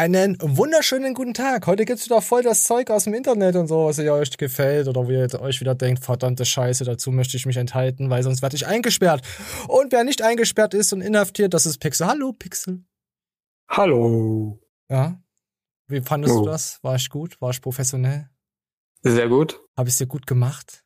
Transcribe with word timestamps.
Einen 0.00 0.38
wunderschönen 0.40 1.12
guten 1.12 1.34
Tag. 1.34 1.66
Heute 1.66 1.84
gibt's 1.84 2.06
wieder 2.06 2.22
voll 2.22 2.42
das 2.42 2.64
Zeug 2.64 2.88
aus 2.88 3.04
dem 3.04 3.12
Internet 3.12 3.54
und 3.54 3.66
so, 3.66 3.84
was 3.84 3.98
ihr 3.98 4.14
euch 4.14 4.34
gefällt 4.38 4.88
oder 4.88 5.06
wie 5.10 5.12
ihr 5.12 5.40
euch 5.42 5.60
wieder 5.60 5.74
denkt, 5.74 6.02
verdammte 6.02 6.46
Scheiße, 6.46 6.86
dazu 6.86 7.12
möchte 7.12 7.36
ich 7.36 7.44
mich 7.44 7.58
enthalten, 7.58 8.08
weil 8.08 8.22
sonst 8.22 8.40
werde 8.40 8.56
ich 8.56 8.66
eingesperrt. 8.66 9.20
Und 9.68 9.92
wer 9.92 10.02
nicht 10.04 10.22
eingesperrt 10.22 10.72
ist 10.72 10.94
und 10.94 11.02
inhaftiert, 11.02 11.52
das 11.52 11.66
ist 11.66 11.80
Pixel. 11.80 12.06
Hallo, 12.06 12.32
Pixel. 12.32 12.82
Hallo. 13.68 14.58
Ja. 14.88 15.20
Wie 15.86 16.00
fandest 16.00 16.34
Oh. 16.34 16.44
du 16.44 16.46
das? 16.46 16.82
War 16.82 16.94
ich 16.96 17.10
gut? 17.10 17.38
War 17.42 17.50
ich 17.50 17.60
professionell? 17.60 18.30
Sehr 19.02 19.28
gut. 19.28 19.60
Habe 19.76 19.90
ich 19.90 19.96
dir 19.96 20.06
gut 20.06 20.26
gemacht? 20.26 20.82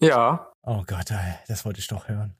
Ja. 0.00 0.50
Oh 0.62 0.84
Gott, 0.86 1.10
ey, 1.10 1.34
das 1.48 1.66
wollte 1.66 1.80
ich 1.80 1.88
doch 1.88 2.08
hören. 2.08 2.34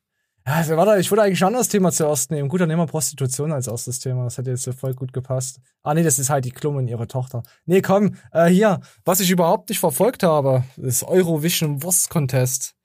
Also, 0.48 0.76
warte, 0.76 1.00
ich 1.00 1.10
wollte 1.10 1.24
eigentlich 1.24 1.42
ein 1.42 1.48
anderes 1.48 1.66
Thema 1.66 1.90
zuerst 1.90 2.30
nehmen. 2.30 2.48
Gut, 2.48 2.60
dann 2.60 2.68
nehmen 2.68 2.80
wir 2.80 2.86
Prostitution 2.86 3.50
als 3.50 3.66
erstes 3.66 3.98
Thema. 3.98 4.22
Das 4.22 4.38
hätte 4.38 4.50
jetzt 4.50 4.68
voll 4.78 4.94
gut 4.94 5.12
gepasst. 5.12 5.58
Ah, 5.82 5.92
nee, 5.92 6.04
das 6.04 6.20
ist 6.20 6.30
halt 6.30 6.44
die 6.44 6.52
Klumme 6.52 6.78
und 6.78 6.86
ihre 6.86 7.08
Tochter. 7.08 7.42
Nee, 7.64 7.82
komm, 7.82 8.14
äh, 8.30 8.46
hier, 8.46 8.80
was 9.04 9.18
ich 9.18 9.28
überhaupt 9.28 9.70
nicht 9.70 9.80
verfolgt 9.80 10.22
habe, 10.22 10.62
ist 10.76 11.02
Eurovision 11.02 11.82
Wurst 11.82 12.10
Contest. 12.10 12.76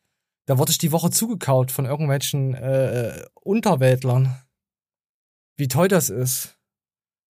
Da 0.48 0.58
wurde 0.58 0.72
ich 0.72 0.80
die 0.80 0.92
Woche 0.92 1.12
zugekaut 1.12 1.72
von 1.72 1.86
irgendwelchen 1.86 2.56
äh, 2.56 3.10
äh, 3.10 3.26
Unterweltlern. 3.36 4.42
Wie 5.56 5.68
toll 5.68 5.88
das 5.88 6.10
ist. 6.10 6.58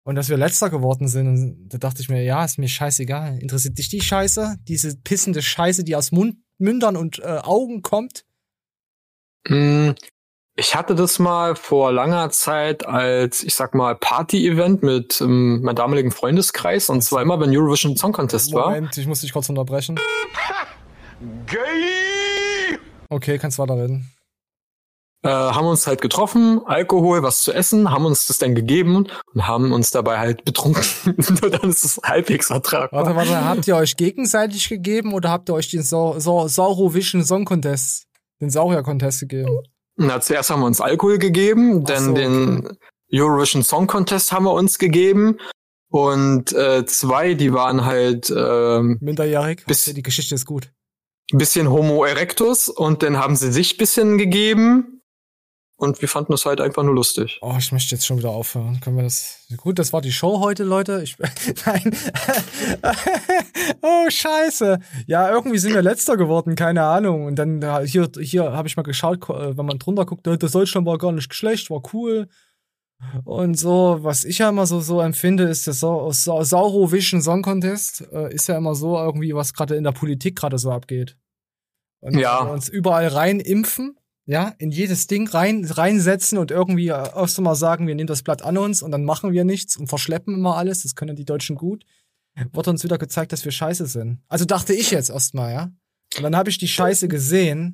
Und 0.03 0.13
dass 0.13 0.29
wir 0.29 0.37
letzter 0.37 0.69
geworden 0.69 1.07
sind. 1.07 1.27
Und 1.27 1.69
da 1.69 1.79
dachte 1.79 2.03
ich 2.03 2.09
mir, 2.09 2.23
ja, 2.23 2.45
ist 2.45 2.59
mir 2.59 2.69
scheißegal. 2.69 3.39
Interessiert 3.39 3.79
dich 3.79 3.89
die 3.89 4.01
Scheiße? 4.01 4.57
Diese 4.61 4.95
pissende 4.95 5.41
Scheiße, 5.41 5.83
die 5.83 5.95
aus 5.95 6.11
Mund, 6.11 6.37
Mündern 6.59 6.97
und 6.97 7.17
äh, 7.17 7.39
Augen 7.41 7.81
kommt? 7.81 8.25
Mm, 9.47 9.91
Ich 10.59 10.75
hatte 10.75 10.93
das 10.93 11.19
mal 11.19 11.55
vor 11.55 11.93
langer 11.93 12.31
Zeit 12.31 12.85
als, 12.85 13.43
ich 13.43 13.55
sag 13.55 13.73
mal, 13.75 13.95
Party-Event 13.95 14.83
mit 14.83 15.21
ähm, 15.21 15.61
meinem 15.61 15.77
damaligen 15.77 16.11
Freundeskreis. 16.11 16.89
Und 16.89 17.01
zwar 17.01 17.21
immer, 17.21 17.39
wenn 17.39 17.55
Eurovision 17.55 17.95
Song 17.95 18.11
Contest 18.11 18.53
war. 18.53 18.71
Moment, 18.71 18.97
ich 18.97 19.07
muss 19.07 19.21
dich 19.21 19.31
kurz 19.31 19.47
unterbrechen. 19.49 19.97
Okay, 23.11 23.39
kannst 23.39 23.57
weiterreden. 23.57 24.09
Äh, 25.23 25.29
haben 25.29 25.65
uns 25.65 25.87
halt 25.87 25.99
getroffen, 25.99 26.61
Alkohol, 26.65 27.23
was 27.23 27.41
zu 27.41 27.51
essen, 27.51 27.91
haben 27.91 28.05
uns 28.05 28.27
das 28.27 28.37
dann 28.37 28.55
gegeben 28.55 29.07
und 29.33 29.47
haben 29.47 29.73
uns 29.73 29.91
dabei 29.91 30.19
halt 30.19 30.45
betrunken. 30.45 30.85
Nur 31.41 31.49
dann 31.49 31.69
ist 31.71 31.83
es 31.83 31.99
halbwegs 32.03 32.51
ertragbar. 32.51 33.03
Warte, 33.03 33.15
warte, 33.15 33.45
habt 33.45 33.67
ihr 33.67 33.75
euch 33.75 33.97
gegenseitig 33.97 34.69
gegeben 34.69 35.13
oder 35.13 35.31
habt 35.31 35.49
ihr 35.49 35.55
euch 35.55 35.69
den 35.69 35.81
Sau 35.81 36.19
Sau 36.19 36.47
Saurovision 36.47 37.25
Song 37.25 37.43
Contest, 37.43 38.05
den 38.39 38.49
Saurier 38.51 38.83
Contest 38.83 39.21
gegeben? 39.21 39.59
Na, 40.01 40.21
zuerst 40.21 40.49
haben 40.49 40.61
wir 40.61 40.65
uns 40.65 40.79
Alkohol 40.81 41.17
gegeben, 41.19 41.83
dann 41.83 42.03
so, 42.05 42.13
den 42.13 42.69
Eurovision 43.13 43.63
Song 43.63 43.85
Contest 43.85 44.31
haben 44.31 44.45
wir 44.45 44.53
uns 44.53 44.79
gegeben 44.79 45.37
und 45.91 46.53
äh, 46.53 46.85
zwei, 46.85 47.33
die 47.33 47.51
waren 47.53 47.83
halt 47.85 48.33
ähm, 48.35 48.97
Minderjährig? 49.01 49.65
Bis- 49.67 49.87
Okay, 49.87 49.95
die 49.95 50.03
Geschichte 50.03 50.35
ist 50.35 50.45
gut. 50.45 50.71
bisschen 51.33 51.69
Homo 51.69 52.05
erectus 52.05 52.69
und 52.69 53.03
dann 53.03 53.17
haben 53.17 53.35
sie 53.35 53.51
sich 53.51 53.77
bisschen 53.77 54.17
gegeben 54.17 54.98
und 55.79 56.01
wir 56.01 56.07
fanden 56.09 56.33
das 56.33 56.45
halt 56.45 56.61
einfach 56.61 56.83
nur 56.83 56.93
lustig. 56.93 57.39
Oh, 57.41 57.55
ich 57.57 57.71
möchte 57.71 57.95
jetzt 57.95 58.05
schon 58.05 58.17
wieder 58.19 58.29
aufhören. 58.29 58.79
Können 58.81 58.97
wir 58.97 59.03
das? 59.03 59.45
Gut, 59.57 59.79
das 59.79 59.93
war 59.93 60.01
die 60.01 60.11
Show 60.11 60.39
heute, 60.39 60.63
Leute. 60.63 61.01
Ich, 61.03 61.17
nein. 61.65 61.95
oh, 63.81 64.09
scheiße. 64.09 64.79
Ja, 65.07 65.29
irgendwie 65.31 65.57
sind 65.57 65.73
wir 65.73 65.81
letzter 65.81 66.17
geworden, 66.17 66.55
keine 66.55 66.83
Ahnung. 66.83 67.25
Und 67.25 67.35
dann 67.35 67.85
hier, 67.85 68.09
hier 68.19 68.51
habe 68.51 68.67
ich 68.67 68.77
mal 68.77 68.83
geschaut, 68.83 69.29
äh, 69.29 69.57
wenn 69.57 69.65
man 69.65 69.79
drunter 69.79 70.05
guckt, 70.05 70.27
äh, 70.27 70.37
das 70.37 70.51
Deutschland 70.51 70.85
war 70.85 70.97
gar 70.97 71.11
nicht 71.11 71.33
schlecht, 71.33 71.69
war 71.69 71.81
cool. 71.93 72.27
Und 73.23 73.57
so, 73.57 73.99
was 74.01 74.25
ich 74.25 74.39
ja 74.39 74.49
immer 74.49 74.65
so, 74.65 74.81
so 74.81 74.99
empfinde, 74.99 75.45
ist 75.45 75.65
der 75.65 75.73
Sau 75.73 76.11
Sau 76.11 76.43
Saurovision 76.43 77.21
Song 77.21 77.41
Contest, 77.41 78.03
äh, 78.11 78.33
ist 78.33 78.47
ja 78.47 78.57
immer 78.57 78.75
so 78.75 78.97
irgendwie, 78.97 79.33
was 79.33 79.53
gerade 79.53 79.75
in 79.75 79.85
der 79.85 79.93
Politik 79.93 80.35
gerade 80.37 80.57
so 80.57 80.71
abgeht. 80.71 81.15
Und 82.01 82.17
Ja. 82.19 82.45
wir 82.45 82.51
uns 82.51 82.67
überall 82.67 83.07
rein 83.07 83.39
impfen, 83.39 83.97
ja, 84.29 84.53
in 84.59 84.69
jedes 84.69 85.07
Ding 85.07 85.27
rein, 85.27 85.65
reinsetzen 85.65 86.37
und 86.37 86.51
irgendwie 86.51 86.89
äh, 86.89 87.09
erst 87.15 87.41
mal 87.41 87.55
sagen, 87.55 87.87
wir 87.87 87.95
nehmen 87.95 88.05
das 88.05 88.21
Blatt 88.21 88.43
an 88.43 88.59
uns 88.59 88.83
und 88.83 88.91
dann 88.91 89.03
machen 89.03 89.31
wir 89.31 89.43
nichts 89.43 89.75
und 89.75 89.87
verschleppen 89.87 90.35
immer 90.35 90.55
alles, 90.55 90.83
das 90.83 90.93
können 90.93 91.15
die 91.15 91.25
Deutschen 91.25 91.55
gut. 91.55 91.83
Wird 92.53 92.67
uns 92.67 92.83
wieder 92.83 92.99
gezeigt, 92.99 93.33
dass 93.33 93.43
wir 93.43 93.51
scheiße 93.51 93.87
sind. 93.87 94.21
Also 94.27 94.45
dachte 94.45 94.73
ich 94.75 94.91
jetzt 94.91 95.09
erstmal, 95.09 95.51
ja. 95.51 95.71
Und 96.15 96.23
dann 96.23 96.35
habe 96.35 96.51
ich 96.51 96.59
die 96.59 96.67
Scheiße 96.67 97.07
gesehen. 97.07 97.73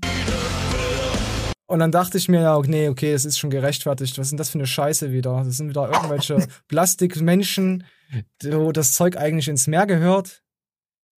Und 1.67 1.79
dann 1.79 1.91
dachte 1.91 2.17
ich 2.17 2.29
mir, 2.29 2.41
ja, 2.41 2.57
nee, 2.61 2.87
okay, 2.87 3.11
es 3.11 3.25
ist 3.25 3.37
schon 3.37 3.49
gerechtfertigt. 3.49 4.17
Was 4.17 4.27
ist 4.27 4.31
denn 4.31 4.37
das 4.37 4.49
für 4.49 4.57
eine 4.57 4.67
Scheiße 4.67 5.11
wieder? 5.11 5.43
Das 5.43 5.57
sind 5.57 5.67
wieder 5.67 5.91
irgendwelche 5.91 6.47
Plastikmenschen, 6.69 7.83
wo 8.41 8.71
das 8.71 8.93
Zeug 8.93 9.17
eigentlich 9.17 9.49
ins 9.49 9.67
Meer 9.67 9.87
gehört, 9.87 10.41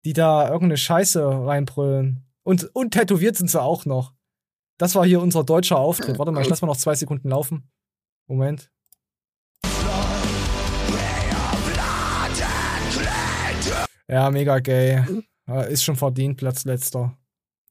die 0.06 0.14
da 0.14 0.46
irgendeine 0.46 0.78
Scheiße 0.78 1.22
reinbrüllen. 1.22 2.24
Und, 2.42 2.74
und 2.74 2.92
tätowiert 2.92 3.36
sind 3.36 3.50
sie 3.50 3.60
auch 3.60 3.84
noch. 3.84 4.15
Das 4.78 4.94
war 4.94 5.06
hier 5.06 5.20
unser 5.22 5.42
deutscher 5.44 5.78
Auftritt. 5.78 6.18
Warte 6.18 6.32
mal, 6.32 6.42
ich 6.42 6.48
lass 6.48 6.60
mal 6.60 6.68
noch 6.68 6.76
zwei 6.76 6.94
Sekunden 6.94 7.28
laufen. 7.30 7.70
Moment. 8.26 8.70
Ja, 14.08 14.30
mega 14.30 14.58
gay. 14.60 15.02
Ist 15.68 15.84
schon 15.84 15.96
verdient, 15.96 16.36
Platz 16.36 16.64
letzter. 16.64 17.16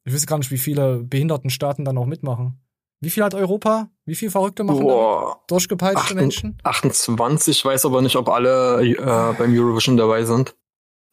Ich 0.04 0.14
weiß 0.14 0.26
gar 0.28 0.38
nicht, 0.38 0.52
wie 0.52 0.58
viele 0.58 0.98
Behindertenstaaten 1.04 1.86
da 1.86 1.94
noch 1.94 2.06
mitmachen. 2.06 2.62
Wie 3.02 3.10
viel 3.10 3.24
hat 3.24 3.34
Europa? 3.34 3.90
Wie 4.06 4.16
viel 4.16 4.32
Verrückte 4.32 4.64
machen? 4.64 4.82
Boah, 4.82 5.42
Durchgepeitschte 5.48 6.00
Achten- 6.02 6.16
Menschen? 6.16 6.58
28, 6.64 7.64
weiß 7.64 7.86
aber 7.86 8.02
nicht, 8.02 8.16
ob 8.16 8.30
alle 8.30 8.82
äh, 8.86 9.34
beim 9.38 9.54
Eurovision 9.54 9.98
dabei 9.98 10.24
sind. 10.24 10.56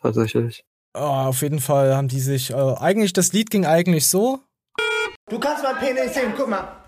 Tatsächlich. 0.00 0.64
Ah, 0.94 1.28
auf 1.28 1.42
jeden 1.42 1.60
Fall 1.60 1.94
haben 1.94 2.08
die 2.08 2.20
sich. 2.20 2.50
Äh, 2.50 2.54
eigentlich, 2.54 3.12
das 3.12 3.32
Lied 3.32 3.50
ging 3.50 3.66
eigentlich 3.66 4.06
so. 4.08 4.40
Du 5.28 5.38
kannst 5.38 5.62
mein 5.62 5.76
Penis 5.76 6.14
sehen, 6.14 6.32
guck 6.36 6.48
mal. 6.48 6.78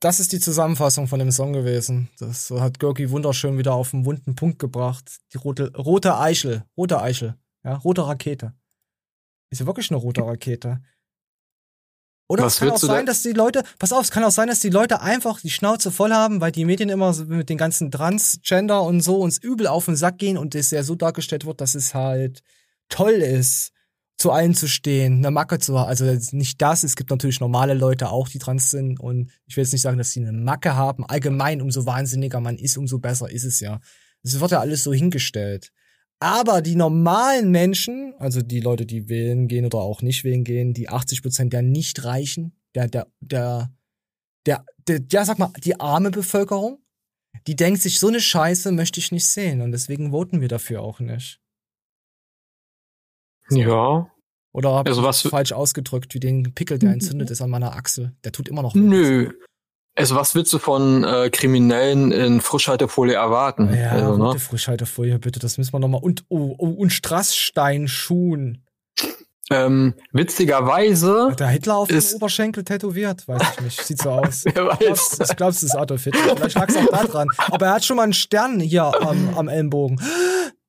Das 0.00 0.20
ist 0.20 0.32
die 0.32 0.40
Zusammenfassung 0.40 1.08
von 1.08 1.18
dem 1.18 1.30
Song 1.30 1.52
gewesen. 1.52 2.10
Das 2.18 2.50
hat 2.50 2.78
Görki 2.78 3.10
wunderschön 3.10 3.56
wieder 3.56 3.72
auf 3.72 3.90
den 3.92 4.04
wunden 4.04 4.34
Punkt 4.34 4.58
gebracht. 4.58 5.18
Die 5.32 5.38
rote, 5.38 5.72
rote 5.76 6.18
Eichel. 6.18 6.64
Rote 6.76 7.00
Eichel. 7.00 7.36
Ja, 7.64 7.76
rote 7.76 8.06
Rakete. 8.06 8.52
Ist 9.50 9.60
ja 9.60 9.66
wirklich 9.66 9.90
eine 9.90 9.98
rote 9.98 10.22
Rakete. 10.22 10.82
Oder 12.28 12.44
Was 12.44 12.54
es 12.54 12.58
kann 12.60 12.70
auch 12.70 12.78
sein, 12.78 13.06
da- 13.06 13.12
dass 13.12 13.22
die 13.22 13.32
Leute, 13.32 13.62
pass 13.78 13.92
auf, 13.92 14.02
es 14.02 14.10
kann 14.10 14.24
auch 14.24 14.30
sein, 14.30 14.48
dass 14.48 14.60
die 14.60 14.70
Leute 14.70 15.00
einfach 15.00 15.40
die 15.40 15.50
Schnauze 15.50 15.90
voll 15.90 16.12
haben, 16.12 16.40
weil 16.40 16.52
die 16.52 16.64
Medien 16.64 16.88
immer 16.88 17.12
so 17.12 17.24
mit 17.24 17.48
den 17.48 17.58
ganzen 17.58 17.90
Transgender 17.90 18.82
und 18.82 19.00
so 19.02 19.18
uns 19.20 19.38
übel 19.38 19.66
auf 19.66 19.86
den 19.86 19.96
Sack 19.96 20.18
gehen 20.18 20.36
und 20.38 20.54
es 20.54 20.70
ja 20.70 20.82
so 20.82 20.94
dargestellt 20.94 21.44
wird, 21.46 21.60
dass 21.60 21.74
es 21.74 21.94
halt 21.94 22.42
toll 22.88 23.12
ist, 23.12 23.72
zu 24.16 24.30
allen 24.30 24.54
zu 24.54 24.68
stehen, 24.68 25.18
eine 25.18 25.30
Macke 25.30 25.58
zu 25.58 25.78
haben. 25.78 25.88
Also 25.88 26.04
nicht 26.36 26.62
das, 26.62 26.84
es 26.84 26.96
gibt 26.96 27.10
natürlich 27.10 27.40
normale 27.40 27.74
Leute 27.74 28.10
auch, 28.10 28.28
die 28.28 28.38
trans 28.38 28.70
sind 28.70 29.00
und 29.00 29.30
ich 29.46 29.56
will 29.56 29.64
jetzt 29.64 29.72
nicht 29.72 29.82
sagen, 29.82 29.98
dass 29.98 30.12
sie 30.12 30.20
eine 30.20 30.32
Macke 30.32 30.76
haben. 30.76 31.04
Allgemein, 31.04 31.60
umso 31.60 31.84
wahnsinniger 31.86 32.40
man 32.40 32.56
ist, 32.56 32.76
umso 32.78 32.98
besser 32.98 33.30
ist 33.30 33.44
es 33.44 33.60
ja. 33.60 33.80
Es 34.22 34.38
wird 34.40 34.52
ja 34.52 34.60
alles 34.60 34.84
so 34.84 34.92
hingestellt. 34.92 35.72
Aber 36.20 36.62
die 36.62 36.76
normalen 36.76 37.50
Menschen, 37.50 38.14
also 38.18 38.40
die 38.40 38.60
Leute, 38.60 38.86
die 38.86 39.08
wählen 39.08 39.48
gehen 39.48 39.66
oder 39.66 39.78
auch 39.78 40.00
nicht 40.00 40.24
wählen 40.24 40.44
gehen, 40.44 40.72
die 40.72 40.88
80 40.88 41.22
Prozent 41.22 41.52
der 41.52 41.62
Nicht-Reichen, 41.62 42.56
der, 42.74 42.88
der, 42.88 43.08
der, 43.20 43.70
der, 44.46 44.64
der, 44.88 45.00
ja, 45.10 45.24
sag 45.24 45.38
mal, 45.38 45.52
die 45.62 45.80
arme 45.80 46.10
Bevölkerung, 46.10 46.78
die 47.46 47.56
denkt 47.56 47.82
sich, 47.82 47.98
so 47.98 48.08
eine 48.08 48.20
Scheiße 48.20 48.72
möchte 48.72 49.00
ich 49.00 49.12
nicht 49.12 49.28
sehen 49.28 49.60
und 49.60 49.72
deswegen 49.72 50.12
voten 50.12 50.40
wir 50.40 50.48
dafür 50.48 50.82
auch 50.82 51.00
nicht. 51.00 51.40
Ja. 53.50 54.08
Oder 54.52 54.70
habe 54.72 54.88
Also 54.88 55.00
ich 55.02 55.06
was- 55.06 55.22
das 55.22 55.30
falsch 55.30 55.52
ausgedrückt, 55.52 56.14
wie 56.14 56.20
den 56.20 56.54
Pickel, 56.54 56.78
der 56.78 56.92
entzündet 56.92 57.30
ist 57.30 57.42
an 57.42 57.50
meiner 57.50 57.74
Achsel. 57.76 58.12
Der 58.24 58.32
tut 58.32 58.48
immer 58.48 58.62
noch. 58.62 58.74
Nö. 58.74 59.30
Also 59.96 60.16
was 60.16 60.34
willst 60.34 60.52
du 60.52 60.58
von 60.58 61.04
äh, 61.04 61.30
Kriminellen 61.30 62.10
in 62.10 62.40
Frischhaltefolie 62.40 63.14
erwarten? 63.14 63.72
Ja, 63.74 63.90
also, 63.90 64.16
ne? 64.16 64.38
Frischhaltefolie, 64.40 65.18
bitte, 65.20 65.38
das 65.38 65.56
müssen 65.58 65.72
wir 65.72 65.78
nochmal. 65.78 66.00
Und, 66.02 66.24
oh, 66.28 66.54
oh, 66.58 66.68
und 66.70 66.90
Strasssteinschuhen. 66.90 68.64
ähm, 69.50 69.94
witzigerweise, 70.12 71.28
Hat 71.30 71.40
der 71.40 71.48
Hitler 71.48 71.76
auf 71.76 71.90
Ist- 71.90 72.12
dem 72.12 72.16
Oberschenkel 72.16 72.64
tätowiert? 72.64 73.28
Weiß 73.28 73.42
ich 73.56 73.60
nicht. 73.60 73.82
Sieht 73.84 74.00
so 74.02 74.10
aus. 74.10 74.44
wer 74.52 74.66
weiß, 74.66 75.18
ich 75.30 75.36
glaub's, 75.36 75.60
das 75.60 75.62
ist 75.64 75.76
Adolf 75.76 76.04
Hitler. 76.04 76.36
Vielleicht 76.36 76.56
lag's 76.56 76.76
auch 76.76 76.86
da 76.90 77.04
dran. 77.04 77.28
Aber 77.38 77.66
er 77.66 77.74
hat 77.74 77.84
schon 77.84 77.96
mal 77.96 78.04
einen 78.04 78.14
Stern 78.14 78.58
hier 78.60 78.84
am, 78.84 79.36
am 79.36 79.48
Ellenbogen. 79.48 80.00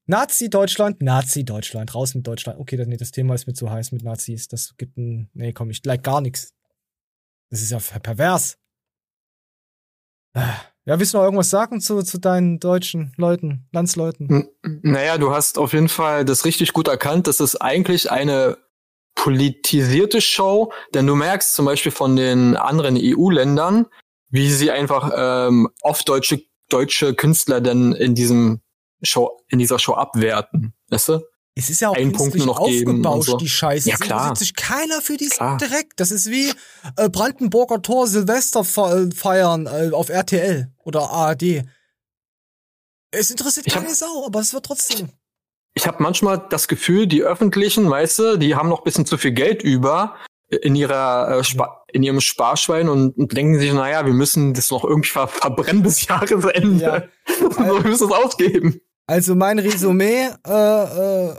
Nazi-Deutschland, 0.08 1.02
Nazi-Deutschland, 1.02 1.96
raus 1.96 2.14
mit 2.14 2.28
Deutschland. 2.28 2.60
Okay, 2.60 2.78
das, 2.78 2.88
nee, 2.88 2.98
das 2.98 3.12
Thema 3.12 3.34
ist 3.34 3.48
mir 3.48 3.54
zu 3.54 3.70
heiß 3.70 3.92
mit 3.92 4.04
Nazis. 4.04 4.48
Das 4.48 4.76
gibt 4.78 4.98
ein, 4.98 5.30
nee, 5.34 5.54
komm, 5.54 5.70
ich 5.70 5.84
like 5.84 6.04
gar 6.04 6.22
nichts. 6.22 6.54
Das 7.50 7.62
ist 7.62 7.72
ja 7.72 7.80
per- 7.80 8.00
pervers. 8.00 8.58
Ah. 10.36 10.56
Ja, 10.88 11.00
willst 11.00 11.14
du 11.14 11.18
noch 11.18 11.24
irgendwas 11.24 11.50
sagen 11.50 11.82
zu, 11.82 12.04
zu 12.04 12.20
deinen 12.20 12.60
deutschen 12.60 13.14
Leuten, 13.18 13.68
Landsleuten? 13.72 14.50
Naja, 14.84 15.18
du 15.18 15.32
hast 15.32 15.58
auf 15.58 15.74
jeden 15.74 15.90
Fall 15.90 16.26
das 16.26 16.46
richtig 16.46 16.74
gut 16.74 16.88
erkannt. 16.88 17.26
Das 17.26 17.40
ist 17.40 17.56
eigentlich 17.56 18.12
eine 18.12 18.58
politisierte 19.16 20.22
Show, 20.22 20.72
denn 20.94 21.08
du 21.08 21.16
merkst 21.16 21.56
zum 21.56 21.66
Beispiel 21.66 21.92
von 21.92 22.16
den 22.16 22.56
anderen 22.56 22.98
EU-Ländern, 23.00 23.88
wie 24.30 24.52
sie 24.52 24.70
einfach 24.70 25.12
ähm, 25.16 25.70
oft 25.82 26.08
deutsche 26.08 26.44
deutsche 26.70 27.14
Künstler 27.16 27.62
denn 27.62 27.94
in 27.94 28.16
diesem 28.16 28.60
Show, 29.02 29.38
in 29.50 29.60
dieser 29.60 29.80
Show 29.80 29.94
abwerten. 29.94 30.74
Weißt 30.90 31.10
du? 31.10 31.20
Es 31.58 31.70
ist 31.70 31.80
ja 31.80 31.90
auch 31.90 31.96
Einen 31.96 32.12
Punkt 32.12 32.36
nur 32.36 32.48
noch 32.48 32.60
aufgebauscht, 32.60 33.30
so. 33.30 33.38
die 33.38 33.48
Scheiße. 33.48 33.88
Ja, 33.88 33.96
Es 33.96 34.02
klar. 34.02 34.24
interessiert 34.30 34.38
sich 34.40 34.56
keiner 34.56 35.02
für 35.02 35.16
diesen 35.16 35.38
Klar. 35.38 35.58
Dreck. 35.58 35.96
Das 35.96 36.12
ist 36.12 36.30
wie 36.30 36.52
äh, 36.98 37.08
Brandenburger 37.10 37.82
Tor 37.82 38.08
Silvester 38.08 38.66
fe- 38.66 39.10
feiern 39.16 39.66
äh, 39.66 39.92
auf 39.94 40.10
RTL 40.10 40.70
oder 40.84 41.10
ARD. 41.10 41.64
Es 43.12 43.32
interessiert 43.32 43.68
Ich 43.68 43.76
hab- 43.76 43.84
keine 43.84 43.96
Sau, 43.96 44.26
aber 44.26 44.40
es 44.42 44.54
wird 44.54 44.66
trotzdem. 44.66 45.10
Ich 45.74 45.88
habe 45.88 46.02
manchmal 46.04 46.46
das 46.50 46.68
Gefühl, 46.68 47.08
die 47.08 47.22
öffentlichen, 47.24 47.90
weißt 47.90 48.20
du, 48.20 48.38
die 48.38 48.56
haben 48.56 48.70
noch 48.70 48.80
ein 48.80 48.84
bisschen 48.84 49.06
zu 49.06 49.18
viel 49.18 49.32
Geld 49.32 49.62
über 49.64 50.16
in 50.50 50.76
ihrer 50.76 51.40
äh, 51.40 51.44
Spa 51.44 51.84
in 51.92 52.04
ihrem 52.04 52.20
Sparschwein 52.20 52.90
und, 52.90 53.18
und 53.18 53.36
denken 53.36 53.58
sich, 53.58 53.72
naja, 53.72 54.06
wir 54.06 54.12
müssen 54.14 54.54
das 54.54 54.70
noch 54.70 54.84
irgendwie 54.84 55.10
ver 55.10 55.30
verbrennen 55.30 55.82
bis 55.84 56.06
Jahresende. 56.06 56.84
Ja. 56.84 57.04
so, 57.40 57.58
wir 57.58 57.80
müssen 57.90 58.06
es 58.08 58.12
ausgeben. 58.12 58.82
Also 59.08 59.36
mein 59.36 59.60
Resümee 59.60 60.30
äh, 60.48 61.30
äh, 61.30 61.34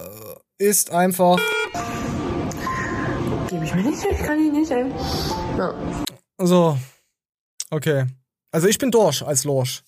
ist 0.59 0.91
einfach 0.91 1.39
Gebe 3.49 3.65
ich 3.65 3.75
mir 3.75 3.83
nicht, 3.83 4.03
kann 4.25 4.39
ich 4.39 4.53
nicht, 4.53 4.71
ey. 4.71 4.91
Ja. 5.57 5.75
so. 6.39 6.79
Okay. 7.71 8.07
Also 8.53 8.69
ich 8.69 8.79
bin 8.79 8.91
durch 8.91 9.25
als 9.27 9.45
Lorsch. 9.45 9.83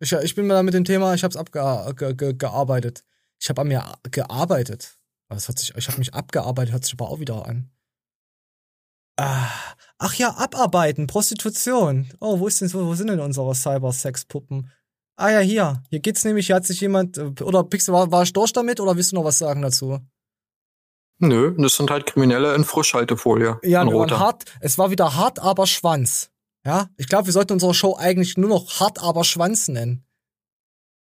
Ich, 0.00 0.12
ich 0.12 0.34
bin 0.34 0.48
da 0.48 0.62
mit 0.62 0.74
dem 0.74 0.84
Thema, 0.84 1.14
ich 1.14 1.24
hab's 1.24 1.36
abge 1.36 1.94
ge. 1.96 2.34
Ich 3.40 3.48
habe 3.48 3.60
an 3.60 3.68
mir 3.68 3.84
gearbeitet. 4.10 4.98
Es 5.28 5.48
hat 5.48 5.58
sich, 5.58 5.74
ich 5.76 5.88
habe 5.88 5.98
mich 5.98 6.14
abgearbeitet, 6.14 6.72
hört 6.72 6.84
sich 6.84 6.94
aber 6.94 7.10
auch 7.10 7.20
wieder 7.20 7.46
an. 7.46 7.70
Ah, 9.16 9.48
ach 9.98 10.14
ja, 10.14 10.34
abarbeiten, 10.36 11.06
Prostitution. 11.06 12.10
Oh, 12.20 12.40
wo 12.40 12.48
ist 12.48 12.60
denn 12.60 12.68
so, 12.68 12.86
wo 12.86 12.94
sind 12.94 13.08
denn 13.08 13.20
unsere 13.20 13.54
Cyber-Sex-Puppen? 13.54 14.70
Ah 15.16 15.30
ja, 15.30 15.40
hier. 15.40 15.82
Hier 15.90 16.00
geht's 16.00 16.24
nämlich, 16.24 16.46
hier 16.46 16.56
hat 16.56 16.66
sich 16.66 16.80
jemand, 16.80 17.18
äh, 17.18 17.42
oder 17.42 17.64
Pixel, 17.64 17.94
war, 17.94 18.10
war 18.10 18.22
ich 18.22 18.32
durch 18.32 18.52
damit 18.52 18.80
oder 18.80 18.96
willst 18.96 19.12
du 19.12 19.16
noch 19.16 19.24
was 19.24 19.38
sagen 19.38 19.62
dazu? 19.62 20.00
Nö, 21.18 21.54
das 21.56 21.76
sind 21.76 21.90
halt 21.90 22.06
Kriminelle 22.06 22.54
in 22.54 22.64
Frischhaltefolie. 22.64 23.60
Ja, 23.62 23.82
in 23.82 23.88
wir 23.88 24.18
hart. 24.18 24.44
Es 24.60 24.78
war 24.78 24.90
wieder 24.90 25.14
hart, 25.14 25.38
aber 25.38 25.66
Schwanz. 25.66 26.30
Ja, 26.66 26.88
ich 26.96 27.08
glaube, 27.08 27.26
wir 27.26 27.32
sollten 27.32 27.52
unsere 27.52 27.74
Show 27.74 27.96
eigentlich 27.96 28.36
nur 28.36 28.48
noch 28.48 28.80
hart, 28.80 29.00
aber 29.00 29.22
Schwanz 29.22 29.68
nennen. 29.68 30.04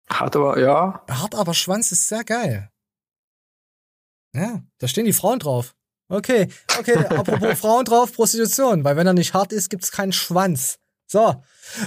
Hat 0.08 0.34
aber, 0.34 0.58
ja. 0.58 1.05
Hart, 1.08 1.34
aber 1.34 1.55
Schwanz 1.55 1.93
ist 1.93 2.08
sehr 2.08 2.25
geil. 2.25 2.70
Ja, 4.34 4.62
da 4.78 4.88
stehen 4.88 5.05
die 5.05 5.12
Frauen 5.12 5.38
drauf. 5.38 5.75
Okay, 6.08 6.48
okay, 6.78 6.96
apropos 7.06 7.58
Frauen 7.58 7.84
drauf, 7.84 8.12
Prostitution, 8.12 8.82
weil 8.84 8.96
wenn 8.96 9.06
er 9.06 9.12
nicht 9.12 9.34
hart 9.34 9.52
ist, 9.52 9.69
gibt's 9.70 9.93
keinen 9.93 10.12
Schwanz. 10.12 10.78
So, 11.12 11.34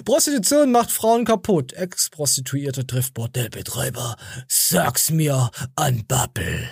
Prostitution 0.05 0.71
macht 0.71 0.91
Frauen 0.91 1.25
kaputt. 1.25 1.73
Ex-Prostituierte 1.73 2.85
trifft 2.85 3.15
Bordellbetreiber. 3.15 4.17
Sag's 4.47 5.09
mir 5.09 5.49
an 5.75 6.05
Bubble. 6.07 6.69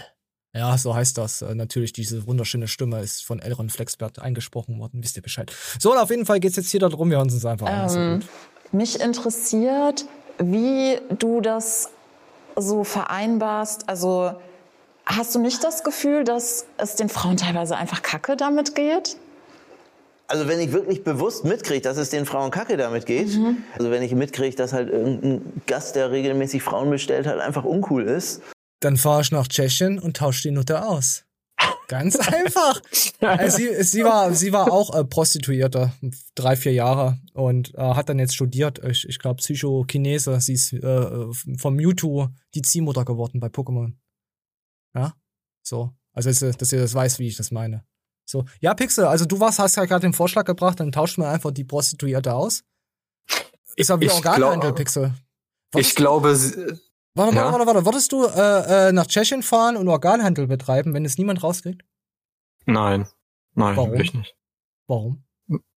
Ja, 0.54 0.78
so 0.78 0.94
heißt 0.94 1.18
das. 1.18 1.42
Äh, 1.42 1.56
natürlich, 1.56 1.94
diese 1.94 2.28
wunderschöne 2.28 2.68
Stimme 2.68 3.02
ist 3.02 3.26
von 3.26 3.40
Elron 3.40 3.72
Flexbert 3.72 4.20
eingesprochen 4.20 4.78
worden. 4.78 5.02
Wisst 5.02 5.16
ihr 5.16 5.24
Bescheid. 5.24 5.52
So, 5.80 5.94
und 5.94 5.98
auf 5.98 6.12
jeden 6.12 6.28
Fall 6.28 6.40
geht's 6.40 6.56
jetzt 6.56 6.70
hier 6.70 6.80
darum, 6.80 7.10
wir 7.10 7.18
hören 7.18 7.32
uns 7.32 7.44
einfach 7.44 7.66
an. 7.66 8.22
Ähm, 8.22 8.24
mich 8.72 9.00
interessiert, 9.00 10.06
wie 10.38 11.00
du 11.18 11.42
das 11.42 11.90
so 12.56 12.84
vereinbarst. 12.84 13.90
Also 13.90 14.40
hast 15.08 15.34
du 15.34 15.40
nicht 15.40 15.64
das 15.64 15.84
Gefühl, 15.84 16.24
dass 16.24 16.68
es 16.78 16.98
den 16.98 17.10
Frauen 17.10 17.38
teilweise 17.38 17.76
einfach 17.76 18.04
kacke 18.04 18.38
damit 18.38 18.76
geht? 18.76 19.18
Also 20.28 20.48
wenn 20.48 20.60
ich 20.60 20.72
wirklich 20.72 21.04
bewusst 21.04 21.44
mitkriege, 21.46 21.82
dass 21.82 21.98
es 21.98 22.10
den 22.10 22.26
Frauen 22.26 22.50
kacke 22.50 22.78
damit 22.78 23.06
geht, 23.06 23.30
also 23.78 23.92
wenn 23.92 24.02
ich 24.04 24.14
mitkriege, 24.16 24.56
dass 24.56 24.74
halt 24.74 24.90
irgendein 24.90 25.62
Gast, 25.68 25.96
der 25.96 26.12
regelmäßig 26.12 26.64
Frauen 26.64 26.90
bestellt 26.90 27.28
hat, 27.28 27.40
einfach 27.40 27.64
uncool 27.66 28.04
ist, 28.04 28.42
Dann 28.80 28.98
fahre 28.98 29.22
ich 29.22 29.32
nach 29.32 29.48
Tschechien 29.48 30.00
und 30.00 30.18
tausche 30.18 30.44
die 30.44 30.52
Nutte 30.52 30.86
aus. 30.86 31.26
Ganz 31.88 32.16
einfach. 32.28 32.82
Also 33.20 33.58
sie, 33.58 33.84
sie, 33.84 34.04
war, 34.04 34.34
sie 34.34 34.52
war 34.54 34.72
auch 34.72 34.96
äh, 34.96 35.04
Prostituierte, 35.04 35.92
drei, 36.36 36.56
vier 36.56 36.74
Jahre 36.74 37.20
und 37.34 37.74
äh, 37.76 37.82
hat 37.82 38.10
dann 38.10 38.20
jetzt 38.20 38.34
studiert. 38.36 38.80
Ich, 38.84 39.08
ich 39.08 39.20
glaube, 39.20 39.38
Psychokinese. 39.38 40.40
Sie 40.42 40.54
ist 40.54 40.74
äh, 40.74 41.26
vom 41.58 41.76
Mewtwo 41.76 42.30
die 42.56 42.62
Ziehmutter 42.62 43.06
geworden 43.06 43.40
bei 43.40 43.48
Pokémon. 43.48 43.94
Ja, 44.96 45.14
so. 45.62 45.92
Also, 46.14 46.30
dass, 46.30 46.42
ihr- 46.42 46.52
dass 46.54 46.72
ihr 46.72 46.80
das 46.80 46.94
weiß, 46.94 47.20
wie 47.20 47.28
ich 47.28 47.38
das 47.38 47.52
meine. 47.52 47.84
So, 48.26 48.46
ja, 48.62 48.74
Pixel, 48.74 49.06
also 49.06 49.26
du 49.26 49.40
warst, 49.40 49.60
hast 49.60 49.76
ja 49.76 49.86
gerade 49.86 50.02
den 50.02 50.14
Vorschlag 50.14 50.46
gebracht, 50.46 50.80
dann 50.80 50.92
tauscht 50.92 51.18
man 51.18 51.28
einfach 51.28 51.52
die 51.52 51.64
Prostituierte 51.64 52.34
aus. 52.34 52.64
Ist 53.76 53.90
ja 53.90 54.00
wie 54.00 54.06
Ich 54.06 54.14
Organhandel, 54.14 54.74
Pixel. 54.74 55.14
Ich 55.76 55.96
glaube, 55.96 56.36
sie- 56.36 56.80
Warte, 57.16 57.36
Ja? 57.36 57.44
warte, 57.46 57.60
warte, 57.60 57.66
warte. 57.68 57.86
Würdest 57.86 58.12
du 58.12 58.26
äh, 58.26 58.90
äh, 58.90 58.92
nach 58.92 59.06
Tschechien 59.06 59.44
fahren 59.44 59.78
und 59.78 59.88
Organhandel 59.88 60.48
betreiben, 60.48 60.94
wenn 60.94 61.06
es 61.06 61.18
niemand 61.18 61.44
rauskriegt? 61.44 61.84
nein. 62.66 63.08
Nein, 63.56 63.76
Warum? 63.78 63.92
wirklich 63.92 64.14
nicht. 64.16 64.36
Warum? 64.88 65.24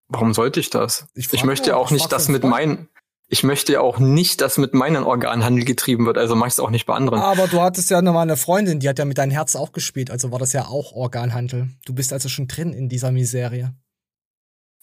Warum 0.09 0.33
sollte 0.33 0.61
ich 0.61 0.71
das? 0.71 1.07
Ich 1.15 1.31
Ich, 1.31 1.45
möchte 1.45 1.71
nur, 1.71 1.79
auch 1.79 1.87
ich 1.91 1.93
nicht, 1.93 2.15
einen 2.15 2.33
mit 2.33 2.43
meinen, 2.45 2.89
ich 3.29 3.43
möchte 3.43 3.73
ja 3.73 3.81
auch 3.81 3.99
nicht, 3.99 4.41
dass 4.41 4.57
mit 4.57 4.73
meinen 4.73 5.03
Organhandel 5.03 5.65
getrieben 5.65 6.07
wird. 6.07 6.17
Also 6.17 6.37
mach 6.37 6.47
ich 6.47 6.53
es 6.53 6.61
auch 6.61 6.71
nicht 6.71 6.87
bei 6.87 6.95
anderen. 6.95 7.21
Aber 7.21 7.49
du 7.49 7.61
hattest 7.61 7.91
ja 7.91 8.01
nochmal 8.01 8.23
eine 8.23 8.37
Freundin, 8.37 8.79
die 8.79 8.89
hat 8.89 8.99
ja 8.99 9.05
mit 9.05 9.19
deinem 9.19 9.33
Herz 9.33 9.57
auch 9.57 9.73
gespielt, 9.73 10.11
also 10.11 10.31
war 10.31 10.39
das 10.39 10.53
ja 10.53 10.67
auch 10.67 10.93
Organhandel. 10.93 11.71
Du 11.85 11.93
bist 11.95 12.13
also 12.13 12.29
schon 12.29 12.47
drin 12.47 12.73
in 12.73 12.89
dieser 12.89 13.11
Miserie. 13.11 13.75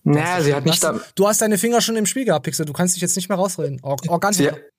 naja, 0.03 0.41
sie 0.41 0.53
hat 0.53 0.65
nicht 0.65 0.83
du, 0.83 0.87
da, 0.87 0.99
du 1.15 1.27
hast 1.27 1.41
deine 1.41 1.57
Finger 1.57 1.79
schon 1.79 1.95
im 1.95 2.05
Spiel 2.05 2.25
gehabt, 2.25 2.43
Pixel. 2.45 2.65
Du 2.65 2.73
kannst 2.73 2.95
dich 2.95 3.01
jetzt 3.01 3.15
nicht 3.15 3.29
mehr 3.29 3.37
rausreden. 3.37 3.79
Or 3.81 3.95
sie, 4.01 4.09
Organhandel. 4.09 4.69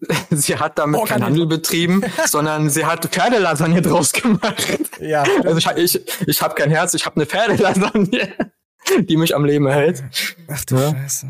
sie 0.30 0.56
hat 0.56 0.78
damit 0.78 1.04
keinen. 1.06 1.24
Handel 1.24 1.46
betrieben, 1.46 2.02
sondern 2.26 2.70
sie 2.70 2.84
hat 2.84 3.06
Pferdelasagne 3.06 3.82
draus 3.82 4.12
gemacht. 4.12 4.78
Ja, 5.00 5.24
Also 5.44 5.58
ich, 5.58 5.94
ich, 5.94 6.02
ich 6.26 6.42
habe 6.42 6.54
kein 6.54 6.70
Herz, 6.70 6.92
ich 6.94 7.06
habe 7.06 7.16
eine 7.16 7.26
Pferdelasagne, 7.26 8.34
die 9.00 9.16
mich 9.16 9.34
am 9.34 9.44
Leben 9.44 9.68
hält. 9.68 10.02
Ach 10.48 10.64
du 10.64 10.76
Ja. 10.76 10.90
Scheiße. 10.90 11.28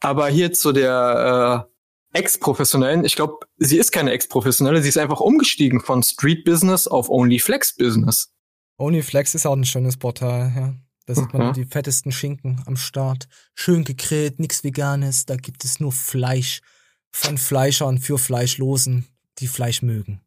Aber 0.00 0.28
hier 0.28 0.52
zu 0.52 0.72
der 0.72 1.66
äh, 2.12 2.18
Ex-Professionellen, 2.18 3.04
ich 3.04 3.16
glaube, 3.16 3.46
sie 3.56 3.78
ist 3.78 3.92
keine 3.92 4.12
Ex-Professionelle, 4.12 4.82
sie 4.82 4.88
ist 4.88 4.98
einfach 4.98 5.20
umgestiegen 5.20 5.80
von 5.80 6.02
Street 6.02 6.44
Business 6.44 6.86
auf 6.86 7.08
Only 7.08 7.38
Flex 7.38 7.74
Business. 7.74 8.32
OnlyFlex 8.78 9.34
ist 9.34 9.44
auch 9.44 9.56
ein 9.56 9.64
schönes 9.64 9.96
Portal, 9.96 10.52
ja. 10.54 10.74
Da 11.06 11.14
sieht 11.14 11.32
man 11.32 11.48
Mhm. 11.48 11.52
die 11.54 11.64
fettesten 11.64 12.12
Schinken 12.12 12.62
am 12.66 12.76
Start. 12.76 13.28
Schön 13.54 13.82
gegrillt, 13.84 14.38
nix 14.38 14.62
Veganes, 14.62 15.24
da 15.24 15.36
gibt 15.36 15.64
es 15.64 15.80
nur 15.80 15.90
Fleisch 15.90 16.60
von 17.10 17.38
Fleischern 17.38 17.98
für 17.98 18.18
Fleischlosen, 18.18 19.08
die 19.38 19.48
Fleisch 19.48 19.82
mögen. 19.82 20.20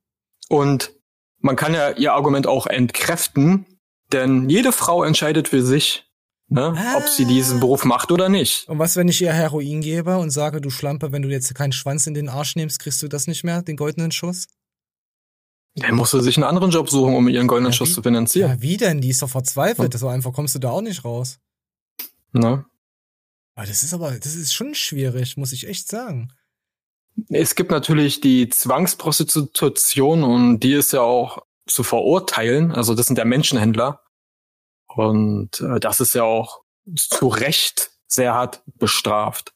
Und 0.49 0.91
man 1.37 1.55
kann 1.55 1.73
ja 1.73 1.91
ihr 1.91 2.13
Argument 2.13 2.45
auch 2.47 2.67
entkräften, 2.67 3.65
denn 4.11 4.49
jede 4.49 4.71
Frau 4.71 5.03
entscheidet 5.03 5.47
für 5.47 5.63
sich, 5.63 6.10
ne, 6.51 6.75
ob 6.98 7.08
sie 7.08 7.25
diesen 7.25 7.60
Beruf 7.60 7.84
macht 7.86 8.12
oder 8.12 8.29
nicht. 8.29 8.67
Und 8.67 8.77
was, 8.79 8.96
wenn 8.96 9.08
ich 9.08 9.22
ihr 9.22 9.34
Heroin 9.34 9.81
gebe 9.81 10.17
und 10.17 10.29
sage, 10.29 10.62
du 10.62 10.70
Schlampe, 10.70 11.12
wenn 11.12 11.24
du 11.24 11.29
jetzt 11.29 11.53
keinen 11.55 11.72
Schwanz 11.72 12.05
in 12.08 12.13
den 12.13 12.29
Arsch 12.29 12.55
nimmst, 12.55 12.79
kriegst 12.79 13.01
du 13.01 13.08
das 13.08 13.25
nicht 13.27 13.43
mehr, 13.43 13.62
den 13.63 13.75
goldenen 13.77 14.12
Schuss? 14.12 14.46
Dann 15.75 15.96
muss 15.96 16.12
sie 16.12 16.22
sich 16.22 16.36
einen 16.38 16.43
anderen 16.43 16.70
Job 16.70 16.89
suchen, 16.89 17.15
um 17.15 17.27
ihren 17.29 17.48
goldenen 17.48 17.72
Ja, 17.72 17.77
Schuss 17.77 17.89
wie- 17.91 17.93
zu 17.96 18.03
finanzieren. 18.03 18.51
Ja, 18.51 18.62
wie 18.62 18.77
denn? 18.77 19.00
Die 19.01 19.10
ist 19.10 19.22
doch 19.22 19.29
verzweifelt. 19.29 19.98
So 19.98 20.10
einfach 20.10 20.34
kommst 20.34 20.53
du 20.55 20.60
da 20.60 20.70
auch 20.72 20.81
nicht 20.81 21.05
raus. 21.05 21.39
Ne? 22.34 22.65
Aber 23.55 23.65
das 23.67 23.81
ist 23.84 23.93
aber, 23.93 24.12
das 24.12 24.36
ist 24.36 24.53
schon 24.53 24.75
schwierig, 24.75 25.38
muss 25.38 25.53
ich 25.53 25.67
echt 25.67 25.88
sagen. 25.89 26.34
Es 27.29 27.55
gibt 27.55 27.72
natürlich 27.72 28.20
die 28.22 28.50
Zwangsprostitution 28.50 30.24
und 30.24 30.60
die 30.62 30.74
ist 30.74 30.93
ja 30.93 31.01
auch 31.01 31.39
zu 31.67 31.84
verurteilen. 31.84 32.72
Also 32.72 32.96
das 32.96 33.08
sind 33.08 33.17
ja 33.17 33.25
Menschenhändler. 33.25 34.01
Und 34.95 35.62
äh, 35.62 35.79
das 35.79 36.00
ist 36.00 36.13
ja 36.15 36.24
auch 36.24 36.62
zu 36.95 37.27
Recht 37.27 37.91
sehr 38.07 38.33
hart 38.33 38.63
bestraft. 38.75 39.53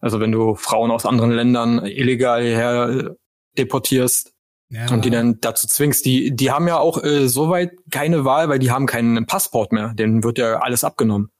Also 0.00 0.20
wenn 0.20 0.32
du 0.32 0.54
Frauen 0.54 0.90
aus 0.90 1.06
anderen 1.06 1.30
Ländern 1.30 1.84
illegal 1.84 2.42
her 2.44 3.16
deportierst 3.56 4.34
Ja. 4.68 4.90
und 4.92 5.04
die 5.04 5.10
dann 5.10 5.40
dazu 5.40 5.66
zwingst, 5.66 6.04
die, 6.04 6.34
die 6.36 6.50
haben 6.50 6.68
ja 6.68 6.78
auch 6.78 7.02
äh, 7.02 7.28
soweit 7.28 7.72
keine 7.90 8.24
Wahl, 8.24 8.48
weil 8.48 8.58
die 8.58 8.70
haben 8.70 8.86
keinen 8.86 9.26
Passport 9.26 9.72
mehr. 9.72 9.94
Denen 9.94 10.22
wird 10.24 10.38
ja 10.38 10.58
alles 10.60 10.84
abgenommen. 10.84 11.30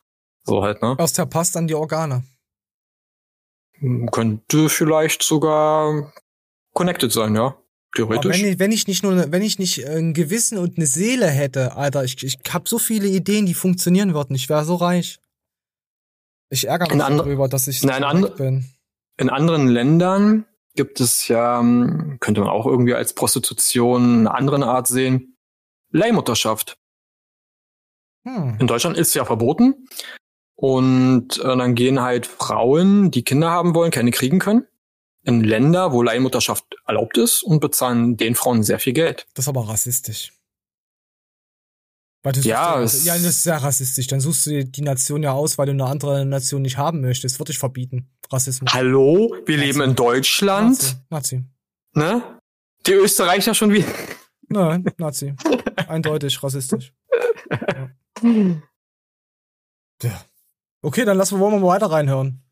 So 0.45 0.63
halt, 0.63 0.81
ne? 0.81 0.97
Aus 0.99 1.13
der 1.13 1.27
Pass 1.27 1.53
dann 1.53 1.67
die 1.67 1.75
Organe. 1.75 2.25
Könnte 4.11 4.69
vielleicht 4.71 5.23
sogar 5.23 6.13
connected 6.73 7.13
sein, 7.13 7.35
ja. 7.35 7.57
Theoretisch. 7.95 8.41
wenn 8.43 8.53
ich, 8.53 8.59
wenn 8.59 8.73
ich 8.73 8.87
nicht 8.87 9.03
nur, 9.03 9.33
wenn 9.33 9.43
ich 9.43 9.59
nicht 9.59 9.79
äh, 9.79 9.99
ein 9.99 10.13
Gewissen 10.13 10.59
und 10.59 10.77
eine 10.77 10.87
Seele 10.87 11.27
hätte, 11.29 11.77
Alter, 11.77 12.05
ich, 12.05 12.23
ich 12.23 12.39
hab 12.53 12.69
so 12.69 12.79
viele 12.79 13.09
Ideen, 13.09 13.47
die 13.47 13.55
funktionieren 13.55 14.15
würden. 14.15 14.35
Ich 14.35 14.49
wäre 14.49 14.65
so 14.65 14.75
reich. 14.77 15.19
Ich 16.51 16.69
ärgere 16.69 16.95
mich 16.95 16.99
darüber, 16.99 17.49
dass 17.49 17.67
ich 17.69 17.81
so 17.81 17.89
reich 17.89 18.35
bin. 18.35 18.67
In 19.19 19.31
anderen 19.31 19.69
Ländern 19.69 20.45
gibt 20.75 21.01
es 21.01 21.27
ja, 21.29 21.59
ähm, 21.61 22.19
könnte 22.21 22.43
man 22.43 22.51
auch 22.51 22.67
irgendwie 22.67 22.95
als 22.95 23.15
Prostitution 23.15 24.21
eine 24.21 24.35
andere 24.35 24.67
Art 24.67 24.87
sehen, 24.87 25.37
Leihmutterschaft. 25.91 26.79
Hm. 28.25 28.57
In 28.61 28.67
Deutschland 28.67 28.97
ist 28.97 29.09
es 29.09 29.15
ja 29.15 29.25
verboten. 29.25 29.89
Und 30.55 31.39
äh, 31.39 31.57
dann 31.57 31.75
gehen 31.75 32.01
halt 32.01 32.27
Frauen, 32.27 33.11
die 33.11 33.23
Kinder 33.23 33.51
haben 33.51 33.75
wollen, 33.75 33.91
keine 33.91 34.11
kriegen 34.11 34.39
können, 34.39 34.67
in 35.27 35.43
Länder, 35.43 35.93
wo 35.93 36.03
Leihmutterschaft 36.03 36.65
erlaubt 36.87 37.19
ist 37.19 37.43
und 37.43 37.61
bezahlen 37.61 38.17
den 38.17 38.35
Frauen 38.35 38.63
sehr 38.63 38.79
viel 38.79 38.93
Geld. 38.93 39.27
Das 39.35 39.45
ist 39.45 39.49
aber 39.49 39.69
rassistisch. 39.69 40.33
Weil 42.23 42.33
du 42.33 42.41
Ja, 42.41 42.81
suchst 42.81 42.95
es- 42.95 43.05
ja, 43.05 43.15
das 43.15 43.23
ist 43.25 43.43
sehr 43.43 43.57
rassistisch. 43.57 44.07
Dann 44.07 44.21
suchst 44.21 44.47
du 44.47 44.65
die 44.65 44.83
Nation 44.83 45.23
ja 45.23 45.33
aus, 45.33 45.59
weil 45.59 45.67
du 45.67 45.73
eine 45.73 45.85
andere 45.87 46.25
Nation 46.25 46.63
nicht 46.63 46.77
haben 46.79 47.01
möchtest. 47.01 47.39
Würde 47.39 47.53
ich 47.53 47.59
verbieten. 47.59 48.09
Rassismus. 48.33 48.73
Hallo, 48.73 49.37
wir 49.47 49.57
leben 49.59 49.81
in 49.83 49.95
Deutschland, 49.95 50.97
Nazi. 51.11 51.45
Nazi. 51.45 51.45
ne? 51.95 52.41
Die 52.87 52.93
Österreicher 52.93 53.55
schon 53.55 53.73
wieder. 53.73 53.87
Nein, 54.49 54.85
Nazi. 54.99 55.35
Eindeutig 55.89 56.43
rassistisch. 56.43 56.93
Ja. 58.23 58.63
ja. 60.03 60.25
Okay, 60.83 61.05
dann 61.05 61.17
lassen 61.19 61.37
wir, 61.37 61.41
wollen 61.41 61.55
wir 61.55 61.61
mal 61.61 61.69
weiter 61.75 61.91
reinhören. 61.91 62.43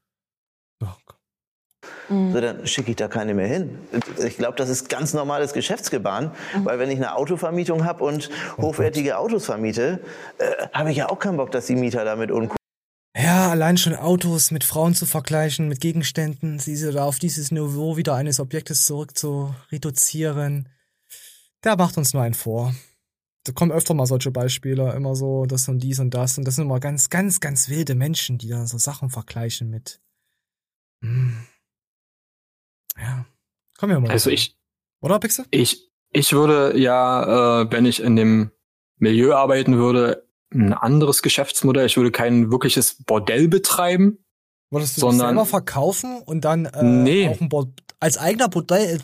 Ja. 2.08 2.30
So, 2.32 2.40
dann 2.40 2.66
schicke 2.66 2.90
ich 2.90 2.96
da 2.96 3.08
keine 3.08 3.34
mehr 3.34 3.46
hin. 3.46 3.78
Ich 4.18 4.36
glaube, 4.36 4.56
das 4.56 4.68
ist 4.68 4.88
ganz 4.88 5.14
normales 5.14 5.52
Geschäftsgebaren, 5.52 6.30
weil 6.62 6.78
wenn 6.78 6.90
ich 6.90 6.96
eine 6.96 7.16
Autovermietung 7.16 7.84
habe 7.84 8.04
und 8.04 8.30
hochwertige 8.58 9.18
Autos 9.18 9.46
vermiete, 9.46 10.00
äh, 10.38 10.68
habe 10.72 10.90
ich 10.90 10.98
ja 10.98 11.08
auch 11.08 11.18
keinen 11.18 11.36
Bock, 11.36 11.50
dass 11.50 11.66
die 11.66 11.76
Mieter 11.76 12.04
damit 12.04 12.30
uncool 12.30 12.56
Ja, 13.16 13.50
allein 13.50 13.76
schon 13.76 13.94
Autos 13.94 14.50
mit 14.50 14.64
Frauen 14.64 14.94
zu 14.94 15.06
vergleichen, 15.06 15.68
mit 15.68 15.80
Gegenständen, 15.80 16.58
sie 16.58 16.92
da 16.92 17.04
auf 17.04 17.18
dieses 17.18 17.50
Niveau 17.50 17.96
wieder 17.96 18.14
eines 18.14 18.40
Objektes 18.40 18.86
zurück 18.86 19.16
zu 19.16 19.54
reduzieren, 19.72 20.68
der 21.64 21.76
macht 21.76 21.96
uns 21.96 22.12
nur 22.12 22.22
einen 22.22 22.34
vor. 22.34 22.74
Da 23.44 23.52
kommen 23.52 23.72
öfter 23.72 23.94
mal 23.94 24.06
solche 24.06 24.30
Beispiele, 24.30 24.92
immer 24.94 25.14
so, 25.14 25.44
das 25.44 25.68
und 25.68 25.80
dies 25.80 25.98
und 25.98 26.14
das. 26.14 26.38
Und 26.38 26.44
das 26.46 26.56
sind 26.56 26.64
immer 26.64 26.80
ganz, 26.80 27.10
ganz, 27.10 27.40
ganz 27.40 27.68
wilde 27.68 27.94
Menschen, 27.94 28.38
die 28.38 28.48
da 28.48 28.66
so 28.66 28.78
Sachen 28.78 29.10
vergleichen 29.10 29.68
mit. 29.68 30.00
Hm. 31.02 31.46
Ja. 32.98 33.24
Kommen 33.78 33.92
wir 33.92 34.00
mal. 34.00 34.10
Also 34.10 34.30
ich, 34.30 34.56
Oder, 35.00 35.18
Pixel? 35.18 35.44
ich, 35.50 35.90
ich 36.10 36.32
würde 36.32 36.78
ja, 36.78 37.62
äh, 37.62 37.72
wenn 37.72 37.86
ich 37.86 38.00
in 38.02 38.16
dem 38.16 38.50
Milieu 38.98 39.34
arbeiten 39.34 39.76
würde, 39.76 40.26
ein 40.52 40.72
anderes 40.72 41.22
Geschäftsmodell. 41.22 41.86
Ich 41.86 41.96
würde 41.96 42.12
kein 42.12 42.50
wirkliches 42.52 43.02
Bordell 43.04 43.48
betreiben. 43.48 44.24
Wolltest 44.70 44.96
du 44.96 45.00
Sondern- 45.02 45.28
selber 45.28 45.46
verkaufen 45.46 46.22
und 46.24 46.44
dann 46.44 46.66
äh, 46.66 46.82
Nee. 46.82 47.28
auch 47.28 47.40
ein 47.40 47.48
Bord 47.48 47.68
als 48.00 48.18
eigener 48.18 48.48
Bordell 48.48 49.00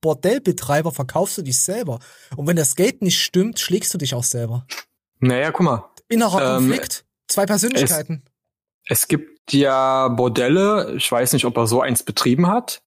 Bordellbetreiber 0.00 0.90
verkaufst 0.90 1.38
du 1.38 1.42
dich 1.42 1.58
selber. 1.58 2.00
Und 2.36 2.46
wenn 2.48 2.56
das 2.56 2.74
Geld 2.74 3.02
nicht 3.02 3.22
stimmt, 3.22 3.60
schlägst 3.60 3.94
du 3.94 3.98
dich 3.98 4.14
auch 4.14 4.24
selber. 4.24 4.66
Naja, 5.20 5.52
guck 5.52 5.62
mal. 5.64 5.90
Innerer 6.08 6.56
Ähm, 6.56 6.64
Konflikt, 6.68 7.04
zwei 7.28 7.46
Persönlichkeiten. 7.46 8.24
Es 8.86 9.06
gibt 9.06 9.52
ja 9.52 10.08
Bordelle, 10.08 10.94
ich 10.96 11.10
weiß 11.10 11.32
nicht, 11.34 11.44
ob 11.44 11.56
er 11.56 11.66
so 11.68 11.80
eins 11.80 12.02
betrieben 12.02 12.48
hat, 12.48 12.82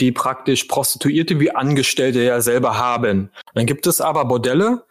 die 0.00 0.12
praktisch 0.12 0.64
Prostituierte 0.64 1.40
wie 1.40 1.50
Angestellte 1.50 2.22
ja 2.22 2.40
selber 2.40 2.78
haben. 2.78 3.30
Dann 3.54 3.66
gibt 3.66 3.86
es 3.86 4.00
aber 4.00 4.24
Bordelle, 4.26 4.84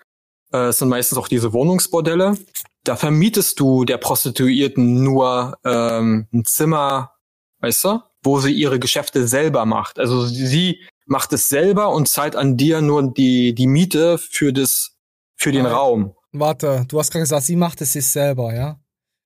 äh, 0.52 0.68
es 0.70 0.80
sind 0.80 0.90
meistens 0.90 1.18
auch 1.18 1.28
diese 1.28 1.54
Wohnungsbordelle, 1.54 2.38
da 2.84 2.96
vermietest 2.96 3.60
du 3.60 3.84
der 3.86 3.98
Prostituierten 3.98 5.04
nur 5.04 5.58
ähm, 5.64 6.28
ein 6.34 6.46
Zimmer, 6.46 7.14
weißt 7.60 7.84
du, 7.84 8.00
wo 8.24 8.40
sie 8.40 8.54
ihre 8.54 8.80
Geschäfte 8.80 9.28
selber 9.28 9.66
macht. 9.66 10.00
Also 10.00 10.26
sie 10.26 10.82
macht 11.06 11.34
es 11.34 11.48
selber 11.48 11.90
und 11.90 12.08
zahlt 12.08 12.36
an 12.36 12.58
dir 12.58 12.82
nur 12.82 13.12
die, 13.14 13.54
die 13.54 13.68
Miete 13.68 14.18
für 14.18 14.54
das, 14.54 14.96
für 15.36 15.52
den 15.52 15.66
Ah. 15.66 15.74
Raum. 15.74 16.16
Warte, 16.32 16.86
du 16.88 17.00
hast 17.00 17.12
gerade 17.12 17.24
gesagt, 17.24 17.44
sie 17.44 17.56
macht 17.56 17.82
es 17.82 17.94
sich 17.94 18.08
selber, 18.08 18.54
ja? 18.54 18.80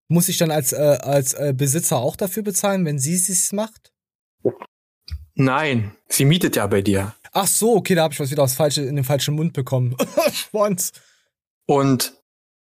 Muss 0.09 0.29
ich 0.29 0.38
dann 0.38 0.51
als, 0.51 0.74
äh, 0.74 0.98
als 1.01 1.33
äh, 1.33 1.53
Besitzer 1.55 1.98
auch 1.98 2.15
dafür 2.15 2.43
bezahlen, 2.43 2.86
wenn 2.86 3.00
sie 3.00 3.15
es 3.15 3.27
sich 3.27 3.51
macht? 3.51 3.91
Nein, 5.39 5.96
sie 6.10 6.25
mietet 6.25 6.58
ja 6.58 6.67
bei 6.67 6.81
dir. 6.81 7.15
Ach 7.31 7.48
so, 7.48 7.77
okay, 7.77 7.96
da 7.96 8.03
habe 8.03 8.13
ich 8.13 8.19
was 8.19 8.29
wieder 8.29 8.43
aufs 8.43 8.55
falsche, 8.55 8.81
in 8.81 8.98
den 8.98 9.05
falschen 9.05 9.36
Mund 9.36 9.53
bekommen. 9.53 9.96
Schwanz. 10.34 10.91
Und 11.65 12.13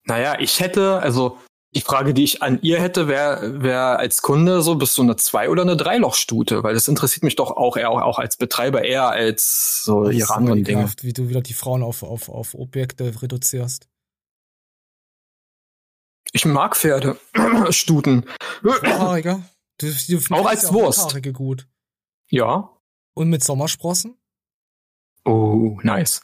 naja, 0.05 0.39
ich 0.41 0.61
hätte, 0.61 0.99
also 1.01 1.37
die 1.75 1.83
Frage, 1.83 2.15
die 2.15 2.25
ich 2.25 2.43
an 2.43 2.61
ihr 2.63 2.81
hätte, 2.81 3.07
wäre 3.07 3.63
wär 3.63 3.99
als 3.99 4.23
Kunde 4.23 4.63
so, 4.63 4.77
bist 4.77 4.97
du 4.97 5.03
eine 5.03 5.17
Zwei- 5.17 5.51
oder 5.51 5.61
eine 5.61 5.77
Dreilochstute? 5.77 6.63
Weil 6.63 6.73
das 6.73 6.89
interessiert 6.89 7.23
mich 7.23 7.37
doch 7.37 7.51
auch 7.51 7.77
eher 7.77 7.91
auch 7.91 8.19
als 8.19 8.39
Betreiber 8.39 8.83
eher 8.83 9.09
als 9.11 9.83
so 9.85 10.05
Das 10.05 10.15
ihre 10.15 10.35
anderen 10.35 10.65
Dinge. 10.65 10.91
Wie 11.03 11.13
du 11.13 11.29
wieder 11.29 11.43
die 11.43 11.53
Frauen 11.53 11.83
auf, 11.83 12.03
auf, 12.03 12.31
auf 12.31 12.55
Objekte 12.55 13.21
reduzierst. 13.21 13.89
Ich 16.33 16.47
mag 16.47 16.77
Pferde, 16.77 17.19
Stuten. 17.69 18.25
Haarige. 18.63 19.43
Du, 19.77 19.93
du 20.09 20.35
Auch 20.35 20.47
als 20.47 20.73
Wurst. 20.73 21.01
Haarige 21.01 21.35
gut. 21.35 21.67
Ja. 22.31 22.71
Und 23.15 23.29
mit 23.31 23.45
Sommersprossen? 23.45 24.17
Oh, 25.25 25.79
nice. 25.83 26.23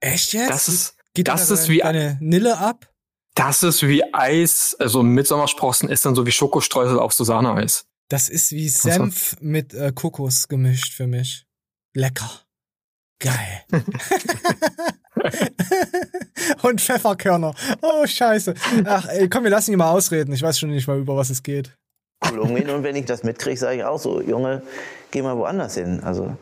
Echt 0.00 0.32
jetzt? 0.32 0.50
Das 0.50 0.68
ist, 0.68 0.96
Geht 1.14 1.28
das 1.28 1.48
da 1.48 1.54
ist 1.54 1.68
wie- 1.68 1.82
eine 1.82 2.16
Nille 2.20 2.58
ab? 2.58 2.86
das 3.34 3.62
ist 3.62 3.82
wie 3.86 4.02
Eis, 4.12 4.76
also 4.78 5.02
mit 5.02 5.26
Sommersprossen 5.26 5.88
ist 5.88 6.04
dann 6.04 6.14
so 6.14 6.26
wie 6.26 6.32
Schokostreusel 6.32 6.98
auf 6.98 7.12
so 7.14 7.24
Sahneeis. 7.24 7.86
Das 8.08 8.28
ist 8.28 8.50
wie 8.52 8.66
war- 8.84 8.92
Senf 8.92 9.36
mit 9.40 9.72
äh, 9.72 9.92
Kokos 9.94 10.48
gemischt 10.48 10.92
für 10.94 11.06
mich. 11.06 11.46
Lecker. 11.94 12.28
Geil. 13.20 13.64
Und 16.62 16.80
Pfefferkörner. 16.80 17.54
Oh, 17.82 18.06
scheiße. 18.06 18.54
Ach, 18.84 19.06
ey, 19.06 19.28
komm, 19.28 19.44
wir 19.44 19.50
lassen 19.50 19.72
ihn 19.72 19.78
mal 19.78 19.90
ausreden. 19.90 20.32
Ich 20.32 20.42
weiß 20.42 20.58
schon 20.58 20.70
nicht 20.70 20.86
mal, 20.86 20.98
über 20.98 21.16
was 21.16 21.30
es 21.30 21.42
geht. 21.42 21.76
Umgehen. 22.38 22.70
Und 22.70 22.82
wenn 22.82 22.96
ich 22.96 23.06
das 23.06 23.22
mitkriege, 23.22 23.56
sage 23.58 23.78
ich 23.78 23.84
auch 23.84 23.98
so, 23.98 24.20
Junge, 24.20 24.62
geh 25.10 25.22
mal 25.22 25.36
woanders 25.36 25.74
hin. 25.74 26.00
Also 26.04 26.36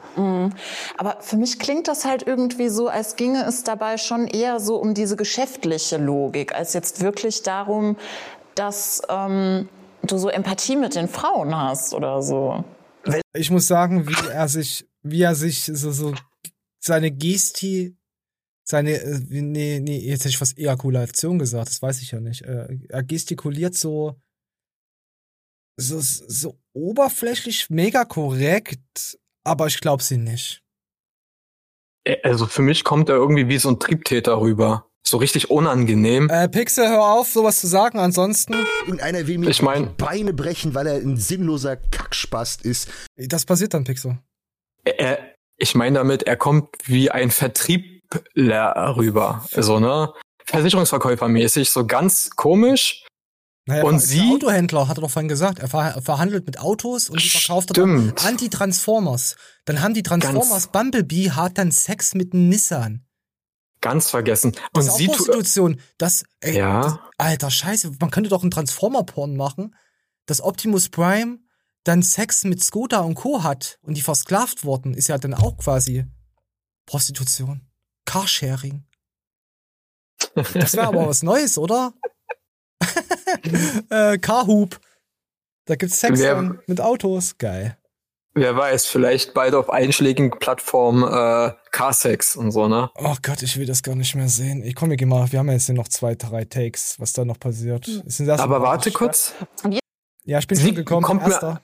Aber 0.97 1.16
für 1.20 1.37
mich 1.37 1.58
klingt 1.58 1.88
das 1.88 2.04
halt 2.04 2.26
irgendwie 2.26 2.68
so, 2.68 2.88
als 2.88 3.16
ginge 3.16 3.44
es 3.47 3.64
dabei 3.64 3.97
schon 3.97 4.26
eher 4.26 4.61
so 4.61 4.76
um 4.76 4.94
diese 4.94 5.16
geschäftliche 5.16 5.97
Logik, 5.97 6.54
als 6.54 6.73
jetzt 6.75 7.02
wirklich 7.02 7.42
darum, 7.42 7.97
dass 8.54 9.02
ähm, 9.08 9.68
du 10.02 10.18
so 10.18 10.28
Empathie 10.28 10.76
mit 10.76 10.94
den 10.94 11.08
Frauen 11.08 11.56
hast 11.56 11.94
oder 11.94 12.23
so. 12.23 12.64
Ich 13.35 13.50
muss 13.50 13.68
sagen, 13.68 14.08
wie 14.08 14.28
er 14.30 14.49
sich, 14.49 14.87
wie 15.02 15.23
er 15.23 15.35
sich 15.35 15.64
so, 15.64 15.92
so 15.92 16.12
seine 16.80 17.11
Gesti, 17.11 17.97
seine, 18.64 18.94
äh, 18.94 19.20
nee, 19.30 19.80
nee, 19.80 19.99
jetzt 19.99 20.20
hätte 20.20 20.30
ich 20.30 20.38
fast 20.38 20.58
Ejakulation 20.58 21.38
gesagt, 21.38 21.68
das 21.68 21.80
weiß 21.80 22.02
ich 22.02 22.11
ja 22.11 22.20
nicht. 22.20 22.42
Äh, 22.42 22.78
Er 22.88 23.02
gestikuliert 23.02 23.75
so, 23.75 24.16
so, 25.80 25.99
so 26.00 26.58
oberflächlich 26.75 27.70
mega 27.70 28.04
korrekt, 28.04 29.18
aber 29.44 29.66
ich 29.68 29.80
glaube 29.80 30.02
sie 30.02 30.16
nicht. 30.18 30.61
Äh, 32.04 32.16
Also 32.23 32.47
für 32.47 32.62
mich 32.62 32.85
kommt 32.85 33.08
er 33.08 33.16
irgendwie 33.16 33.49
wie 33.49 33.58
so 33.58 33.68
ein 33.70 33.78
Triebtäter 33.78 34.40
rüber. 34.40 34.85
So 35.06 35.16
richtig 35.16 35.50
unangenehm. 35.50 36.28
Äh, 36.28 36.49
Pixel, 36.49 36.87
hör 36.88 37.02
auf, 37.12 37.28
sowas 37.28 37.61
zu 37.61 37.66
sagen, 37.66 37.99
ansonsten, 37.99 38.54
Irgendeiner 38.80 39.26
will 39.26 39.38
mir 39.38 39.49
Ich 39.49 39.62
mein- 39.62 39.85
die 39.97 40.04
Beine 40.04 40.35
brechen, 40.35 40.75
weil 40.75 40.87
er 40.87 40.97
ein 40.97 41.16
sinnloser 41.16 41.76
Kackspast 41.76 42.62
ist. 42.66 42.90
das 43.16 43.44
passiert 43.47 43.73
dann, 43.73 43.85
Pixel. 43.85 44.18
er, 44.85 45.18
ich 45.56 45.75
meine 45.75 45.99
damit, 45.99 46.25
er 46.25 46.37
kommt 46.37 46.68
wie 46.85 47.11
ein 47.11 47.30
Vertriebler 47.30 48.97
rüber. 48.97 49.47
Also, 49.54 49.80
ne? 49.80 50.12
Versicherungsverkäufermäßig, 50.44 51.70
so 51.70 51.87
ganz 51.87 52.30
komisch. 52.30 53.04
Naja, 53.68 53.84
Und 53.84 53.96
ist 53.96 54.08
sie- 54.08 54.20
ein 54.20 54.32
Autohändler, 54.32 54.88
hat 54.88 54.96
er 54.98 55.02
doch 55.02 55.10
vorhin 55.10 55.28
gesagt. 55.28 55.58
Er 55.58 55.68
ver 55.68 56.00
verhandelt 56.02 56.46
mit 56.46 56.58
Autos 56.58 57.10
und 57.10 57.22
die 57.22 57.28
verkauft 57.28 57.70
er 57.70 57.75
dann 57.75 58.14
an 58.25 58.37
die 58.38 58.48
Transformers. 58.48 59.37
Dann 59.66 59.82
haben 59.82 59.92
die 59.92 60.02
Transformers, 60.02 60.68
Bumblebee 60.68 61.32
hat 61.32 61.58
dann 61.58 61.70
Sex 61.70 62.14
mit 62.14 62.32
einem 62.32 62.48
Nissan. 62.48 63.04
Ganz 63.82 64.08
vergessen. 64.10 64.52
Das 64.52 64.62
Und 64.72 64.80
ist 64.87 64.90
auch 64.90 64.96
sie 64.96 65.06
tu- 65.08 65.12
Prostitution. 65.12 65.80
Das, 65.98 66.25
ey, 66.40 66.56
Ja. 66.56 66.80
das, 66.82 66.94
alter 67.18 67.50
Scheiße, 67.50 67.92
man 68.00 68.10
könnte 68.10 68.30
doch 68.30 68.40
einen 68.42 68.50
Transformer-Porn 68.50 69.37
machen, 69.37 69.76
dass 70.26 70.40
Optimus 70.40 70.88
Prime 70.88 71.38
dann 71.84 72.02
Sex 72.02 72.44
mit 72.44 72.62
Skoda 72.64 73.00
und 73.00 73.14
Co. 73.16 73.42
hat 73.44 73.78
und 73.82 73.96
die 73.98 74.02
versklavt 74.02 74.64
worden, 74.64 74.94
ist 74.94 75.08
ja 75.08 75.18
dann 75.18 75.34
auch 75.34 75.58
quasi 75.58 76.06
Prostitution. 76.87 77.68
Carsharing. 78.06 78.84
Das 80.54 80.72
wäre 80.75 80.87
aber 80.88 81.06
was 81.08 81.22
Neues, 81.22 81.58
oder? 81.58 81.92
äh, 83.90 84.18
Carhoop. 84.18 84.80
Da 85.66 85.76
gibt's 85.76 86.00
Sex 86.00 86.18
Wer- 86.20 86.35
dann 86.35 86.58
mit 86.66 86.80
Autos. 86.80 87.37
Geil. 87.38 87.76
wer 88.35 88.56
weiß, 88.56 88.87
vielleicht 88.87 89.35
beide 89.35 89.58
auf 89.58 89.68
einschlägigen 89.70 90.30
Plattformen 90.30 91.02
äh, 91.02 91.52
Carsex 91.73 92.37
und 92.37 92.52
so, 92.52 92.68
ne? 92.68 92.90
Oh 92.97 93.16
Gott, 93.23 93.42
ich 93.42 93.56
will 93.58 93.66
das 93.66 93.82
gar 93.82 93.94
nicht 93.97 94.14
mehr 94.14 94.28
sehen. 94.28 94.62
Ich 94.62 94.75
komm, 94.75 94.90
wir 94.90 94.97
gehen 94.97 95.08
mal, 95.08 95.30
wir 95.32 95.38
haben 95.40 95.49
ja 95.49 95.54
jetzt 95.54 95.66
hier 95.66 95.75
noch 95.75 95.88
zwei, 95.88 96.14
drei 96.14 96.44
Takes, 96.44 96.99
was 97.00 97.12
da 97.12 97.25
noch 97.25 97.38
passiert. 97.40 97.87
Erst 98.06 98.20
Aber 98.40 98.62
warte 98.62 98.90
kurz. 98.92 99.35
Ja, 100.25 100.38
ich 100.38 100.47
bin 100.47 100.56
Sie 100.56 100.66
schon 100.66 100.75
gekommen. 100.76 101.02
kommt 101.02 101.26
mir-. 101.26 101.61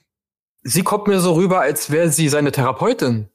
Sie 0.65 0.83
kommt 0.83 1.07
mir 1.07 1.21
so 1.21 1.35
rüber, 1.35 1.61
als 1.61 1.91
wäre 1.91 2.11
sie 2.11 2.29
seine 2.29 2.51
Therapeutin. 2.51 3.29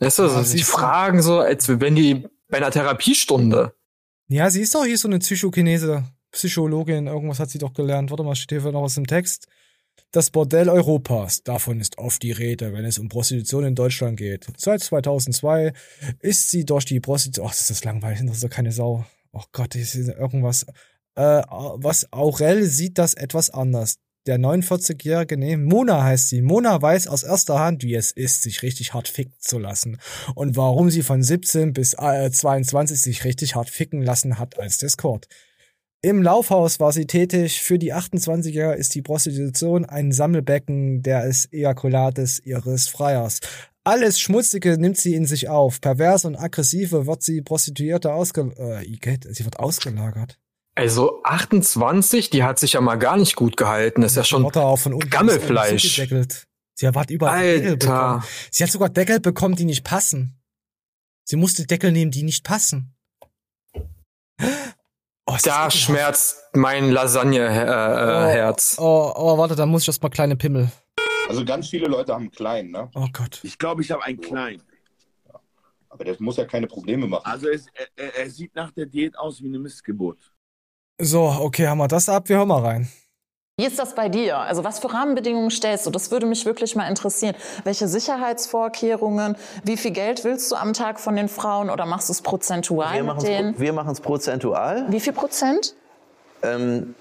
Weißt 0.00 0.18
du, 0.18 0.22
Ja, 0.24 0.28
so, 0.28 0.42
sie 0.42 0.62
Fragen 0.62 1.22
so, 1.22 1.38
als 1.40 1.68
wenn 1.68 1.94
die 1.96 2.28
bei 2.48 2.58
einer 2.58 2.70
Therapiestunde. 2.70 3.74
Ja, 4.28 4.50
sie 4.50 4.60
ist 4.62 4.74
doch 4.74 4.84
hier 4.84 4.98
so 4.98 5.08
eine 5.08 5.18
Psychokinese, 5.20 6.04
Psychologin, 6.32 7.06
irgendwas 7.06 7.40
hat 7.40 7.50
sie 7.50 7.58
doch 7.58 7.72
gelernt. 7.72 8.10
Warte 8.10 8.22
mal, 8.22 8.34
steht 8.34 8.62
hier 8.62 8.72
noch 8.72 8.82
was 8.82 8.96
im 8.96 9.06
Text. 9.06 9.46
Das 10.12 10.30
Bordell 10.30 10.68
Europas, 10.68 11.42
davon 11.42 11.80
ist 11.80 11.98
oft 11.98 12.22
die 12.22 12.32
Rede, 12.32 12.72
wenn 12.72 12.84
es 12.84 12.98
um 12.98 13.08
Prostitution 13.08 13.64
in 13.64 13.74
Deutschland 13.74 14.16
geht. 14.16 14.46
Seit 14.56 14.80
2002 14.80 15.72
ist 16.20 16.50
sie 16.50 16.64
durch 16.64 16.84
die 16.84 17.00
Prostitution, 17.00 17.46
ach, 17.46 17.54
das 17.54 17.70
ist 17.70 17.84
langweilig, 17.84 18.20
das 18.24 18.36
ist 18.36 18.44
doch 18.44 18.50
keine 18.50 18.72
Sau. 18.72 19.04
Oh 19.32 19.42
Gott, 19.52 19.74
das 19.74 19.94
ist 19.94 20.08
irgendwas. 20.08 20.64
Äh, 21.14 21.42
was 21.76 22.10
Aurel 22.12 22.64
sieht 22.64 22.96
das 22.96 23.14
etwas 23.14 23.50
anders. 23.50 23.96
Der 24.26 24.38
49-jährige, 24.38 25.36
nee, 25.36 25.56
Mona 25.56 26.02
heißt 26.02 26.28
sie. 26.28 26.42
Mona 26.42 26.80
weiß 26.80 27.06
aus 27.06 27.22
erster 27.22 27.58
Hand, 27.58 27.82
wie 27.82 27.94
es 27.94 28.12
ist, 28.12 28.42
sich 28.42 28.62
richtig 28.62 28.94
hart 28.94 29.08
ficken 29.08 29.34
zu 29.38 29.58
lassen. 29.58 29.98
Und 30.34 30.56
warum 30.56 30.90
sie 30.90 31.02
von 31.02 31.22
17 31.22 31.72
bis 31.72 31.94
äh, 31.94 32.30
22 32.30 33.00
sich 33.00 33.24
richtig 33.24 33.54
hart 33.54 33.70
ficken 33.70 34.02
lassen 34.02 34.38
hat 34.38 34.58
als 34.58 34.76
Discord. 34.76 35.28
Im 36.00 36.22
Laufhaus 36.22 36.78
war 36.78 36.92
sie 36.92 37.06
tätig. 37.06 37.60
Für 37.60 37.78
die 37.78 37.92
28er 37.92 38.72
ist 38.72 38.94
die 38.94 39.02
Prostitution 39.02 39.84
ein 39.84 40.12
Sammelbecken 40.12 41.02
des 41.02 41.52
Ejakulates 41.52 42.38
ihres 42.38 42.86
Freiers. 42.86 43.40
Alles 43.82 44.20
Schmutzige 44.20 44.78
nimmt 44.78 44.96
sie 44.96 45.14
in 45.14 45.26
sich 45.26 45.48
auf. 45.48 45.80
Pervers 45.80 46.24
und 46.24 46.36
aggressive 46.36 47.06
wird 47.06 47.22
sie 47.22 47.42
Prostituierte 47.42 48.12
ausge 48.12 48.52
äh, 48.58 49.32
sie 49.32 49.44
wird 49.44 49.58
ausgelagert. 49.58 50.38
Also 50.76 51.20
28, 51.24 52.30
die 52.30 52.44
hat 52.44 52.60
sich 52.60 52.74
ja 52.74 52.80
mal 52.80 52.96
gar 52.96 53.16
nicht 53.16 53.34
gut 53.34 53.56
gehalten. 53.56 54.02
Das 54.02 54.12
ist 54.12 54.16
ja 54.16 54.24
schon 54.24 54.48
Gammelfleisch. 55.10 56.00
Sie 56.74 56.86
hat 56.86 57.10
überall 57.10 57.54
Deckel 57.54 57.70
Alter. 57.72 57.86
bekommen. 57.86 58.24
Sie 58.52 58.62
hat 58.62 58.70
sogar 58.70 58.88
Deckel 58.88 59.18
bekommen, 59.18 59.56
die 59.56 59.64
nicht 59.64 59.82
passen. 59.82 60.40
Sie 61.24 61.34
musste 61.34 61.66
Deckel 61.66 61.90
nehmen, 61.90 62.12
die 62.12 62.22
nicht 62.22 62.44
passen. 62.44 62.94
Oh, 65.30 65.36
Da 65.44 65.70
schmerzt 65.70 66.42
mein 66.54 66.90
Lasagne-Herz. 66.90 68.76
Oh, 68.78 69.12
oh, 69.14 69.36
warte, 69.36 69.54
da 69.54 69.66
muss 69.66 69.82
ich 69.82 69.88
erst 69.88 70.02
mal 70.02 70.08
kleine 70.08 70.36
Pimmel. 70.36 70.70
Also 71.28 71.44
ganz 71.44 71.68
viele 71.68 71.86
Leute 71.86 72.14
haben 72.14 72.22
einen 72.22 72.30
kleinen, 72.30 72.70
ne? 72.70 72.90
Oh 72.94 73.06
Gott. 73.12 73.40
Ich 73.42 73.58
glaube, 73.58 73.82
ich 73.82 73.90
habe 73.90 74.02
einen 74.04 74.18
kleinen. 74.20 74.62
Aber 75.90 76.04
das 76.04 76.18
muss 76.18 76.38
ja 76.38 76.46
keine 76.46 76.66
Probleme 76.66 77.06
machen. 77.06 77.24
Also 77.30 77.48
es, 77.48 77.66
er, 77.74 77.86
er- 78.06 78.16
er 78.16 78.30
sieht 78.30 78.54
nach 78.54 78.70
der 78.72 78.86
Diät 78.86 79.18
aus 79.18 79.42
wie 79.42 79.48
eine 79.48 79.58
Missgeburt. 79.58 80.18
So, 81.00 81.24
okay, 81.24 81.66
haben 81.66 81.78
wir 81.78 81.88
das 81.88 82.08
ab, 82.08 82.28
wir 82.28 82.36
hören 82.38 82.48
mal 82.48 82.62
rein. 82.64 82.88
Wie 83.58 83.66
ist 83.66 83.76
das 83.76 83.96
bei 83.96 84.08
dir? 84.08 84.38
Also 84.38 84.62
was 84.62 84.78
für 84.78 84.92
Rahmenbedingungen 84.94 85.50
stellst 85.50 85.84
du? 85.84 85.90
Das 85.90 86.12
würde 86.12 86.26
mich 86.26 86.46
wirklich 86.46 86.76
mal 86.76 86.86
interessieren. 86.88 87.34
Welche 87.64 87.88
Sicherheitsvorkehrungen? 87.88 89.34
Wie 89.64 89.76
viel 89.76 89.90
Geld 89.90 90.22
willst 90.22 90.52
du 90.52 90.54
am 90.54 90.74
Tag 90.74 91.00
von 91.00 91.16
den 91.16 91.28
Frauen 91.28 91.68
oder 91.68 91.84
machst 91.84 92.08
du 92.08 92.12
es 92.12 92.22
prozentual 92.22 92.94
Wir 92.94 93.02
machen 93.02 93.26
es 93.26 93.58
wir 93.60 93.72
machen's 93.72 94.00
prozentual. 94.00 94.86
Wie 94.90 95.00
viel 95.00 95.12
Prozent? 95.12 95.74
Ähm, 96.44 96.94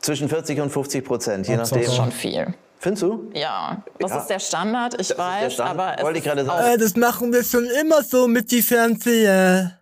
zwischen 0.00 0.28
40 0.28 0.60
und 0.60 0.70
50 0.70 1.04
Prozent, 1.04 1.46
je 1.46 1.56
nachdem. 1.56 1.88
Schon 1.88 2.10
viel. 2.10 2.54
Findest 2.80 3.04
du? 3.04 3.30
Ja, 3.34 3.80
das 4.00 4.10
Ja. 4.10 4.18
ist 4.18 4.26
der 4.26 4.38
Standard, 4.40 4.94
ich 4.94 4.98
Das 4.98 5.10
ist 5.10 5.16
der 5.16 5.24
weiß, 5.24 5.52
Standard. 5.54 5.78
aber 5.78 5.98
es 5.98 6.02
Wollte 6.04 6.18
ich 6.18 6.24
ist 6.26 6.32
gerade 6.32 6.44
sagen. 6.44 6.66
Äh, 6.74 6.78
das 6.78 6.96
machen 6.96 7.32
wir 7.32 7.44
schon 7.44 7.66
immer 7.80 8.02
so 8.02 8.26
mit 8.26 8.50
die 8.50 8.62
Fernseher. 8.62 9.78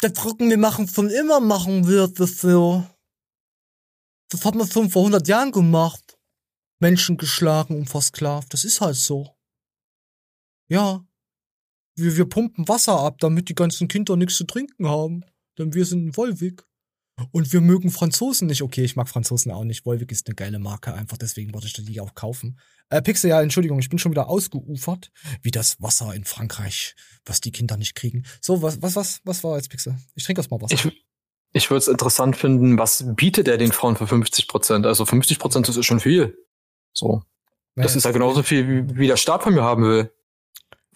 Das 0.00 0.12
drucken 0.14 0.50
wir 0.50 0.58
machen 0.58 0.88
schon 0.88 1.10
immer, 1.10 1.38
machen 1.38 1.86
wir 1.86 2.08
das 2.08 2.38
so. 2.38 2.82
Das 4.34 4.44
hat 4.44 4.56
man 4.56 4.66
vor 4.66 5.02
100 5.02 5.28
Jahren 5.28 5.52
gemacht. 5.52 6.18
Menschen 6.80 7.16
geschlagen 7.16 7.76
und 7.76 7.88
versklavt. 7.88 8.52
Das 8.52 8.64
ist 8.64 8.80
halt 8.80 8.96
so. 8.96 9.36
Ja. 10.68 11.06
Wir, 11.96 12.16
wir 12.16 12.28
pumpen 12.28 12.66
Wasser 12.66 12.98
ab, 12.98 13.18
damit 13.20 13.48
die 13.48 13.54
ganzen 13.54 13.86
Kinder 13.86 14.16
nichts 14.16 14.36
zu 14.36 14.44
trinken 14.44 14.88
haben. 14.88 15.24
Denn 15.56 15.72
wir 15.72 15.84
sind 15.84 16.16
Wolwig. 16.16 16.64
Und 17.30 17.52
wir 17.52 17.60
mögen 17.60 17.92
Franzosen 17.92 18.48
nicht. 18.48 18.62
Okay, 18.62 18.82
ich 18.82 18.96
mag 18.96 19.08
Franzosen 19.08 19.52
auch 19.52 19.62
nicht. 19.62 19.86
Wolwig 19.86 20.10
ist 20.10 20.26
eine 20.26 20.34
geile 20.34 20.58
Marke, 20.58 20.92
einfach 20.92 21.16
deswegen 21.16 21.54
wollte 21.54 21.68
ich 21.68 21.74
die 21.74 22.00
auch 22.00 22.16
kaufen. 22.16 22.58
Äh, 22.88 23.02
Pixel, 23.02 23.30
ja, 23.30 23.40
Entschuldigung, 23.40 23.78
ich 23.78 23.88
bin 23.88 24.00
schon 24.00 24.10
wieder 24.10 24.28
ausgeufert. 24.28 25.12
Wie 25.42 25.52
das 25.52 25.80
Wasser 25.80 26.12
in 26.12 26.24
Frankreich, 26.24 26.96
was 27.24 27.40
die 27.40 27.52
Kinder 27.52 27.76
nicht 27.76 27.94
kriegen. 27.94 28.24
So, 28.40 28.62
was, 28.62 28.82
was, 28.82 28.96
was, 28.96 29.20
was 29.22 29.44
war 29.44 29.56
jetzt 29.56 29.70
Pixel? 29.70 29.96
Ich 30.16 30.24
trinke 30.24 30.40
erst 30.40 30.50
mal 30.50 30.60
Wasser. 30.60 30.74
Ich, 30.74 31.03
ich 31.54 31.70
würde 31.70 31.78
es 31.78 31.88
interessant 31.88 32.36
finden, 32.36 32.78
was 32.78 33.04
bietet 33.14 33.46
er 33.46 33.56
den 33.56 33.70
Frauen 33.70 33.96
für 33.96 34.08
50 34.08 34.48
Prozent? 34.48 34.86
Also 34.86 35.06
50 35.06 35.38
Prozent, 35.38 35.68
das 35.68 35.76
ist 35.76 35.86
schon 35.86 36.00
viel. 36.00 36.36
So. 36.92 37.22
Das 37.76 37.96
ist 37.96 38.04
ja 38.04 38.10
genauso 38.10 38.42
viel, 38.42 38.68
wie, 38.68 38.96
wie 38.98 39.06
der 39.06 39.16
Staat 39.16 39.44
von 39.44 39.54
mir 39.54 39.62
haben 39.62 39.84
will. 39.84 40.12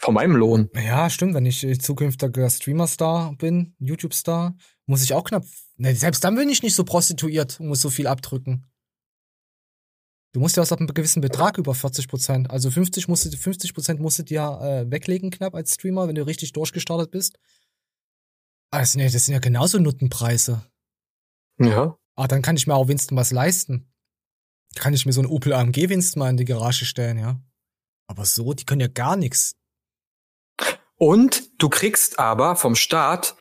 Von 0.01 0.15
meinem 0.15 0.37
Lohn. 0.37 0.69
Ja, 0.75 1.11
stimmt. 1.11 1.35
Wenn 1.35 1.47
ich 1.47 1.65
äh, 1.65 1.79
zukünftiger 1.79 2.51
Streamer-Star 2.51 3.35
bin, 3.37 3.75
YouTube-Star, 3.79 4.57
muss 4.87 5.03
ich 5.03 5.13
auch 5.13 5.25
knapp. 5.25 5.45
Ne, 5.77 5.95
selbst 5.95 6.23
dann 6.23 6.35
bin 6.35 6.49
ich 6.49 6.63
nicht 6.63 6.75
so 6.75 6.85
prostituiert 6.85 7.59
und 7.61 7.69
muss 7.69 7.81
so 7.81 7.91
viel 7.91 8.07
abdrücken. 8.07 8.69
Du 10.33 10.41
musst 10.41 10.57
ja 10.57 10.63
aus 10.63 10.73
einem 10.73 10.89
gewissen 10.89 11.21
Betrag 11.21 11.57
über 11.59 11.75
40 11.75 12.07
Prozent. 12.09 12.51
Also 12.51 12.71
50 12.71 13.09
musst 13.09 13.33
du, 13.33 13.37
50 13.37 13.75
Prozent 13.75 14.01
musst 14.01 14.19
du 14.19 14.23
dir 14.25 14.59
äh, 14.61 14.91
weglegen 14.91 15.31
knapp 15.31 15.55
als 15.55 15.75
Streamer, 15.75 16.07
wenn 16.07 16.15
du 16.15 16.27
richtig 16.27 16.53
durchgestartet 16.53 17.11
bist. 17.11 17.39
Also, 18.71 18.99
nee, 18.99 19.09
das 19.09 19.25
sind 19.25 19.35
ja 19.35 19.41
genauso 19.41 19.79
Nuttenpreise. 19.79 20.63
Ja. 21.59 21.99
Ah, 22.17 22.29
dann 22.29 22.43
kann 22.43 22.57
ich 22.57 22.67
mir 22.67 22.75
auch 22.75 22.89
Winston 22.89 23.17
was 23.17 23.33
leisten. 23.33 23.93
Kann 24.77 24.95
ich 24.95 25.07
mir 25.07 25.13
so 25.13 25.21
einen 25.21 25.31
Opel 25.31 25.53
AMG 25.53 25.89
Winston 25.89 26.21
mal 26.21 26.31
in 26.31 26.37
die 26.37 26.45
Garage 26.45 26.85
stellen, 26.85 27.19
ja. 27.19 27.41
Aber 28.09 28.25
so, 28.25 28.53
die 28.55 28.65
können 28.65 28.81
ja 28.81 28.89
gar 28.89 29.17
nichts. 29.17 29.57
Und 30.97 31.63
du 31.63 31.69
kriegst 31.69 32.19
aber 32.19 32.57
vom 32.57 32.75
Staat 32.75 33.37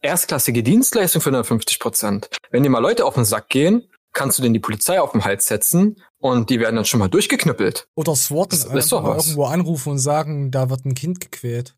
erstklassige 0.00 0.62
Dienstleistung 0.62 1.20
für 1.20 1.30
150 1.30 1.80
Prozent. 1.80 2.28
Wenn 2.50 2.62
dir 2.62 2.70
mal 2.70 2.78
Leute 2.78 3.04
auf 3.04 3.14
den 3.14 3.24
Sack 3.24 3.48
gehen, 3.48 3.88
kannst 4.12 4.38
du 4.38 4.42
denen 4.42 4.54
die 4.54 4.60
Polizei 4.60 5.00
auf 5.00 5.12
den 5.12 5.24
Hals 5.24 5.46
setzen 5.46 6.02
und 6.18 6.50
die 6.50 6.60
werden 6.60 6.76
dann 6.76 6.84
schon 6.84 7.00
mal 7.00 7.08
durchgeknüppelt. 7.08 7.88
Oder 7.96 8.14
SWAT 8.14 8.52
Das 8.52 8.64
irgendwo 8.64 9.44
anrufen 9.44 9.92
und 9.92 9.98
sagen, 9.98 10.50
da 10.50 10.70
wird 10.70 10.84
ein 10.84 10.94
Kind 10.94 11.20
gequält. 11.20 11.76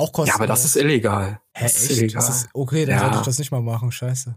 Auch 0.00 0.12
kostenlos. 0.12 0.28
Ja, 0.28 0.34
aber 0.36 0.46
das 0.46 0.64
ist 0.64 0.76
illegal. 0.76 1.40
Hä, 1.54 1.64
das 1.64 1.76
ist 1.76 1.90
echt? 1.90 1.98
illegal. 2.00 2.26
Das 2.26 2.28
ist, 2.36 2.48
okay, 2.54 2.84
dann 2.86 2.94
Ja. 2.96 3.00
sollte 3.02 3.16
ich 3.18 3.24
das 3.24 3.38
nicht 3.38 3.50
mal 3.52 3.60
machen, 3.62 3.92
scheiße. 3.92 4.34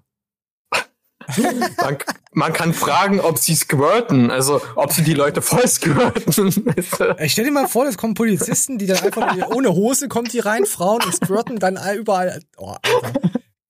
Man, 1.82 1.98
man 2.34 2.52
kann 2.52 2.74
fragen, 2.74 3.22
ob 3.22 3.38
sie 3.38 3.56
squirten, 3.56 4.30
also 4.30 4.62
ob 4.76 4.92
sie 4.92 5.04
die 5.04 5.14
Leute 5.14 5.42
voll 5.42 5.66
squirten. 5.70 6.76
Ich 7.20 7.32
stell 7.32 7.46
dir 7.46 7.52
mal 7.52 7.70
vor, 7.70 7.86
es 7.88 7.98
kommen 7.98 8.14
Polizisten, 8.14 8.78
die 8.78 8.88
dann 8.88 8.98
einfach 9.02 9.34
ohne 9.56 9.70
Hose 9.74 10.10
kommt 10.10 10.34
die 10.34 10.40
rein, 10.40 10.66
Frauen 10.66 11.02
und 11.02 11.16
squirten 11.16 11.60
dann 11.60 11.78
all- 11.78 11.96
überall. 11.96 12.42
Oh. 12.58 12.76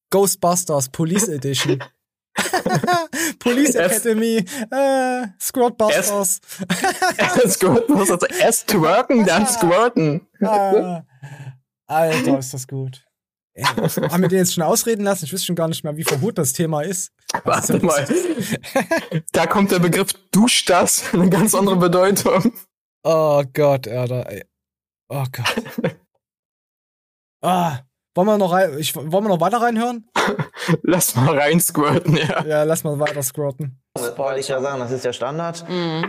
Ghostbusters, 0.09 0.89
Police 0.89 1.27
Edition. 1.27 1.83
Police 3.39 3.75
Academy, 3.75 4.43
äh, 4.71 5.27
Squirtbusters. 5.39 6.41
squirten, 7.49 7.95
also 7.97 8.17
erst 8.39 8.67
twerken, 8.69 9.25
dann 9.27 9.45
squirten. 9.45 10.21
Ah, 10.41 11.03
Alter, 11.87 12.39
ist 12.39 12.53
das 12.53 12.67
gut. 12.67 13.05
Ey, 13.55 13.63
haben 13.63 14.21
wir 14.21 14.29
den 14.29 14.39
jetzt 14.39 14.53
schon 14.55 14.63
ausreden 14.63 15.03
lassen? 15.03 15.25
Ich 15.25 15.33
wüsste 15.33 15.45
schon 15.47 15.55
gar 15.55 15.67
nicht 15.67 15.83
mehr, 15.83 15.95
wie 15.95 16.03
verhut 16.03 16.37
das 16.39 16.53
Thema 16.53 16.81
ist. 16.81 17.11
Das 17.45 17.69
ist 17.69 17.83
Warte 17.83 17.85
mal. 17.85 18.07
Da 19.31 19.45
kommt 19.45 19.71
der 19.71 19.79
Begriff 19.79 20.13
Dusch 20.31 20.65
das, 20.65 21.13
eine 21.13 21.29
ganz 21.29 21.53
andere 21.53 21.77
Bedeutung. 21.77 22.53
Oh 23.03 23.43
Gott, 23.53 23.87
Alter. 23.87 24.27
Oh 25.09 25.25
Gott. 25.31 25.95
Ah, 27.41 27.79
wollen 28.15 28.27
wir 28.27 28.37
noch 28.37 28.53
rein, 28.53 28.79
ich, 28.79 28.95
wollen 28.95 29.11
wir 29.11 29.21
noch 29.21 29.41
weiter 29.41 29.61
reinhören? 29.61 30.09
Lass 30.81 31.15
mal 31.15 31.37
rein 31.37 31.59
squirten, 31.59 32.15
ja. 32.15 32.45
Ja, 32.45 32.63
lass 32.63 32.83
mal 32.83 32.97
weiter 32.99 33.21
scrotten. 33.21 33.82
Das 33.95 34.17
wollte 34.17 34.39
ich 34.39 34.47
ja 34.47 34.59
sagen, 34.59 34.79
das 34.79 34.91
ist 34.91 35.05
der 35.05 35.13
Standard. 35.13 35.63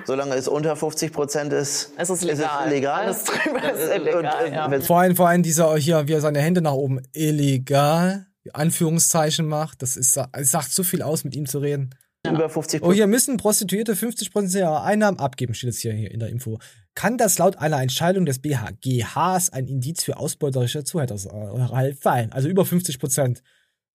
Solange 0.07 0.35
es 0.37 0.49
unter 0.49 0.75
50 0.75 1.13
Prozent 1.13 1.53
ist, 1.53 1.93
Es 1.99 2.09
ist 2.09 2.23
ist 2.23 2.25
legal. 2.25 2.67
es 2.67 2.73
legal. 2.73 3.03
Alles 3.05 3.25
drüber 3.25 3.63
ist 3.73 3.83
Und, 3.85 3.91
äh, 3.91 3.97
illegal, 3.97 4.53
ja. 4.53 4.71
wenn- 4.71 4.81
Vor 4.83 5.01
allem, 5.01 5.17
vor 5.17 5.29
allem 5.29 5.43
dieser 5.43 5.77
hier, 5.77 6.09
wie 6.09 6.15
er 6.15 6.23
seine 6.23 6.41
Hände 6.41 6.63
nach 6.63 6.73
oben 6.73 7.03
illegal, 7.13 8.27
Anführungszeichen 8.55 9.47
macht, 9.47 9.83
das 9.83 9.99
ist, 9.99 10.19
es 10.33 10.51
sagt 10.51 10.73
so 10.73 10.83
viel 10.83 11.03
aus, 11.03 11.25
mit 11.25 11.37
ihm 11.37 11.45
zu 11.47 11.59
reden. 11.59 11.95
über 12.27 12.49
50 12.49 12.83
Oh, 12.83 12.91
hier 12.91 13.07
müssen 13.07 13.37
Prostituierte 13.37 13.95
50% 13.95 14.57
ihrer 14.59 14.83
Einnahmen 14.83 15.19
abgeben, 15.19 15.53
steht 15.53 15.69
jetzt 15.69 15.81
hier, 15.81 15.93
hier 15.93 16.11
in 16.11 16.21
der 16.21 16.31
Info. 16.31 16.59
Kann 16.95 17.19
das 17.19 17.37
laut 17.37 17.59
einer 17.59 17.83
Entscheidung 17.83 18.25
des 18.25 18.39
BHGHs 18.39 19.51
ein 19.51 19.67
Indiz 19.67 20.03
für 20.03 20.17
ausbeuterische 20.17 20.85
Zuhälterei 20.85 21.95
sein? 22.01 22.33
Also 22.33 22.49
über 22.49 22.63
50%. 22.65 23.43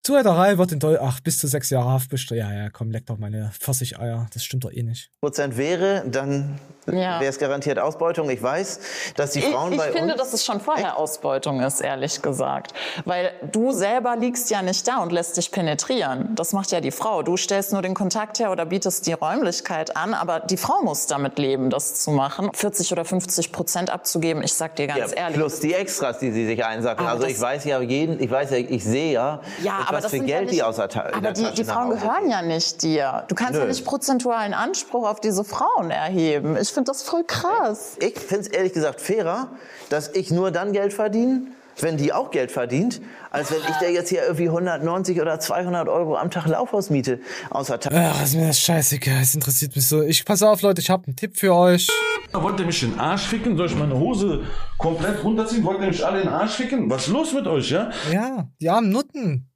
Zuhälterei 0.09 0.57
wird 0.57 0.71
in 0.71 0.79
Deutschland, 0.79 1.12
ach, 1.13 1.19
bis 1.19 1.38
zu 1.39 1.47
sechs 1.47 1.69
Jahre 1.69 1.89
Haft 1.91 2.09
bestimmt. 2.09 2.39
Ja, 2.39 2.51
ja, 2.53 2.69
komm, 2.69 2.89
leck 2.89 3.05
doch 3.05 3.17
meine 3.17 3.51
Pfirsicheier. 3.59 4.27
Das 4.33 4.43
stimmt 4.45 4.63
doch 4.63 4.71
eh 4.71 4.81
nicht. 4.81 5.12
Prozent 5.21 5.57
wäre, 5.57 6.03
dann 6.07 6.57
Ja. 6.88 7.19
wäre 7.19 7.25
es 7.29 7.38
garantiert 7.38 7.77
Ausbeutung. 7.79 8.29
Ich 8.29 8.41
weiß, 8.41 8.79
dass 9.17 9.31
die 9.31 9.39
Ich, 9.39 9.45
Frauen 9.45 9.73
ich 9.73 9.77
bei 9.77 9.91
finde, 9.91 10.13
uns 10.13 10.21
dass 10.21 10.33
es 10.33 10.45
schon 10.45 10.62
vorher 10.62 10.97
Ausbeutung 10.97 11.59
ist, 11.59 11.81
ehrlich 11.81 12.21
gesagt. 12.21 12.73
Weil 13.03 13.31
du 13.51 13.71
selber 13.73 14.15
liegst 14.15 14.49
ja 14.49 14.62
nicht 14.62 14.88
da 14.88 14.99
und 14.99 15.12
lässt 15.12 15.35
dich 15.35 15.51
penetrieren. 15.51 16.33
Das 16.33 16.53
macht 16.53 16.71
ja 16.71 16.79
die 16.79 16.91
Frau. 16.91 17.21
Du 17.21 17.35
stellst 17.35 17.73
nur 17.73 17.81
den 17.81 17.93
Kontakt 17.93 18.39
her 18.39 18.51
oder 18.51 18.65
bietest 18.65 19.05
die 19.05 19.13
Räumlichkeit 19.13 19.97
an, 19.97 20.13
aber 20.13 20.39
die 20.39 20.57
Frau 20.57 20.81
muss 20.81 21.07
damit 21.07 21.38
leben, 21.38 21.69
das 21.69 21.95
zu 22.01 22.12
machen. 22.12 22.49
40 22.53 22.93
oder 22.93 23.03
50 23.03 23.51
Prozent 23.51 23.89
abzugeben, 23.89 24.41
ich 24.43 24.53
sag 24.53 24.77
dir 24.77 24.88
ganz 24.88 25.12
ja, 25.12 25.17
ehrlich. 25.17 25.38
plus 25.38 25.59
die 25.59 25.73
Extras, 25.73 26.19
die 26.19 26.31
sie 26.31 26.45
sich 26.47 26.63
einsacken. 26.63 27.05
Aber 27.05 27.15
also 27.17 27.27
ich 27.27 27.39
weiß 27.39 27.65
ja 27.65 27.81
jeden, 27.81 28.19
ich 28.23 28.31
weiß 28.31 28.51
ja, 28.51 28.57
ich 28.57 28.83
sehe 28.85 29.12
ja, 29.12 29.41
Ja, 29.62 29.88
aber 29.89 29.97
was 29.97 30.04
das 30.04 30.12
für 30.12 30.17
sind 30.17 30.28
ja 30.28 30.38
Geld 30.38 30.49
die 30.52 30.56
nicht- 30.56 30.63
aus 30.63 30.75
der 30.78 30.89
Ta 30.89 31.02
in 31.02 31.13
Aber 31.13 31.21
der 31.21 31.34
die, 31.34 31.41
Tasche 31.43 31.54
die 31.56 31.63
nach 31.63 31.73
Frauen 31.73 31.88
Hause 31.89 31.99
gehören 31.99 32.30
ja 32.30 32.41
nicht 32.41 32.82
dir. 32.82 33.23
Du 33.28 33.36
kannst 33.36 33.54
ja 33.56 33.62
Nö. 33.62 33.67
nicht 33.67 33.84
prozentualen 33.86 34.54
Anspruch 34.54 35.08
auf 35.08 35.19
diese 35.19 35.43
Frauen 35.43 35.91
erheben. 35.91 36.56
Ich 36.56 36.69
finde 36.69 36.91
das 36.91 37.04
voll 37.04 37.23
krass. 37.25 37.97
Ich 37.99 38.17
finde 38.17 38.41
es 38.41 38.47
ehrlich 38.47 38.73
gesagt 38.73 39.02
fairer, 39.02 39.49
dass 39.89 40.10
ich 40.15 40.32
nur 40.32 40.52
dann 40.52 40.71
Geld 40.73 40.93
verdiene, 40.93 41.41
wenn 41.82 41.95
die 41.95 42.12
auch 42.12 42.30
Geld 42.32 42.52
verdient, 42.52 42.99
als 43.32 43.52
wenn 43.52 43.60
ich 43.60 43.75
der 43.78 43.91
jetzt 43.93 44.10
hier 44.10 44.23
irgendwie 44.23 44.49
190 44.49 45.21
oder 45.21 45.39
200 45.39 45.88
Euro 45.88 46.17
am 46.17 46.30
Tag 46.30 46.45
Laufhausmiete 46.45 47.21
aus 47.49 47.67
der 47.67 47.80
Tasche. 47.80 47.95
Ach, 47.97 48.21
ist 48.21 48.36
mir 48.36 48.47
das 48.47 48.60
scheißegal. 48.60 49.21
Es 49.21 49.34
interessiert 49.34 49.73
mich 49.78 49.88
so. 49.88 50.02
Ich 50.02 50.25
pass 50.25 50.43
auf, 50.43 50.62
Leute, 50.62 50.82
ich 50.82 50.89
habe 50.89 51.06
einen 51.08 51.15
Tipp 51.15 51.38
für 51.38 51.56
euch. 51.56 51.88
Wollt 52.34 52.60
ihr 52.60 52.65
mich 52.65 52.84
in 52.84 52.91
den 52.91 52.99
Arsch 52.99 53.28
ficken? 53.28 53.56
Soll 53.56 53.67
ich 53.67 53.75
meine 53.75 53.97
Hose 53.97 54.43
komplett 54.78 55.23
runterziehen? 55.23 55.63
Wollt 55.63 55.80
ihr 55.80 55.88
mich 55.88 56.06
alle 56.06 56.19
in 56.19 56.28
den 56.28 56.34
Arsch 56.34 56.52
ficken? 56.56 56.89
Was 56.89 57.04
ist 57.08 57.13
los 57.13 57.32
mit 57.34 57.47
euch, 57.47 57.71
ja? 57.71 57.89
Ja, 58.12 58.49
die 58.60 58.69
armen 58.69 58.89
Nutten. 58.91 59.48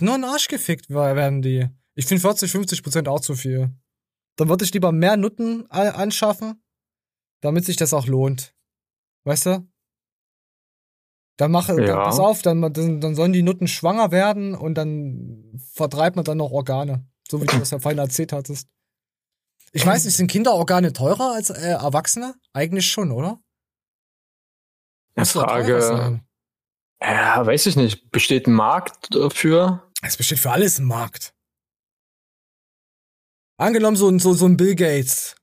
Nur 0.00 0.14
in 0.16 0.22
den 0.22 0.30
Arsch 0.30 0.48
gefickt 0.48 0.90
werden 0.90 1.42
die. 1.42 1.68
Ich 1.94 2.06
finde 2.06 2.20
40, 2.20 2.50
50 2.50 2.82
Prozent 2.82 3.08
auch 3.08 3.20
zu 3.20 3.34
viel. 3.34 3.70
Dann 4.36 4.48
würde 4.48 4.64
ich 4.64 4.72
lieber 4.72 4.90
mehr 4.92 5.16
Nutten 5.16 5.70
anschaffen, 5.70 6.62
damit 7.40 7.64
sich 7.64 7.76
das 7.76 7.94
auch 7.94 8.06
lohnt. 8.06 8.54
Weißt 9.24 9.46
du? 9.46 9.68
Dann 11.36 11.50
mache, 11.50 11.74
dann, 11.76 11.84
Ja. 11.84 12.04
pass 12.04 12.18
auf, 12.18 12.42
dann, 12.42 12.60
dann, 12.72 13.00
dann 13.00 13.14
sollen 13.14 13.32
die 13.32 13.42
Nutten 13.42 13.66
schwanger 13.68 14.10
werden 14.12 14.54
und 14.54 14.74
dann 14.74 15.52
vertreibt 15.72 16.16
man 16.16 16.24
dann 16.24 16.38
noch 16.38 16.50
Organe. 16.52 17.08
So 17.28 17.40
wie 17.42 17.46
du 17.46 17.58
das 17.58 17.70
ja 17.70 17.78
vorhin 17.78 17.98
erzählt 17.98 18.32
hattest. 18.32 18.68
Ich 19.72 19.84
weiß 19.84 20.04
nicht, 20.04 20.16
sind 20.16 20.30
Kinderorgane 20.30 20.92
teurer 20.92 21.34
als 21.34 21.50
äh, 21.50 21.70
Erwachsene? 21.70 22.34
Eigentlich 22.52 22.88
schon, 22.88 23.10
oder? 23.10 23.40
Muss 25.16 25.32
Frage, 25.32 26.20
ja, 27.02 27.44
weiß 27.46 27.66
ich 27.66 27.76
nicht. 27.76 28.10
Besteht 28.10 28.46
ein 28.46 28.54
Markt 28.54 29.14
dafür? 29.14 29.83
Es 30.06 30.16
besteht 30.16 30.38
für 30.38 30.50
alles 30.50 30.78
ein 30.78 30.84
Markt. 30.84 31.34
Angenommen, 33.56 33.96
so, 33.96 34.08
ein- 34.08 34.18
so, 34.18 34.34
so 34.34 34.46
ein 34.46 34.56
Bill 34.56 34.74
Gates. 34.74 35.36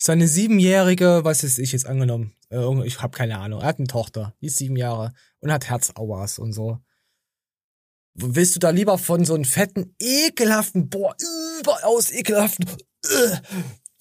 Seine 0.00 0.28
siebenjährige, 0.28 1.20
was 1.24 1.44
ist 1.44 1.58
ich 1.58 1.72
jetzt 1.72 1.86
angenommen? 1.86 2.34
Äh, 2.50 2.86
ich 2.86 3.00
habe 3.02 3.16
keine 3.16 3.38
Ahnung. 3.38 3.60
Er 3.60 3.66
hat 3.68 3.78
eine 3.78 3.86
Tochter, 3.86 4.34
die 4.40 4.46
ist 4.46 4.56
sieben 4.56 4.76
Jahre 4.76 5.12
und 5.40 5.52
hat 5.52 5.68
Herzauers 5.68 6.38
und 6.38 6.52
so. 6.52 6.78
Willst 8.16 8.54
du 8.54 8.60
da 8.60 8.70
lieber 8.70 8.96
von 8.98 9.24
so 9.24 9.34
einem 9.34 9.44
fetten, 9.44 9.94
ekelhaften, 9.98 10.88
boah, 10.88 11.16
überaus 11.60 12.12
ekelhaften, 12.12 12.66
äh, 13.04 13.36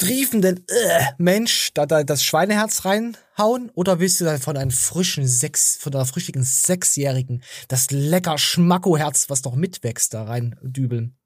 triefenden 0.06 0.66
äh, 0.68 1.04
Mensch 1.18 1.72
da, 1.74 1.86
da 1.86 2.04
das 2.04 2.24
Schweineherz 2.24 2.86
reinhauen? 2.86 3.72
Oder 3.74 4.00
willst 4.00 4.22
du 4.22 4.26
da 4.26 4.38
von 4.38 4.58
einem 4.58 4.72
frischen 4.72 5.28
Sechs, 5.28 5.78
von 5.78 5.94
einer 5.94 6.06
frühstücken 6.06 6.44
Sechsjährigen 6.44 7.44
das 7.68 7.92
lecker 7.92 8.38
Schmackoherz, 8.38 9.30
was 9.30 9.44
noch 9.44 9.56
mitwächst, 9.56 10.13
da 10.13 10.24
rein 10.24 10.56
dübeln? 10.62 11.18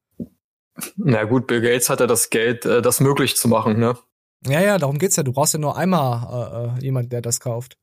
Na 0.96 1.24
gut, 1.24 1.48
Bill 1.48 1.62
Gates 1.62 1.90
hatte 1.90 2.08
das 2.08 2.30
Geld, 2.30 2.66
äh, 2.66 2.82
das 2.82 3.00
möglich 3.00 3.36
zu 3.36 3.48
machen, 3.48 3.80
ne? 3.80 3.98
Ja, 4.46 4.62
ja, 4.62 4.78
darum 4.78 5.00
geht's 5.00 5.16
ja. 5.16 5.24
Du 5.24 5.34
brauchst 5.34 5.54
ja 5.54 5.60
nur 5.60 5.78
einmal 5.78 6.78
äh, 6.78 6.80
äh, 6.80 6.84
jemand, 6.84 7.12
der 7.12 7.22
das 7.22 7.40
kauft. 7.40 7.78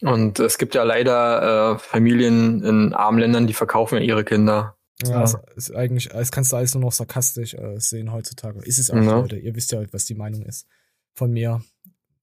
Und 0.00 0.40
es 0.40 0.58
gibt 0.58 0.74
ja 0.74 0.82
leider 0.82 1.74
äh, 1.74 1.78
Familien 1.78 2.62
in 2.64 2.92
armen 2.92 3.20
Ländern, 3.20 3.46
die 3.46 3.54
verkaufen 3.54 3.98
ja 3.98 4.00
ihre 4.02 4.24
Kinder. 4.24 4.76
Ja, 5.02 5.10
Ja. 5.10 5.24
Ist, 5.24 5.36
ist 5.56 5.74
eigentlich, 5.74 6.08
das 6.08 6.30
kannst 6.30 6.52
du 6.52 6.56
alles 6.56 6.74
nur 6.74 6.82
noch 6.82 6.92
sarkastisch 6.92 7.54
äh, 7.54 7.78
sehen 7.78 8.12
heutzutage. 8.12 8.60
Ist 8.64 8.78
es 8.78 8.90
auch, 8.90 8.96
Ja. 8.96 9.20
Leute. 9.20 9.36
Ihr 9.36 9.54
wisst 9.54 9.72
ja, 9.72 9.82
was 9.92 10.04
die 10.04 10.14
Meinung 10.14 10.42
ist 10.42 10.66
von 11.14 11.30
mir. 11.30 11.62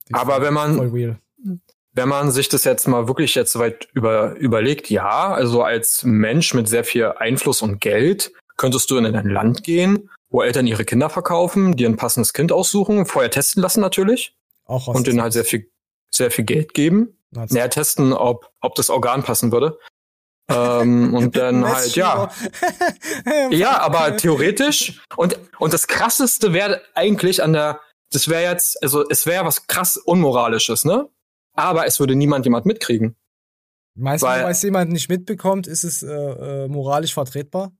Ist 0.07 0.15
Aber 0.15 0.41
wenn 0.41 0.53
man-. 0.53 1.19
Wenn 1.91 2.07
man 2.07 2.31
sich 2.31 2.47
das 2.49 2.65
jetzt 2.65 2.87
mal 2.87 3.07
wirklich 3.07 3.33
jetzt 3.33 3.51
so 3.51 3.59
weit 3.59 3.87
über, 3.93 4.35
überlegt, 4.35 4.89
ja, 4.91 5.33
also 5.33 5.63
als 5.63 6.03
Mensch 6.03 6.53
mit 6.53 6.69
sehr 6.69 6.83
viel 6.83 7.05
Einfluss 7.17 7.63
und 7.63 7.81
Geld 7.81 8.31
könntest 8.57 8.91
du 8.91 8.97
in 8.97 9.07
ein 9.07 9.27
Land 9.27 9.63
gehen, 9.63 10.09
wo 10.29 10.43
Eltern 10.43 10.67
ihre 10.67 10.85
Kinder 10.85 11.09
verkaufen, 11.09 11.75
dir 11.75 11.89
ein 11.89 11.97
passendes 11.97 12.33
Kind 12.33 12.51
aussuchen, 12.51 13.07
vorher 13.07 13.31
testen 13.31 13.63
lassen 13.63 13.81
natürlich 13.81 14.37
Auch 14.65 14.87
und 14.87 15.07
denen 15.07 15.21
halt 15.21 15.33
sehr 15.33 15.45
viel, 15.45 15.71
sehr 16.11 16.29
viel 16.29 16.45
Geld 16.45 16.75
geben. 16.75 17.17
Näher 17.31 17.69
testen, 17.71 18.13
ob, 18.13 18.51
ob 18.61 18.75
das 18.75 18.91
Organ 18.91 19.23
passen 19.23 19.51
würde. 19.51 19.79
Ähm, 20.49 21.13
und 21.13 21.35
dann 21.35 21.67
halt, 21.67 21.95
ja. 21.95 22.29
Ja, 23.51 23.79
aber 23.79 24.17
theoretisch. 24.17 25.01
Und, 25.15 25.37
und 25.59 25.73
das 25.73 25.87
krasseste 25.87 26.53
wäre 26.53 26.81
eigentlich 26.95 27.41
an 27.43 27.53
der, 27.53 27.79
das 28.11 28.27
wäre 28.27 28.43
jetzt, 28.51 28.81
also 28.83 29.03
es 29.09 29.25
wäre 29.25 29.45
was 29.45 29.67
krass 29.67 29.97
Unmoralisches, 29.97 30.85
ne? 30.85 31.07
Aber 31.53 31.85
es 31.85 31.99
würde 31.99 32.15
niemand 32.15 32.45
jemand 32.45 32.65
mitkriegen. 32.65 33.15
Weil- 33.95 34.19
weil 34.21 34.51
es 34.51 34.61
jemand 34.63 34.91
nicht 34.91 35.09
mitbekommt, 35.09 35.67
ist 35.67 35.83
es 35.83 36.03
äh, 36.03 36.07
äh, 36.13 36.67
moralisch 36.67 37.13
vertretbar? 37.13 37.71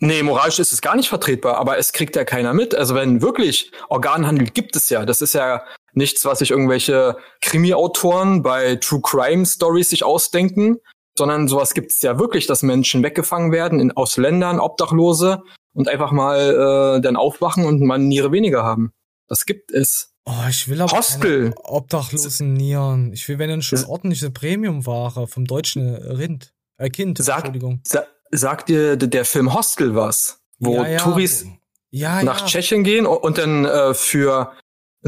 Nee, 0.00 0.22
moralisch 0.22 0.58
ist 0.60 0.72
es 0.72 0.80
gar 0.80 0.94
nicht 0.96 1.08
vertretbar, 1.08 1.56
aber 1.56 1.76
es 1.78 1.92
kriegt 1.92 2.14
ja 2.14 2.24
keiner 2.24 2.52
mit. 2.54 2.74
Also 2.74 2.94
wenn 2.94 3.20
wirklich 3.20 3.72
Organhandel 3.88 4.48
gibt 4.48 4.76
es 4.76 4.90
ja. 4.90 5.04
Das 5.04 5.20
ist 5.20 5.34
ja 5.34 5.64
nichts, 5.92 6.24
was 6.24 6.38
sich 6.38 6.50
irgendwelche 6.52 7.16
Krimi-Autoren 7.40 8.42
bei 8.42 8.76
True 8.76 9.00
Crime 9.02 9.44
Stories 9.44 9.90
sich 9.90 10.04
ausdenken, 10.04 10.78
sondern 11.18 11.46
sowas 11.48 11.74
gibt 11.74 11.92
es 11.92 12.00
ja 12.00 12.18
wirklich, 12.18 12.46
dass 12.46 12.62
Menschen 12.62 13.02
weggefangen 13.02 13.52
werden 13.52 13.78
in, 13.80 13.92
aus 13.94 14.16
Ländern, 14.16 14.58
Obdachlose 14.60 15.42
und 15.74 15.88
einfach 15.88 16.10
mal 16.12 16.96
äh, 16.96 17.00
dann 17.02 17.16
aufwachen 17.16 17.66
und 17.66 17.80
mal 17.82 17.96
eine 17.96 18.04
Niere 18.04 18.32
weniger 18.32 18.62
haben. 18.64 18.92
Das 19.28 19.44
gibt 19.44 19.70
es. 19.72 20.14
Oh, 20.24 20.32
ich 20.48 20.68
will 20.68 20.80
aber 20.80 20.92
Hostel. 20.96 21.52
obdachlosen 21.62 22.54
Nieren. 22.54 23.12
Ich 23.12 23.28
will, 23.28 23.38
wenn 23.38 23.50
dann 23.50 23.62
schon 23.62 23.84
ordentliche 23.84 24.30
Premiumware 24.30 25.26
vom 25.26 25.44
deutschen 25.44 25.94
Rind. 25.94 26.52
Äh, 26.78 26.88
Kind, 26.90 27.18
Sag- 27.18 27.38
Entschuldigung. 27.44 27.80
Sa 27.86 28.04
sagt 28.30 28.68
dir 28.68 28.96
der 28.96 29.24
Film 29.24 29.54
Hostel 29.54 29.94
was? 29.94 30.40
Wo 30.58 30.74
Ja, 30.74 30.86
ja, 30.86 30.98
Touris 30.98 31.46
Ja, 31.90 32.22
nach. 32.22 32.44
Tschechien 32.44 32.84
gehen 32.84 33.06
und, 33.06 33.16
und 33.18 33.38
dann 33.38 33.64
äh, 33.64 33.94
für 33.94 34.52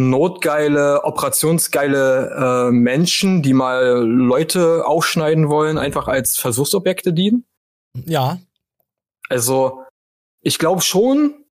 notgeile, 0.08 1.04
operationsgeile 1.04 2.68
äh, 2.68 2.70
Menschen, 2.70 3.42
die 3.42 3.52
mal 3.52 4.04
Leute 4.04 4.86
aufschneiden 4.86 5.48
wollen, 5.48 5.78
einfach 5.78 6.08
als 6.08 6.38
Versuchsobjekte 6.38 7.12
dienen? 7.12 7.44
Ja, 8.06 8.38
Also, 9.28 9.82
ich 10.42 10.58
glaube 10.58 10.80
schon, 10.80 11.44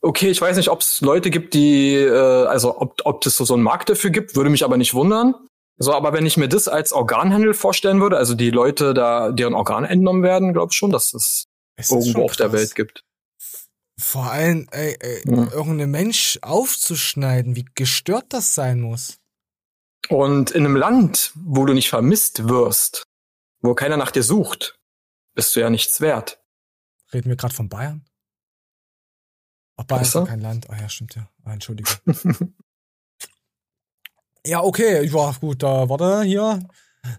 okay, 0.00 0.30
ich 0.30 0.40
weiß 0.40 0.56
nicht, 0.56 0.70
ob 0.70 0.80
es 0.80 1.00
Leute 1.00 1.30
gibt, 1.30 1.54
die, 1.54 1.94
äh, 1.94 2.46
also 2.46 2.80
ob, 2.80 3.00
ob 3.04 3.24
es 3.24 3.36
so, 3.36 3.44
so 3.44 3.54
einen 3.54 3.62
Markt 3.62 3.88
dafür 3.88 4.10
gibt, 4.10 4.36
würde 4.36 4.50
mich 4.50 4.64
aber 4.64 4.76
nicht 4.76 4.94
wundern. 4.94 5.34
So, 5.80 5.92
aber 5.92 6.12
wenn 6.12 6.26
ich 6.26 6.36
mir 6.36 6.48
das 6.48 6.66
als 6.66 6.92
Organhandel 6.92 7.54
vorstellen 7.54 8.00
würde, 8.00 8.16
also 8.16 8.34
die 8.34 8.50
Leute 8.50 8.94
da, 8.94 9.30
deren 9.30 9.54
Organe 9.54 9.88
entnommen 9.88 10.24
werden, 10.24 10.52
glaube 10.52 10.70
ich 10.72 10.76
schon, 10.76 10.90
dass 10.90 11.14
es 11.14 11.46
es 11.78 11.90
irgendwo 11.90 12.24
auf 12.24 12.36
der. 12.36 12.52
Welt 12.52 12.74
gibt. 12.74 13.04
Vor 14.00 14.30
allem, 14.30 14.68
ey, 14.70 14.96
ey, 15.00 15.22
Ja. 15.26 15.52
irgendein 15.52 15.90
Mensch 15.90 16.38
aufzuschneiden, 16.42 17.56
wie 17.56 17.64
gestört 17.74 18.26
das 18.32 18.54
sein 18.54 18.80
muss. 18.80 19.18
Und 20.08 20.52
in 20.52 20.64
einem 20.64 20.76
Land, 20.76 21.32
wo 21.34 21.66
du 21.66 21.74
nicht 21.74 21.88
vermisst 21.88 22.48
wirst, 22.48 23.04
wo 23.60 23.74
keiner 23.74 23.96
nach 23.96 24.12
dir 24.12 24.22
sucht, 24.22 24.78
bist 25.34 25.54
du 25.56 25.60
ja 25.60 25.68
nichts 25.70 26.00
wert. 26.00 26.40
Reden 27.12 27.28
wir 27.28 27.36
gerade 27.36 27.54
von 27.54 27.68
Bayern? 27.68 28.04
Ach, 29.76 29.84
Bayern 29.84 30.02
ist 30.02 30.14
doch 30.14 30.26
kein 30.26 30.40
Land. 30.40 30.70
Ah 30.70 30.76
ja, 30.80 30.88
stimmt 30.88 31.14
ja. 31.16 31.28
Ah, 31.44 31.52
Entschuldigung. 31.52 31.92
ja, 34.46 34.62
okay. 34.62 35.04
Ja, 35.06 35.32
gut, 35.40 35.62
da 35.62 35.88
warte 35.88 36.22
hier. 36.22 36.60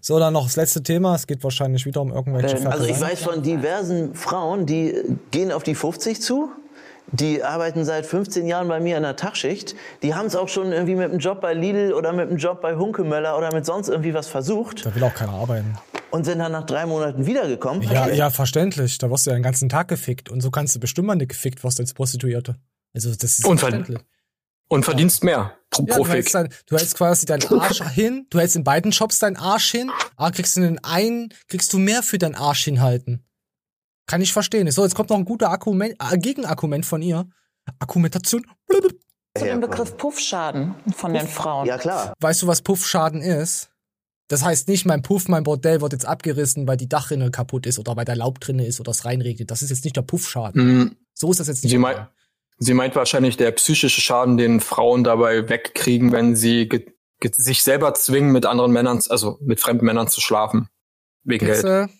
So, 0.00 0.18
dann 0.18 0.32
noch 0.32 0.44
das 0.44 0.56
letzte 0.56 0.82
Thema. 0.82 1.14
Es 1.14 1.26
geht 1.26 1.42
wahrscheinlich 1.42 1.84
wieder 1.86 2.00
um 2.00 2.12
irgendwelche 2.12 2.56
Äh, 2.58 2.66
Also 2.66 2.84
ich 2.86 3.00
weiß 3.00 3.22
von 3.22 3.42
diversen 3.42 4.14
Frauen, 4.14 4.66
die 4.66 4.94
gehen 5.30 5.52
auf 5.52 5.62
die 5.62 5.74
50 5.74 6.20
zu. 6.20 6.50
Die 7.12 7.42
arbeiten 7.42 7.84
seit 7.84 8.06
15 8.06 8.46
Jahren 8.46 8.68
bei 8.68 8.78
mir 8.80 8.96
in 8.96 9.02
der 9.02 9.16
Tagschicht. 9.16 9.74
Die 10.02 10.14
haben 10.14 10.26
es 10.26 10.36
auch 10.36 10.48
schon 10.48 10.72
irgendwie 10.72 10.94
mit 10.94 11.10
einem 11.10 11.18
Job 11.18 11.40
bei 11.40 11.54
Lidl 11.54 11.92
oder 11.92 12.12
mit 12.12 12.28
einem 12.28 12.38
Job 12.38 12.60
bei 12.60 12.76
Hunkemöller 12.76 13.36
oder 13.36 13.52
mit 13.52 13.66
sonst 13.66 13.88
irgendwie 13.88 14.14
was 14.14 14.28
versucht 14.28 14.86
Da 14.86 14.94
will 14.94 15.02
auch 15.02 15.14
keiner 15.14 15.32
arbeiten. 15.32 15.76
und 16.12 16.24
sind 16.24 16.38
dann 16.38 16.52
nach 16.52 16.66
drei 16.66 16.86
Monaten 16.86 17.26
wiedergekommen. 17.26 17.82
Ja, 17.82 18.08
ja, 18.08 18.30
verständlich. 18.30 18.98
Da 18.98 19.10
wirst 19.10 19.26
du 19.26 19.30
ja 19.30 19.36
den 19.36 19.42
ganzen 19.42 19.68
Tag 19.68 19.88
gefickt. 19.88 20.28
Und 20.28 20.40
so 20.40 20.50
kannst 20.50 20.74
du 20.76 20.80
bestimmt 20.80 21.08
mal 21.08 21.16
nicht 21.16 21.30
gefickt 21.30 21.64
wirst 21.64 21.80
als 21.80 21.94
Prostituierte. 21.94 22.56
Also, 22.94 23.10
das 23.10 23.38
ist 23.38 23.44
Und 23.46 23.58
verständlich. 23.58 23.98
Und 24.68 24.84
verdienst 24.84 25.24
mehr 25.24 25.56
pro, 25.70 25.84
Ja, 25.88 25.96
pro 25.96 26.04
du, 26.04 26.10
hältst 26.10 26.30
Fick. 26.30 26.42
dein, 26.48 26.54
du 26.66 26.76
hältst 26.76 26.96
quasi 26.96 27.26
deinen 27.26 27.44
Arsch 27.48 27.82
hin, 27.92 28.26
du 28.30 28.38
hältst 28.38 28.54
in 28.54 28.62
beiden 28.62 28.92
Jobs 28.92 29.18
deinen 29.18 29.36
Arsch 29.36 29.68
hin, 29.72 29.90
aber 30.14 30.30
kriegst 30.30 30.56
du 30.56 30.60
in 30.60 30.66
den 30.74 30.84
einen, 30.84 31.34
kriegst 31.48 31.72
du 31.72 31.78
mehr 31.80 32.04
für 32.04 32.18
deinen 32.18 32.36
Arsch 32.36 32.62
hinhalten. 32.64 33.24
Kann 34.10 34.22
ich 34.22 34.32
verstehen. 34.32 34.68
So, 34.72 34.82
jetzt 34.82 34.96
kommt 34.96 35.10
noch 35.10 35.16
ein 35.16 35.24
guter 35.24 35.50
Argument, 35.50 35.94
äh, 36.00 36.18
Gegenargument 36.18 36.84
von 36.84 37.00
ihr. 37.00 37.28
Argumentation. 37.78 38.44
Zu 39.38 39.44
dem 39.44 39.60
Begriff 39.60 39.96
Puffschaden 39.96 40.74
von 40.96 41.14
den 41.14 41.28
Frauen. 41.28 41.64
Ja, 41.68 41.78
klar. 41.78 42.12
Weißt 42.18 42.42
du, 42.42 42.48
was 42.48 42.60
Puffschaden 42.60 43.22
ist? 43.22 43.70
Das 44.26 44.44
heißt 44.44 44.66
nicht, 44.66 44.84
mein 44.84 45.02
Puff, 45.02 45.28
mein 45.28 45.44
Bordell 45.44 45.80
wird 45.80 45.92
jetzt 45.92 46.06
abgerissen, 46.06 46.66
weil 46.66 46.76
die 46.76 46.88
Dachrinne 46.88 47.30
kaputt 47.30 47.66
ist 47.66 47.78
oder 47.78 47.96
weil 47.96 48.04
der 48.04 48.16
Laub 48.16 48.40
drinne 48.40 48.66
ist 48.66 48.80
oder 48.80 48.90
es 48.90 49.04
reinregnet. 49.04 49.48
Das 49.48 49.62
ist 49.62 49.70
jetzt 49.70 49.84
nicht 49.84 49.94
der 49.94 50.02
Puffschaden. 50.02 50.78
Mm, 50.78 50.96
So 51.14 51.30
ist 51.30 51.38
das 51.38 51.46
jetzt 51.46 51.62
nicht. 51.62 51.70
Sie, 51.70 51.78
mei 51.78 52.08
sie 52.58 52.74
meint 52.74 52.96
wahrscheinlich 52.96 53.36
der 53.36 53.52
psychische 53.52 54.00
Schaden, 54.00 54.36
den 54.36 54.58
Frauen 54.58 55.04
dabei 55.04 55.48
wegkriegen, 55.48 56.10
wenn 56.10 56.34
sie 56.34 56.68
sich 57.22 57.62
selber 57.62 57.94
zwingen, 57.94 58.32
mit 58.32 58.44
anderen 58.44 58.72
Männern, 58.72 59.00
also 59.08 59.38
mit 59.40 59.60
fremden 59.60 59.86
Männern 59.86 60.08
zu 60.08 60.20
schlafen. 60.20 60.68
Wegen 61.22 61.46
Geld. 61.46 61.90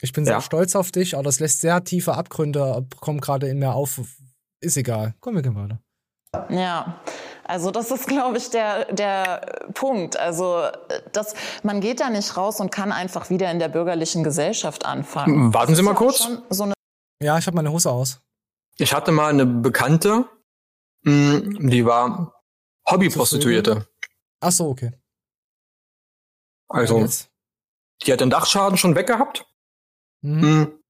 Ich 0.00 0.12
bin 0.12 0.24
sehr 0.24 0.34
Ja. 0.34 0.40
stolz 0.40 0.76
auf 0.76 0.92
dich, 0.92 1.14
aber 1.14 1.24
das 1.24 1.40
lässt 1.40 1.60
sehr 1.60 1.82
tiefe 1.84 2.14
Abgründe, 2.14 2.86
kommen 3.00 3.20
gerade 3.20 3.48
in 3.48 3.58
mir 3.58 3.74
auf. 3.74 4.00
Ist 4.60 4.76
egal. 4.76 5.14
Komm, 5.20 5.34
wir 5.34 5.42
gehen 5.42 5.54
weiter. 5.56 5.80
Ja, 6.50 7.00
also 7.44 7.70
das 7.70 7.90
ist, 7.90 8.06
glaube 8.06 8.36
ich, 8.38 8.50
der, 8.50 8.92
der 8.92 9.68
Punkt. 9.74 10.16
Also 10.18 10.64
das, 11.12 11.34
man 11.62 11.80
geht 11.80 12.00
da 12.00 12.10
nicht 12.10 12.36
raus 12.36 12.60
und 12.60 12.70
kann 12.70 12.92
einfach 12.92 13.30
wieder 13.30 13.50
in 13.50 13.58
der 13.58 13.68
bürgerlichen 13.68 14.22
Gesellschaft 14.24 14.84
anfangen. 14.84 15.54
Warten 15.54 15.74
Sie 15.74 15.82
mal 15.82 15.94
kurz. 15.94 16.28
So 16.50 16.72
Ja, 17.22 17.38
ich 17.38 17.46
habe 17.46 17.56
meine 17.56 17.72
Hose 17.72 17.90
aus. 17.90 18.20
Ich 18.76 18.92
hatte 18.92 19.10
mal 19.10 19.30
eine 19.30 19.46
Bekannte, 19.46 20.26
mh, 21.02 21.68
die 21.68 21.84
war 21.86 22.40
Hobbyprostituierte. 22.88 23.88
Ach 24.40 24.52
so, 24.52 24.68
okay. 24.68 24.92
Also, 26.68 27.04
die 28.02 28.12
hat 28.12 28.20
den 28.20 28.30
Dachschaden 28.30 28.76
schon 28.78 28.94
weggehabt. 28.94 29.46
Mhm. 30.28 30.40
Mhm. 30.48 30.82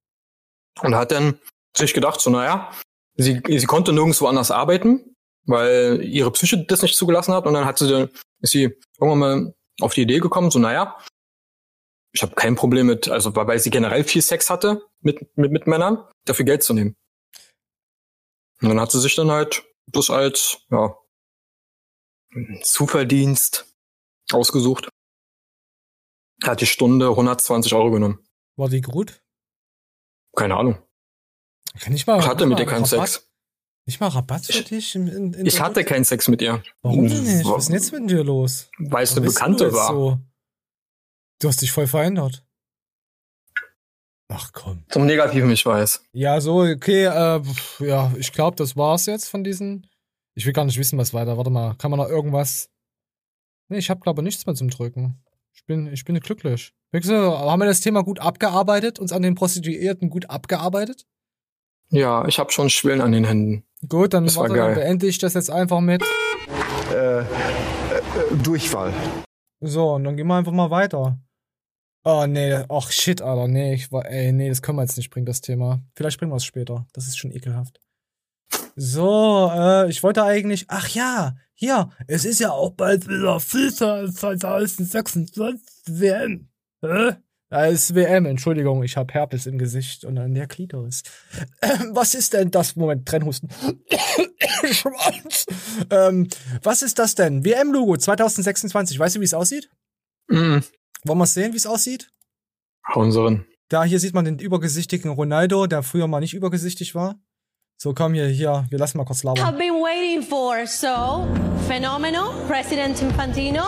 Und 0.83 0.94
hat 0.94 1.11
dann 1.12 1.38
sich 1.77 1.94
gedacht, 1.94 2.20
so, 2.20 2.31
naja, 2.31 2.72
sie, 3.16 3.40
sie 3.46 3.66
konnte 3.66 3.92
nirgendwo 3.92 4.27
anders 4.27 4.51
arbeiten, 4.51 5.14
weil 5.46 6.03
ihre 6.05 6.31
Psyche 6.33 6.64
das 6.66 6.83
nicht 6.83 6.96
zugelassen 6.96 7.35
hat. 7.35 7.46
Und 7.46 7.55
dann 7.55 7.64
hat 7.64 7.79
sie, 7.79 7.88
dann- 7.88 8.11
ist 8.40 8.53
sie 8.53 8.77
irgendwann 9.01 9.18
mal 9.18 9.55
auf 9.81 9.94
die 9.94 10.03
Idee 10.03 10.18
gekommen, 10.20 10.51
so, 10.51 10.59
naja, 10.59 10.98
ich 12.12 12.22
habe 12.22 12.35
kein 12.35 12.55
Problem 12.57 12.87
mit, 12.87 13.09
also 13.09 13.35
weil 13.37 13.46
weil 13.46 13.59
sie 13.59 13.70
generell 13.70 14.03
viel 14.05 14.22
Sex 14.22 14.48
hatte 14.51 14.83
mit, 15.01 15.37
mit, 15.37 15.53
mit 15.53 15.66
Männern, 15.66 16.05
dafür 16.24 16.44
Geld 16.44 16.62
zu 16.62 16.72
nehmen. 16.74 16.96
Und 18.61 18.68
dann 18.70 18.81
hat 18.81 18.90
sie 18.90 19.01
sich 19.01 19.14
dann 19.14 19.31
halt 19.31 19.64
das 19.87 20.11
als, 20.11 20.59
ja, 20.70 20.96
Zuverdienst 22.62 23.66
ausgesucht. 24.33 24.88
Hat 26.44 26.61
die 26.61 26.66
Stunde 26.66 27.09
120 27.09 27.72
Euro 27.74 27.90
genommen. 27.90 28.24
War 28.57 28.68
die 28.68 28.81
gut? 28.81 29.20
Keine 30.38 30.57
Ahnung. 30.57 30.79
Kann 31.81 31.92
ich 31.92 32.07
mal. 32.07 32.20
Ich 32.20 32.27
hatte 32.27 32.46
mit 32.46 32.59
ihr 32.59 32.66
keinen 32.66 32.85
Rabatt? 32.85 33.09
Sex. 33.09 33.29
Nicht 33.87 34.01
mal 34.01 34.09
Rabatt 34.09 34.46
für 34.46 34.62
dich? 34.62 34.94
In, 34.94 35.09
in, 35.09 35.33
in 35.35 35.46
Ich 35.46 35.61
hatte 35.61 35.85
keinen 35.85 36.05
Sex 36.05 36.29
mit 36.29 36.42
ihr. 36.42 36.62
Warum 36.83 37.09
denn 37.09 37.24
nicht? 37.24 37.44
Was 37.44 37.64
ist 37.64 37.68
denn 37.68 37.74
jetzt 37.74 37.92
mit 37.92 38.11
dir 38.11 38.22
los? 38.22 38.70
Weil 38.79 39.05
es 39.05 39.16
eine 39.16 39.27
Bekannte 39.27 39.68
du 39.68 39.72
war. 39.74 39.88
So? 39.88 40.18
Du 41.40 41.48
hast 41.48 41.62
dich 41.62 41.72
voll 41.72 41.87
verändert. 41.87 42.44
Ach 44.29 44.51
komm. 44.53 44.85
Zum 44.90 45.07
Negativen, 45.07 45.51
ich 45.51 45.64
weiß. 45.64 46.05
Ja, 46.12 46.40
so, 46.40 46.61
okay, 46.61 47.05
äh, 47.05 47.42
ja, 47.79 48.12
ich 48.18 48.33
glaube, 48.33 48.57
das 48.57 48.77
war's 48.77 49.07
jetzt 49.07 49.29
von 49.29 49.42
diesen. 49.42 49.87
Ich 50.35 50.44
will 50.44 50.53
gar 50.53 50.66
nicht 50.66 50.79
wissen, 50.79 50.98
was 50.98 51.14
weiter. 51.14 51.37
Warte 51.37 51.51
mal, 51.51 51.74
kann 51.77 51.90
man 51.90 51.98
noch 51.98 52.09
irgendwas. 52.09 52.70
Nee, 53.68 53.79
ich 53.79 53.90
habe 53.90 54.01
glaube 54.01 54.22
nichts 54.22 54.44
mehr 54.46 54.55
zum 54.55 54.68
Drücken. 54.68 55.22
Ich 55.59 55.64
bin, 55.64 55.92
ich 55.92 56.05
bin 56.05 56.18
glücklich. 56.21 56.73
Haben 56.94 57.59
wir 57.61 57.66
das 57.66 57.81
Thema 57.81 58.05
gut 58.05 58.21
abgearbeitet, 58.21 59.01
uns 59.01 59.11
an 59.11 59.23
den 59.23 59.35
Prostituierten 59.35 60.09
gut 60.09 60.31
abgearbeitet? 60.31 61.05
Ja, 61.90 62.25
ich 62.29 62.38
habe 62.38 62.53
schon 62.53 62.71
Schwillen 62.71 63.01
an 63.01 63.11
den 63.11 63.25
Händen. 63.25 63.64
Gut, 63.88 64.14
dann, 64.14 64.25
Das 64.25 64.37
warte, 64.37 64.55
dann 64.55 64.75
beende 64.75 65.09
ich 65.09 65.18
das 65.18 65.35
jetzt 65.35 65.51
einfach 65.51 65.81
mit. 65.81 66.05
Äh, 66.92 67.23
äh, 67.23 67.25
Durchfall. 68.40 68.94
So, 69.61 69.94
und 69.94 70.05
dann 70.05 70.16
gehen 70.16 70.29
wir 70.29 70.37
einfach 70.37 70.53
mal 70.53 70.71
weiter. 70.71 71.18
Oh, 72.05 72.25
nee, 72.29 72.55
ach 72.68 72.92
shit, 72.92 73.21
Alter, 73.21 73.49
nee, 73.49 73.75
ich 73.75 73.90
war, 73.90 74.07
ey, 74.07 74.31
nee, 74.31 74.49
das 74.49 74.62
können 74.62 74.79
wir 74.79 74.83
jetzt 74.83 74.97
nicht 74.97 75.11
bringen, 75.11 75.27
das 75.27 75.40
Thema. 75.40 75.81
Vielleicht 75.97 76.21
bringen 76.21 76.31
wir 76.31 76.37
es 76.37 76.44
später. 76.44 76.87
Das 76.92 77.09
ist 77.09 77.18
schon 77.18 77.33
ekelhaft. 77.33 77.81
So, 78.81 79.51
äh, 79.53 79.91
ich 79.91 80.05
wollte 80.05 80.23
eigentlich, 80.23 80.67
ach 80.69 80.88
ja, 80.91 81.35
hier, 81.55 81.91
es 82.07 82.25
ist 82.25 82.38
ja 82.38 82.53
auch 82.53 82.71
bald 82.71 83.09
wieder 83.09 83.41
FIFA 83.41 84.09
2026 84.09 85.67
WM. 85.88 86.49
Hä? 86.81 87.17
Da 87.51 87.67
ist 87.67 87.97
WM, 87.97 88.25
Entschuldigung, 88.25 88.85
ich 88.85 88.97
habe 88.97 89.12
Herpes 89.12 89.47
im 89.47 89.59
Gesicht 89.59 90.05
und 90.05 90.17
an 90.17 90.33
der 90.33 90.47
Klitoris. 90.47 91.03
Ähm, 91.61 91.91
was 91.93 92.14
ist 92.14 92.35
denn 92.35 92.53
das? 92.53 92.77
Moment, 92.77 93.09
Trennhusten. 93.09 93.49
Schwanz. 94.71 95.47
ähm, 95.91 96.29
was 96.62 96.83
ist 96.83 97.01
das 97.01 97.17
denn? 97.17 97.45
WM-Logo 97.45 97.97
2026. 97.97 98.97
Weißt 98.97 99.17
du, 99.17 99.21
wie 99.21 99.25
es 99.25 99.35
aussieht? 99.35 99.71
Mhm. 100.29 100.62
Wollen 101.03 101.19
wir 101.19 101.27
sehen, 101.27 101.53
wie 101.53 101.57
es 101.57 101.67
aussieht? 101.67 102.12
Hauen 102.95 103.11
sie 103.11 103.25
rein. 103.25 103.45
Da 103.71 103.83
hier 103.83 103.99
sieht 103.99 104.14
man 104.14 104.25
den 104.25 104.38
übergesichtigen 104.38 105.11
Ronaldo, 105.11 105.67
der 105.67 105.83
früher 105.83 106.07
mal 106.07 106.21
nicht 106.21 106.35
übergesichtig 106.35 106.95
war. 106.95 107.19
So, 107.81 107.95
komm 107.95 108.14
hier, 108.14 108.27
hier, 108.27 108.67
wir 108.71 108.79
lassen 108.81 108.99
mal 108.99 109.05
kurz 109.05 109.23
labern. 109.23 109.47
I've 109.47 109.57
been 109.57 109.75
waiting 109.75 110.21
for. 110.21 110.67
So, 110.67 111.29
Fenomeno, 111.69 112.33
President 112.49 113.01
Infantino, 113.01 113.62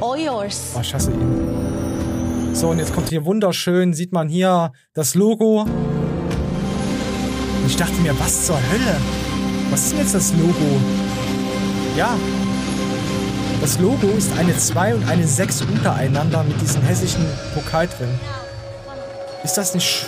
all 0.00 0.18
yours. 0.18 0.72
Oh, 0.74 0.80
ich 0.80 0.94
hasse 0.94 1.10
ihn. 1.10 2.54
So, 2.54 2.70
und 2.70 2.78
jetzt 2.78 2.94
kommt 2.94 3.10
hier 3.10 3.26
wunderschön, 3.26 3.92
sieht 3.92 4.10
man 4.10 4.30
hier 4.30 4.72
das 4.94 5.14
Logo. 5.14 5.64
Und 5.64 5.70
ich 7.66 7.76
dachte 7.76 7.92
mir, 8.00 8.18
was 8.18 8.46
zur 8.46 8.56
Hölle? 8.56 8.96
Was 9.68 9.82
ist 9.82 9.92
denn 9.92 9.98
jetzt 9.98 10.14
das 10.14 10.32
Logo? 10.32 10.80
Ja. 11.94 12.16
Das 13.60 13.78
Logo 13.78 14.06
ist 14.16 14.32
eine 14.38 14.56
2 14.56 14.94
und 14.94 15.06
eine 15.10 15.26
6 15.26 15.60
untereinander 15.60 16.42
mit 16.42 16.58
diesem 16.58 16.80
hässlichen 16.80 17.26
Pokal 17.52 17.86
drin. 17.86 18.18
Ist 19.44 19.58
das 19.58 19.74
nicht 19.74 19.86
sch 19.86 20.06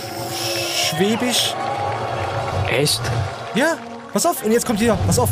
schwäbisch? 0.96 1.54
Echt? 2.70 3.00
Ja, 3.54 3.76
pass 4.12 4.26
auf. 4.26 4.42
Und 4.44 4.52
jetzt 4.52 4.66
kommt 4.66 4.78
hier, 4.78 4.96
pass 5.06 5.18
auf. 5.18 5.30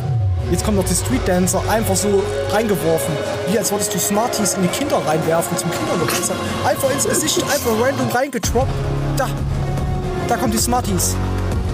Jetzt 0.51 0.65
kommt 0.65 0.77
noch 0.77 0.85
die 0.85 0.95
Street 0.95 1.27
Dancer 1.27 1.63
einfach 1.71 1.97
so 1.97 2.23
reingeworfen. 2.51 3.15
Wie 3.49 3.59
als 3.59 3.71
wolltest 3.73 3.95
du 3.95 3.99
Smarties 3.99 4.55
in 4.55 4.63
die 4.63 4.69
Kinder 4.69 4.99
reinwerfen 4.99 5.57
zum 5.57 5.71
Kindergeburtstag. 5.71 6.37
Einfach 6.65 6.91
ins 6.91 7.09
Gesicht, 7.09 7.43
einfach 7.43 7.71
random 7.81 8.09
reingetroppt. 8.09 8.73
Da. 9.17 9.29
Da 10.29 10.37
kommt 10.37 10.53
die 10.53 10.59
Smarties. 10.59 11.17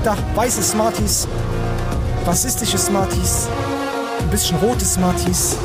Da, 0.04 0.16
weiße 0.34 0.62
Smarties. 0.62 1.26
Rassistische 2.24 2.78
Smarties. 2.78 3.48
Ein 4.20 4.30
bisschen 4.30 4.58
rote 4.58 4.84
Smarties. 4.84 5.56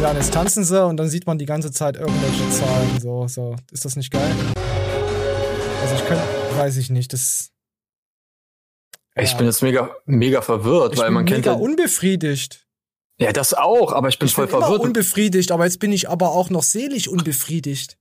Ja, 0.00 0.10
und 0.10 0.16
jetzt 0.16 0.32
tanzen 0.32 0.64
sie 0.64 0.84
und 0.84 0.96
dann 0.96 1.08
sieht 1.08 1.26
man 1.26 1.38
die 1.38 1.46
ganze 1.46 1.70
Zeit 1.70 1.96
irgendwelche 1.96 2.48
Zahlen. 2.50 3.00
So, 3.00 3.28
so. 3.28 3.56
Ist 3.72 3.84
das 3.84 3.96
nicht 3.96 4.10
geil? 4.10 4.30
Also 5.82 5.94
ich 5.96 6.06
könnte, 6.06 6.24
weiß 6.56 6.76
ich 6.78 6.90
nicht, 6.90 7.12
das. 7.12 7.53
Ich 9.16 9.32
Ja. 9.32 9.36
bin 9.38 9.46
jetzt 9.46 9.62
mega, 9.62 9.94
mega 10.06 10.42
verwirrt, 10.42 10.94
Ich 10.94 10.98
weil 10.98 11.06
bin 11.06 11.14
man 11.14 11.24
kennt 11.24 11.38
mega 11.46 11.52
ja. 11.52 11.58
unbefriedigt. 11.58 12.66
Ja, 13.18 13.32
das 13.32 13.54
auch, 13.54 13.92
aber 13.92 14.08
ich 14.08 14.18
bin 14.18 14.26
Ich 14.26 14.34
voll 14.34 14.46
bin 14.46 14.56
immer 14.56 14.66
verwirrt. 14.66 14.82
unbefriedigt, 14.82 15.52
aber 15.52 15.64
jetzt 15.64 15.78
bin 15.78 15.92
ich 15.92 16.08
aber 16.10 16.32
auch 16.32 16.50
noch 16.50 16.64
seelisch 16.64 17.06
unbefriedigt. 17.06 17.96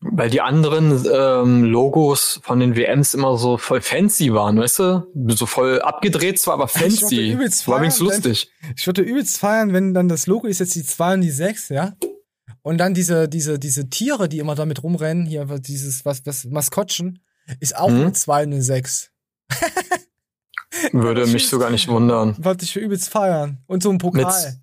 Weil 0.00 0.28
die 0.28 0.40
anderen 0.42 1.06
ähm, 1.10 1.64
Logos 1.64 2.40
von 2.42 2.60
den 2.60 2.76
WMs 2.76 3.14
immer 3.14 3.38
so 3.38 3.56
voll 3.56 3.80
fancy 3.80 4.34
waren, 4.34 4.58
weißt 4.58 4.78
du? 4.80 5.06
So 5.28 5.46
voll 5.46 5.80
abgedreht 5.80 6.38
zwar, 6.40 6.54
aber 6.54 6.64
Ich 6.74 6.74
würde 6.80 6.96
fancy. 6.96 7.30
übelst 7.32 7.66
War 7.68 7.80
wenigstens 7.80 8.08
feiern, 8.08 8.22
wenn- 8.24 8.30
lustig. 8.30 8.52
Ich 8.76 8.86
würde 8.86 9.02
übelst 9.02 9.38
feiern, 9.38 9.72
wenn 9.72 9.94
dann 9.94 10.08
das 10.08 10.26
Logo 10.26 10.46
ist 10.48 10.58
jetzt 10.58 10.74
die 10.74 10.82
2 10.84 11.14
und 11.14 11.20
die 11.22 11.30
6, 11.30 11.68
ja? 11.70 11.96
Und 12.62 12.78
dann 12.78 12.92
diese, 12.94 13.28
diese, 13.28 13.58
diese 13.58 13.88
Tiere, 13.88 14.28
die 14.28 14.40
immer 14.40 14.54
damit 14.56 14.82
rumrennen, 14.82 15.24
hier, 15.26 15.44
dieses, 15.60 16.04
was, 16.04 16.26
was, 16.26 16.44
Maskottchen, 16.46 17.22
ist 17.60 17.76
auch 17.76 17.88
Mhm. 17.90 18.00
eine 18.00 18.12
2 18.12 18.42
und 18.44 18.52
eine 18.54 18.62
6. 18.62 19.10
Würde 20.92 21.26
mich 21.26 21.48
sogar 21.48 21.70
nicht 21.70 21.88
wundern. 21.88 22.36
Wollte 22.42 22.64
ich 22.64 22.72
für 22.72 22.80
übelst 22.80 23.08
feiern. 23.08 23.58
Und 23.66 23.82
so 23.82 23.90
ein 23.90 23.98
Pokal. 23.98 24.56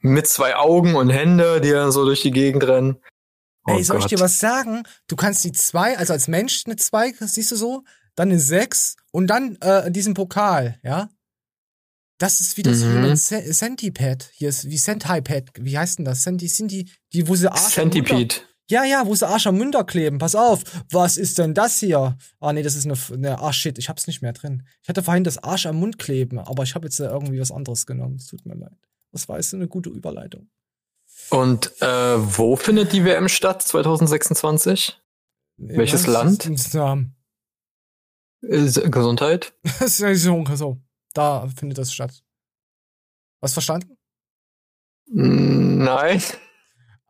Mit 0.00 0.26
zwei 0.26 0.56
Augen 0.56 0.94
und 0.94 1.10
Hände, 1.10 1.60
die 1.60 1.70
dann 1.70 1.92
so 1.92 2.04
durch 2.04 2.22
die 2.22 2.30
Gegend 2.32 2.64
rennen. 2.64 2.96
Oh 3.66 3.72
Ey, 3.76 3.84
soll 3.84 3.96
ich 3.98 4.02
Gott. 4.02 4.10
dir 4.12 4.20
was 4.20 4.40
sagen? 4.40 4.82
Du 5.06 5.14
kannst 5.14 5.44
die 5.44 5.52
2, 5.52 5.96
also 5.96 6.12
als 6.12 6.26
Mensch 6.26 6.64
eine 6.66 6.74
2, 6.76 7.14
siehst 7.20 7.52
du 7.52 7.56
so, 7.56 7.84
dann 8.16 8.30
eine 8.30 8.40
6 8.40 8.96
und 9.12 9.28
dann 9.28 9.56
äh, 9.60 9.90
diesen 9.92 10.14
Pokal, 10.14 10.80
ja? 10.82 11.08
Das 12.18 12.40
ist 12.40 12.56
wie 12.56 12.62
das 12.64 12.78
Mhm. 12.80 13.14
Centipede. 13.16 14.24
Hier 14.32 14.48
ist 14.48 14.68
wie 14.68 14.76
Centipede. 14.76 15.46
Wie 15.58 15.78
heißt 15.78 15.98
denn 15.98 16.04
das? 16.04 16.22
Centi, 16.22 16.48
sind 16.48 16.70
die, 16.72 16.90
die, 17.12 17.26
wo 17.28 17.34
sie 17.36 17.50
Arsch 17.50 17.74
Centipede. 17.74 18.34
Ja, 18.72 18.84
ja, 18.84 19.06
wo 19.06 19.14
sie 19.14 19.28
Arsch 19.28 19.46
am 19.46 19.58
Münder 19.58 19.84
kleben. 19.84 20.16
Pass 20.16 20.34
auf. 20.34 20.62
Was 20.90 21.18
ist 21.18 21.36
denn 21.36 21.52
das 21.52 21.78
hier? 21.78 22.16
Ah, 22.40 22.54
nee, 22.54 22.62
das 22.62 22.74
ist 22.74 22.86
eine, 22.86 22.96
eine 23.12 23.38
ah, 23.38 23.52
shit, 23.52 23.76
ich 23.76 23.90
hab's 23.90 24.06
nicht 24.06 24.22
mehr 24.22 24.32
drin. 24.32 24.66
Ich 24.82 24.88
hatte 24.88 25.02
vorhin 25.02 25.24
das 25.24 25.36
Arsch 25.36 25.66
am 25.66 25.76
Mund 25.76 25.98
kleben, 25.98 26.38
aber 26.38 26.62
ich 26.62 26.74
habe 26.74 26.86
jetzt 26.86 26.98
äh, 26.98 27.04
irgendwie 27.04 27.38
was 27.38 27.52
anderes 27.52 27.84
genommen. 27.84 28.16
Es 28.16 28.28
tut 28.28 28.46
mir 28.46 28.54
leid. 28.54 28.72
Das 29.10 29.28
war 29.28 29.36
jetzt 29.36 29.52
eine 29.52 29.68
gute 29.68 29.90
Überleitung. 29.90 30.48
Und 31.28 31.70
äh, 31.82 31.86
wo 32.38 32.56
findet 32.56 32.94
die 32.94 33.04
WM 33.04 33.28
statt 33.28 33.60
2026? 33.60 34.98
Welches 35.58 36.06
Land? 36.06 36.72
Ja, 36.72 36.98
Ist- 38.40 38.90
Gesundheit? 38.90 39.52
Das 39.80 40.00
ist 40.00 40.22
so, 40.22 40.46
so. 40.54 40.80
Da 41.12 41.46
findet 41.54 41.76
das 41.76 41.92
statt. 41.92 42.24
Was 43.42 43.52
verstanden? 43.52 43.98
Nein. 45.08 46.22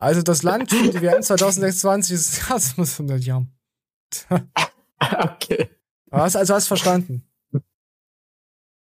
Also 0.02 0.20
das 0.20 0.42
Land 0.42 0.68
für 0.68 0.90
die 0.90 1.00
WM 1.00 1.22
2026 1.22 2.14
ist 2.14 2.42
das 2.50 2.76
muss 2.76 2.98
100 2.98 3.22
Jahren. 3.22 3.52
okay. 4.98 5.70
Was, 6.06 6.34
also 6.34 6.54
hast 6.54 6.66
verstanden? 6.66 7.24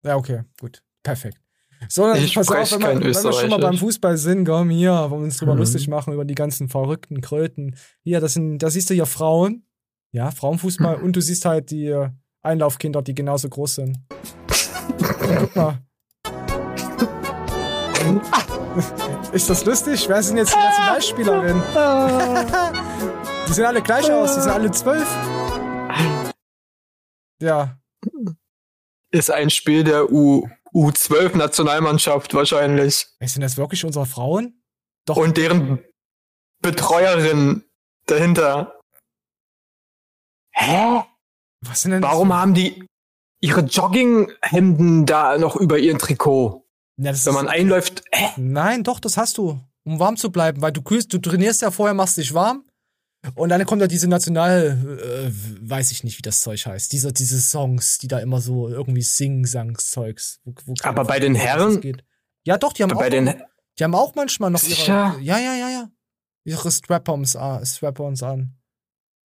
Ja, 0.05 0.15
okay, 0.17 0.43
gut. 0.59 0.83
Perfekt. 1.01 1.39
Sondern 1.87 2.23
Ich 2.23 2.35
pass 2.35 2.47
auf, 2.49 2.71
wenn 2.73 2.79
wir, 2.79 2.87
kein 2.87 2.99
wenn 3.01 3.23
wir 3.23 3.33
schon 3.33 3.49
mal 3.49 3.59
beim 3.59 3.77
Fußball 3.77 4.17
sind, 4.17 4.45
komm 4.45 4.69
hier, 4.69 5.07
wo 5.09 5.17
wir 5.17 5.23
uns 5.23 5.37
drüber 5.37 5.53
Mhm. 5.53 5.59
lustig 5.59 5.87
machen 5.87 6.13
über 6.13 6.25
die 6.25 6.35
ganzen 6.35 6.69
verrückten 6.69 7.21
Kröten. 7.21 7.75
Hier, 8.03 8.19
das 8.19 8.33
sind, 8.35 8.59
da 8.59 8.69
siehst 8.69 8.91
du 8.91 8.93
hier 8.93 9.07
Frauen. 9.07 9.65
Ja, 10.11 10.29
Frauenfußball. 10.29 10.99
Mhm. 10.99 11.03
Und 11.05 11.15
du 11.15 11.21
siehst 11.21 11.43
halt 11.45 11.71
die 11.71 11.87
äh, 11.87 12.09
Einlaufkinder, 12.43 13.01
die 13.01 13.15
genauso 13.15 13.49
groß 13.49 13.75
sind. 13.75 13.97
Guck 15.39 15.55
mal. 15.55 15.79
Ist 19.31 19.49
das 19.49 19.65
lustig? 19.65 20.07
Wer 20.07 20.23
sind 20.23 20.37
jetzt 20.37 20.53
die 20.53 20.59
Nationalspielerin? 20.59 21.61
die 23.47 23.53
sehen 23.53 23.65
alle 23.65 23.81
gleich 23.81 24.11
aus, 24.11 24.35
die 24.35 24.41
sind 24.41 24.51
alle 24.51 24.71
zwölf. 24.71 25.07
Ja. 27.41 27.77
Ist 29.11 29.31
ein 29.31 29.49
Spiel 29.49 29.83
der 29.83 30.11
U 30.11 30.47
U12-Nationalmannschaft 30.73 32.33
wahrscheinlich. 32.33 33.07
Sind 33.21 33.41
das 33.41 33.57
wirklich 33.57 33.83
unsere 33.85 34.05
Frauen? 34.05 34.61
Doch. 35.05 35.17
Und 35.17 35.37
deren 35.37 35.83
Betreuerin 36.61 37.63
dahinter. 38.05 38.79
Hä? 40.51 41.03
Was 41.61 41.81
sind 41.81 41.91
denn 41.91 42.01
das 42.01 42.11
Warum 42.11 42.33
haben 42.33 42.53
die 42.53 42.85
ihre 43.41 43.61
Jogginghemden 43.61 45.05
da 45.05 45.37
noch 45.37 45.55
über 45.55 45.79
ihren 45.79 45.97
Trikot? 45.97 46.68
Ja, 47.01 47.13
Wenn 47.25 47.33
man 47.33 47.47
einläuft, 47.47 48.03
hä? 48.11 48.29
Nein, 48.37 48.83
doch, 48.83 48.99
das 48.99 49.15
hast 49.17 49.37
du, 49.37 49.59
um 49.85 49.99
warm 49.99 50.17
zu 50.17 50.31
bleiben, 50.31 50.61
weil 50.61 50.71
du 50.73 50.81
kühlst, 50.81 51.13
du 51.13 51.17
trainierst 51.19 51.61
ja 51.61 51.71
vorher, 51.71 51.93
machst 51.93 52.17
dich 52.17 52.33
warm 52.33 52.65
und 53.35 53.49
dann 53.49 53.65
kommt 53.65 53.81
ja 53.81 53.87
diese 53.87 54.07
National, 54.09 54.99
äh, 55.01 55.31
weiß 55.61 55.91
ich 55.91 56.03
nicht, 56.03 56.17
wie 56.17 56.21
das 56.21 56.41
Zeug 56.41 56.65
heißt, 56.65 56.91
diese, 56.91 57.13
diese 57.13 57.39
Songs, 57.39 57.99
die 57.99 58.07
da 58.09 58.19
immer 58.19 58.41
so 58.41 58.67
irgendwie 58.67 59.01
Sing-Sang-Zeugs. 59.01 60.41
Aber 60.83 61.03
bei 61.05 61.19
den 61.19 61.35
Herren? 61.35 61.79
geht. 61.81 62.03
Ja, 62.45 62.57
doch, 62.57 62.73
die 62.73 62.83
haben 62.83 62.91
auch, 62.91 63.07
den- 63.09 63.41
die 63.77 63.83
haben 63.83 63.95
auch 63.95 64.15
manchmal 64.15 64.49
noch 64.51 64.59
Sicher? 64.59 65.13
ihre, 65.15 65.21
ja, 65.23 65.37
ja, 65.39 65.55
ja, 65.55 65.69
ja, 65.69 65.89
ihre 66.43 66.71
Strap-ons 66.71 67.35
an, 67.35 67.65
Strap-ons 67.65 68.23
an. 68.23 68.57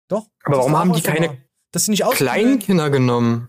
Doch. 0.09 0.29
Aber 0.45 0.59
warum 0.59 0.73
war 0.73 0.81
haben 0.81 0.93
die 0.93 1.01
keine. 1.03 1.39
Dass 1.73 1.87
sie 1.87 1.91
nicht 1.91 2.05
auskühlen. 2.05 2.33
Kleinkinder 2.33 2.89
genommen? 2.91 3.49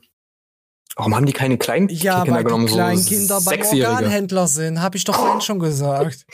Warum 0.95 1.15
haben 1.15 1.25
die 1.25 1.33
keine 1.33 1.57
Kleinkinder 1.57 2.03
Ja, 2.03 2.27
weil 2.27 2.43
genommen? 2.43 2.67
die 2.67 2.73
Kleinkinder 2.73 3.41
so 3.41 3.49
beim? 3.49 3.61
Organhändler 3.61 4.47
sind, 4.47 4.81
habe 4.81 4.97
ich 4.97 5.03
doch 5.03 5.15
vorhin 5.15 5.41
schon 5.41 5.59
gesagt. 5.59 6.25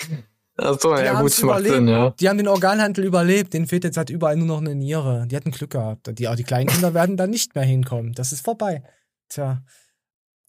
Achso, 0.57 0.95
Die 0.95 1.01
ja 1.03 1.19
gut, 1.19 1.43
macht. 1.43 1.63
Sinn, 1.63 1.87
ja. 1.87 2.11
Die 2.11 2.29
haben 2.29 2.37
den 2.37 2.47
Organhandel 2.47 3.05
überlebt. 3.05 3.53
Den 3.53 3.65
fehlt 3.65 3.83
jetzt 3.83 3.97
halt 3.97 4.09
überall 4.11 4.35
nur 4.35 4.47
noch 4.47 4.59
eine 4.59 4.75
Niere. 4.75 5.25
Die 5.27 5.35
hatten 5.35 5.51
Glück 5.51 5.71
gehabt. 5.71 6.07
Die, 6.07 6.27
die 6.35 6.43
kleinen 6.43 6.67
Kinder 6.67 6.93
werden 6.93 7.17
da 7.17 7.25
nicht 7.25 7.55
mehr 7.55 7.63
hinkommen. 7.63 8.13
Das 8.13 8.31
ist 8.31 8.43
vorbei. 8.45 8.83
Tja. 9.29 9.63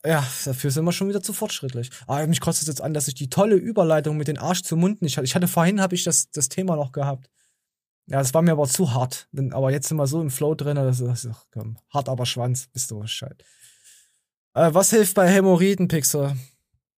Ja, 0.04 0.26
dafür 0.44 0.70
sind 0.72 0.84
wir 0.84 0.92
schon 0.92 1.08
wieder 1.08 1.22
zu 1.22 1.32
fortschrittlich. 1.32 1.88
Aber 2.06 2.26
mich 2.26 2.40
kotzt 2.40 2.60
es 2.60 2.68
jetzt 2.68 2.80
an, 2.82 2.92
dass 2.92 3.08
ich 3.08 3.14
die 3.14 3.30
tolle 3.30 3.54
Überleitung 3.54 4.16
mit 4.16 4.28
den 4.28 4.36
Arsch 4.36 4.62
zum 4.62 4.80
Mund 4.80 5.00
nicht 5.00 5.16
hatte. 5.16 5.24
Ich 5.24 5.34
hatte 5.34 5.48
vorhin, 5.48 5.80
habe 5.80 5.94
ich 5.94 6.04
das, 6.04 6.28
das 6.30 6.48
Thema 6.48 6.74
noch 6.76 6.92
gehabt. 6.92 7.30
Ja, 8.08 8.18
das 8.18 8.34
war 8.34 8.42
mir 8.42 8.52
aber 8.52 8.66
zu 8.66 8.92
hart. 8.92 9.28
Aber 9.52 9.70
jetzt 9.70 9.88
sind 9.88 9.96
wir 9.96 10.08
so 10.08 10.20
im 10.20 10.30
Flow 10.30 10.56
drin, 10.56 10.74
das 10.74 11.00
ist, 11.00 11.06
das 11.06 11.24
ist 11.24 11.36
komm, 11.52 11.78
hart 11.88 12.08
aber 12.08 12.26
Schwanz, 12.26 12.66
bist 12.72 12.90
du 12.90 12.98
Bescheid. 12.98 13.42
Äh, 14.54 14.74
was 14.74 14.90
hilft 14.90 15.14
bei 15.14 15.28
Hämorrhoiden, 15.28 15.88
Pixel? 15.88 16.36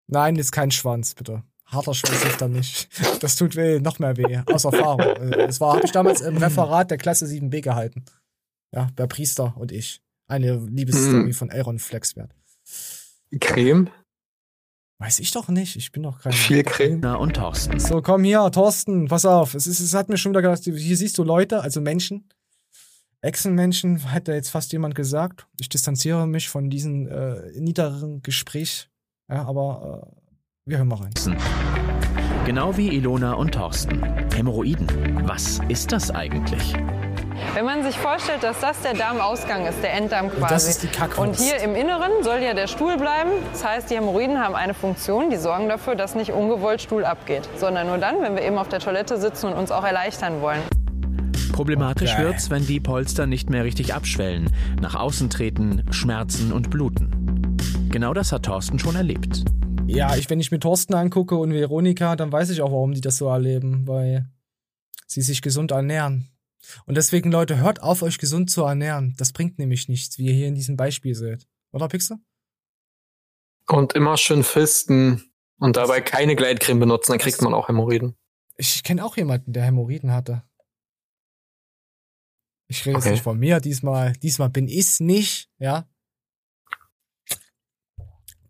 Nein, 0.06 0.36
ist 0.36 0.52
kein 0.52 0.70
Schwanz, 0.70 1.14
bitte. 1.14 1.42
Harter 1.66 1.94
Schwanz 1.94 2.22
hilft 2.22 2.40
dann 2.40 2.52
nicht. 2.52 2.88
Das 3.20 3.36
tut 3.36 3.56
weh, 3.56 3.80
noch 3.80 3.98
mehr 3.98 4.16
weh, 4.16 4.40
aus 4.52 4.64
Erfahrung. 4.64 5.00
Äh, 5.00 5.46
Das 5.46 5.60
war, 5.60 5.74
habe 5.76 5.84
ich 5.86 5.92
damals 5.92 6.20
im 6.20 6.36
Referat 6.36 6.90
der 6.90 6.98
Klasse 6.98 7.26
7b 7.26 7.60
gehalten. 7.62 8.04
Ja, 8.74 8.88
der 8.98 9.06
Priester 9.06 9.54
und 9.56 9.72
ich. 9.72 10.00
Eine 10.26 10.56
Liebesstory 10.56 11.24
Mhm. 11.26 11.32
von 11.34 11.50
Aaron 11.50 11.78
Flexwert. 11.78 12.34
Creme? 13.40 13.90
Weiß 14.98 15.18
ich 15.18 15.32
doch 15.32 15.48
nicht, 15.48 15.76
ich 15.76 15.90
bin 15.92 16.02
doch 16.04 16.20
kein. 16.20 16.32
Viel 16.32 16.62
Creme. 16.62 17.00
Na 17.00 17.16
und 17.16 17.34
Thorsten. 17.36 17.78
So, 17.80 18.00
komm 18.00 18.24
hier, 18.24 18.50
Thorsten, 18.50 19.08
pass 19.08 19.24
auf. 19.24 19.54
Es, 19.54 19.66
ist, 19.66 19.80
es 19.80 19.92
hat 19.94 20.08
mir 20.08 20.16
schon 20.16 20.32
wieder 20.32 20.42
gedacht, 20.42 20.62
hier 20.64 20.96
siehst 20.96 21.18
du 21.18 21.24
Leute, 21.24 21.60
also 21.62 21.80
Menschen. 21.80 22.28
Echsenmenschen, 23.24 24.12
hat 24.12 24.28
ja 24.28 24.34
jetzt 24.34 24.50
fast 24.50 24.72
jemand 24.72 24.94
gesagt. 24.94 25.46
Ich 25.58 25.68
distanziere 25.68 26.26
mich 26.26 26.48
von 26.48 26.68
diesem 26.68 27.08
äh, 27.08 27.58
niederen 27.58 28.22
Gespräch. 28.22 28.90
Ja, 29.30 29.44
aber 29.44 30.04
äh, 30.06 30.16
wir 30.66 30.78
hören 30.78 30.88
mal 30.88 30.98
rein. 30.98 31.14
Genau 32.44 32.76
wie 32.76 32.88
Ilona 32.88 33.32
und 33.32 33.52
Thorsten. 33.54 34.02
Hämorrhoiden. 34.34 34.86
Was 35.26 35.60
ist 35.68 35.92
das 35.92 36.10
eigentlich? 36.10 36.74
Wenn 37.54 37.64
man 37.64 37.82
sich 37.82 37.96
vorstellt, 37.98 38.42
dass 38.42 38.60
das 38.60 38.82
der 38.82 38.92
Darmausgang 38.92 39.66
ist, 39.66 39.82
der 39.82 39.94
Enddarm 39.94 40.28
quasi. 40.30 40.54
das 40.54 40.68
ist 40.68 40.82
die 40.82 40.88
Kackwurst. 40.88 41.18
Und 41.18 41.38
hier 41.38 41.58
im 41.60 41.74
Inneren 41.74 42.22
soll 42.22 42.40
ja 42.40 42.52
der 42.52 42.66
Stuhl 42.66 42.98
bleiben. 42.98 43.30
Das 43.52 43.64
heißt, 43.64 43.90
die 43.90 43.96
Hämorrhoiden 43.96 44.38
haben 44.38 44.54
eine 44.54 44.74
Funktion, 44.74 45.30
die 45.30 45.36
sorgen 45.36 45.68
dafür, 45.68 45.94
dass 45.94 46.14
nicht 46.14 46.32
ungewollt 46.32 46.82
Stuhl 46.82 47.04
abgeht. 47.04 47.48
Sondern 47.56 47.86
nur 47.86 47.98
dann, 47.98 48.20
wenn 48.20 48.34
wir 48.34 48.42
eben 48.42 48.58
auf 48.58 48.68
der 48.68 48.80
Toilette 48.80 49.18
sitzen 49.18 49.46
und 49.46 49.54
uns 49.54 49.70
auch 49.70 49.84
erleichtern 49.84 50.42
wollen. 50.42 50.60
Problematisch 51.54 52.18
wird's, 52.18 52.50
wenn 52.50 52.66
die 52.66 52.80
Polster 52.80 53.28
nicht 53.28 53.48
mehr 53.48 53.62
richtig 53.62 53.94
abschwellen, 53.94 54.50
nach 54.80 54.96
außen 54.96 55.30
treten, 55.30 55.84
schmerzen 55.92 56.50
und 56.50 56.68
bluten. 56.68 57.56
Genau 57.90 58.12
das 58.12 58.32
hat 58.32 58.46
Thorsten 58.46 58.80
schon 58.80 58.96
erlebt. 58.96 59.44
Ja, 59.86 60.16
ich, 60.16 60.28
wenn 60.28 60.40
ich 60.40 60.50
mir 60.50 60.58
Thorsten 60.58 60.94
angucke 60.94 61.36
und 61.36 61.52
Veronika, 61.52 62.16
dann 62.16 62.32
weiß 62.32 62.50
ich 62.50 62.60
auch, 62.60 62.72
warum 62.72 62.92
die 62.92 63.00
das 63.00 63.18
so 63.18 63.28
erleben, 63.28 63.86
weil 63.86 64.28
sie 65.06 65.22
sich 65.22 65.42
gesund 65.42 65.70
ernähren. 65.70 66.28
Und 66.86 66.96
deswegen, 66.96 67.30
Leute, 67.30 67.58
hört 67.58 67.84
auf, 67.84 68.02
euch 68.02 68.18
gesund 68.18 68.50
zu 68.50 68.64
ernähren. 68.64 69.14
Das 69.16 69.32
bringt 69.32 69.60
nämlich 69.60 69.88
nichts, 69.88 70.18
wie 70.18 70.26
ihr 70.26 70.34
hier 70.34 70.48
in 70.48 70.56
diesem 70.56 70.76
Beispiel 70.76 71.14
seht. 71.14 71.46
Oder, 71.70 71.86
Pixel? 71.86 72.16
Und 73.68 73.92
immer 73.92 74.16
schön 74.16 74.42
fisten 74.42 75.30
und 75.60 75.76
dabei 75.76 76.00
keine 76.00 76.34
Gleitcreme 76.34 76.80
benutzen, 76.80 77.12
dann 77.12 77.20
kriegt 77.20 77.40
man 77.42 77.54
auch 77.54 77.68
Hämorrhoiden. 77.68 78.16
Ich 78.56 78.82
kenne 78.82 79.04
auch 79.04 79.16
jemanden, 79.16 79.52
der 79.52 79.62
Hämorrhoiden 79.62 80.10
hatte. 80.10 80.42
Ich 82.68 82.84
rede 82.86 82.96
jetzt 82.96 83.04
Okay. 83.04 83.12
nicht 83.12 83.22
von 83.22 83.38
mir 83.38 83.60
diesmal. 83.60 84.12
Diesmal 84.14 84.48
bin 84.50 84.68
ich's 84.68 85.00
nicht, 85.00 85.48
ja. 85.58 85.86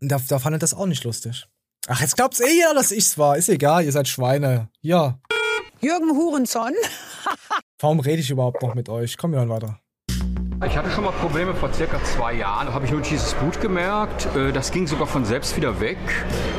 Und 0.00 0.08
da, 0.10 0.18
da 0.18 0.38
fand 0.38 0.54
er 0.56 0.58
das 0.58 0.74
auch 0.74 0.86
nicht 0.86 1.04
lustig. 1.04 1.46
Ach, 1.86 2.00
jetzt 2.00 2.16
glaubt's 2.16 2.40
eh 2.40 2.52
jeder, 2.52 2.74
dass 2.74 2.92
ich's 2.92 3.18
war. 3.18 3.36
Ist 3.36 3.48
egal, 3.48 3.84
ihr 3.84 3.92
seid 3.92 4.08
Schweine. 4.08 4.70
Ja. 4.80 5.18
Jürgen 5.80 6.10
Hurenson. 6.16 6.72
Warum 7.78 8.00
rede 8.00 8.20
ich 8.20 8.30
überhaupt 8.30 8.62
noch 8.62 8.74
mit 8.74 8.88
euch? 8.88 9.16
Komm, 9.18 9.32
wir 9.32 9.38
hören 9.40 9.48
weiter. 9.50 9.80
Ich 10.66 10.76
hatte 10.78 10.90
schon 10.90 11.04
mal 11.04 11.12
Probleme 11.12 11.54
vor 11.54 11.72
circa 11.72 12.02
zwei 12.04 12.34
Jahren. 12.34 12.66
Da 12.68 12.72
habe 12.72 12.86
ich 12.86 12.90
nur 12.90 13.02
dieses 13.02 13.34
Blut 13.34 13.60
gemerkt. 13.60 14.26
Äh, 14.34 14.52
Das 14.52 14.70
ging 14.70 14.86
sogar 14.86 15.06
von 15.06 15.24
selbst 15.24 15.56
wieder 15.56 15.80
weg. 15.80 15.98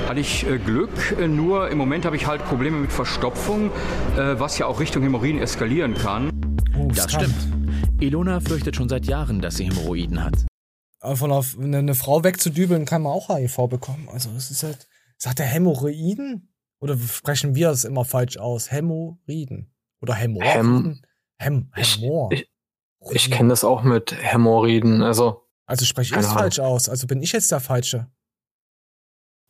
Hatte 0.08 0.20
ich 0.20 0.46
äh, 0.46 0.60
Glück. 0.60 0.92
Äh, 1.20 1.28
Nur 1.28 1.70
im 1.70 1.78
Moment 1.78 2.06
habe 2.06 2.16
ich 2.16 2.28
halt 2.28 2.44
Probleme 2.46 2.78
mit 2.78 2.92
Verstopfung, 2.92 3.72
was 4.16 4.58
ja 4.58 4.68
auch 4.68 4.80
Richtung 4.80 5.04
Hämorrhoiden 5.04 5.42
eskalieren 5.42 5.94
kann. 5.96 6.30
Oh, 6.78 6.88
Das 6.94 7.12
stimmt. 7.12 7.36
Ilona 8.00 8.40
fürchtet 8.42 8.76
schon 8.76 8.90
seit 8.90 9.06
Jahren, 9.06 9.42
dass 9.42 9.56
sie 9.56 9.66
Hämorrhoiden 9.66 10.24
hat. 10.24 10.46
Von 11.02 11.32
einer, 11.32 11.44
eine, 11.78 11.96
Frau 11.96 12.24
wegzudübeln, 12.24 12.86
kann 12.86 13.04
man 13.04 13.14
auch 13.14 13.30
HIV 13.30 13.68
bekommen. 13.70 14.08
Also, 14.12 14.30
es 14.38 14.52
ist 14.52 14.64
halt. 14.64 14.88
Sagt 15.18 15.40
er 15.40 15.46
Hämorrhoiden? 15.46 16.50
Oder 16.80 16.98
sprechen 16.98 17.56
wir 17.56 17.70
es 17.70 17.84
immer 17.86 18.06
falsch 18.06 18.38
aus? 18.38 18.72
Hämorrhoiden. 18.72 19.74
Oder 20.02 20.14
Hämorrhoiden? 20.14 21.02
Häm, 21.38 21.70
Hämor. 21.74 22.32
Ich, 22.32 22.42
ich 22.42 22.50
kenne 23.14 23.50
das 23.50 23.64
auch 23.64 23.84
mit 23.84 24.16
Hämorrhoiden. 24.18 25.02
Also, 25.04 25.44
Also 25.66 25.86
spreche 25.86 26.14
ich 26.16 26.20
es 26.22 26.32
falsch 26.32 26.60
aus. 26.60 26.90
Also 26.90 27.08
bin 27.08 27.22
ich 27.22 27.32
jetzt 27.32 27.52
der 27.52 27.60
Falsche. 27.60 28.08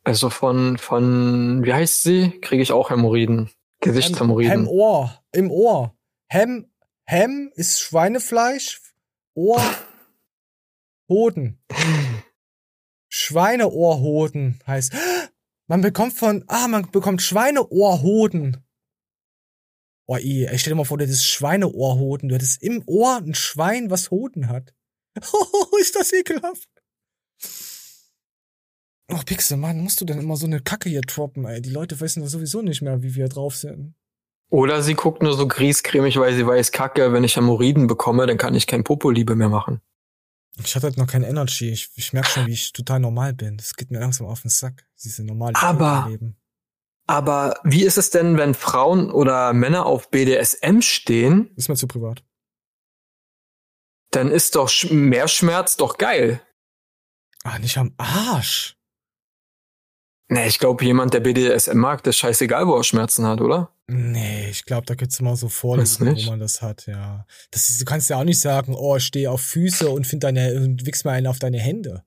also 0.04 0.30
von, 0.30 0.78
von, 0.78 1.64
wie 1.64 1.72
heißt 1.72 2.02
sie? 2.02 2.38
Kriege 2.40 2.62
ich 2.62 2.72
auch 2.72 2.90
Hämorrhoiden. 2.90 3.50
Gesichtshämorrhoiden. 3.80 4.66
Hemohr. 4.66 5.22
Im 5.32 5.50
Ohr. 5.50 5.96
Hem, 6.28 6.70
Hem 7.04 7.50
ist 7.54 7.80
Schweinefleisch. 7.80 8.80
Ohr. 9.34 9.62
Hoden. 11.08 11.62
Schweineohrhoden 13.08 14.58
heißt. 14.66 14.92
Man 15.68 15.80
bekommt 15.80 16.14
von. 16.14 16.44
Ah, 16.48 16.68
man 16.68 16.90
bekommt 16.90 17.22
Schweineohrhoden. 17.22 18.65
Oh, 20.08 20.16
ey, 20.16 20.46
ey, 20.46 20.58
stell 20.58 20.72
dir 20.72 20.76
mal 20.76 20.84
vor, 20.84 20.98
du 20.98 21.04
hättest 21.04 21.26
Schweineohrhoden. 21.26 22.28
Du 22.28 22.34
hättest 22.36 22.62
im 22.62 22.82
Ohr 22.86 23.16
ein 23.16 23.34
Schwein, 23.34 23.90
was 23.90 24.10
Hoden 24.10 24.48
hat. 24.48 24.72
Oh, 25.32 25.76
ist 25.80 25.96
das 25.96 26.12
ekelhaft. 26.12 26.68
Oh, 29.12 29.20
Pixel, 29.24 29.56
Mann, 29.56 29.80
musst 29.80 30.00
du 30.00 30.04
denn 30.04 30.18
immer 30.18 30.36
so 30.36 30.46
eine 30.46 30.60
Kacke 30.60 30.88
hier 30.88 31.00
droppen, 31.00 31.44
ey? 31.44 31.60
Die 31.62 31.70
Leute 31.70 32.00
wissen 32.00 32.22
doch 32.22 32.28
sowieso 32.28 32.62
nicht 32.62 32.82
mehr, 32.82 33.02
wie 33.02 33.14
wir 33.14 33.28
drauf 33.28 33.56
sind. 33.56 33.94
Oder 34.48 34.82
sie 34.82 34.94
guckt 34.94 35.22
nur 35.22 35.36
so 35.36 35.46
griescremig, 35.48 36.16
weil 36.18 36.34
sie 36.34 36.46
weiß, 36.46 36.70
kacke, 36.72 37.12
wenn 37.12 37.24
ich 37.24 37.36
Hämorrhoiden 37.36 37.86
bekomme, 37.88 38.26
dann 38.26 38.38
kann 38.38 38.54
ich 38.54 38.66
kein 38.66 38.84
Popoliebe 38.84 39.34
mehr 39.34 39.48
machen. 39.48 39.80
Ich 40.62 40.74
hatte 40.74 40.86
halt 40.86 40.96
noch 40.96 41.06
kein 41.06 41.22
Energy. 41.22 41.70
Ich, 41.70 41.90
ich 41.96 42.12
merke 42.12 42.28
schon, 42.30 42.46
wie 42.46 42.52
ich 42.52 42.72
total 42.72 43.00
normal 43.00 43.34
bin. 43.34 43.56
Das 43.56 43.74
geht 43.74 43.90
mir 43.90 43.98
langsam 43.98 44.26
auf 44.26 44.42
den 44.42 44.50
Sack. 44.50 44.86
Diese 45.02 45.24
normale 45.24 45.54
Aber- 45.56 46.06
Leben. 46.08 46.36
Aber 47.06 47.60
wie 47.62 47.84
ist 47.84 47.98
es 47.98 48.10
denn, 48.10 48.36
wenn 48.36 48.54
Frauen 48.54 49.10
oder 49.10 49.52
Männer 49.52 49.86
auf 49.86 50.10
BDSM 50.10 50.80
stehen? 50.80 51.50
Ist 51.56 51.68
mir 51.68 51.76
zu 51.76 51.86
privat. 51.86 52.24
Dann 54.10 54.30
ist 54.30 54.56
doch 54.56 54.70
mehr 54.90 55.28
Schmerz 55.28 55.76
doch 55.76 55.98
geil. 55.98 56.40
Ah, 57.44 57.58
nicht 57.58 57.78
am 57.78 57.94
Arsch. 57.96 58.76
Nee, 60.28 60.48
ich 60.48 60.58
glaube, 60.58 60.84
jemand, 60.84 61.14
der 61.14 61.20
BDSM 61.20 61.78
mag, 61.78 62.02
der 62.02 62.10
ist 62.10 62.18
scheißegal, 62.18 62.66
wo 62.66 62.74
er 62.74 62.82
Schmerzen 62.82 63.24
hat, 63.26 63.40
oder? 63.40 63.72
Nee, 63.86 64.48
ich 64.50 64.64
glaube, 64.64 64.84
da 64.86 64.96
gibt's 64.96 65.20
immer 65.20 65.36
so 65.36 65.48
nicht. 66.00 66.26
wo 66.26 66.30
man 66.30 66.40
das 66.40 66.60
hat, 66.60 66.86
ja. 66.88 67.24
Das 67.52 67.68
ist, 67.68 67.80
du 67.80 67.84
kannst 67.84 68.10
ja 68.10 68.18
auch 68.18 68.24
nicht 68.24 68.40
sagen, 68.40 68.74
oh, 68.74 68.96
ich 68.96 69.04
stehe 69.04 69.30
auf 69.30 69.40
Füße 69.40 69.88
und 69.88 70.04
find 70.04 70.24
deine 70.24 70.54
und 70.56 70.84
wichs 70.84 71.04
mal 71.04 71.12
einen 71.12 71.28
auf 71.28 71.38
deine 71.38 71.60
Hände. 71.60 72.04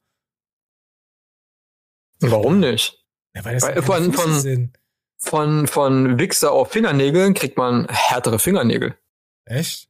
Warum 2.20 2.60
nicht? 2.60 3.02
Ja, 3.34 3.46
weil 3.46 3.54
das 3.54 3.64
Weil 3.64 3.82
von, 3.82 4.12
von. 4.12 4.74
Von, 5.22 5.68
von 5.68 6.18
Wichser 6.20 6.52
auf 6.52 6.72
Fingernägeln 6.72 7.34
kriegt 7.34 7.58
man 7.58 7.88
härtere 7.90 8.40
Fingernägel. 8.40 8.96
Echt? 9.46 9.88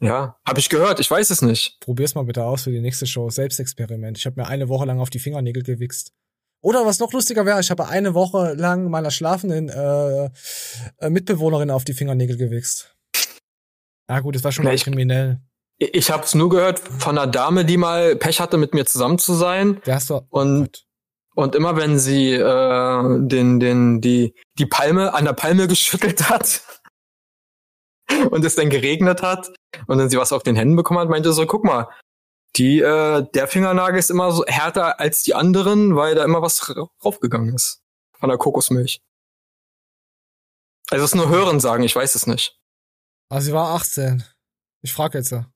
Ja, 0.00 0.38
habe 0.46 0.60
ich 0.60 0.68
gehört, 0.68 1.00
ich 1.00 1.10
weiß 1.10 1.30
es 1.30 1.42
nicht. 1.42 1.78
Probier's 1.80 2.14
mal 2.14 2.24
bitte 2.24 2.44
aus 2.44 2.62
für 2.62 2.70
die 2.70 2.80
nächste 2.80 3.06
Show. 3.06 3.30
Selbstexperiment. 3.30 4.16
Ich 4.16 4.26
habe 4.26 4.40
mir 4.40 4.46
eine 4.46 4.68
Woche 4.68 4.84
lang 4.86 5.00
auf 5.00 5.10
die 5.10 5.18
Fingernägel 5.18 5.62
gewichst. 5.64 6.12
Oder 6.60 6.84
was 6.86 6.98
noch 6.98 7.12
lustiger 7.12 7.46
wäre, 7.46 7.60
ich 7.60 7.70
habe 7.70 7.88
eine 7.88 8.14
Woche 8.14 8.54
lang 8.54 8.90
meiner 8.90 9.10
schlafenden 9.10 9.68
äh, 9.68 10.30
äh, 10.98 11.10
Mitbewohnerin 11.10 11.70
auf 11.70 11.84
die 11.84 11.94
Fingernägel 11.94 12.36
gewichst. 12.36 12.94
Ah 14.08 14.20
gut, 14.20 14.34
das 14.34 14.44
war 14.44 14.52
schon 14.52 14.66
ich- 14.68 14.84
kriminell. 14.84 15.40
Ich, 15.80 15.94
ich 15.94 16.10
habe 16.10 16.24
es 16.24 16.34
nur 16.34 16.48
gehört 16.50 16.80
von 16.80 17.16
einer 17.16 17.30
Dame, 17.30 17.64
die 17.64 17.76
mal 17.76 18.16
Pech 18.16 18.40
hatte, 18.40 18.56
mit 18.56 18.74
mir 18.74 18.84
zusammen 18.86 19.18
zu 19.18 19.34
sein. 19.34 19.80
Der 19.86 19.94
hast 19.94 20.10
du 20.10 20.20
Und, 20.30 20.87
und 21.38 21.54
immer 21.54 21.76
wenn 21.76 22.00
sie 22.00 22.32
äh, 22.32 23.18
den, 23.28 23.60
den, 23.60 24.00
die, 24.00 24.34
die 24.58 24.66
Palme 24.66 25.14
an 25.14 25.24
der 25.24 25.34
Palme 25.34 25.68
geschüttelt 25.72 26.28
hat 26.28 26.62
und 28.30 28.44
es 28.44 28.56
dann 28.56 28.70
geregnet 28.70 29.22
hat 29.22 29.48
und 29.86 29.98
dann 29.98 30.10
sie 30.10 30.18
was 30.18 30.32
auf 30.32 30.42
den 30.42 30.56
Händen 30.56 30.74
bekommen 30.74 30.98
hat, 30.98 31.08
meinte 31.08 31.32
so, 31.32 31.46
guck 31.46 31.62
mal, 31.64 31.88
die, 32.56 32.80
äh, 32.80 33.24
der 33.34 33.46
Fingernagel 33.46 33.98
ist 34.00 34.10
immer 34.10 34.32
so 34.32 34.44
härter 34.46 34.98
als 34.98 35.22
die 35.22 35.34
anderen, 35.34 35.94
weil 35.94 36.16
da 36.16 36.24
immer 36.24 36.42
was 36.42 36.68
ra- 36.70 36.88
raufgegangen 37.04 37.54
ist. 37.54 37.82
Von 38.18 38.30
der 38.30 38.38
Kokosmilch. 38.38 39.00
Also 40.90 41.04
es 41.04 41.12
ist 41.12 41.16
nur 41.16 41.28
Hören 41.28 41.60
sagen, 41.60 41.84
ich 41.84 41.94
weiß 41.94 42.16
es 42.16 42.26
nicht. 42.26 42.58
Ah, 43.30 43.40
sie 43.40 43.52
war 43.52 43.74
18. 43.76 44.24
Ich 44.82 44.92
frage 44.92 45.18
jetzt. 45.18 45.30
ja. 45.30 45.46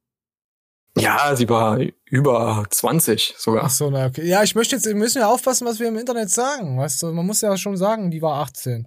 Ja, 0.99 1.35
sie 1.35 1.49
war 1.49 1.79
über 2.05 2.67
20 2.69 3.35
sogar. 3.39 3.65
Ach 3.65 3.71
so, 3.71 3.89
na 3.91 4.07
okay. 4.07 4.27
Ja, 4.27 4.43
ich 4.43 4.55
möchte 4.55 4.77
jetzt, 4.77 4.85
wir 4.85 4.95
müssen 4.95 5.19
ja 5.19 5.29
aufpassen, 5.29 5.67
was 5.67 5.81
wir 5.81 5.89
im 5.89 5.97
Internet 5.97 6.31
sagen. 6.31 6.79
Weißt 6.79 7.03
du, 7.03 7.13
man 7.13 7.25
muss 7.25 7.41
ja 7.41 7.57
schon 7.57 7.77
sagen, 7.77 8.11
die 8.11 8.21
war 8.21 8.43
18. 8.43 8.87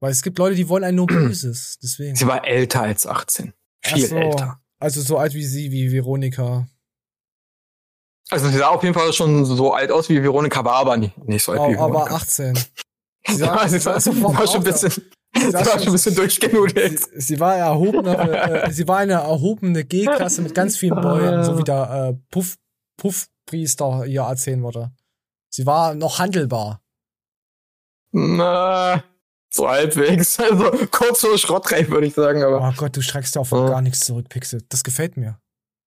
Weil 0.00 0.12
es 0.12 0.22
gibt 0.22 0.38
Leute, 0.38 0.54
die 0.54 0.68
wollen 0.68 0.84
ein 0.84 0.94
nur 0.94 1.06
Böses. 1.08 1.78
Deswegen. 1.82 2.14
Sie 2.14 2.26
war 2.26 2.46
älter 2.46 2.82
als 2.82 3.06
18. 3.06 3.52
Viel 3.82 4.06
so. 4.06 4.16
älter. 4.16 4.60
Also 4.78 5.00
so 5.00 5.18
alt 5.18 5.34
wie 5.34 5.44
sie, 5.44 5.72
wie 5.72 5.90
Veronika. 5.90 6.68
Also 8.30 8.48
sie 8.48 8.58
sah 8.58 8.68
auf 8.68 8.82
jeden 8.82 8.94
Fall 8.94 9.12
schon 9.12 9.44
so 9.44 9.72
alt 9.72 9.90
aus 9.90 10.08
wie 10.08 10.22
Veronika, 10.22 10.64
war 10.64 10.76
aber 10.76 10.96
nicht, 10.96 11.16
nicht 11.26 11.42
so 11.42 11.52
alt 11.52 11.60
wie 11.60 11.76
Aber, 11.76 11.84
aber 11.84 11.94
Veronika. 11.94 12.16
18. 12.16 12.54
Sie 13.26 13.40
Ja, 13.40 13.66
sie 13.66 13.82
war, 13.86 13.98
sie 13.98 14.22
war 14.22 14.46
schon 14.46 14.56
ein 14.56 14.64
bisschen, 14.64 14.92
sie 15.36 15.52
war 15.52 15.64
schon 15.64 15.88
ein 15.88 15.92
bisschen 15.92 16.14
durchgenudelt. 16.14 17.00
Sie, 17.00 17.20
sie 17.20 17.40
war 17.40 17.56
erhobene, 17.56 18.16
äh, 18.64 18.70
sie 18.72 18.86
war 18.88 18.98
eine 18.98 19.14
erhobene 19.14 19.84
G-Klasse 19.84 20.42
mit 20.42 20.54
ganz 20.54 20.76
vielen 20.76 21.00
Bäumen, 21.00 21.44
so 21.44 21.58
wie 21.58 21.64
der 21.64 22.10
äh, 22.10 22.14
Puff, 22.30 22.56
Puffpriester 22.96 24.04
hier 24.04 24.22
erzählen 24.22 24.62
würde. 24.62 24.92
Sie 25.50 25.66
war 25.66 25.94
noch 25.94 26.18
handelbar. 26.18 26.80
Na, 28.12 29.02
so 29.50 29.68
halbwegs. 29.68 30.38
Also 30.40 30.70
kurz 30.90 31.20
vor 31.20 31.38
Schrottreif, 31.38 31.90
würde 31.90 32.06
ich 32.06 32.14
sagen, 32.14 32.42
aber. 32.42 32.68
Oh 32.68 32.72
Gott, 32.76 32.96
du 32.96 33.02
streckst 33.02 33.34
ja 33.34 33.40
auch 33.40 33.46
von 33.46 33.66
gar 33.66 33.80
nichts 33.80 34.00
zurück, 34.00 34.28
Pixel. 34.28 34.62
Das 34.68 34.84
gefällt 34.84 35.16
mir. 35.16 35.38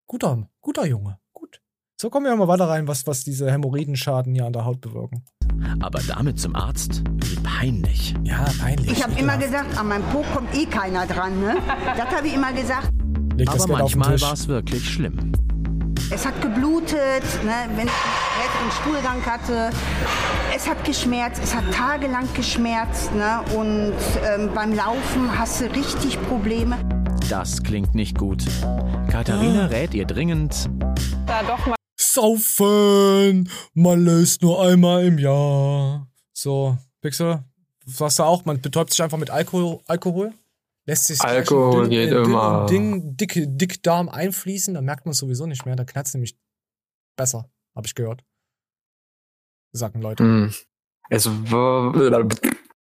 Guter, 0.07 0.49
guter 0.61 0.85
Junge. 0.85 1.19
Gut. 1.33 1.61
So 1.99 2.09
kommen 2.09 2.25
wir 2.25 2.35
mal 2.35 2.47
weiter 2.47 2.69
rein, 2.69 2.87
was, 2.87 3.07
was 3.07 3.23
diese 3.23 3.51
Hämorrhoidenschaden 3.51 4.33
hier 4.33 4.45
an 4.45 4.53
der 4.53 4.65
Haut 4.65 4.79
bewirken. 4.81 5.25
Aber 5.81 5.99
damit 6.07 6.39
zum 6.39 6.55
Arzt? 6.55 7.03
Peinlich. 7.57 8.13
Ja, 8.23 8.45
peinlich. 8.59 8.91
Ich 8.91 9.03
habe 9.03 9.19
immer 9.19 9.35
gesagt, 9.35 9.75
an 9.79 9.87
meinem 9.87 10.03
Po 10.11 10.23
kommt 10.31 10.55
eh 10.55 10.67
keiner 10.67 11.07
dran. 11.07 11.39
Ne? 11.39 11.55
Das 11.97 12.15
habe 12.15 12.27
ich 12.27 12.35
immer 12.35 12.53
gesagt. 12.53 12.89
Leg 13.35 13.49
Aber 13.49 13.67
manchmal 13.67 14.21
war 14.21 14.33
es 14.33 14.47
wirklich 14.47 14.87
schlimm. 14.87 15.31
Es 16.11 16.23
hat 16.23 16.39
geblutet, 16.39 17.23
ne? 17.43 17.67
wenn 17.75 17.87
ich 17.87 17.93
einen 18.61 18.71
Stuhlgang 18.79 19.25
hatte. 19.25 19.71
Es 20.55 20.69
hat 20.69 20.85
geschmerzt, 20.85 21.41
es 21.43 21.55
hat 21.55 21.63
tagelang 21.73 22.27
geschmerzt. 22.35 23.11
Ne? 23.15 23.41
Und 23.55 23.95
ähm, 24.23 24.51
beim 24.53 24.75
Laufen 24.75 25.35
hast 25.35 25.59
du 25.59 25.65
richtig 25.73 26.21
Probleme. 26.27 26.77
Das 27.27 27.63
klingt 27.63 27.95
nicht 27.95 28.19
gut. 28.19 28.45
Katharina 29.09 29.65
rät 29.65 29.95
ihr 29.95 30.05
dringend, 30.05 30.69
Da 31.25 31.41
doch 31.41 31.65
mal 31.65 31.75
Saufen! 31.99 33.49
Man 33.73 34.05
löst 34.05 34.43
nur 34.43 34.61
einmal 34.61 35.05
im 35.05 35.17
Jahr. 35.17 36.07
So, 36.33 36.77
Pixel, 37.07 37.43
sagst 37.85 38.19
du 38.19 38.23
auch, 38.23 38.43
man 38.45 38.59
betäubt 38.61 38.91
sich 38.91 39.01
einfach 39.01 39.17
mit 39.17 39.29
Alkohol, 39.29 39.79
Alkohol? 39.87 40.33
Lässt 40.85 41.05
sich 41.05 41.21
Alkohol 41.21 41.89
geht 41.89 42.11
in 42.11 42.23
immer. 42.23 42.65
Ding, 42.65 43.15
dick, 43.17 43.33
Dickdarm 43.35 44.09
einfließen, 44.09 44.73
dann 44.73 44.85
merkt 44.85 45.05
man 45.05 45.11
es 45.11 45.17
sowieso 45.17 45.45
nicht 45.45 45.65
mehr. 45.65 45.75
Da 45.75 45.83
knallt 45.83 46.13
nämlich 46.13 46.37
besser, 47.17 47.49
habe 47.75 47.87
ich 47.87 47.95
gehört. 47.95 48.23
Sagen 49.73 50.01
Leute. 50.01 50.23
Also, 51.09 51.31
w- 51.31 52.29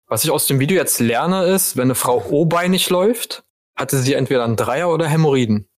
was 0.07 0.25
ich 0.25 0.31
aus 0.31 0.47
dem 0.47 0.61
Video 0.61 0.77
jetzt 0.77 1.01
lerne, 1.01 1.45
ist, 1.47 1.77
wenn 1.77 1.85
eine 1.85 1.95
Frau 1.95 2.22
O-beinig 2.31 2.91
läuft, 2.91 3.45
hatte 3.77 3.99
sie 3.99 4.14
entweder 4.14 4.45
einen 4.45 4.57
Dreier 4.57 4.91
oder 4.91 5.09
Hämorrhoiden. 5.09 5.68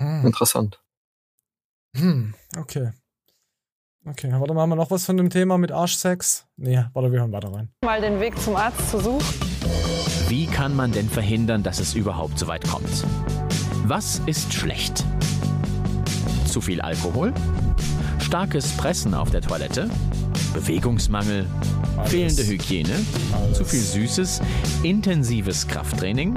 Hm. 0.00 0.26
Interessant. 0.26 0.82
Hm, 1.96 2.34
okay. 2.56 2.92
Okay, 4.04 4.28
warte 4.32 4.52
mal, 4.52 4.62
haben 4.62 4.70
wir 4.70 4.76
noch 4.76 4.90
was 4.90 5.04
von 5.06 5.16
dem 5.16 5.30
Thema 5.30 5.58
mit 5.58 5.70
Arschsex? 5.70 6.44
Nee, 6.56 6.84
warte, 6.92 7.12
wir 7.12 7.20
hören 7.20 7.30
weiter 7.30 7.52
rein. 7.52 7.68
mal 7.84 8.00
den 8.00 8.18
Weg 8.18 8.36
zum 8.36 8.56
Arzt 8.56 8.90
zu 8.90 8.98
suchen. 8.98 9.24
wie 10.28 10.46
kann 10.46 10.74
man 10.74 10.90
denn 10.90 11.08
verhindern, 11.08 11.62
dass 11.62 11.78
es 11.78 11.94
überhaupt 11.94 12.36
so 12.36 12.48
weit 12.48 12.66
kommt? 12.66 13.06
Was 13.84 14.20
ist 14.26 14.52
schlecht? 14.52 15.04
Zu 16.46 16.60
viel 16.60 16.80
Alkohol? 16.80 17.32
Starkes 18.18 18.76
Pressen 18.76 19.14
auf 19.14 19.30
der 19.30 19.40
Toilette? 19.40 19.88
Bewegungsmangel? 20.52 21.46
Fehlende 22.06 22.44
Hygiene? 22.44 23.06
Zu 23.52 23.64
viel 23.64 23.80
Süßes? 23.80 24.40
Intensives 24.82 25.68
Krafttraining? 25.68 26.34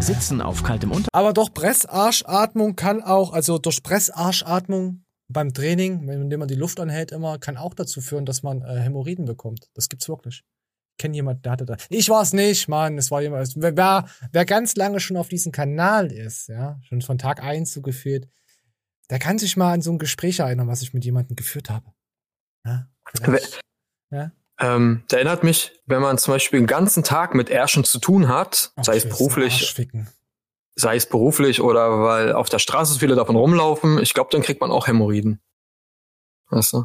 Sitzen 0.00 0.40
auf 0.40 0.62
kaltem 0.62 0.92
Unter... 0.92 1.08
Aber 1.12 1.34
doch 1.34 1.52
Pressarschatmung 1.52 2.76
kann 2.76 3.02
auch, 3.02 3.34
also 3.34 3.58
durch 3.58 3.82
Pressarschatmung 3.82 5.02
beim 5.28 5.52
Training, 5.52 6.06
wenn- 6.06 6.22
indem 6.22 6.40
man 6.40 6.48
die 6.48 6.54
Luft 6.54 6.80
anhält 6.80 7.12
immer, 7.12 7.38
kann 7.38 7.56
auch 7.56 7.74
dazu 7.74 8.00
führen, 8.00 8.24
dass 8.26 8.42
man 8.42 8.62
äh, 8.62 8.80
Hämorrhoiden 8.80 9.24
bekommt. 9.26 9.68
Das 9.74 9.88
gibt's 9.88 10.08
wirklich. 10.08 10.42
Ich 10.92 11.02
kenne 11.02 11.14
jemanden, 11.14 11.42
der 11.42 11.52
hatte 11.52 11.64
da. 11.64 11.76
Ich 11.90 12.08
war 12.08 12.22
es 12.22 12.32
nicht, 12.32 12.66
Mann. 12.68 12.98
Es 12.98 13.10
war 13.10 13.22
jemand. 13.22 13.52
Wer, 13.56 13.76
wer, 13.76 14.08
wer 14.32 14.44
ganz 14.44 14.74
lange 14.74 14.98
schon 15.00 15.16
auf 15.16 15.28
diesem 15.28 15.52
Kanal 15.52 16.10
ist, 16.10 16.48
ja, 16.48 16.80
schon 16.82 17.02
von 17.02 17.18
Tag 17.18 17.42
eins 17.42 17.72
so 17.72 17.82
geführt, 17.82 18.26
der 19.10 19.18
kann 19.20 19.38
sich 19.38 19.56
mal 19.56 19.74
an 19.74 19.80
so 19.82 19.92
ein 19.92 19.98
Gespräch 19.98 20.40
erinnern, 20.40 20.66
was 20.68 20.82
ich 20.82 20.92
mit 20.94 21.04
jemandem 21.04 21.36
geführt 21.36 21.70
habe. 21.70 21.86
Ja, 22.66 22.88
ja? 24.10 24.32
Ähm, 24.60 25.04
der 25.10 25.18
erinnert 25.20 25.44
mich, 25.44 25.72
wenn 25.86 26.02
man 26.02 26.18
zum 26.18 26.34
Beispiel 26.34 26.58
den 26.60 26.66
ganzen 26.66 27.04
Tag 27.04 27.34
mit 27.34 27.48
Ärschen 27.48 27.84
zu 27.84 28.00
tun 28.00 28.28
hat, 28.28 28.72
sei 28.82 28.96
es 28.96 29.04
Okay, 29.04 29.08
beruflich, 29.10 29.52
Arschficken. 29.52 30.08
Sei 30.78 30.96
es 30.96 31.08
beruflich 31.08 31.60
oder 31.60 32.00
weil 32.02 32.32
auf 32.32 32.48
der 32.48 32.58
Straße 32.58 32.94
so 32.94 32.98
viele 33.00 33.16
davon 33.16 33.36
rumlaufen, 33.36 33.98
ich 33.98 34.14
glaube, 34.14 34.30
dann 34.32 34.42
kriegt 34.42 34.60
man 34.60 34.70
auch 34.70 34.86
Hämorrhoiden. 34.86 35.40
Weißt 36.50 36.72
du? 36.72 36.84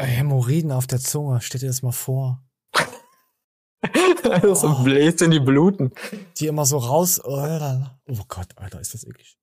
Hämorrhoiden 0.00 0.72
auf 0.72 0.86
der 0.86 0.98
Zunge, 0.98 1.40
stell 1.40 1.60
dir 1.60 1.68
das 1.68 1.82
mal 1.82 1.92
vor. 1.92 2.42
so 4.54 4.82
bläst 4.82 5.22
in 5.22 5.30
die 5.30 5.40
Bluten. 5.40 5.92
Die 6.38 6.46
immer 6.46 6.64
so 6.66 6.78
raus. 6.78 7.20
Oh 7.24 8.24
Gott, 8.28 8.48
Alter, 8.56 8.80
ist 8.80 8.94
das 8.94 9.04
eklig. 9.04 9.38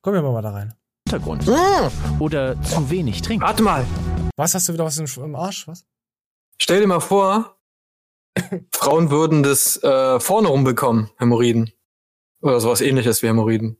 Kommen 0.00 0.22
wir 0.22 0.22
mal 0.22 0.42
da 0.42 0.50
rein. 0.50 0.74
Untergrund. 1.06 1.46
Oder 2.18 2.60
zu 2.62 2.90
wenig 2.90 3.22
trinken. 3.22 3.44
Warte 3.44 3.62
mal. 3.62 3.84
Was 4.36 4.54
hast 4.54 4.68
du 4.68 4.72
wieder 4.72 4.84
was 4.84 4.98
im, 4.98 5.06
im 5.22 5.34
Arsch? 5.34 5.68
Was? 5.68 5.84
Stell 6.58 6.80
dir 6.80 6.86
mal 6.86 7.00
vor, 7.00 7.58
Frauen 8.72 9.10
würden 9.10 9.42
das 9.42 9.82
äh, 9.82 10.18
vorne 10.20 10.48
rumbekommen, 10.48 11.10
Hämorrhoiden. 11.18 11.72
Oder 12.44 12.60
sowas 12.60 12.82
ähnliches 12.82 13.22
wie 13.22 13.28
Hämorrhoiden. 13.28 13.78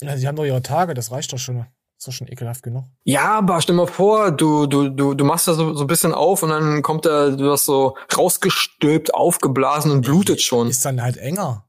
Ja, 0.00 0.14
die 0.14 0.26
haben 0.28 0.36
doch 0.36 0.44
ihre 0.44 0.62
Tage, 0.62 0.94
das 0.94 1.10
reicht 1.10 1.32
doch 1.32 1.38
schon. 1.38 1.66
Ist 1.98 2.06
doch 2.06 2.12
schon 2.12 2.28
ekelhaft 2.28 2.62
genug. 2.62 2.84
Ja, 3.02 3.38
aber 3.38 3.60
stell 3.60 3.74
mal 3.74 3.86
vor, 3.86 4.30
du, 4.30 4.66
du, 4.66 4.88
du, 4.88 5.14
du 5.14 5.24
machst 5.24 5.48
da 5.48 5.54
so, 5.54 5.74
so 5.74 5.84
ein 5.84 5.86
bisschen 5.88 6.12
auf 6.12 6.44
und 6.44 6.50
dann 6.50 6.82
kommt 6.82 7.06
da, 7.06 7.36
hast 7.50 7.64
so 7.64 7.96
rausgestülpt, 8.16 9.14
aufgeblasen 9.14 9.90
und 9.90 10.02
blutet 10.02 10.40
schon. 10.40 10.68
Ist 10.68 10.84
dann 10.84 11.02
halt 11.02 11.16
enger. 11.16 11.68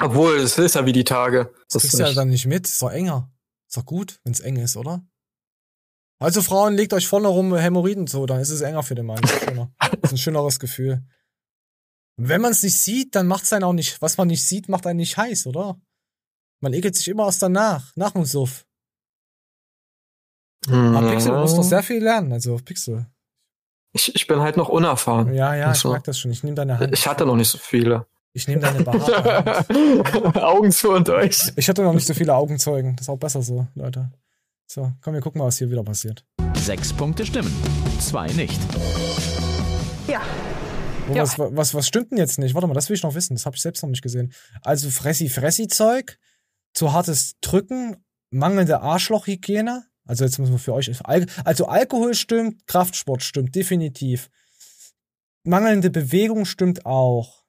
Obwohl, 0.00 0.36
es 0.36 0.58
ist 0.58 0.74
ja 0.74 0.84
wie 0.84 0.92
die 0.92 1.04
Tage. 1.04 1.50
Das 1.54 1.74
Das 1.74 1.82
kriegst 1.82 1.94
ist 1.94 2.00
ja 2.00 2.12
dann 2.12 2.28
nicht 2.28 2.46
mit. 2.46 2.66
Ist 2.66 2.82
doch 2.82 2.90
enger. 2.90 3.30
Ist 3.68 3.76
doch 3.78 3.86
gut, 3.86 4.20
wenn's 4.24 4.40
eng 4.40 4.56
ist, 4.56 4.76
oder? 4.76 5.02
Also 6.18 6.42
Frauen, 6.42 6.74
legt 6.74 6.92
euch 6.92 7.08
vorne 7.08 7.28
rum 7.28 7.54
Hämorrhoiden 7.54 8.06
zu, 8.06 8.26
dann 8.26 8.40
ist 8.40 8.50
es 8.50 8.60
enger 8.60 8.82
für 8.82 8.94
den 8.94 9.06
Mann. 9.06 9.20
Das 9.22 9.32
ist, 9.32 9.44
schöner. 9.44 9.72
Das 9.78 9.90
ist 10.02 10.12
ein 10.12 10.18
schöneres 10.18 10.58
Gefühl. 10.58 11.04
Und 12.18 12.28
wenn 12.28 12.40
man 12.40 12.50
es 12.52 12.62
nicht 12.62 12.78
sieht, 12.78 13.14
dann 13.14 13.26
macht's 13.26 13.52
einen 13.52 13.64
auch 13.64 13.72
nicht, 13.72 14.02
was 14.02 14.16
man 14.18 14.28
nicht 14.28 14.44
sieht, 14.44 14.68
macht 14.68 14.86
einen 14.86 14.98
nicht 14.98 15.16
heiß, 15.16 15.46
oder? 15.46 15.80
Man 16.60 16.72
ekelt 16.72 16.96
sich 16.96 17.06
immer 17.08 17.24
aus 17.24 17.38
danach, 17.38 17.92
nach 17.96 18.10
dem 18.12 18.24
Suff. 18.24 18.66
Aber 20.68 21.10
Pixel, 21.10 21.32
du 21.32 21.38
musst 21.38 21.54
Mhm. 21.54 21.60
noch 21.60 21.68
sehr 21.68 21.82
viel 21.82 22.02
lernen, 22.02 22.32
also 22.32 22.56
Pixel. 22.56 23.06
Ich, 23.92 24.14
ich 24.14 24.26
bin 24.26 24.40
halt 24.40 24.56
noch 24.56 24.68
unerfahren. 24.68 25.32
Ja, 25.32 25.54
ja, 25.54 25.62
ich 25.62 25.68
Also, 25.68 25.92
merk 25.92 26.04
das 26.04 26.18
schon. 26.18 26.30
Ich 26.30 26.42
nehme 26.42 26.56
deine 26.56 26.78
Hand. 26.78 26.92
Ich 26.92 27.06
hatte 27.06 27.24
noch 27.24 27.36
nicht 27.36 27.48
so 27.48 27.58
viele. 27.58 28.06
Ich 28.34 28.46
nehme 28.48 28.60
deine 28.60 28.84
behaarte 28.84 29.68
Hand. 29.68 30.36
Augen 30.42 30.70
zu 30.70 30.90
und 30.90 31.08
durch. 31.08 31.52
Ich 31.56 31.68
hatte 31.68 31.82
noch 31.82 31.94
nicht 31.94 32.06
so 32.06 32.12
viele 32.14 32.34
Augenzeugen. 32.34 32.96
Das 32.96 33.04
ist 33.06 33.08
auch 33.08 33.16
besser 33.18 33.40
so, 33.42 33.66
Leute. 33.74 34.10
So, 34.66 34.92
komm, 35.00 35.14
wir 35.14 35.20
gucken 35.22 35.38
mal, 35.38 35.46
was 35.46 35.56
hier 35.58 35.70
wieder 35.70 35.82
passiert. 35.84 36.26
Sechs 36.54 36.92
Punkte 36.92 37.24
stimmen, 37.24 37.50
zwei 38.00 38.26
nicht. 38.32 38.60
Ja. 40.06 40.20
Wo, 41.08 41.14
was, 41.14 41.38
was, 41.38 41.74
was 41.74 41.88
stimmt 41.88 42.10
denn 42.10 42.18
jetzt 42.18 42.38
nicht? 42.38 42.54
Warte 42.54 42.66
mal, 42.66 42.74
das 42.74 42.88
will 42.88 42.96
ich 42.96 43.02
noch 43.02 43.14
wissen. 43.14 43.34
Das 43.34 43.46
habe 43.46 43.56
ich 43.56 43.62
selbst 43.62 43.82
noch 43.82 43.90
nicht 43.90 44.02
gesehen. 44.02 44.32
Also 44.62 44.90
Fressi-Fressi-Zeug, 44.90 46.18
zu 46.74 46.92
hartes 46.92 47.38
Drücken, 47.40 47.96
mangelnde 48.30 48.80
Arschlochhygiene. 48.80 49.84
Also 50.06 50.24
jetzt 50.24 50.38
müssen 50.38 50.52
wir 50.52 50.58
für 50.58 50.74
euch. 50.74 50.90
Al 51.04 51.26
also 51.44 51.66
Alkohol 51.66 52.14
stimmt, 52.14 52.66
Kraftsport 52.66 53.22
stimmt, 53.22 53.54
definitiv. 53.54 54.30
Mangelnde 55.44 55.90
Bewegung 55.90 56.44
stimmt 56.44 56.84
auch. 56.84 57.44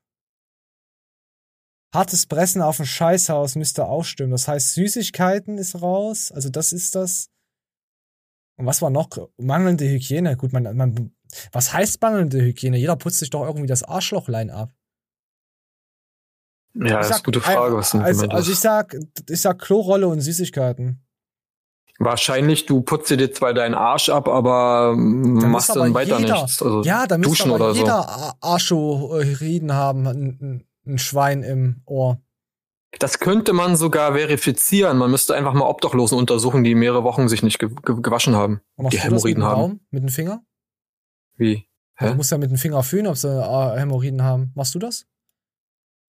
Hartes 1.94 2.28
Pressen 2.28 2.62
auf 2.62 2.78
dem 2.78 2.86
Scheißhaus 2.86 3.56
müsste 3.56 3.88
auch 3.88 4.04
stimmen. 4.04 4.32
Das 4.32 4.48
heißt, 4.48 4.74
Süßigkeiten 4.74 5.58
ist 5.58 5.82
raus. 5.82 6.32
Also 6.32 6.50
das 6.50 6.72
ist 6.72 6.96
das. 6.96 7.30
Und 8.58 8.66
was 8.66 8.82
war 8.82 8.90
noch? 8.90 9.10
Mangelnde 9.38 9.86
Hygiene. 9.86 10.38
Gut, 10.38 10.54
man, 10.54 10.76
man, 10.76 11.14
was 11.52 11.74
heißt 11.74 12.02
mangelnde 12.02 12.42
Hygiene? 12.42 12.78
Jeder 12.78 12.96
putzt 12.96 13.20
sich 13.20 13.30
doch 13.30 13.46
irgendwie 13.46 13.68
das 13.68 13.84
Arschlochlein 13.84 14.50
ab. 14.50 14.72
Ja, 16.76 16.98
das 16.98 17.08
ist 17.08 17.10
sag, 17.10 17.16
eine 17.18 17.24
gute 17.24 17.42
Frage, 17.42 17.76
was 17.76 17.92
denn 17.92 18.02
also, 18.02 18.28
also 18.28 18.52
ich 18.52 18.60
sag, 18.60 18.96
ich 19.30 19.42
sag 19.42 19.60
Klorolle 19.60 20.08
und 20.08 20.22
Süßigkeiten. 20.22 21.04
Wahrscheinlich, 22.02 22.66
du 22.66 22.82
putzt 22.82 23.10
dir 23.10 23.32
zwar 23.34 23.54
deinen 23.54 23.76
Arsch 23.76 24.08
ab, 24.08 24.30
aber 24.30 24.96
mm, 24.96 25.42
Da 25.42 25.48
machst 25.48 25.70
dann 25.70 25.80
aber 25.80 25.94
weiter 25.96 26.20
jeder, 26.20 26.44
nichts. 26.44 26.62
Also 26.62 26.84
ja, 26.84 27.06
da 27.06 27.18
müsste 27.18 27.30
duschen 27.30 27.52
aber 27.52 27.66
oder 27.66 27.74
so. 27.74 27.80
jeder 27.82 28.08
Ar- 28.08 28.38
Arschohiden 28.40 29.74
haben, 29.74 30.08
ein, 30.08 30.38
ein, 30.42 30.68
ein 30.88 30.98
Schwein 30.98 31.44
im 31.44 31.82
Ohr. 31.86 32.22
Das 33.00 33.20
könnte 33.20 33.52
man 33.54 33.76
sogar 33.76 34.14
verifizieren. 34.14 34.98
Man 34.98 35.12
müsste 35.12 35.36
einfach 35.36 35.54
mal 35.54 35.66
Obdachlosen 35.66 36.18
untersuchen, 36.18 36.64
die 36.64 36.74
mehrere 36.74 37.04
Wochen 37.04 37.28
sich 37.28 37.44
nicht 37.44 37.60
ge 37.60 37.70
ge 37.70 37.96
gewaschen 38.02 38.36
haben. 38.36 38.62
Die 38.78 38.98
Hämorrhoiden 39.00 39.44
haben. 39.44 39.60
Daumen? 39.62 39.80
Mit 39.92 40.04
dem 40.04 40.10
Finger? 40.10 40.42
Wie? 41.40 41.66
Du 42.00 42.14
musst 42.16 42.32
ja 42.32 42.38
mit 42.38 42.50
dem 42.50 42.58
Finger 42.58 42.82
fühlen, 42.84 43.08
ob 43.08 43.18
sie 43.18 43.28
äh, 43.28 43.80
Hämorrhoiden 43.80 44.24
haben. 44.24 44.52
Machst 44.56 44.74
du 44.74 44.80
das? 44.80 45.06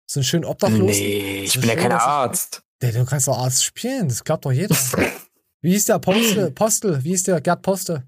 So 0.06 0.20
einen 0.20 0.24
schönen 0.24 0.44
Obdachlosen? 0.44 0.86
Nee, 0.86 1.42
ich 1.44 1.58
bin 1.58 1.68
ja 1.68 1.74
kein 1.74 1.90
ich- 1.90 1.96
Arzt. 1.96 2.62
Nee, 2.82 2.92
du 2.92 3.04
kannst 3.04 3.28
doch 3.28 3.38
Arzt 3.38 3.64
spielen, 3.64 4.08
das 4.08 4.24
klappt 4.24 4.44
doch 4.44 4.52
jeder. 4.52 4.76
Wie 5.62 5.72
hieß 5.72 5.86
der 5.86 5.98
Postel? 5.98 6.50
Postel? 6.52 7.04
Wie 7.04 7.10
hieß 7.10 7.24
der 7.24 7.40
Gerd 7.40 7.62
Postel? 7.62 8.04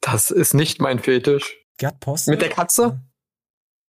Das 0.00 0.30
ist 0.30 0.54
nicht 0.54 0.80
mein 0.80 0.98
Fetisch. 0.98 1.56
Gerd 1.76 2.00
Postel? 2.00 2.32
Mit 2.32 2.42
der 2.42 2.48
Katze? 2.48 3.00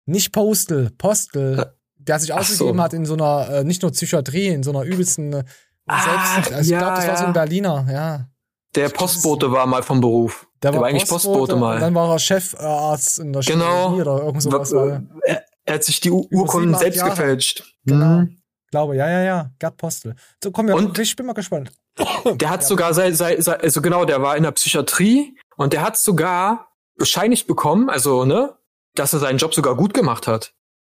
Nicht 0.05 0.31
Postel, 0.31 0.89
Postel. 0.91 1.75
Der 1.97 2.19
sich 2.19 2.33
Ach 2.33 2.39
ausgegeben 2.39 2.77
so. 2.77 2.83
hat 2.83 2.93
in 2.93 3.05
so 3.05 3.13
einer, 3.13 3.49
äh, 3.49 3.63
nicht 3.63 3.81
nur 3.81 3.91
Psychiatrie, 3.91 4.47
in 4.47 4.63
so 4.63 4.71
einer 4.71 4.83
übelsten 4.83 5.33
äh, 5.33 5.43
Selbst. 5.87 6.51
Also 6.51 6.61
ich 6.61 6.67
ja, 6.67 6.79
glaube, 6.79 6.95
das 6.95 7.07
war 7.07 7.17
so 7.17 7.23
ja. 7.23 7.27
ein 7.27 7.33
Berliner, 7.33 7.87
ja. 7.91 8.29
Der 8.75 8.89
Postbote 8.89 9.51
war 9.51 9.65
mal 9.67 9.83
vom 9.83 10.01
Beruf. 10.01 10.47
Der, 10.71 10.79
war, 10.81 10.87
eigentlich 10.87 11.07
Postbote, 11.07 11.53
Und 11.55 11.59
mal. 11.61 11.79
dann 11.79 11.93
war 11.95 12.11
er 12.11 12.19
Chefarzt 12.19 13.19
in 13.19 13.33
der 13.33 13.41
Genau. 13.41 13.65
Chirurgie 13.95 14.01
oder 14.01 14.23
irgend 14.25 14.41
sowas. 14.43 14.71
Wa- 14.71 14.77
war 14.77 14.87
er. 15.25 15.43
er, 15.65 15.73
hat 15.75 15.83
sich 15.83 15.99
die 15.99 16.11
Urkunden 16.11 16.75
selbst 16.75 16.97
Jahre. 16.97 17.09
gefälscht. 17.11 17.63
Genau. 17.85 18.05
Mhm. 18.21 18.41
Glaube, 18.71 18.95
ja, 18.95 19.09
ja, 19.09 19.21
ja. 19.23 19.51
Gerd 19.59 19.77
Postel. 19.77 20.15
So, 20.43 20.51
komm, 20.51 20.67
ja, 20.67 20.75
Und- 20.75 20.97
ich 20.99 21.15
bin 21.15 21.25
mal 21.25 21.33
gespannt. 21.33 21.71
Der 22.35 22.49
hat 22.49 22.63
sogar 22.65 22.93
sei, 22.93 23.11
sei, 23.13 23.39
sei, 23.39 23.53
also 23.53 23.81
genau, 23.81 24.03
der 24.03 24.21
war 24.21 24.35
in 24.35 24.43
der 24.43 24.51
Psychiatrie 24.51 25.37
und 25.55 25.71
der 25.71 25.81
hat 25.81 25.97
sogar 25.97 26.67
bescheinigt 26.97 27.47
bekommen, 27.47 27.89
also 27.89 28.25
ne, 28.25 28.53
dass 28.95 29.13
er 29.13 29.19
seinen 29.19 29.37
Job 29.37 29.53
sogar 29.53 29.75
gut 29.75 29.93
gemacht 29.93 30.27
hat. 30.27 30.53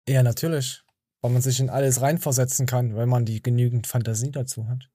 Ja, 0.08 0.22
natürlich. 0.22 0.82
Weil 1.20 1.32
man 1.32 1.42
sich 1.42 1.60
in 1.60 1.70
alles 1.70 2.00
reinversetzen 2.00 2.66
kann, 2.66 2.96
weil 2.96 3.06
man 3.06 3.24
die 3.24 3.42
genügend 3.42 3.86
Fantasie 3.86 4.30
dazu 4.32 4.68
hat. 4.68 4.88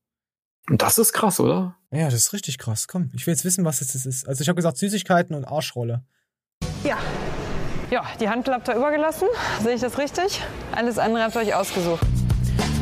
Und 0.70 0.82
das 0.82 0.98
ist 0.98 1.14
krass, 1.14 1.40
oder? 1.40 1.76
Ja, 1.92 2.06
das 2.06 2.16
ist 2.16 2.34
richtig 2.34 2.58
krass. 2.58 2.88
Komm, 2.88 3.10
ich 3.14 3.28
will 3.28 3.34
jetzt 3.34 3.44
wissen, 3.46 3.66
was 3.66 3.82
es 3.82 3.94
ist. 4.06 4.28
Also 4.28 4.42
ich 4.42 4.48
habe 4.50 4.56
gesagt 4.56 4.78
Süßigkeiten 4.78 5.36
und 5.36 5.46
Arschrolle. 5.46 6.04
Ja. 6.84 6.98
Ja, 7.92 8.04
die 8.20 8.28
Handel 8.30 8.54
habt 8.56 8.68
ihr 8.70 8.76
übergelassen. 8.76 9.28
Sehe 9.62 9.76
ich 9.76 9.82
das 9.82 9.98
richtig? 9.98 10.42
Alles 10.72 10.98
andere 10.98 11.24
habt 11.24 11.36
ihr 11.36 11.42
euch 11.42 11.54
ausgesucht. 11.54 12.02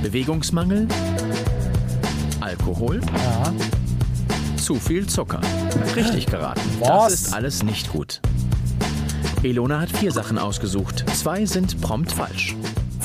Bewegungsmangel, 0.02 0.88
Alkohol, 2.40 3.02
Ja. 3.02 3.54
zu 4.58 4.76
viel 4.76 5.08
Zucker. 5.08 5.42
Richtig 5.96 6.28
geraten. 6.28 6.62
Was? 6.80 6.88
Das 6.90 7.14
ist 7.14 7.34
alles 7.34 7.64
nicht 7.64 7.92
gut. 7.92 8.22
Elona 9.44 9.82
hat 9.82 9.90
vier 9.92 10.12
Sachen 10.12 10.38
ausgesucht. 10.38 11.04
Zwei 11.16 11.46
sind 11.46 11.82
prompt 11.82 12.12
falsch. 12.12 12.56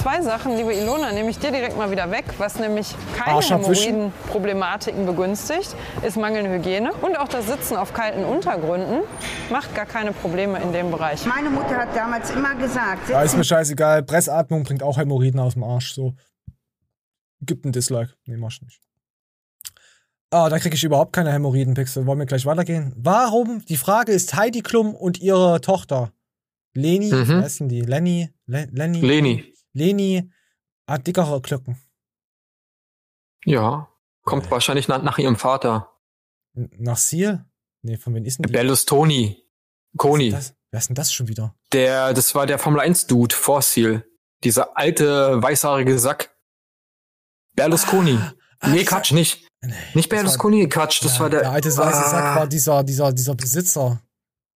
Zwei 0.06 0.22
Sachen, 0.22 0.56
liebe 0.56 0.72
Ilona, 0.72 1.10
nehme 1.10 1.30
ich 1.30 1.38
dir 1.40 1.50
direkt 1.50 1.76
mal 1.76 1.90
wieder 1.90 2.08
weg. 2.12 2.26
Was 2.38 2.60
nämlich 2.60 2.94
keine. 3.16 3.40
Hämorrhoidenproblematiken 3.40 5.04
begünstigt, 5.04 5.74
ist 6.06 6.16
mangelnde 6.16 6.48
Hygiene. 6.48 6.92
Und 7.02 7.18
auch 7.18 7.26
das 7.26 7.48
Sitzen 7.48 7.76
auf 7.76 7.92
kalten 7.92 8.24
Untergründen 8.24 9.00
macht 9.50 9.74
gar 9.74 9.84
keine 9.84 10.12
Probleme 10.12 10.62
in 10.62 10.72
dem 10.72 10.92
Bereich. 10.92 11.26
Meine 11.26 11.50
Mutter 11.50 11.76
hat 11.76 11.96
damals 11.96 12.30
immer 12.30 12.54
gesagt, 12.54 13.10
Da 13.10 13.20
ist 13.24 13.36
mir 13.36 13.42
scheißegal. 13.42 14.04
Pressatmung 14.04 14.62
bringt 14.62 14.84
auch 14.84 14.96
Hämorrhoiden 14.96 15.40
aus 15.40 15.54
dem 15.54 15.64
Arsch. 15.64 15.92
So. 15.92 16.14
Gibt 17.40 17.64
einen 17.64 17.72
Dislike. 17.72 18.12
Nee, 18.26 18.36
mach 18.36 18.52
ich 18.52 18.62
nicht. 18.62 18.80
Ah, 20.30 20.48
da 20.48 20.60
kriege 20.60 20.76
ich 20.76 20.84
überhaupt 20.84 21.14
keine 21.14 21.32
Hämorrhoidenpixel. 21.32 22.06
Wollen 22.06 22.20
wir 22.20 22.26
gleich 22.26 22.46
weitergehen? 22.46 22.92
Warum? 22.96 23.64
Die 23.64 23.76
Frage 23.76 24.12
ist 24.12 24.36
Heidi 24.36 24.60
Klum 24.60 24.94
und 24.94 25.18
ihre 25.20 25.60
Tochter. 25.60 26.12
Leni, 26.74 27.10
Mhm. 27.12 27.28
wie 27.28 27.42
heißen 27.42 27.68
die? 27.68 27.80
Lenny? 27.80 28.30
Le 28.46 28.68
Lenny? 28.70 29.00
Leni. 29.00 29.55
Leni 29.76 30.30
hat 30.88 31.06
dickere 31.06 31.40
Klöcken. 31.42 31.76
Ja. 33.44 33.88
Kommt 34.22 34.50
wahrscheinlich 34.50 34.88
nach, 34.88 35.02
nach 35.02 35.18
ihrem 35.18 35.36
Vater. 35.36 35.92
N- 36.54 36.70
Nach 36.78 36.96
Seal? 36.96 37.44
Nee, 37.82 37.96
von 37.96 38.14
wem 38.14 38.24
ist 38.24 38.38
denn 38.38 38.44
die? 38.44 38.52
Berlusconi. 38.52 39.44
Koni. 39.96 40.30
Das, 40.30 40.54
wer 40.70 40.78
ist 40.80 40.88
denn 40.88 40.94
das 40.96 41.12
schon 41.12 41.28
wieder? 41.28 41.54
Der, 41.72 42.12
das 42.14 42.34
war 42.34 42.46
der 42.46 42.58
Formel 42.58 42.80
1 42.80 43.06
Dude, 43.06 43.34
Fossil. 43.34 44.04
Dieser 44.42 44.76
alte, 44.76 45.40
weißhaarige 45.42 45.98
Sack. 45.98 46.34
Berlusconi. 47.54 48.18
Ah, 48.60 48.68
nee, 48.68 48.84
Quatsch, 48.84 49.12
nicht. 49.12 49.46
Nicht 49.94 50.08
Berlusconi, 50.08 50.68
Quatsch, 50.68 51.04
das 51.04 51.14
Ja, 51.14 51.20
war 51.20 51.30
der. 51.30 51.40
Der 51.40 51.50
alte 51.52 51.68
weiße 51.76 52.10
Sack 52.10 52.24
Ah. 52.24 52.36
war 52.36 52.46
dieser, 52.46 52.82
dieser, 52.82 53.12
dieser 53.12 53.34
Besitzer. 53.34 54.00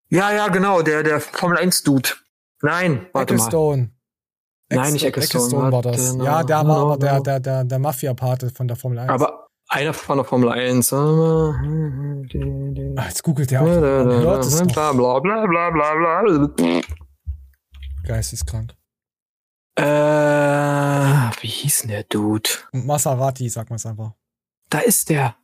Ja, 0.08 0.32
ja, 0.32 0.48
genau, 0.48 0.82
der, 0.82 1.02
der 1.02 1.20
Formel 1.20 1.58
1 1.58 1.82
Dude. 1.84 2.10
Nein, 2.62 3.06
warte 3.12 3.34
mal. 3.34 3.88
Nein, 4.72 4.92
nicht 4.92 5.04
Ecclestone. 5.04 5.72
war 5.72 5.82
das. 5.82 6.12
Warte, 6.16 6.24
Ja, 6.24 6.42
der 6.44 6.66
war 6.66 6.78
aber 6.78 6.96
der, 6.96 7.20
der, 7.20 7.40
der, 7.40 7.64
der 7.64 7.78
Mafia-Pate 7.78 8.50
von 8.50 8.68
der 8.68 8.76
Formel 8.76 8.98
1. 9.00 9.10
Aber 9.10 9.48
einer 9.68 9.92
von 9.92 10.18
der 10.18 10.24
Formel 10.24 10.48
1. 10.50 10.92
Ah, 10.92 11.54
jetzt 13.08 13.22
googelt 13.22 13.50
der 13.50 13.62
auch. 13.62 13.64
Bla 13.64 14.92
bla 14.92 15.20
bla 15.20 15.46
bla 15.46 15.70
bla 15.70 16.22
bla. 16.22 16.80
Geisteskrank. 18.04 18.74
Äh, 19.76 19.82
wie 21.40 21.46
hieß 21.48 21.80
denn 21.80 21.90
der 21.90 22.04
Dude? 22.04 22.50
Maserati, 22.72 23.48
sag 23.48 23.70
mal 23.70 23.76
es 23.76 23.86
einfach. 23.86 24.12
Da 24.68 24.80
ist 24.80 25.08
der. 25.08 25.36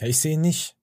Ja, 0.00 0.06
ich 0.06 0.18
sehe 0.18 0.34
ihn 0.34 0.40
nicht. 0.42 0.76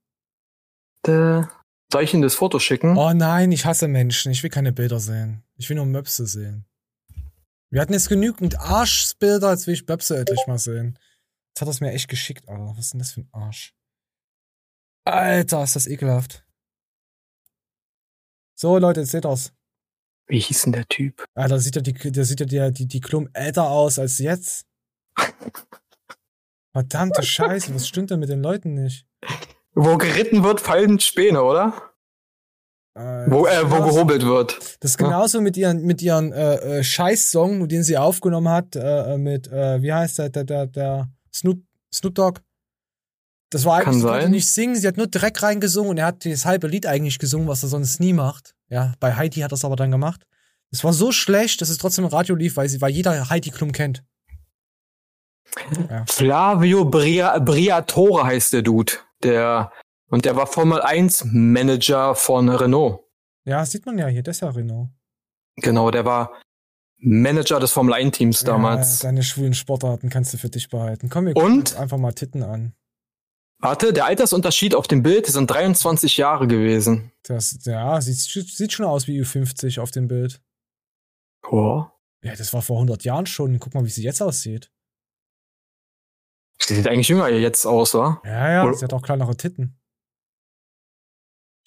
der. 1.05 1.49
Soll 1.91 2.03
ich 2.03 2.13
Ihnen 2.13 2.23
das 2.23 2.35
Foto 2.35 2.57
schicken? 2.59 2.97
Oh 2.97 3.11
nein, 3.13 3.51
ich 3.51 3.65
hasse 3.65 3.89
Menschen. 3.89 4.31
Ich 4.31 4.43
will 4.43 4.49
keine 4.49 4.71
Bilder 4.71 4.99
sehen. 5.01 5.43
Ich 5.57 5.69
will 5.69 5.75
nur 5.75 5.85
Möpse 5.85 6.25
sehen. 6.25 6.65
Wir 7.71 7.79
hatten 7.81 7.93
jetzt 7.93 8.09
genügend 8.09 8.59
Arschbilder, 8.59 9.51
jetzt 9.51 9.65
will 9.65 9.73
ich 9.73 9.87
Möpse 9.87 10.17
endlich 10.17 10.45
mal 10.45 10.59
sehen. 10.59 10.99
Jetzt 11.49 11.61
hat 11.61 11.69
er 11.69 11.71
es 11.71 11.79
mir 11.79 11.91
echt 11.93 12.09
geschickt, 12.09 12.47
Alter. 12.49 12.73
Was 12.75 12.85
ist 12.85 12.93
denn 12.93 12.99
das 12.99 13.13
für 13.13 13.21
ein 13.21 13.29
Arsch? 13.31 13.73
Alter, 15.05 15.63
ist 15.63 15.77
das 15.77 15.87
ekelhaft. 15.87 16.45
So, 18.55 18.77
Leute, 18.77 18.99
jetzt 18.99 19.11
seht 19.11 19.25
ihr's. 19.25 19.53
Wie 20.27 20.39
hieß 20.39 20.63
denn 20.63 20.73
der 20.73 20.87
Typ? 20.87 21.25
Ah, 21.33 21.47
da 21.47 21.59
sieht 21.59 21.75
ja 21.75 21.81
die, 21.81 21.93
da 21.93 22.23
sieht 22.23 22.41
ja 22.41 22.45
die, 22.45 22.73
die, 22.73 22.87
die 22.87 22.99
Klum 22.99 23.29
älter 23.33 23.69
aus 23.69 23.99
als 23.99 24.19
jetzt. 24.19 24.65
Verdammte 26.73 27.23
Scheiße, 27.23 27.73
was 27.73 27.87
stimmt 27.87 28.11
denn 28.11 28.19
mit 28.19 28.29
den 28.29 28.43
Leuten 28.43 28.73
nicht? 28.73 29.07
Wo 29.73 29.97
geritten 29.97 30.43
wird, 30.43 30.59
fallen 30.59 30.99
Späne, 30.99 31.43
oder? 31.43 31.90
Äh, 32.93 33.25
Wo, 33.27 33.45
das 33.45 33.55
äh, 33.55 33.63
wo 33.63 33.75
genauso- 33.75 33.85
gehobelt 33.93 34.25
wird. 34.25 34.59
Das 34.81 34.91
ist 34.91 34.97
genauso 34.97 35.39
mit 35.41 35.55
ihren, 35.55 35.83
mit 35.83 36.01
ihren 36.01 36.33
äh, 36.33 36.79
äh, 36.79 36.83
Scheiß-Song, 36.83 37.69
den 37.69 37.83
sie 37.83 37.97
aufgenommen 37.97 38.49
hat, 38.49 38.75
äh, 38.75 39.13
äh, 39.13 39.17
mit, 39.17 39.47
äh, 39.47 39.81
wie 39.81 39.93
heißt 39.93 40.19
der, 40.19 40.29
der, 40.29 40.43
der, 40.43 40.67
der 40.67 41.09
Snoop, 41.33 41.59
Snoop 41.93 42.15
Dogg. 42.15 42.41
Das 43.49 43.63
war 43.65 43.79
Kann 43.81 43.87
eigentlich, 43.93 44.01
sie 44.01 44.07
konnte 44.07 44.21
sein. 44.23 44.31
nicht 44.31 44.49
singen, 44.49 44.75
sie 44.75 44.87
hat 44.87 44.97
nur 44.97 45.07
Dreck 45.07 45.41
reingesungen 45.41 45.89
und 45.91 45.97
er 45.97 46.05
hat 46.07 46.25
das 46.25 46.45
halbe 46.45 46.67
Lied 46.67 46.85
eigentlich 46.85 47.17
gesungen, 47.19 47.47
was 47.47 47.63
er 47.63 47.69
sonst 47.69 47.99
nie 47.99 48.13
macht. 48.13 48.55
Ja, 48.69 48.93
bei 48.99 49.15
Heidi 49.15 49.39
hat 49.41 49.51
er 49.51 49.55
es 49.55 49.65
aber 49.65 49.75
dann 49.77 49.91
gemacht. 49.91 50.25
Es 50.71 50.83
war 50.85 50.93
so 50.93 51.11
schlecht, 51.11 51.61
dass 51.61 51.69
es 51.69 51.77
trotzdem 51.77 52.05
im 52.05 52.11
Radio 52.11 52.35
lief, 52.35 52.55
weil 52.57 52.69
sie, 52.69 52.79
weil 52.81 52.91
jeder 52.91 53.29
Heidi 53.29 53.51
Klum 53.51 53.71
kennt. 53.71 54.03
Ja. 55.89 56.05
Flavio 56.07 56.85
Bria, 56.85 57.37
Briatore 57.39 58.23
heißt 58.25 58.53
der 58.53 58.61
Dude. 58.61 58.93
Der, 59.23 59.71
und 60.11 60.25
der 60.25 60.35
war 60.35 60.45
Formel 60.47 60.81
1 60.81 61.25
Manager 61.31 62.13
von 62.15 62.49
Renault. 62.49 62.99
Ja, 63.45 63.65
sieht 63.65 63.85
man 63.85 63.97
ja 63.97 64.07
hier, 64.07 64.21
das 64.23 64.37
ist 64.37 64.41
ja 64.41 64.49
Renault. 64.49 64.89
Genau, 65.55 65.89
der 65.89 66.05
war 66.05 66.39
Manager 66.99 67.59
des 67.59 67.71
Formel 67.71 67.93
1 67.95 68.15
Teams 68.15 68.43
damals. 68.43 69.01
Ja, 69.01 69.09
deine 69.09 69.23
schwulen 69.23 69.53
Sportarten 69.53 70.09
kannst 70.09 70.33
du 70.33 70.37
für 70.37 70.49
dich 70.49 70.69
behalten. 70.69 71.09
Komm, 71.09 71.25
wir 71.25 71.33
gucken 71.33 71.59
uns 71.59 71.75
einfach 71.75 71.97
mal 71.97 72.13
Titten 72.13 72.43
an. 72.43 72.73
Warte, 73.59 73.93
der 73.93 74.05
Altersunterschied 74.05 74.75
auf 74.75 74.87
dem 74.87 75.03
Bild 75.03 75.27
sind 75.27 75.49
23 75.49 76.17
Jahre 76.17 76.47
gewesen. 76.47 77.11
Das, 77.23 77.59
ja, 77.63 77.99
sieht, 78.01 78.17
sieht 78.17 78.73
schon 78.73 78.85
aus 78.85 79.07
wie 79.07 79.21
Ü50 79.21 79.79
auf 79.79 79.91
dem 79.91 80.07
Bild. 80.07 80.41
Boah. 81.41 81.93
Ja, 82.23 82.35
das 82.35 82.53
war 82.53 82.61
vor 82.61 82.77
100 82.77 83.03
Jahren 83.03 83.25
schon. 83.25 83.59
Guck 83.59 83.73
mal, 83.73 83.85
wie 83.85 83.89
sie 83.89 84.03
jetzt 84.03 84.21
aussieht. 84.21 84.71
Sie 86.59 86.75
sieht 86.75 86.87
eigentlich 86.87 87.07
jünger 87.07 87.29
jetzt 87.29 87.65
aus, 87.65 87.93
wa? 87.93 88.21
Ja, 88.23 88.51
ja, 88.51 88.63
Oder- 88.63 88.73
sie 88.75 88.85
hat 88.85 88.93
auch 88.93 89.01
kleinere 89.01 89.35
Titten. 89.35 89.79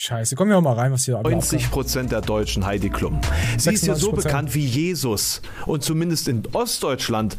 Scheiße, 0.06 0.36
komm 0.36 0.50
wir 0.50 0.60
mal 0.60 0.74
rein, 0.74 0.92
was 0.92 1.06
hier 1.06 1.16
abgeht. 1.16 1.32
90 1.32 1.70
Prozent 1.70 2.12
der 2.12 2.20
Deutschen 2.20 2.66
Heidi 2.66 2.90
Klum. 2.90 3.22
Sie 3.56 3.72
ist 3.72 3.86
ja 3.86 3.94
so 3.94 4.12
96%. 4.12 4.16
bekannt 4.16 4.54
wie 4.54 4.66
Jesus 4.66 5.40
und 5.64 5.82
zumindest 5.82 6.28
in 6.28 6.42
Ostdeutschland 6.52 7.38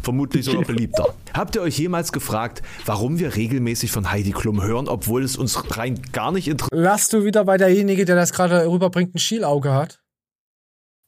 vermutlich 0.00 0.44
sogar 0.44 0.62
beliebter. 0.62 1.12
Habt 1.34 1.56
ihr 1.56 1.62
euch 1.62 1.76
jemals 1.76 2.12
gefragt, 2.12 2.62
warum 2.86 3.18
wir 3.18 3.34
regelmäßig 3.34 3.90
von 3.90 4.12
Heidi 4.12 4.30
Klum 4.30 4.62
hören, 4.62 4.86
obwohl 4.86 5.24
es 5.24 5.36
uns 5.36 5.76
rein 5.76 6.00
gar 6.12 6.30
nicht 6.30 6.46
interessiert? 6.46 6.80
Lass 6.80 7.08
du 7.08 7.24
wieder 7.24 7.44
bei 7.44 7.56
derjenige, 7.56 8.04
der 8.04 8.14
das 8.14 8.32
gerade 8.32 8.64
rüberbringt, 8.64 9.12
ein 9.12 9.18
Schielauge 9.18 9.72
hat? 9.72 10.00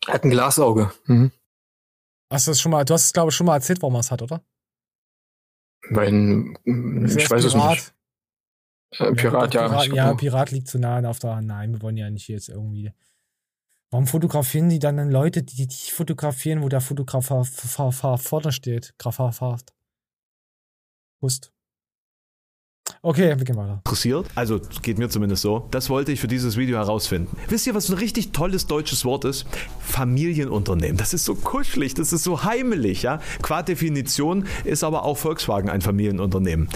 Er 0.08 0.14
hat 0.14 0.24
ein 0.24 0.30
Glasauge. 0.30 0.90
Mhm. 1.04 1.30
Hast 2.32 2.48
du 2.48 2.50
das 2.50 2.60
schon 2.60 2.72
mal, 2.72 2.84
du 2.84 2.94
hast 2.94 3.04
es 3.04 3.12
glaube 3.12 3.30
ich 3.30 3.36
schon 3.36 3.46
mal 3.46 3.54
erzählt, 3.54 3.80
warum 3.80 3.94
er 3.94 4.00
es 4.00 4.10
hat, 4.10 4.22
oder? 4.22 4.42
Wenn, 5.88 6.58
Ist 7.04 7.16
ich 7.16 7.30
weiß 7.30 7.44
es 7.44 7.54
nicht. 7.54 7.95
Äh, 8.92 9.12
Pirat, 9.12 9.54
ja. 9.54 9.68
Pirat, 9.68 9.86
ja, 9.88 10.14
Pirat 10.14 10.50
liegt 10.50 10.68
zu 10.68 10.78
nah 10.78 11.02
auf 11.08 11.18
der. 11.18 11.40
Nein, 11.42 11.72
wir 11.72 11.82
wollen 11.82 11.96
ja 11.96 12.10
nicht 12.10 12.28
jetzt 12.28 12.48
irgendwie. 12.48 12.92
Warum 13.90 14.06
fotografieren 14.06 14.68
die 14.68 14.78
dann 14.78 15.10
Leute, 15.10 15.42
die 15.42 15.66
die 15.66 15.90
fotografieren, 15.90 16.62
wo 16.62 16.68
der 16.68 16.80
Fotograf 16.80 17.26
vorne 17.26 18.52
steht? 18.52 18.94
Grafhaft. 18.98 19.72
Wusst. 21.20 21.52
Okay, 23.02 23.36
wir 23.36 23.44
gehen 23.44 23.56
weiter. 23.56 23.80
interessiert. 23.84 24.26
Also 24.34 24.60
geht 24.82 24.98
mir 24.98 25.08
zumindest 25.08 25.42
so. 25.42 25.68
Das 25.70 25.90
wollte 25.90 26.12
ich 26.12 26.20
für 26.20 26.28
dieses 26.28 26.56
Video 26.56 26.76
herausfinden. 26.76 27.36
Wisst 27.48 27.66
ihr, 27.66 27.74
was 27.74 27.88
ein 27.88 27.98
richtig 27.98 28.32
tolles 28.32 28.66
deutsches 28.66 29.04
Wort 29.04 29.24
ist? 29.24 29.46
Familienunternehmen. 29.80 30.96
Das 30.96 31.14
ist 31.14 31.24
so 31.24 31.34
kuschelig, 31.34 31.94
das 31.94 32.12
ist 32.12 32.24
so 32.24 32.44
heimelig, 32.44 33.02
ja. 33.02 33.20
Qua 33.42 33.62
Definition 33.62 34.46
ist 34.64 34.84
aber 34.84 35.04
auch 35.04 35.16
Volkswagen 35.16 35.70
ein 35.70 35.80
Familienunternehmen. 35.80 36.68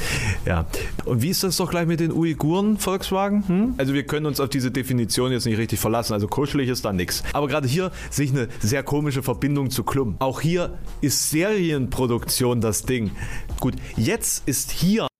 Ja. 0.46 0.66
Und 1.04 1.22
wie 1.22 1.28
ist 1.28 1.42
das 1.42 1.56
doch 1.56 1.70
gleich 1.70 1.86
mit 1.86 2.00
den 2.00 2.12
Uiguren, 2.12 2.78
Volkswagen? 2.78 3.46
Hm? 3.46 3.74
Also 3.76 3.94
wir 3.94 4.04
können 4.04 4.26
uns 4.26 4.40
auf 4.40 4.48
diese 4.48 4.70
Definition 4.70 5.32
jetzt 5.32 5.46
nicht 5.46 5.58
richtig 5.58 5.80
verlassen. 5.80 6.12
Also 6.12 6.28
kuschelig 6.28 6.68
ist 6.68 6.84
da 6.84 6.92
nichts. 6.92 7.22
Aber 7.32 7.48
gerade 7.48 7.68
hier 7.68 7.90
sehe 8.10 8.26
ich 8.26 8.32
eine 8.32 8.48
sehr 8.60 8.82
komische 8.82 9.22
Verbindung 9.22 9.70
zu 9.70 9.84
Klum. 9.84 10.16
Auch 10.18 10.40
hier 10.40 10.78
ist 11.00 11.30
Serienproduktion 11.30 12.60
das 12.60 12.84
Ding. 12.84 13.10
Gut, 13.58 13.74
jetzt 13.96 14.46
ist 14.46 14.70
hier 14.70 15.10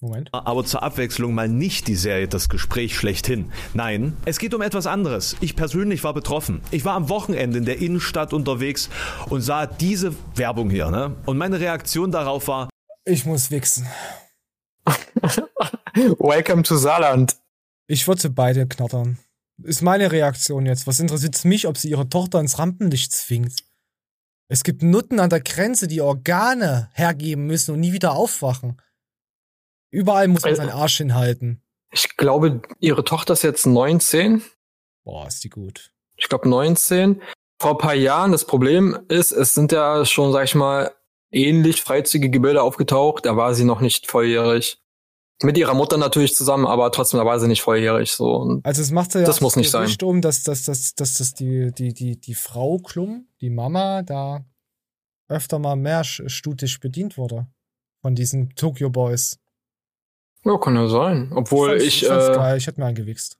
Moment. 0.00 0.28
aber 0.32 0.64
zur 0.64 0.82
Abwechslung 0.82 1.32
mal 1.32 1.48
nicht 1.48 1.88
die 1.88 1.94
Serie 1.94 2.28
Das 2.28 2.48
Gespräch 2.50 2.94
schlechthin. 2.96 3.50
Nein, 3.72 4.16
es 4.26 4.38
geht 4.38 4.52
um 4.52 4.60
etwas 4.60 4.86
anderes. 4.86 5.36
Ich 5.40 5.56
persönlich 5.56 6.04
war 6.04 6.12
betroffen. 6.12 6.60
Ich 6.70 6.84
war 6.84 6.94
am 6.94 7.08
Wochenende 7.08 7.58
in 7.58 7.64
der 7.64 7.78
Innenstadt 7.78 8.32
unterwegs 8.34 8.90
und 9.30 9.40
sah 9.40 9.66
diese 9.66 10.14
Werbung 10.34 10.68
hier. 10.68 10.90
Ne? 10.90 11.16
Und 11.24 11.38
meine 11.38 11.60
Reaktion 11.60 12.10
darauf 12.12 12.48
war, 12.48 12.68
Ich 13.04 13.24
muss 13.24 13.50
wichsen. 13.50 13.86
Welcome 16.18 16.62
to 16.62 16.76
Saarland. 16.76 17.36
Ich 17.86 18.06
würde 18.06 18.28
beide 18.30 18.66
knattern. 18.66 19.18
Ist 19.62 19.80
meine 19.80 20.12
Reaktion 20.12 20.66
jetzt. 20.66 20.86
Was 20.86 21.00
interessiert 21.00 21.34
es 21.34 21.44
mich, 21.44 21.66
ob 21.66 21.78
sie 21.78 21.88
ihre 21.88 22.08
Tochter 22.08 22.40
ins 22.40 22.58
Rampenlicht 22.58 23.12
zwingt? 23.12 23.60
Es 24.48 24.62
gibt 24.62 24.82
Nutten 24.82 25.18
an 25.18 25.30
der 25.30 25.40
Grenze, 25.40 25.88
die 25.88 26.02
Organe 26.02 26.90
hergeben 26.92 27.46
müssen 27.46 27.72
und 27.74 27.80
nie 27.80 27.92
wieder 27.92 28.12
aufwachen. 28.12 28.76
Überall 29.90 30.28
muss 30.28 30.42
man 30.42 30.50
Also- 30.50 30.62
seinen 30.62 30.70
Arsch 30.72 30.96
hinhalten. 30.98 31.62
Ich 31.92 32.16
glaube, 32.16 32.62
ihre 32.80 33.04
Tochter 33.04 33.32
ist 33.34 33.42
jetzt 33.42 33.66
19. 33.66 34.42
Boah, 35.04 35.26
ist 35.26 35.44
die 35.44 35.48
gut. 35.50 35.92
Ich 36.16 36.28
glaube 36.28 36.48
19. 36.48 37.22
Vor 37.60 37.72
ein 37.72 37.78
paar 37.78 37.94
Jahren, 37.94 38.32
das 38.32 38.44
Problem 38.46 38.98
ist, 39.08 39.30
es 39.32 39.54
sind 39.54 39.72
ja 39.72 40.04
schon, 40.04 40.32
sag 40.32 40.44
ich 40.44 40.54
mal, 40.54 40.92
ähnlich 41.30 41.80
freizügige 41.80 42.40
Bilder 42.40 42.64
aufgetaucht. 42.64 43.24
Da 43.24 43.36
war 43.36 43.54
sie 43.54 43.64
noch 43.64 43.80
nicht 43.80 44.10
volljährig. 44.10 44.78
Mit 45.42 45.56
ihrer 45.58 45.74
Mutter 45.74 45.96
natürlich 45.98 46.34
zusammen, 46.34 46.66
aber 46.66 46.90
trotzdem, 46.92 47.18
da 47.18 47.26
war 47.26 47.38
sie 47.38 47.46
nicht 47.46 47.62
volljährig. 47.62 48.10
So. 48.10 48.30
Und 48.36 48.64
Also 48.66 48.82
es 48.82 48.90
macht 48.90 49.14
ja 49.14 49.22
Das 49.22 49.40
muss 49.40 49.56
nicht 49.56 49.70
sein. 49.70 49.82
Gerücht 49.84 50.02
um, 50.02 50.20
dass, 50.22 50.42
dass, 50.42 50.64
dass, 50.64 50.94
dass, 50.94 51.14
dass 51.18 51.34
die, 51.34 51.72
die, 51.72 51.92
die, 51.94 52.18
die 52.18 52.34
Frau 52.34 52.78
Klum, 52.78 53.28
die 53.40 53.50
Mama, 53.50 54.02
da 54.02 54.44
öfter 55.28 55.58
mal 55.58 55.76
mehr 55.76 56.04
studisch 56.04 56.80
bedient 56.80 57.16
wurde. 57.18 57.46
Von 58.02 58.14
diesen 58.14 58.50
Tokyo 58.54 58.90
Boys. 58.90 59.38
Ja, 60.46 60.58
kann 60.58 60.76
ja 60.76 60.86
sein. 60.86 61.32
Obwohl 61.34 61.76
ich, 61.76 62.06
fand's 62.06 62.28
äh, 62.28 62.56
ich 62.56 62.66
hätte 62.66 62.80
mir 62.80 62.86
eingewichst. 62.86 63.36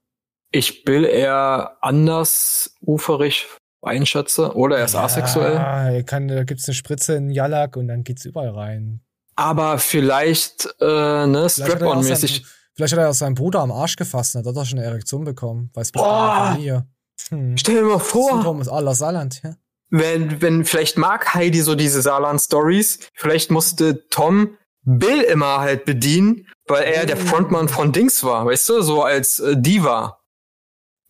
ich 0.51 0.83
Bill 0.83 1.05
eher 1.05 1.77
anders 1.81 2.75
uferig 2.81 3.47
einschätze. 3.81 4.55
Oder 4.55 4.77
er 4.79 4.85
ist 4.85 4.95
asexuell. 4.95 5.57
Ah, 5.57 5.89
er 5.91 6.03
kann, 6.03 6.27
da 6.27 6.43
gibt's 6.43 6.67
eine 6.67 6.75
Spritze 6.75 7.15
in 7.15 7.29
Jalak 7.29 7.77
und 7.77 7.87
dann 7.87 8.03
geht's 8.03 8.25
überall 8.25 8.49
rein. 8.49 9.01
Aber 9.35 9.77
vielleicht, 9.77 10.67
äh, 10.81 10.85
ne, 10.85 11.43
er 11.43 11.49
Strap-on-mäßig. 11.49 12.45
vielleicht 12.73 12.93
hat 12.93 12.99
er 12.99 13.09
auch 13.09 13.13
seinen 13.13 13.35
Bruder 13.35 13.61
am 13.61 13.71
Arsch 13.71 13.95
gefasst 13.95 14.35
und 14.35 14.45
hat 14.45 14.55
er 14.55 14.65
schon 14.65 14.79
eine 14.79 14.87
Erektion 14.87 15.23
bekommen. 15.23 15.69
Weiß 15.73 15.91
Boah. 15.91 16.49
Familie. 16.51 16.87
Hm. 17.29 17.57
Stell 17.57 17.75
dir 17.75 17.83
mal 17.83 17.99
vor. 17.99 18.31
Syndrom 18.31 18.61
ist 18.61 18.67
aller 18.67 18.95
Saarland, 18.95 19.41
ja. 19.43 19.55
wenn, 19.89 20.41
wenn, 20.41 20.65
vielleicht 20.65 20.97
mag 20.97 21.33
Heidi 21.33 21.61
so 21.61 21.75
diese 21.75 22.01
Saarland-Stories, 22.01 22.99
vielleicht 23.13 23.51
musste 23.51 24.07
Tom 24.09 24.57
Bill 24.83 25.21
immer 25.21 25.59
halt 25.59 25.85
bedienen, 25.85 26.47
weil 26.67 26.83
er 26.83 27.05
der 27.05 27.17
Frontmann 27.17 27.69
von 27.69 27.91
Dings 27.91 28.23
war, 28.23 28.45
weißt 28.45 28.69
du, 28.69 28.81
so 28.81 29.03
als 29.03 29.39
äh, 29.39 29.55
Diva. 29.57 30.19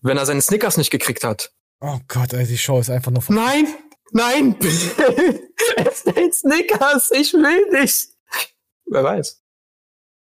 Wenn 0.01 0.17
er 0.17 0.25
seine 0.25 0.41
Snickers 0.41 0.77
nicht 0.77 0.91
gekriegt 0.91 1.23
hat. 1.23 1.51
Oh 1.79 1.99
Gott, 2.07 2.33
ey, 2.33 2.45
die 2.45 2.57
Show 2.57 2.79
ist 2.79 2.89
einfach 2.89 3.11
nur 3.11 3.23
Nein, 3.29 3.67
nein. 4.11 4.55
Es 5.75 6.03
sind 6.03 6.33
Snickers, 6.33 7.11
ich 7.11 7.33
will 7.33 7.69
nicht. 7.71 8.07
Wer 8.85 9.03
weiß. 9.03 9.41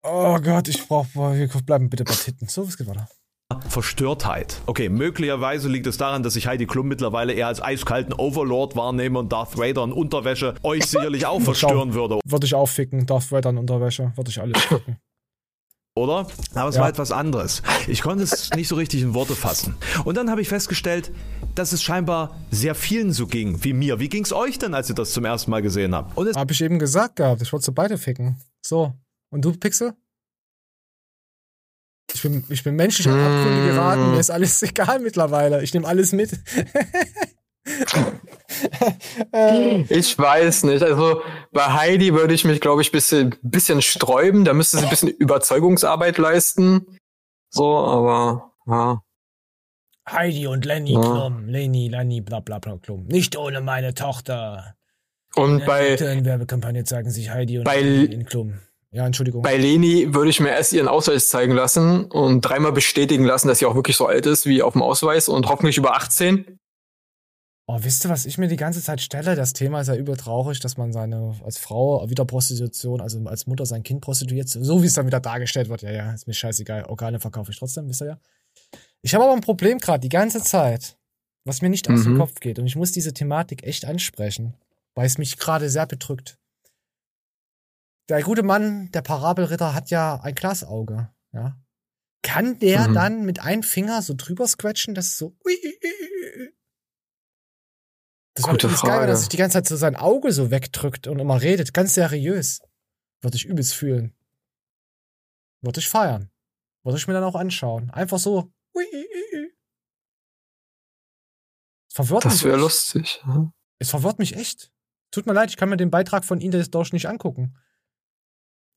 Oh 0.04 0.38
Gott, 0.40 0.68
ich 0.68 0.86
brauch, 0.86 1.06
wir 1.14 1.48
bleiben 1.66 1.90
bitte 1.90 2.04
bei 2.04 2.14
Titten. 2.14 2.48
So, 2.48 2.66
was 2.66 2.76
geht 2.76 2.86
weiter? 2.86 3.08
Verstörtheit. 3.68 4.60
Okay, 4.66 4.88
möglicherweise 4.88 5.68
liegt 5.68 5.86
es 5.86 5.96
daran, 5.96 6.22
dass 6.22 6.36
ich 6.36 6.46
Heidi 6.46 6.66
Klum 6.66 6.86
mittlerweile 6.86 7.32
eher 7.32 7.46
als 7.46 7.62
eiskalten 7.62 8.12
Overlord 8.12 8.76
wahrnehme 8.76 9.18
und 9.18 9.32
Darth 9.32 9.56
Vader 9.56 9.84
in 9.84 9.92
Unterwäsche 9.92 10.54
euch 10.62 10.84
sicherlich 10.84 11.24
auch 11.26 11.40
verstören 11.40 11.94
würde, 11.94 12.20
Würde 12.24 12.46
ich 12.46 12.54
auch 12.54 12.68
ficken. 12.68 13.06
Darth 13.06 13.32
Vader 13.32 13.50
in 13.50 13.58
Unterwäsche. 13.58 14.12
Würde 14.16 14.30
ich 14.30 14.40
alles 14.40 14.62
ficken. 14.62 14.98
Oder? 15.98 16.26
Aber 16.54 16.68
es 16.68 16.76
Ja. 16.76 16.82
war 16.82 16.88
etwas 16.88 17.12
anderes. 17.12 17.62
Ich 17.86 18.02
konnte 18.02 18.24
es 18.24 18.50
nicht 18.54 18.68
so 18.68 18.76
richtig 18.76 19.02
in 19.02 19.14
Worte 19.14 19.34
fassen. 19.34 19.74
Und 20.04 20.16
dann 20.16 20.30
habe 20.30 20.40
ich 20.40 20.48
festgestellt, 20.48 21.10
dass 21.54 21.72
es 21.72 21.82
scheinbar 21.82 22.36
sehr 22.50 22.74
vielen 22.74 23.12
so 23.12 23.26
ging 23.26 23.62
wie 23.64 23.72
mir. 23.72 23.98
Wie 24.00 24.08
ging 24.08 24.24
es 24.24 24.32
euch 24.32 24.58
denn, 24.58 24.74
als 24.74 24.88
ihr 24.88 24.94
das 24.94 25.12
zum 25.12 25.24
ersten 25.24 25.50
Mal 25.50 25.62
gesehen 25.62 25.94
habt? 25.94 26.16
Und 26.16 26.26
es 26.28 26.36
Hab 26.36 26.50
ich 26.50 26.60
eben 26.62 26.78
gesagt 26.78 27.16
gehabt, 27.16 27.42
ich 27.42 27.52
wollte 27.52 27.66
sie 27.66 27.72
beide 27.72 27.98
ficken. 27.98 28.36
So. 28.64 28.94
Und 29.30 29.44
du, 29.44 29.52
Pixel? 29.52 29.94
Ich 32.14 32.22
bin, 32.22 32.42
ich 32.48 32.64
bin 32.64 32.74
menschlich 32.74 33.06
Abgründe 33.06 33.66
geraten, 33.66 34.12
mir 34.12 34.18
ist 34.20 34.30
alles 34.30 34.62
egal 34.62 34.98
mittlerweile. 35.00 35.62
Ich 35.62 35.74
nehme 35.74 35.86
alles 35.86 36.12
mit. 36.12 36.30
Ich 39.88 40.18
weiß 40.18 40.64
nicht. 40.64 40.82
Also 40.82 41.22
bei 41.52 41.72
Heidi 41.72 42.14
würde 42.14 42.34
ich 42.34 42.44
mich, 42.44 42.60
glaube 42.60 42.82
ich, 42.82 42.90
bisschen, 42.92 43.34
bisschen 43.42 43.82
sträuben. 43.82 44.44
Da 44.44 44.52
müsste 44.54 44.78
sie 44.78 44.84
ein 44.84 44.90
bisschen 44.90 45.08
Überzeugungsarbeit 45.08 46.18
leisten. 46.18 46.98
So, 47.50 47.76
aber 47.76 48.52
ja. 48.66 49.02
Heidi 50.08 50.46
und 50.46 50.64
Lenny 50.64 50.94
Ja. 50.94 51.00
Klum. 51.00 51.48
Lenny, 51.48 51.88
Lenny, 51.88 52.20
bla 52.20 52.40
bla 52.40 52.58
bla 52.58 52.78
Klum. 52.78 53.06
Nicht 53.06 53.36
ohne 53.36 53.60
meine 53.60 53.94
Tochter. 53.94 54.74
Und 55.34 55.64
bei, 55.66 55.94
In 55.94 56.24
Werbekampagne 56.24 56.84
zeigen 56.84 57.10
sich 57.10 57.30
Heidi 57.30 57.58
und 57.58 57.64
bei- 57.64 57.80
Lenny 57.80 58.24
Klum. 58.24 58.54
Ja, 58.90 59.04
Entschuldigung. 59.04 59.42
bei 59.42 59.58
Leni 59.58 60.14
würde 60.14 60.30
ich 60.30 60.40
mir 60.40 60.48
erst 60.48 60.72
ihren 60.72 60.88
Ausweis 60.88 61.28
zeigen 61.28 61.52
lassen 61.52 62.06
und 62.06 62.40
dreimal 62.40 62.72
bestätigen 62.72 63.26
lassen, 63.26 63.46
dass 63.46 63.58
sie 63.58 63.66
auch 63.66 63.74
wirklich 63.74 63.98
so 63.98 64.06
alt 64.06 64.24
ist 64.24 64.46
wie 64.46 64.62
auf 64.62 64.72
dem 64.72 64.82
Ausweis 64.82 65.28
und 65.28 65.46
hoffentlich 65.46 65.76
über 65.76 65.94
18. 65.94 66.58
Oh, 67.70 67.76
wisst 67.82 68.06
ihr, 68.06 68.08
was 68.08 68.24
ich 68.24 68.38
mir 68.38 68.48
die 68.48 68.56
ganze 68.56 68.82
Zeit 68.82 69.02
stelle? 69.02 69.36
Das 69.36 69.52
Thema 69.52 69.82
ist 69.82 69.88
ja 69.88 69.94
übel 69.94 70.16
traurig, 70.16 70.58
dass 70.60 70.78
man 70.78 70.90
seine, 70.90 71.38
als 71.44 71.58
Frau 71.58 72.08
wieder 72.08 72.24
Prostitution, 72.24 73.02
also 73.02 73.22
als 73.26 73.46
Mutter 73.46 73.66
sein 73.66 73.82
Kind 73.82 74.00
prostituiert, 74.00 74.48
so 74.48 74.82
wie 74.82 74.86
es 74.86 74.94
dann 74.94 75.06
wieder 75.06 75.20
dargestellt 75.20 75.68
wird. 75.68 75.82
Ja, 75.82 75.90
ja, 75.90 76.12
ist 76.14 76.26
mir 76.26 76.32
scheißegal. 76.32 76.84
Organe 76.84 77.20
verkaufe 77.20 77.50
ich 77.50 77.58
trotzdem, 77.58 77.86
wisst 77.86 78.00
ihr 78.00 78.06
ja. 78.06 78.20
Ich 79.02 79.14
habe 79.14 79.24
aber 79.24 79.34
ein 79.34 79.42
Problem 79.42 79.78
gerade 79.78 80.00
die 80.00 80.08
ganze 80.08 80.42
Zeit, 80.42 80.96
was 81.44 81.60
mir 81.60 81.68
nicht 81.68 81.90
aus 81.90 82.04
dem 82.04 82.14
Mhm. 82.14 82.18
Kopf 82.18 82.40
geht. 82.40 82.58
Und 82.58 82.66
ich 82.66 82.74
muss 82.74 82.90
diese 82.90 83.12
Thematik 83.12 83.62
echt 83.64 83.84
ansprechen, 83.84 84.54
weil 84.94 85.04
es 85.06 85.18
mich 85.18 85.36
gerade 85.38 85.68
sehr 85.68 85.84
bedrückt. 85.86 86.38
Der 88.08 88.22
gute 88.22 88.42
Mann, 88.42 88.90
der 88.92 89.02
Parabelritter, 89.02 89.74
hat 89.74 89.90
ja 89.90 90.18
ein 90.22 90.34
Glasauge, 90.34 91.10
ja. 91.34 91.60
Kann 92.22 92.58
der 92.60 92.88
Mhm. 92.88 92.94
dann 92.94 93.24
mit 93.26 93.40
einem 93.40 93.62
Finger 93.62 94.00
so 94.00 94.14
drüber 94.16 94.48
scratchen, 94.48 94.94
dass 94.94 95.08
es 95.08 95.18
so. 95.18 95.36
ui, 95.44 95.52
ui, 95.52 95.78
ui. 95.84 96.52
Das 98.38 98.46
Gute 98.46 98.66
geil, 98.68 98.70
wenn 98.70 98.78
Frage. 98.90 99.06
er 99.10 99.16
sich 99.16 99.28
die 99.28 99.36
ganze 99.36 99.54
Zeit 99.58 99.66
so 99.66 99.76
sein 99.76 99.96
Auge 99.96 100.32
so 100.32 100.50
wegdrückt 100.50 101.06
und 101.06 101.18
immer 101.18 101.40
redet. 101.42 101.74
Ganz 101.74 101.94
seriös. 101.94 102.60
Würde 103.20 103.36
ich 103.36 103.44
übelst 103.44 103.74
fühlen. 103.74 104.14
Würde 105.62 105.80
ich 105.80 105.88
feiern. 105.88 106.30
Würde 106.84 106.98
ich 106.98 107.06
mir 107.08 107.14
dann 107.14 107.24
auch 107.24 107.34
anschauen. 107.34 107.90
Einfach 107.90 108.18
so. 108.18 108.52
ui, 108.74 108.84
ui, 108.84 108.84
ui, 108.94 109.38
ui. 109.40 109.52
Es 111.90 111.94
verwirrt 111.94 112.24
Das 112.24 112.34
mich 112.34 112.44
wäre 112.44 112.58
lustig. 112.58 113.20
ja. 113.26 113.52
Es 113.80 113.90
verwirrt 113.90 114.18
mich 114.18 114.34
echt. 114.36 114.72
Tut 115.10 115.26
mir 115.26 115.32
leid, 115.32 115.50
ich 115.50 115.56
kann 115.56 115.68
mir 115.68 115.76
den 115.76 115.90
Beitrag 115.90 116.24
von 116.24 116.40
Ihnen 116.40 116.52
das 116.52 116.70
Dorsch 116.70 116.92
nicht 116.92 117.06
angucken. 117.06 117.56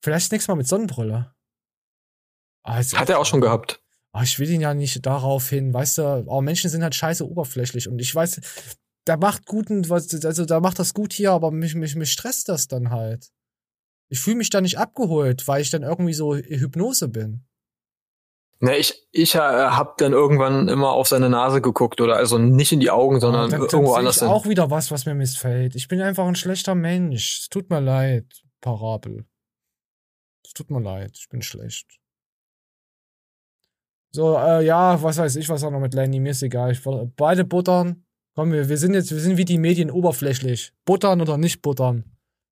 Vielleicht 0.03 0.32
nächstes 0.32 0.47
Mal 0.47 0.55
mit 0.55 0.68
Sonnenbrille. 0.68 1.36
Ah, 2.64 2.80
ist 2.80 2.97
Hat 2.97 3.09
er 3.09 3.20
auch 3.20 3.26
schon 3.26 3.41
gehabt. 3.41 3.82
Ah, 4.14 4.24
ich 4.24 4.39
will 4.39 4.49
ihn 4.49 4.62
ja 4.62 4.74
nicht 4.74 5.05
darauf 5.05 5.49
hin, 5.49 5.74
weißt 5.74 5.99
du, 5.99 6.03
aber 6.03 6.41
Menschen 6.41 6.70
sind 6.70 6.84
halt 6.84 6.95
scheiße 6.95 7.28
oberflächlich 7.28 7.88
und 7.88 7.99
ich 7.99 8.14
weiß, 8.14 8.41
der 9.08 9.18
macht 9.18 9.45
guten, 9.45 9.89
also 9.91 10.45
der 10.45 10.62
macht 10.62 10.80
das 10.80 10.93
gut 10.93 11.14
hier, 11.14 11.32
aber 11.32 11.52
mich, 11.52 11.76
mich, 11.76 11.95
mich 11.95 12.12
stresst 12.12 12.49
das 12.49 12.68
dann 12.68 12.91
halt. 12.91 13.32
Ich 14.10 14.20
fühle 14.20 14.38
mich 14.38 14.49
da 14.49 14.62
nicht 14.62 14.78
abgeholt, 14.78 15.47
weil 15.47 15.62
ich 15.62 15.70
dann 15.70 15.84
irgendwie 15.84 16.14
so 16.14 16.36
Hypnose 16.36 17.08
bin. 17.08 17.45
Ne, 18.60 18.78
ich, 18.78 19.08
ich 19.12 19.34
äh, 19.34 19.39
hab 19.39 19.97
dann 19.97 20.12
irgendwann 20.12 20.68
immer 20.68 20.91
auf 20.91 21.08
seine 21.08 21.30
Nase 21.30 21.62
geguckt 21.62 21.99
oder 21.99 22.18
also 22.18 22.38
nicht 22.38 22.72
in 22.72 22.80
die 22.80 22.91
Augen, 22.91 23.20
sondern 23.20 23.49
dann, 23.49 23.60
dann 23.60 23.70
irgendwo 23.70 23.93
anders 23.93 24.18
ich 24.18 24.22
hin. 24.22 24.30
auch 24.30 24.45
wieder 24.45 24.70
was, 24.70 24.91
was 24.91 25.08
mir 25.08 25.16
missfällt. 25.16 25.76
Ich 25.76 25.88
bin 25.88 25.99
einfach 25.99 26.28
ein 26.28 26.36
schlechter 26.36 26.76
Mensch. 26.76 27.39
Es 27.39 27.49
tut 27.49 27.72
mir 27.72 27.80
leid, 27.80 28.43
Parabel. 28.60 29.26
Es 30.45 30.54
tut 30.54 30.70
mir 30.70 30.80
leid, 30.80 31.18
ich 31.18 31.28
bin 31.30 31.41
schlecht. 31.41 31.88
So, 34.12 34.38
äh, 34.38 34.64
ja, 34.64 35.02
was 35.02 35.18
weiß 35.18 35.38
ich, 35.38 35.49
was 35.49 35.64
auch 35.64 35.72
noch 35.72 35.80
mit 35.80 35.95
Lenny, 35.95 36.20
mir 36.20 36.32
ist 36.32 36.43
egal. 36.43 36.72
Ich, 36.72 36.84
beide 37.16 37.45
buttern. 37.45 38.06
Komm, 38.36 38.51
wir, 38.51 38.69
wir 38.69 38.77
sind 38.77 38.93
jetzt, 38.93 39.11
wir 39.11 39.19
sind 39.19 39.38
wie 39.38 39.45
die 39.45 39.57
Medien 39.57 39.91
oberflächlich. 39.91 40.73
Buttern 40.86 41.21
oder 41.21 41.38
nicht 41.38 41.61
buttern. 41.61 42.05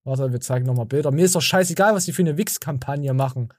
Warte, 0.03 0.31
wir 0.31 0.41
zeigen 0.41 0.65
nochmal 0.65 0.85
Bilder. 0.85 1.11
Mir 1.11 1.25
ist 1.25 1.35
doch 1.35 1.41
scheißegal, 1.41 1.93
was 1.93 2.05
die 2.05 2.13
für 2.13 2.21
eine 2.21 2.37
Wix-Kampagne 2.37 3.13
machen. 3.13 3.53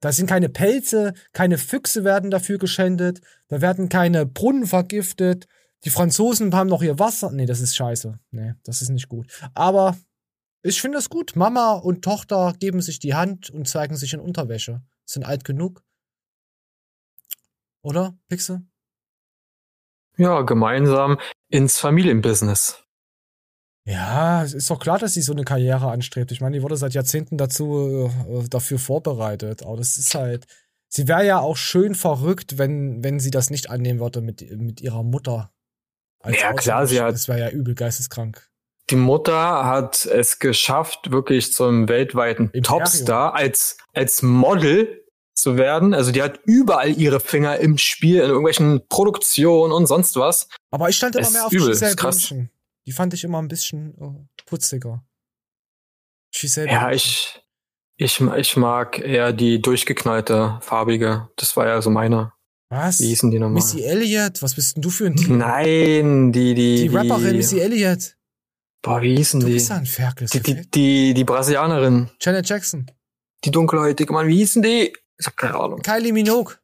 Da 0.00 0.12
sind 0.12 0.26
keine 0.26 0.48
Pelze, 0.48 1.12
keine 1.32 1.58
Füchse 1.58 2.04
werden 2.04 2.30
dafür 2.30 2.58
geschändet, 2.58 3.20
da 3.48 3.60
werden 3.60 3.88
keine 3.88 4.24
Brunnen 4.24 4.66
vergiftet. 4.66 5.46
Die 5.84 5.90
Franzosen 5.90 6.54
haben 6.54 6.68
noch 6.68 6.82
ihr 6.82 6.98
Wasser. 6.98 7.30
Nee, 7.30 7.46
das 7.46 7.60
ist 7.60 7.76
scheiße. 7.76 8.18
Nee, 8.30 8.54
das 8.64 8.82
ist 8.82 8.90
nicht 8.90 9.08
gut. 9.08 9.26
Aber 9.54 9.96
ich 10.62 10.80
finde 10.80 10.98
das 10.98 11.08
gut. 11.08 11.36
Mama 11.36 11.72
und 11.72 12.02
Tochter 12.02 12.54
geben 12.58 12.82
sich 12.82 12.98
die 12.98 13.14
Hand 13.14 13.50
und 13.50 13.68
zeigen 13.68 13.96
sich 13.96 14.12
in 14.12 14.20
Unterwäsche. 14.20 14.82
Sind 15.04 15.24
alt 15.24 15.44
genug. 15.44 15.82
Oder, 17.82 18.18
Pixe? 18.28 18.62
Ja, 20.20 20.42
gemeinsam 20.42 21.18
ins 21.48 21.78
Familienbusiness. 21.78 22.84
Ja, 23.86 24.44
es 24.44 24.52
ist 24.54 24.70
doch 24.70 24.78
klar, 24.78 24.98
dass 24.98 25.14
sie 25.14 25.22
so 25.22 25.32
eine 25.32 25.44
Karriere 25.44 25.90
anstrebt. 25.90 26.30
Ich 26.32 26.40
meine, 26.40 26.56
die 26.56 26.62
wurde 26.62 26.76
seit 26.76 26.92
Jahrzehnten 26.94 27.38
dazu 27.38 28.10
äh, 28.28 28.48
dafür 28.48 28.78
vorbereitet. 28.78 29.62
Aber 29.64 29.76
das 29.78 29.96
ist 29.96 30.14
halt. 30.14 30.46
Sie 30.92 31.08
wäre 31.08 31.24
ja 31.24 31.38
auch 31.38 31.56
schön 31.56 31.94
verrückt, 31.94 32.58
wenn, 32.58 33.02
wenn 33.02 33.20
sie 33.20 33.30
das 33.30 33.48
nicht 33.48 33.70
annehmen 33.70 34.00
würde 34.00 34.20
mit, 34.20 34.42
mit 34.58 34.80
ihrer 34.80 35.02
Mutter. 35.02 35.50
Ja, 36.26 36.52
klar, 36.52 36.86
sie 36.86 37.00
hat- 37.00 37.14
Das 37.14 37.28
wäre 37.28 37.38
ja 37.40 37.48
übel 37.48 37.74
geisteskrank. 37.74 38.46
Die 38.90 38.96
Mutter 38.96 39.64
hat 39.64 40.04
es 40.04 40.40
geschafft, 40.40 41.12
wirklich 41.12 41.52
zum 41.52 41.88
weltweiten 41.88 42.50
Topstar 42.64 43.34
als, 43.34 43.78
als 43.94 44.20
Model 44.22 44.99
zu 45.40 45.56
werden. 45.56 45.94
Also 45.94 46.12
die 46.12 46.22
hat 46.22 46.40
überall 46.44 46.90
ihre 46.96 47.20
Finger 47.20 47.58
im 47.58 47.78
Spiel, 47.78 48.16
in 48.16 48.28
irgendwelchen 48.28 48.86
Produktionen 48.88 49.72
und 49.72 49.86
sonst 49.86 50.16
was. 50.16 50.48
Aber 50.70 50.88
ich 50.88 50.96
stand 50.96 51.16
immer 51.16 51.26
Es 51.26 51.32
mehr 51.32 51.46
auf 51.46 51.52
übel, 51.52 51.68
Giselle. 51.68 51.96
Bündchen. 51.96 52.50
Die 52.86 52.92
fand 52.92 53.14
ich 53.14 53.24
immer 53.24 53.38
ein 53.40 53.48
bisschen 53.48 53.94
äh, 54.00 54.42
putziger. 54.46 55.04
Giselle 56.34 56.70
Ja, 56.70 56.88
Bündchen. 56.88 56.96
ich, 56.96 57.42
ich, 57.96 58.20
ich 58.20 58.56
mag 58.56 58.98
eher 58.98 59.32
die 59.32 59.60
durchgeknallte, 59.60 60.58
farbige. 60.62 61.28
Das 61.36 61.56
war 61.56 61.66
ja 61.66 61.82
so 61.82 61.90
meine. 61.90 62.32
Was? 62.70 63.00
Wie 63.00 63.08
hießen 63.08 63.30
die 63.30 63.38
nochmal? 63.38 63.54
Missy 63.54 63.82
Elliott? 63.82 64.42
Was 64.42 64.54
bist 64.54 64.76
denn 64.76 64.82
du 64.82 64.90
für 64.90 65.06
ein 65.06 65.16
Team? 65.16 65.38
Nein, 65.38 66.32
die, 66.32 66.54
die, 66.54 66.88
Die 66.88 66.96
Rapperin 66.96 67.36
Missy 67.36 67.58
Elliott. 67.58 68.16
Boah, 68.82 69.02
wie 69.02 69.16
hießen 69.16 69.40
Du 69.40 69.46
die? 69.46 69.54
bist 69.54 69.68
ja 69.70 69.76
ein 69.76 69.86
Ferkel. 69.86 70.28
Die, 70.28 70.40
die, 70.40 70.70
die, 70.70 71.14
die 71.14 71.24
Brasilianerin. 71.24 72.08
Janet 72.20 72.48
Jackson. 72.48 72.90
Die 73.44 73.50
dunkelhäutige, 73.50 74.12
Mann, 74.12 74.28
wie 74.28 74.36
hießen 74.36 74.62
die? 74.62 74.92
Ich 75.20 75.26
hab 75.26 75.36
keine 75.36 75.54
Ahnung. 75.54 75.80
Kylie 75.82 76.12
Minogue. 76.12 76.54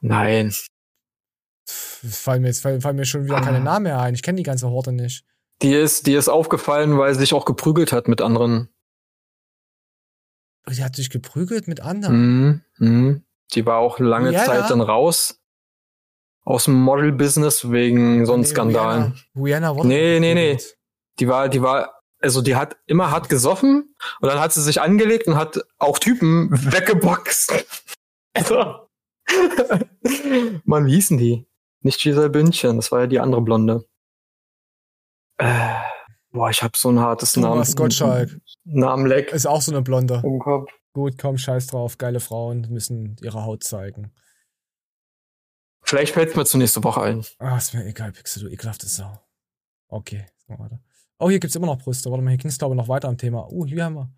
Nein. 0.00 0.52
Fallen 1.64 2.42
mir 2.42 2.48
jetzt 2.48 2.60
fallen, 2.60 2.80
fallen 2.80 2.96
mir 2.96 3.04
schon 3.04 3.24
wieder 3.24 3.36
Ah. 3.36 3.40
keine 3.40 3.60
Namen 3.60 3.84
mehr 3.84 4.00
ein. 4.00 4.14
Ich 4.14 4.22
kenne 4.22 4.36
die 4.36 4.42
ganze 4.42 4.68
Horde 4.68 4.92
nicht. 4.92 5.24
Die 5.62 5.72
ist, 5.72 6.06
die 6.06 6.14
ist 6.14 6.28
aufgefallen, 6.28 6.98
weil 6.98 7.14
sie 7.14 7.20
sich 7.20 7.34
auch 7.34 7.44
geprügelt 7.44 7.92
hat 7.92 8.08
mit 8.08 8.20
anderen. 8.20 8.68
Die 10.68 10.84
hat 10.84 10.96
sich 10.96 11.08
geprügelt 11.10 11.66
mit 11.66 11.80
anderen. 11.80 12.16
Mhm. 12.46 12.62
Mhm. 12.78 13.24
Die 13.54 13.64
war 13.64 13.78
auch 13.78 13.98
lange 13.98 14.30
Rihanna? 14.30 14.46
Zeit 14.46 14.70
dann 14.70 14.80
raus 14.82 15.40
aus 16.44 16.64
dem 16.64 16.74
Model-Business 16.74 17.70
wegen 17.70 18.26
so 18.26 18.32
einem 18.34 18.42
Nee, 18.42 18.48
Skandalen. 18.48 19.18
Rihanna, 19.34 19.70
Rihanna 19.70 19.84
Nee, 19.84 20.20
nee, 20.20 20.34
nee. 20.34 20.58
Die 21.18 21.28
war, 21.28 21.48
die 21.48 21.62
war, 21.62 21.97
also 22.20 22.42
die 22.42 22.56
hat 22.56 22.76
immer 22.86 23.10
hart 23.10 23.28
gesoffen 23.28 23.94
und 24.20 24.28
dann 24.28 24.40
hat 24.40 24.52
sie 24.52 24.62
sich 24.62 24.80
angelegt 24.80 25.26
und 25.26 25.36
hat 25.36 25.60
auch 25.78 25.98
Typen 25.98 26.50
weggeboxt. 26.72 27.64
Also. 28.34 28.88
Mann, 30.64 30.86
wie 30.86 30.94
hießen 30.94 31.18
die? 31.18 31.46
Nicht 31.80 32.00
Giselle 32.00 32.30
Bündchen, 32.30 32.76
das 32.76 32.90
war 32.90 33.00
ja 33.00 33.06
die 33.06 33.20
andere 33.20 33.42
Blonde. 33.42 33.84
Äh, 35.36 35.74
boah, 36.30 36.50
ich 36.50 36.62
hab 36.62 36.76
so 36.76 36.90
ein 36.90 36.98
hartes 36.98 37.34
Thomas 37.34 37.68
Namen. 37.68 37.76
Gottschalk. 37.76 38.40
Namenleck. 38.64 39.32
Ist 39.32 39.46
auch 39.46 39.62
so 39.62 39.70
eine 39.70 39.82
Blonde. 39.82 40.22
Im 40.24 40.38
Kopf. 40.40 40.70
Gut, 40.92 41.18
komm, 41.18 41.38
scheiß 41.38 41.68
drauf. 41.68 41.98
Geile 41.98 42.18
Frauen 42.18 42.66
müssen 42.70 43.16
ihre 43.22 43.44
Haut 43.44 43.62
zeigen. 43.62 44.12
Vielleicht 45.82 46.14
fällt's 46.14 46.34
mir 46.34 46.44
zur 46.44 46.58
nächste 46.58 46.82
Woche 46.82 47.02
ein. 47.02 47.24
Ah, 47.38 47.56
ist 47.56 47.72
mir 47.72 47.86
egal, 47.86 48.12
Pixel, 48.12 48.42
du 48.42 48.48
ekelhafte 48.48 48.86
Sau. 48.86 49.20
Okay, 49.88 50.26
weiter. 50.48 50.80
Oh, 51.18 51.30
hier 51.30 51.40
gibt's 51.40 51.56
immer 51.56 51.66
noch 51.66 51.78
Brüste. 51.78 52.10
Warte 52.10 52.22
mal, 52.22 52.30
hier 52.30 52.38
ging's 52.38 52.58
glaube 52.58 52.74
ich 52.74 52.76
noch 52.76 52.88
weiter 52.88 53.08
am 53.08 53.18
Thema. 53.18 53.46
Oh, 53.50 53.66
hier 53.66 53.84
haben 53.84 53.94
wir. 53.94 54.12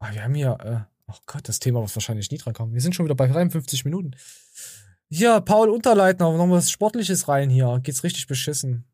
Ah, 0.00 0.12
wir 0.12 0.24
haben 0.24 0.34
hier, 0.34 0.58
äh, 0.60 1.10
oh 1.10 1.16
Gott, 1.26 1.48
das 1.48 1.60
Thema 1.60 1.80
wird 1.80 1.94
wahrscheinlich 1.94 2.30
nie 2.30 2.38
dran 2.38 2.54
kommen. 2.54 2.74
Wir 2.74 2.80
sind 2.80 2.94
schon 2.94 3.06
wieder 3.06 3.14
bei 3.14 3.28
53 3.28 3.84
Minuten. 3.84 4.16
Hier, 5.08 5.40
Paul 5.40 5.70
Unterleitner, 5.70 6.32
noch 6.32 6.50
was 6.50 6.70
Sportliches 6.70 7.28
rein 7.28 7.50
hier. 7.50 7.78
Geht's 7.82 8.02
richtig 8.02 8.26
beschissen. 8.26 8.84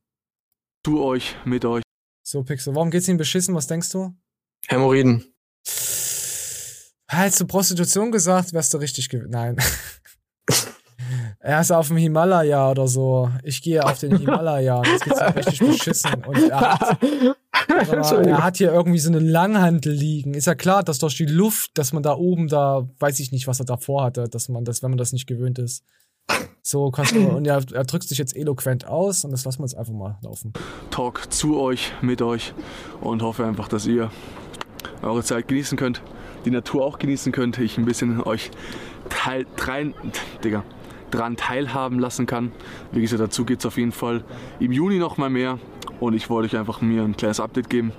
Zu 0.85 1.03
euch, 1.03 1.37
mit 1.45 1.65
euch. 1.65 1.83
So, 2.23 2.43
Pixel, 2.43 2.75
warum 2.75 2.91
geht's 2.91 3.09
Ihnen 3.09 3.19
beschissen? 3.19 3.55
Was 3.55 3.67
denkst 3.67 3.91
du? 3.91 4.15
Hämorrhoiden. 4.67 5.25
Hättest 7.11 7.41
du 7.41 7.47
Prostitution 7.47 8.13
gesagt, 8.13 8.53
wärst 8.53 8.75
du 8.75 8.79
richtig 8.79 9.09
gew 9.09 9.25
Nein. 9.29 9.57
Er 11.49 11.63
ist 11.63 11.71
auf 11.71 11.89
dem 11.89 11.97
Himalaya 11.97 12.71
oder 12.71 12.87
so. 12.87 13.31
Ich 13.43 13.63
gehe 13.63 13.83
auf 13.83 13.99
den 13.99 14.19
Himalaya. 14.19 14.83
Das 14.83 15.01
geht's 15.01 15.19
ihm 15.19 15.27
richtig 15.29 15.59
beschissen. 15.61 16.23
Und 16.27 16.37
er 16.47 16.61
hat, 16.61 16.99
er 18.27 18.45
hat 18.45 18.59
hier 18.59 18.71
irgendwie 18.71 18.99
so 18.99 19.09
eine 19.09 19.19
Langhantel 19.19 19.95
liegen. 19.95 20.35
Ist 20.35 20.47
ja 20.47 20.55
klar, 20.55 20.83
dass 20.83 20.99
durch 20.99 21.17
die 21.17 21.25
Luft, 21.25 21.71
dass 21.79 21.95
man 21.95 22.03
da 22.03 22.15
oben 22.17 22.49
da, 22.49 22.87
weiß 22.99 23.19
ich 23.21 23.33
nicht, 23.33 23.47
was 23.47 23.61
er 23.61 23.65
davor 23.65 24.05
hatte, 24.05 24.29
dass 24.29 24.51
man 24.51 24.67
das, 24.67 24.83
wenn 24.83 24.91
man 24.91 24.99
das 24.99 25.15
nicht 25.15 25.27
gewöhnt 25.27 25.59
ist. 25.59 25.85
So, 26.61 26.91
kannst 26.91 27.15
du, 27.15 27.27
und 27.27 27.47
er, 27.47 27.63
er 27.73 27.85
drückt 27.85 28.11
sich 28.11 28.19
jetzt 28.19 28.37
eloquent 28.37 28.87
aus 28.87 29.25
und 29.25 29.31
das 29.31 29.47
lassen 29.47 29.61
wir 29.61 29.65
jetzt 29.65 29.79
einfach 29.79 29.95
mal 29.95 30.19
laufen. 30.21 30.53
Talk 30.91 31.33
zu 31.33 31.59
euch, 31.59 31.95
mit 32.03 32.21
euch 32.21 32.53
und 33.01 33.23
hoffe 33.23 33.47
einfach, 33.47 33.69
dass 33.69 33.87
ihr 33.87 34.11
eure 35.01 35.23
Zeit 35.23 35.49
genießen 35.49 35.79
könnt, 35.79 36.03
die 36.45 36.51
Natur 36.51 36.85
auch 36.85 36.99
genießen 36.99 37.33
könnt, 37.33 37.57
ich 37.57 37.79
ein 37.79 37.87
bisschen 37.87 38.21
euch 38.21 38.51
teil, 39.09 39.47
drein, 39.57 39.95
Digga, 40.45 40.63
dran 41.11 41.37
teilhaben 41.37 41.99
lassen 41.99 42.27
kann. 42.27 42.53
Wie 42.93 43.01
gesagt, 43.01 43.21
dazu 43.21 43.45
geht 43.45 43.61
es 43.61 43.67
auf 43.67 43.77
jeden 43.77 43.93
Fall 43.93 44.25
im 44.61 44.73
Juni 44.73 44.99
noch 44.99 45.17
mal 45.17 45.31
mehr 45.31 45.59
und 46.01 46.15
ich 46.15 46.31
wollte 46.31 46.49
euch 46.49 46.61
einfach 46.61 46.81
mir 46.81 47.03
ein 47.03 47.17
kleines 47.17 47.41
Update 47.41 47.71
geben 47.71 47.93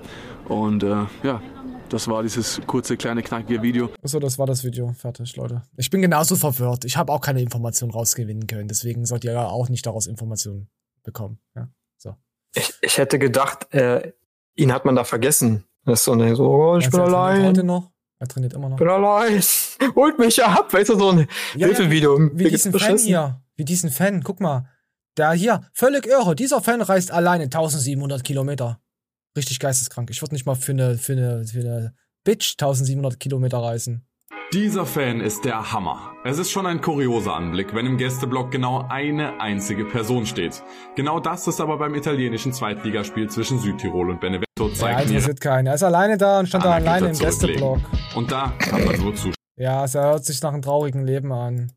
und 0.48 0.84
äh, 0.84 1.06
ja, 1.24 1.42
das 1.90 2.08
war 2.08 2.22
dieses 2.22 2.62
kurze, 2.68 2.98
kleine, 2.98 3.24
knackige 3.24 3.62
Video. 3.62 3.90
Achso, 4.04 4.20
das 4.20 4.38
war 4.38 4.46
das 4.46 4.64
Video. 4.64 4.94
Fertig, 4.94 5.36
Leute. 5.36 5.64
Ich 5.76 5.90
bin 5.90 6.02
genauso 6.02 6.36
verwirrt. 6.36 6.86
Ich 6.86 6.98
habe 6.98 7.12
auch 7.12 7.22
keine 7.22 7.42
Informationen 7.42 7.92
rausgewinnen 7.92 8.46
können. 8.46 8.68
Deswegen 8.68 9.06
sollt 9.06 9.24
ihr 9.24 9.34
ja 9.34 9.48
auch 9.48 9.70
nicht 9.70 9.86
daraus 9.86 10.06
Informationen 10.06 10.70
bekommen. 11.04 11.40
Ja, 11.56 11.68
so. 11.98 12.16
Ich, 12.54 12.74
ich 12.82 12.98
hätte 13.00 13.18
gedacht, 13.18 13.74
äh, 13.74 14.14
ihn 14.56 14.72
hat 14.72 14.86
man 14.86 14.96
da 14.96 15.04
vergessen. 15.04 15.66
Das 15.86 16.00
ist 16.00 16.06
so, 16.06 16.12
eine, 16.12 16.36
so 16.36 16.48
oh, 16.48 16.78
ich 16.78 16.86
Meinst 16.86 16.92
bin 16.92 17.00
er 17.00 17.08
allein. 17.08 17.46
Heute 17.48 17.64
noch? 17.64 17.92
Er 18.20 18.28
trainiert 18.28 18.54
immer 18.54 18.70
noch. 18.70 18.78
bin 18.78 18.90
allein. 18.90 19.42
Holt 19.96 20.20
mich 20.20 20.44
ab. 20.44 20.74
Weißt 20.74 20.90
du, 20.90 21.00
so 21.00 21.10
ein 21.12 21.28
Ja, 21.56 21.68
Hilfevideo. 21.68 22.30
Wie 22.34 22.50
diesen 22.50 22.74
Fan 22.78 22.98
hier. 22.98 23.42
Wie 23.56 23.64
diesen 23.66 23.90
Fan. 23.90 24.22
Guck 24.24 24.42
mal. 24.42 24.70
Der 25.18 25.32
hier. 25.32 25.62
Völlig 25.74 26.06
irre. 26.06 26.36
Dieser 26.36 26.62
Fan 26.62 26.82
reist 26.82 27.12
alleine 27.12 27.46
1700 27.46 28.24
Kilometer. 28.24 28.82
Richtig 29.38 29.60
geisteskrank. 29.60 30.10
Ich 30.10 30.22
würde 30.22 30.36
nicht 30.36 30.46
mal 30.46 30.56
für 30.56 30.74
eine, 30.74 30.98
für 30.98 31.14
eine, 31.14 31.46
für 31.46 31.60
eine 31.60 31.94
Bitch 32.26 32.56
1700 32.60 33.20
Kilometer 33.20 33.60
reisen. 33.60 34.06
Dieser 34.52 34.88
Fan 34.88 35.22
ist 35.22 35.46
der 35.46 35.72
Hammer. 35.72 36.16
Es 36.26 36.40
ist 36.40 36.50
schon 36.50 36.66
ein 36.66 36.82
kurioser 36.82 37.36
Anblick, 37.36 37.76
wenn 37.76 37.86
im 37.86 37.98
Gästeblock 37.98 38.50
genau 38.50 38.84
eine 38.90 39.40
einzige 39.40 39.86
Person 39.86 40.26
steht. 40.26 40.64
Genau 40.96 41.20
das 41.20 41.48
ist 41.48 41.62
aber 41.62 41.78
beim 41.78 41.94
italienischen 41.94 42.52
Zweitligaspiel 42.52 43.30
zwischen 43.30 43.60
Südtirol 43.60 44.10
und 44.10 44.20
Benevento 44.20 44.68
Ja, 44.70 44.74
zeigt 44.74 44.98
mir. 45.02 45.06
interessiert 45.18 45.40
keinen. 45.40 45.68
Er 45.68 45.76
ist 45.76 45.84
alleine 45.84 46.18
da 46.18 46.40
und 46.40 46.48
stand 46.48 46.66
da 46.66 46.74
alleine 46.74 47.10
im. 47.10 47.18
Gästeblock. 47.18 47.80
Und 48.16 48.32
da 48.32 48.52
kann 48.58 48.86
man 48.86 49.00
nur 49.00 49.14
zuschauen. 49.14 49.36
Ja, 49.56 49.84
es 49.86 49.94
hört 49.94 50.26
sich 50.26 50.42
nach 50.42 50.52
einem 50.52 50.64
traurigen 50.64 51.06
Leben 51.06 51.32
an. 51.32 51.72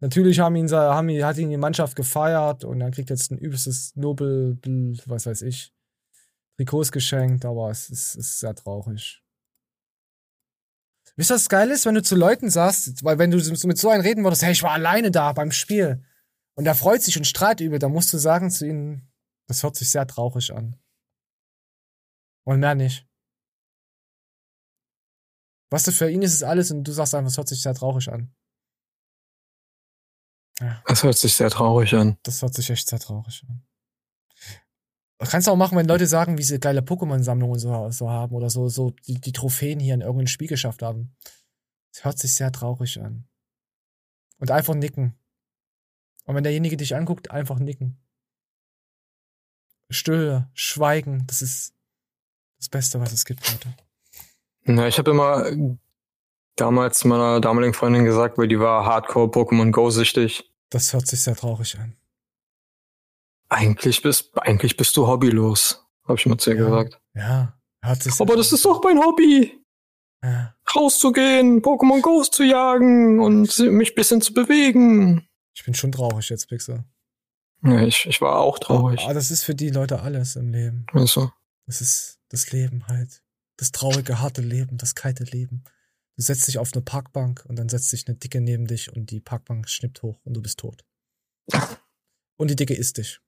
Natürlich 0.00 0.40
haben 0.40 0.56
ihn, 0.56 0.68
haben 0.72 1.08
ihn, 1.08 1.24
hat 1.24 1.38
ihn 1.38 1.50
die 1.50 1.56
Mannschaft 1.56 1.94
gefeiert 1.94 2.64
und 2.64 2.80
er 2.80 2.90
kriegt 2.90 3.10
jetzt 3.10 3.30
ein 3.30 3.38
übelstes 3.38 3.94
Nobel, 3.94 4.58
was 5.06 5.26
weiß 5.26 5.42
ich, 5.42 5.72
Trikots 6.56 6.90
geschenkt, 6.90 7.44
aber 7.44 7.70
es 7.70 7.90
ist, 7.90 8.16
es 8.16 8.26
ist 8.26 8.40
sehr 8.40 8.56
traurig. 8.56 9.22
Wisst 11.18 11.32
ihr, 11.32 11.34
was 11.34 11.48
geil 11.48 11.68
ist, 11.72 11.84
wenn 11.84 11.96
du 11.96 12.02
zu 12.02 12.14
Leuten 12.14 12.48
sagst, 12.48 13.02
weil 13.02 13.18
wenn 13.18 13.32
du 13.32 13.38
mit 13.38 13.76
so 13.76 13.90
einem 13.90 14.02
reden 14.02 14.22
würdest, 14.22 14.42
hey, 14.42 14.52
ich 14.52 14.62
war 14.62 14.70
alleine 14.70 15.10
da 15.10 15.32
beim 15.32 15.50
Spiel 15.50 16.06
und 16.54 16.64
er 16.64 16.76
freut 16.76 17.02
sich 17.02 17.16
und 17.16 17.24
strahlt 17.24 17.58
übel, 17.60 17.80
dann 17.80 17.90
musst 17.90 18.12
du 18.12 18.18
sagen 18.18 18.52
zu 18.52 18.68
ihm, 18.68 19.10
das 19.48 19.64
hört 19.64 19.74
sich 19.74 19.90
sehr 19.90 20.06
traurig 20.06 20.52
an. 20.52 20.80
Und 22.44 22.60
mehr 22.60 22.76
nicht. 22.76 23.04
Was 25.70 25.82
du 25.82 25.90
für 25.90 26.08
ihn 26.08 26.22
ist, 26.22 26.34
ist 26.34 26.44
alles 26.44 26.70
und 26.70 26.84
du 26.84 26.92
sagst 26.92 27.16
einfach, 27.16 27.32
es 27.32 27.36
hört 27.36 27.48
sich 27.48 27.62
sehr 27.62 27.74
traurig 27.74 28.08
an. 28.12 28.32
Ja, 30.60 30.80
Das 30.86 31.02
hört 31.02 31.18
sich 31.18 31.34
sehr 31.34 31.50
traurig 31.50 31.94
an. 31.94 32.16
das 32.22 32.42
hört 32.42 32.54
sich 32.54 32.70
echt 32.70 32.88
sehr 32.88 33.00
traurig 33.00 33.42
an. 33.48 33.67
Kannst 35.18 35.48
du 35.48 35.50
auch 35.50 35.56
machen, 35.56 35.76
wenn 35.76 35.88
Leute 35.88 36.06
sagen, 36.06 36.38
wie 36.38 36.44
sie 36.44 36.60
geile 36.60 36.80
Pokémon-Sammlungen 36.80 37.58
so, 37.58 37.90
so 37.90 38.08
haben 38.08 38.34
oder 38.34 38.50
so, 38.50 38.68
so 38.68 38.90
die, 39.06 39.20
die 39.20 39.32
Trophäen 39.32 39.80
hier 39.80 39.94
in 39.94 40.00
irgendeinem 40.00 40.28
Spiel 40.28 40.46
geschafft 40.46 40.82
haben. 40.82 41.16
Es 41.92 42.04
hört 42.04 42.18
sich 42.18 42.34
sehr 42.34 42.52
traurig 42.52 43.00
an. 43.00 43.26
Und 44.38 44.52
einfach 44.52 44.74
nicken. 44.74 45.18
Und 46.24 46.36
wenn 46.36 46.44
derjenige 46.44 46.76
dich 46.76 46.94
anguckt, 46.94 47.32
einfach 47.32 47.58
nicken. 47.58 47.98
Stille, 49.90 50.48
schweigen, 50.52 51.26
das 51.26 51.42
ist 51.42 51.74
das 52.58 52.68
Beste, 52.68 53.00
was 53.00 53.12
es 53.12 53.24
gibt, 53.24 53.50
Leute. 53.50 53.74
Na, 54.64 54.86
ich 54.86 54.98
habe 54.98 55.10
immer 55.10 55.50
damals 56.56 57.04
meiner 57.04 57.40
damaligen 57.40 57.74
Freundin 57.74 58.04
gesagt, 58.04 58.38
weil 58.38 58.48
die 58.48 58.60
war 58.60 58.84
Hardcore 58.84 59.28
Pokémon 59.28 59.70
Go 59.72 59.90
süchtig. 59.90 60.52
Das 60.70 60.92
hört 60.92 61.06
sich 61.06 61.22
sehr 61.22 61.34
traurig 61.34 61.78
an. 61.78 61.96
Eigentlich 63.48 64.02
bist, 64.02 64.30
eigentlich 64.38 64.76
bist 64.76 64.96
du 64.96 65.06
hobbylos, 65.06 65.84
habe 66.04 66.18
ich 66.18 66.26
mal 66.26 66.38
zu 66.38 66.50
ihr 66.50 66.56
gesagt. 66.56 67.00
Ja, 67.14 67.58
sich 68.00 68.14
sehr 68.14 68.26
Aber 68.26 68.36
das 68.36 68.52
ist 68.52 68.64
doch 68.64 68.82
mein 68.82 68.98
Hobby. 68.98 69.64
Ja. 70.22 70.54
Rauszugehen, 70.74 71.62
Pokémon 71.62 72.02
Ghost 72.02 72.34
zu 72.34 72.42
jagen 72.42 73.20
und 73.20 73.58
mich 73.58 73.94
bisschen 73.94 74.20
zu 74.20 74.34
bewegen. 74.34 75.28
Ich 75.54 75.64
bin 75.64 75.74
schon 75.74 75.92
traurig 75.92 76.28
jetzt, 76.28 76.48
Pixel. 76.48 76.84
Ja, 77.62 77.82
ich, 77.82 78.06
ich 78.06 78.20
war 78.20 78.38
auch 78.38 78.58
traurig. 78.58 79.00
Aber 79.02 79.14
das 79.14 79.30
ist 79.30 79.44
für 79.44 79.54
die 79.54 79.70
Leute 79.70 80.00
alles 80.00 80.36
im 80.36 80.52
Leben. 80.52 80.86
Also, 80.92 81.32
Das 81.66 81.80
ist 81.80 82.20
das 82.28 82.52
Leben 82.52 82.86
halt. 82.86 83.22
Das 83.56 83.72
traurige, 83.72 84.20
harte 84.20 84.42
Leben, 84.42 84.76
das 84.78 84.94
kalte 84.94 85.24
Leben. 85.24 85.64
Du 86.16 86.22
setzt 86.22 86.46
dich 86.46 86.58
auf 86.58 86.72
eine 86.72 86.82
Parkbank 86.82 87.44
und 87.48 87.56
dann 87.56 87.68
setzt 87.68 87.90
sich 87.90 88.06
eine 88.06 88.16
Dicke 88.16 88.40
neben 88.40 88.66
dich 88.66 88.92
und 88.92 89.10
die 89.10 89.20
Parkbank 89.20 89.68
schnippt 89.68 90.02
hoch 90.02 90.20
und 90.24 90.34
du 90.34 90.42
bist 90.42 90.58
tot. 90.58 90.84
Und 92.40 92.52
die 92.52 92.56
Dicke 92.56 92.74
isst 92.74 92.98
dich. 92.98 93.20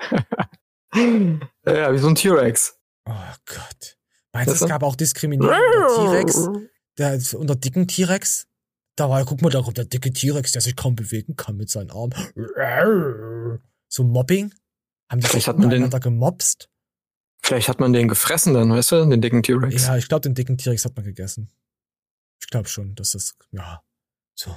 ja, 1.66 1.92
wie 1.92 1.98
so 1.98 2.08
ein 2.08 2.14
T-Rex. 2.14 2.78
Oh 3.06 3.12
Gott. 3.46 3.98
Meinst 4.32 4.60
du, 4.60 4.64
es 4.64 4.68
gab 4.68 4.82
auch 4.82 4.96
Diskriminierung 4.96 5.54
unter 5.54 6.12
T-Rex? 6.12 6.48
Der, 6.98 7.18
unter 7.38 7.56
dicken 7.56 7.88
T-Rex? 7.88 8.46
Da 8.96 9.08
war, 9.08 9.24
guck 9.24 9.40
mal, 9.42 9.50
da 9.50 9.62
kommt 9.62 9.78
der 9.78 9.84
dicke 9.86 10.12
T-Rex, 10.12 10.52
der 10.52 10.60
sich 10.62 10.76
kaum 10.76 10.94
bewegen 10.94 11.36
kann 11.36 11.56
mit 11.56 11.70
seinen 11.70 11.90
Armen. 11.90 12.12
So 13.88 14.04
Mobbing? 14.04 14.52
Haben 15.10 15.20
die 15.20 15.22
sich 15.22 15.30
Vielleicht 15.30 15.48
hat 15.48 15.58
man 15.58 15.70
den- 15.70 15.90
gemobst? 15.90 16.68
Vielleicht 17.42 17.68
hat 17.68 17.80
man 17.80 17.92
den 17.92 18.06
gefressen 18.08 18.52
dann, 18.54 18.70
weißt 18.70 18.92
du, 18.92 19.06
den 19.06 19.20
dicken 19.22 19.42
T-Rex. 19.42 19.86
Ja, 19.86 19.96
ich 19.96 20.08
glaube, 20.08 20.20
den 20.22 20.34
dicken 20.34 20.58
T-Rex 20.58 20.84
hat 20.84 20.94
man 20.96 21.04
gegessen. 21.04 21.50
Ich 22.40 22.48
glaube 22.48 22.68
schon, 22.68 22.94
dass 22.94 23.12
das, 23.12 23.34
ja, 23.50 23.82
so. 24.34 24.54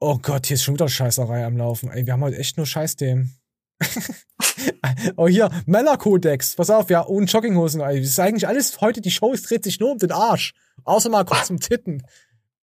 Oh 0.00 0.18
Gott, 0.18 0.46
hier 0.46 0.54
ist 0.54 0.62
schon 0.62 0.74
wieder 0.74 0.88
Scheißerei 0.88 1.44
am 1.44 1.56
Laufen. 1.56 1.88
Ey, 1.90 2.06
wir 2.06 2.12
haben 2.12 2.22
heute 2.22 2.36
echt 2.36 2.56
nur 2.58 2.66
Scheißthemen. 2.66 3.37
oh, 5.16 5.28
hier, 5.28 5.50
Männerkodex. 5.66 6.56
Pass 6.56 6.70
auf, 6.70 6.90
ja, 6.90 7.00
und 7.00 7.32
Jogginghosen. 7.32 7.80
Das 7.80 7.96
ist 7.96 8.18
eigentlich 8.18 8.48
alles 8.48 8.80
heute, 8.80 9.00
die 9.00 9.10
Show 9.10 9.32
es 9.32 9.42
dreht 9.42 9.64
sich 9.64 9.78
nur 9.80 9.92
um 9.92 9.98
den 9.98 10.12
Arsch. 10.12 10.54
Außer 10.84 11.10
mal 11.10 11.24
kurz 11.24 11.50
um 11.50 11.60
Titten. 11.60 12.02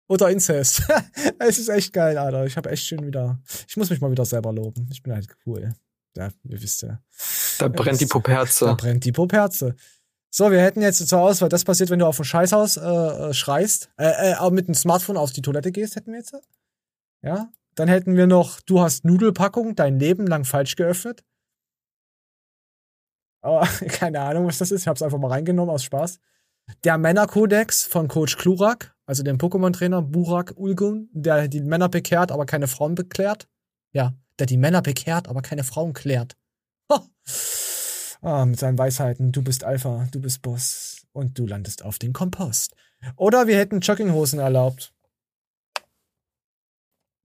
Oder 0.09 0.31
Inzest. 0.31 0.83
es 1.39 1.59
ist 1.59 1.69
echt 1.69 1.93
geil, 1.93 2.17
Alter. 2.17 2.47
Ich 2.47 2.57
habe 2.57 2.71
echt 2.71 2.85
schön 2.85 3.07
wieder, 3.07 3.41
ich 3.69 3.77
muss 3.77 3.91
mich 3.91 4.01
mal 4.01 4.11
wieder 4.11 4.25
selber 4.25 4.53
loben. 4.53 4.89
Ich 4.91 5.03
bin 5.03 5.13
halt 5.13 5.29
cool. 5.47 5.75
Ja, 6.17 6.31
ihr 6.45 6.63
wisst 6.63 6.83
ja. 6.83 7.01
Da 7.59 7.69
brennt 7.69 8.01
die 8.01 8.07
Da 8.07 8.13
Puperze. 8.13 8.75
brennt 8.75 9.05
die 9.05 9.13
Puperze. 9.13 9.77
So, 10.31 10.51
wir 10.51 10.61
hätten 10.61 10.83
jetzt 10.83 11.07
zur 11.07 11.21
Auswahl, 11.21 11.49
das 11.49 11.65
passiert, 11.65 11.91
wenn 11.91 11.99
du 11.99 12.07
auf 12.07 12.19
ein 12.19 12.25
Scheißhaus 12.25 12.77
äh, 12.77 12.81
äh, 12.83 13.35
schreist, 13.35 13.91
äh, 13.99 14.33
äh, 14.33 14.51
mit 14.51 14.69
dem 14.69 14.75
Smartphone 14.75 15.17
auf 15.17 15.33
die 15.33 15.43
Toilette 15.43 15.73
gehst, 15.73 15.97
hätten 15.97 16.13
wir 16.13 16.19
jetzt. 16.19 16.35
Ja. 17.23 17.51
Dann 17.79 17.87
hätten 17.87 18.17
wir 18.17 18.27
noch, 18.27 18.61
du 18.61 18.81
hast 18.81 19.05
Nudelpackung 19.05 19.77
dein 19.77 20.01
Leben 20.01 20.27
lang 20.27 20.45
falsch 20.45 20.75
geöffnet. 20.75 21.23
Aber 23.41 23.67
keine 23.89 24.21
Ahnung, 24.21 24.47
was 24.47 24.59
das 24.59 24.73
ist. 24.73 24.81
Ich 24.83 24.89
hab's 24.89 25.01
einfach 25.01 25.19
mal 25.19 25.31
reingenommen 25.31 25.73
aus 25.73 25.85
Spaß. 25.85 26.19
Der 26.83 26.99
Männerkodex 26.99 27.85
von 27.85 28.09
Coach 28.09 28.37
Klurak, 28.37 28.97
also 29.07 29.23
dem 29.23 29.39
Pokémon-Trainer 29.39 30.03
Burak 30.03 30.55
Ulgun, 30.57 31.09
der 31.13 31.47
die 31.47 31.61
Männer 31.61 31.89
bekehrt, 31.89 32.33
aber 32.33 32.47
keine 32.47 32.67
Frauen 32.67 32.97
beklärt. 32.97 33.49
Ja, 33.93 34.13
der 34.41 34.47
die 34.47 34.59
Männer 34.59 34.83
bekehrt, 34.83 35.29
aber 35.29 35.41
keine 35.41 35.63
Frauen 35.63 35.93
klärt. 35.93 36.37
Ah, 38.21 38.45
mit 38.45 38.59
seinen 38.59 38.77
Weisheiten, 38.77 39.31
du 39.31 39.43
bist 39.43 39.63
Alpha, 39.63 40.09
du 40.11 40.21
bist 40.21 40.43
Boss 40.43 41.07
und 41.13 41.39
du 41.39 41.47
landest 41.47 41.85
auf 41.85 42.01
den 42.01 42.13
Kompost. 42.13 42.75
Oder 43.15 43.47
wir 43.47 43.57
hätten 43.57 43.79
Jogginghosen 43.79 44.41
erlaubt. 44.41 44.93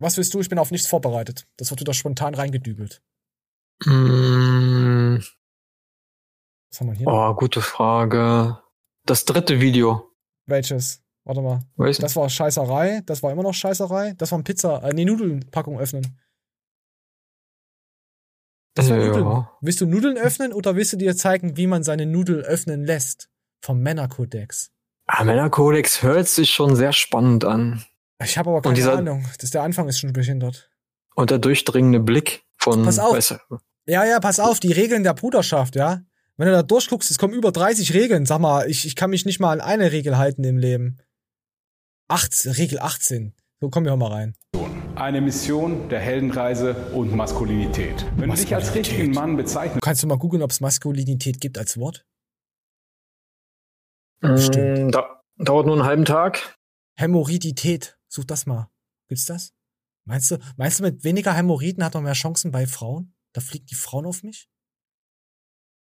Was 0.03 0.17
willst 0.17 0.33
du? 0.33 0.41
Ich 0.41 0.49
bin 0.49 0.59
auf 0.59 0.69
nichts 0.71 0.87
vorbereitet. 0.87 1.47
Das 1.57 1.69
wird 1.71 1.79
wieder 1.79 1.93
spontan 1.93 2.35
reingedübelt. 2.35 3.01
Mm, 3.85 5.17
Was 6.69 6.79
haben 6.79 6.87
wir 6.87 6.93
hier? 6.93 7.07
oh, 7.07 7.33
gute 7.35 7.61
Frage. 7.61 8.59
Das 9.05 9.25
dritte 9.25 9.61
Video. 9.61 10.11
Welches? 10.45 11.01
Warte 11.23 11.41
mal. 11.41 11.61
Weiß 11.77 11.99
Das 11.99 12.15
war 12.17 12.29
Scheißerei. 12.29 13.01
Das 13.05 13.23
war 13.23 13.31
immer 13.31 13.43
noch 13.43 13.53
Scheißerei. 13.53 14.13
Das 14.17 14.31
war 14.31 14.39
ein 14.39 14.43
Pizza, 14.43 14.83
äh, 14.83 14.93
nee, 14.93 15.05
Nudelpackung 15.05 15.79
öffnen. 15.79 16.19
Das 18.75 18.89
war 18.89 18.97
Ja. 18.97 19.07
Nudeln. 19.07 19.47
Willst 19.61 19.79
du 19.81 19.85
Nudeln 19.85 20.17
öffnen 20.17 20.51
oder 20.51 20.75
willst 20.75 20.93
du 20.93 20.97
dir 20.97 21.15
zeigen, 21.15 21.55
wie 21.57 21.67
man 21.67 21.83
seine 21.83 22.05
Nudel 22.05 22.41
öffnen 22.41 22.83
lässt? 22.83 23.29
Vom 23.61 23.79
Männerkodex. 23.79 24.71
Ah, 25.05 25.23
Männerkodex 25.23 26.03
hört 26.03 26.27
sich 26.27 26.51
schon 26.51 26.75
sehr 26.75 26.91
spannend 26.91 27.45
an. 27.45 27.85
Ich 28.23 28.37
habe 28.37 28.49
aber 28.49 28.61
keine 28.61 28.75
dieser- 28.75 28.97
Ahnung. 28.97 29.25
Das, 29.39 29.49
der 29.51 29.63
Anfang 29.63 29.87
ist 29.87 29.99
schon 29.99 30.13
behindert. 30.13 30.69
Und 31.15 31.29
der 31.29 31.37
durchdringende 31.39 31.99
Blick 31.99 32.43
von, 32.57 32.83
Pass 32.83 32.99
auf. 32.99 33.13
weißt 33.15 33.31
du, 33.49 33.57
Ja, 33.85 34.05
ja, 34.05 34.19
pass 34.19 34.39
auf, 34.39 34.59
die 34.59 34.71
Regeln 34.71 35.03
der 35.03 35.13
Bruderschaft, 35.13 35.75
ja. 35.75 36.01
Wenn 36.37 36.47
du 36.47 36.53
da 36.53 36.63
durchguckst, 36.63 37.11
es 37.11 37.17
kommen 37.19 37.33
über 37.35 37.51
30 37.51 37.93
Regeln. 37.93 38.25
Sag 38.25 38.39
mal, 38.39 38.67
ich, 38.69 38.85
ich 38.87 38.95
kann 38.95 39.11
mich 39.11 39.25
nicht 39.25 39.39
mal 39.39 39.51
an 39.51 39.61
eine 39.61 39.91
Regel 39.91 40.17
halten 40.17 40.43
im 40.43 40.57
Leben. 40.57 40.97
Acht, 42.07 42.33
Regel 42.57 42.79
18. 42.79 43.33
So, 43.61 43.69
komm 43.69 43.85
wir 43.85 43.95
mal 43.95 44.11
rein. 44.11 44.35
Eine 44.95 45.21
Mission 45.21 45.89
der 45.89 45.99
Heldenreise 45.99 46.75
und 46.93 47.15
Maskulinität. 47.15 48.05
Wenn 48.17 48.29
du 48.29 48.35
dich 48.35 48.53
als 48.53 48.73
richtigen 48.75 49.11
Mann 49.11 49.35
bezeichnest, 49.37 49.81
Kannst 49.81 50.01
du 50.03 50.07
mal 50.07 50.17
googeln, 50.17 50.41
ob 50.43 50.51
es 50.51 50.59
Maskulinität 50.61 51.39
gibt 51.39 51.57
als 51.57 51.77
Wort? 51.77 52.05
Mm, 54.21 54.89
da, 54.91 55.21
dauert 55.37 55.65
nur 55.65 55.75
einen 55.75 55.85
halben 55.85 56.05
Tag. 56.05 56.55
Hämorrhoidität. 56.95 57.97
Such 58.13 58.25
das 58.25 58.45
mal. 58.45 58.69
Gibt's 59.07 59.25
das? 59.25 59.55
Meinst 60.05 60.29
du, 60.29 60.37
meinst 60.55 60.77
du, 60.77 60.83
mit 60.83 61.03
weniger 61.03 61.33
Hämorrhoiden 61.33 61.83
hat 61.83 61.95
man 61.95 62.03
mehr 62.03 62.13
Chancen 62.13 62.51
bei 62.51 62.67
Frauen? 62.67 63.15
Da 63.33 63.41
fliegen 63.41 63.65
die 63.65 63.75
Frauen 63.75 64.05
auf 64.05 64.21
mich? 64.21 64.47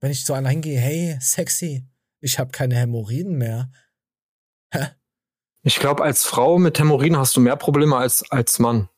Wenn 0.02 0.10
ich 0.10 0.26
zu 0.26 0.34
einer 0.34 0.50
hingehe, 0.50 0.78
hey, 0.78 1.16
sexy, 1.22 1.88
ich 2.20 2.38
habe 2.38 2.50
keine 2.50 2.76
Hämorrhoiden 2.76 3.38
mehr. 3.38 3.72
Hä? 4.74 4.88
Ich 5.62 5.76
glaube, 5.76 6.04
als 6.04 6.24
Frau 6.24 6.58
mit 6.58 6.78
Hämorrhoiden 6.78 7.16
hast 7.16 7.34
du 7.34 7.40
mehr 7.40 7.56
Probleme 7.56 7.96
als 7.96 8.30
als 8.30 8.58
Mann. 8.58 8.90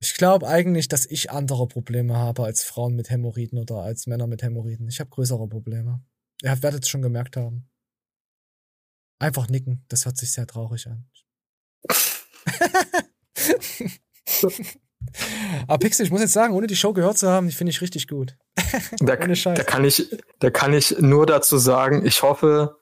Ich 0.00 0.14
glaube 0.14 0.48
eigentlich, 0.48 0.88
dass 0.88 1.04
ich 1.04 1.30
andere 1.30 1.68
Probleme 1.68 2.16
habe 2.16 2.44
als 2.44 2.64
Frauen 2.64 2.94
mit 2.94 3.10
Hämorrhoiden 3.10 3.58
oder 3.58 3.82
als 3.82 4.06
Männer 4.06 4.26
mit 4.26 4.42
Hämorrhoiden. 4.42 4.88
Ich 4.88 5.00
habe 5.00 5.10
größere 5.10 5.46
Probleme. 5.48 6.02
Ihr 6.42 6.62
werdet 6.62 6.84
es 6.84 6.88
schon 6.88 7.02
gemerkt 7.02 7.36
haben. 7.36 7.68
Einfach 9.18 9.48
nicken, 9.48 9.84
das 9.88 10.06
hört 10.06 10.16
sich 10.16 10.32
sehr 10.32 10.46
traurig 10.46 10.86
an. 10.86 11.10
Aber 15.66 15.78
Pixel, 15.78 16.04
ich 16.04 16.12
muss 16.12 16.20
jetzt 16.20 16.32
sagen, 16.32 16.54
ohne 16.54 16.66
die 16.66 16.76
Show 16.76 16.92
gehört 16.92 17.18
zu 17.18 17.28
haben, 17.28 17.48
die 17.48 17.54
finde 17.54 17.70
ich 17.70 17.80
richtig 17.80 18.08
gut. 18.08 18.36
Da, 19.00 19.18
Ohne 19.18 19.36
Scheiß. 19.36 19.56
da 19.56 19.64
kann 19.64 19.84
ich, 19.84 20.14
da 20.40 20.50
kann 20.50 20.72
ich 20.74 20.98
nur 20.98 21.26
dazu 21.26 21.58
sagen, 21.58 22.04
ich 22.04 22.22
hoffe, 22.22 22.76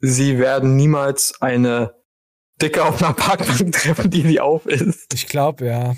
sie 0.00 0.38
werden 0.38 0.76
niemals 0.76 1.40
eine 1.40 1.94
Dicke 2.62 2.84
auf 2.84 3.02
einer 3.02 3.14
Parkbank 3.14 3.72
treffen, 3.76 4.10
die 4.10 4.22
sie 4.22 4.40
auf 4.40 4.66
ist. 4.66 5.12
Ich 5.12 5.26
glaube, 5.26 5.66
ja. 5.66 5.96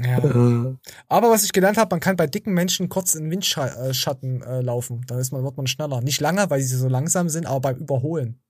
Ja. 0.00 0.18
Äh, 0.18 0.76
Aber 1.08 1.30
was 1.30 1.44
ich 1.44 1.52
gelernt 1.52 1.76
habe, 1.76 1.92
man 1.92 2.00
kann 2.00 2.16
bei 2.16 2.26
dicken 2.26 2.54
Menschen 2.54 2.88
kurz 2.88 3.14
in 3.14 3.30
Windschatten 3.30 4.42
äh, 4.42 4.60
laufen. 4.60 5.04
Dann 5.06 5.18
ist 5.18 5.32
man, 5.32 5.42
wird 5.42 5.56
man 5.56 5.66
schneller. 5.66 6.00
Nicht 6.00 6.20
lange, 6.20 6.48
weil 6.50 6.60
sie 6.60 6.76
so 6.76 6.88
langsam 6.88 7.28
sind, 7.28 7.46
aber 7.46 7.60
beim 7.60 7.76
Überholen. 7.78 8.40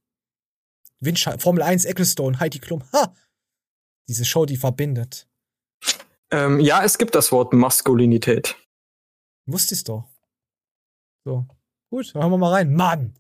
Windschatten, 1.01 1.41
Formel 1.41 1.63
1, 1.63 1.85
Ecclestone, 1.87 2.39
Heidi 2.39 2.59
Klum. 2.59 2.83
Ha! 2.93 3.15
Diese 4.09 4.25
Show, 4.25 4.47
die 4.47 4.57
verbindet. 4.57 5.29
ähm, 6.31 6.61
ja, 6.61 6.83
es 6.83 6.99
gibt 6.99 7.15
das 7.15 7.31
Wort 7.31 7.53
Maskulinität. 7.53 8.57
Wusste 9.47 9.75
ich's 9.75 9.85
doch. 9.85 10.05
So. 11.25 11.47
Gut, 11.91 12.15
dann 12.15 12.23
hören 12.23 12.33
wir 12.33 12.39
mal 12.39 12.53
rein. 12.53 12.75
Mann! 12.75 13.15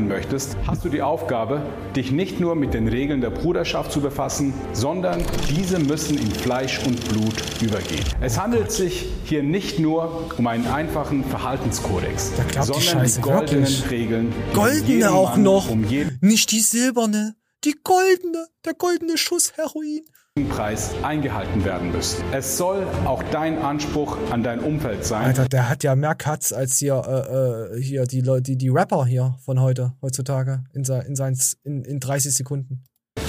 möchtest, 0.00 0.56
hast 0.66 0.84
du 0.84 0.88
die 0.88 1.02
Aufgabe, 1.02 1.62
dich 1.94 2.10
nicht 2.10 2.40
nur 2.40 2.56
mit 2.56 2.74
den 2.74 2.88
Regeln 2.88 3.20
der 3.20 3.30
Bruderschaft 3.30 3.92
zu 3.92 4.00
befassen, 4.00 4.52
sondern 4.72 5.24
diese 5.48 5.78
müssen 5.78 6.18
in 6.18 6.30
Fleisch 6.30 6.84
und 6.84 7.08
Blut 7.08 7.34
übergehen. 7.62 8.04
Es 8.20 8.38
handelt 8.38 8.72
sich 8.72 9.06
hier 9.24 9.42
nicht 9.42 9.78
nur 9.78 10.30
um 10.36 10.46
einen 10.46 10.66
einfachen 10.66 11.24
Verhaltenskodex, 11.24 12.32
klappt 12.34 12.54
die 12.54 12.72
sondern 12.72 12.82
Scheiße 12.82 13.20
die 13.20 13.22
goldenen 13.22 13.62
wirklich. 13.62 13.90
Regeln, 13.90 14.32
die 14.50 14.54
Goldene 14.54 15.12
auch 15.12 15.32
Mann 15.32 15.42
noch. 15.42 15.70
um 15.70 15.82
Nicht 16.20 16.50
die 16.50 16.60
silberne, 16.60 17.36
die 17.64 17.76
goldene, 17.84 18.48
der 18.64 18.74
goldene 18.74 19.16
Schuss 19.16 19.52
Heroin. 19.56 20.00
Preis 20.42 20.90
eingehalten 21.04 21.64
werden 21.64 21.92
müssen. 21.92 22.24
Es 22.32 22.56
soll 22.58 22.84
auch 23.04 23.22
dein 23.30 23.56
Anspruch 23.62 24.18
an 24.32 24.42
dein 24.42 24.58
Umfeld 24.58 25.04
sein. 25.04 25.26
Alter, 25.26 25.48
der 25.48 25.68
hat 25.68 25.84
ja 25.84 25.94
mehr 25.94 26.16
Cuts 26.16 26.52
als 26.52 26.76
hier, 26.78 27.04
äh, 27.06 27.76
äh, 27.76 27.80
hier 27.80 28.04
die 28.04 28.20
Leute, 28.20 28.42
die, 28.42 28.58
die 28.58 28.68
Rapper 28.68 29.06
hier 29.06 29.36
von 29.44 29.60
heute, 29.60 29.92
heutzutage, 30.02 30.64
in, 30.72 30.82
in, 30.82 31.14
sein, 31.14 31.38
in, 31.62 31.84
in 31.84 32.00
30 32.00 32.34
Sekunden. 32.34 32.82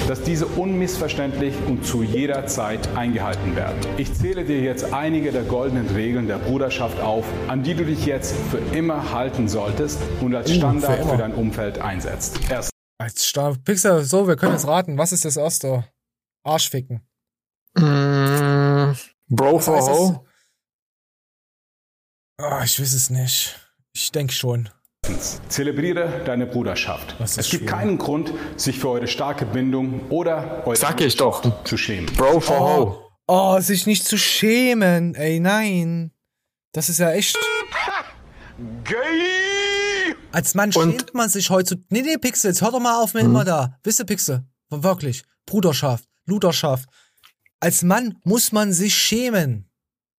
dass 0.07 0.23
diese 0.23 0.47
unmissverständlich 0.47 1.53
und 1.67 1.85
zu 1.85 2.01
jeder 2.01 2.47
Zeit 2.47 2.89
eingehalten 2.95 3.55
werden. 3.55 3.77
Ich 3.97 4.11
zähle 4.15 4.43
dir 4.43 4.59
jetzt 4.61 4.91
einige 4.91 5.31
der 5.31 5.43
goldenen 5.43 5.87
Regeln 5.89 6.25
der 6.25 6.39
Bruderschaft 6.39 6.99
auf, 7.01 7.23
an 7.47 7.61
die 7.61 7.75
du 7.75 7.85
dich 7.85 8.07
jetzt 8.07 8.35
für 8.49 8.57
immer 8.75 9.13
halten 9.13 9.47
solltest 9.47 9.99
und 10.21 10.33
als 10.33 10.49
Uh, 10.49 10.53
für 10.53 10.57
Standard 10.57 10.99
immer. 11.01 11.11
für 11.11 11.17
dein 11.17 11.35
Umfeld 11.35 11.77
einsetzt. 11.79 12.39
Erst 12.49 12.71
Als 12.97 13.23
Star 13.23 13.55
Pixel, 13.63 14.03
so, 14.03 14.27
wir 14.27 14.35
können 14.37 14.53
jetzt 14.53 14.67
raten. 14.67 14.97
Was 14.97 15.11
ist 15.11 15.23
das 15.23 15.37
erste? 15.37 15.83
Arschficken. 16.45 17.01
Mm, 17.75 18.93
Bro 19.27 19.59
for? 19.59 19.81
Ho. 19.81 20.25
Ah, 22.37 22.63
ich 22.63 22.79
weiß 22.79 22.93
es 22.93 23.09
nicht. 23.09 23.55
Ich 23.93 24.11
denke 24.11 24.33
schon. 24.33 24.69
Zelebriere 25.49 26.23
deine 26.25 26.45
Bruderschaft. 26.45 27.15
Es 27.19 27.35
gibt 27.35 27.47
schwierig. 27.47 27.67
keinen 27.67 27.97
Grund, 27.97 28.33
sich 28.57 28.79
für 28.79 28.89
eure 28.89 29.07
starke 29.07 29.45
Bindung 29.45 30.09
oder 30.09 30.63
eure 30.65 30.75
Sag 30.75 31.01
ich 31.01 31.15
doch. 31.15 31.63
Zu 31.63 31.77
schämen. 31.77 32.07
Bro 32.15 32.39
for 32.39 32.59
Ho. 32.59 33.01
Oh, 33.27 33.59
sich 33.59 33.87
nicht 33.87 34.05
zu 34.05 34.17
schämen. 34.17 35.15
Ey, 35.15 35.39
nein. 35.39 36.11
Das 36.73 36.89
ist 36.89 36.99
ja 36.99 37.11
echt. 37.11 37.37
Als 40.31 40.53
Mann 40.53 40.71
schämt 40.71 41.13
man 41.13 41.29
sich 41.29 41.49
heute. 41.49 41.83
Nee, 41.89 42.01
nee, 42.01 42.17
Pixel, 42.17 42.51
jetzt 42.51 42.61
hör 42.61 42.71
doch 42.71 42.79
mal 42.79 43.01
auf 43.01 43.13
mit 43.13 43.23
immer 43.23 43.45
da. 43.45 43.79
Wisst 43.83 43.99
ihr, 43.99 44.05
Pixel? 44.05 44.43
Wirklich. 44.69 45.23
Bruderschaft, 45.45 46.07
Luderschaft. 46.25 46.89
Als 47.59 47.83
Mann 47.83 48.17
muss 48.23 48.51
man 48.51 48.73
sich 48.73 48.95
schämen. 48.95 49.69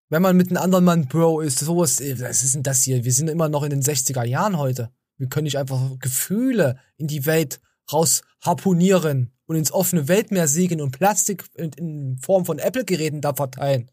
Wenn 0.09 0.23
man 0.23 0.37
mit 0.37 0.49
einem 0.51 0.63
anderen 0.63 0.85
Mann 0.85 1.09
Bro 1.09 1.41
ist, 1.41 1.59
sowas, 1.59 2.01
was 2.01 2.43
ist 2.43 2.55
denn 2.55 2.63
das 2.63 2.83
hier? 2.83 3.05
Wir 3.05 3.13
sind 3.13 3.29
immer 3.29 3.49
noch 3.49 3.65
in 3.65 3.71
den 3.71 3.83
60er 3.83 4.25
Jahren 4.25 4.57
heute. 4.57 4.93
Wir 5.19 5.29
können 5.29 5.45
nicht 5.45 5.59
einfach 5.59 5.99
Gefühle 5.99 6.79
in 6.97 7.09
die 7.09 7.27
Welt 7.27 7.61
raus 7.93 8.23
harponieren 8.41 9.33
und 9.47 9.57
ins 9.57 9.73
offene 9.73 10.09
Weltmeer 10.09 10.49
segeln 10.49 10.81
und 10.81 10.93
Plastik 10.93 11.45
in, 11.55 11.73
in 11.73 12.19
Form 12.19 12.45
von 12.45 12.59
Apple-Geräten 12.59 13.21
da 13.21 13.35
verteilen. 13.35 13.91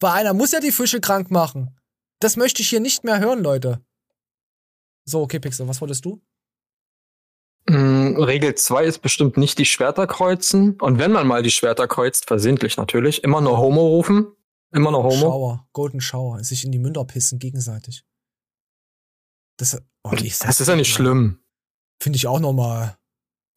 Weil 0.00 0.12
einer 0.12 0.34
muss 0.34 0.52
ja 0.52 0.60
die 0.60 0.72
Fische 0.72 1.00
krank 1.00 1.30
machen. 1.30 1.76
Das 2.18 2.36
möchte 2.36 2.62
ich 2.62 2.68
hier 2.68 2.80
nicht 2.80 3.04
mehr 3.04 3.20
hören, 3.20 3.42
Leute. 3.42 3.84
So, 5.04 5.22
okay, 5.22 5.40
Pixel, 5.40 5.66
was 5.68 5.80
wolltest 5.80 6.04
du? 6.04 6.20
Mm, 7.68 8.16
Regel 8.16 8.54
2 8.54 8.84
ist 8.84 8.98
bestimmt 9.00 9.36
nicht 9.36 9.58
die 9.58 9.64
Schwerter 9.64 10.06
kreuzen. 10.06 10.80
Und 10.80 10.98
wenn 10.98 11.12
man 11.12 11.26
mal 11.26 11.42
die 11.42 11.50
Schwerter 11.50 11.86
kreuzt, 11.86 12.26
versehentlich 12.26 12.76
natürlich, 12.76 13.22
immer 13.24 13.40
nur 13.40 13.58
Homo 13.58 13.86
rufen. 13.86 14.26
Immer 14.72 14.90
nur 14.90 15.02
Homo. 15.04 15.20
Shower, 15.20 15.68
Golden 15.72 16.00
Shower, 16.00 16.42
sich 16.42 16.64
in 16.64 16.72
die 16.72 16.78
Münder 16.78 17.04
pissen 17.04 17.38
gegenseitig. 17.38 18.04
Das, 19.58 19.80
oh, 20.02 20.10
nee, 20.12 20.32
Das 20.40 20.60
ist 20.60 20.68
ja 20.68 20.76
nicht 20.76 20.92
schlimm. 20.92 21.38
Finde 22.00 22.16
ich 22.16 22.26
auch 22.26 22.40
normal. 22.40 22.96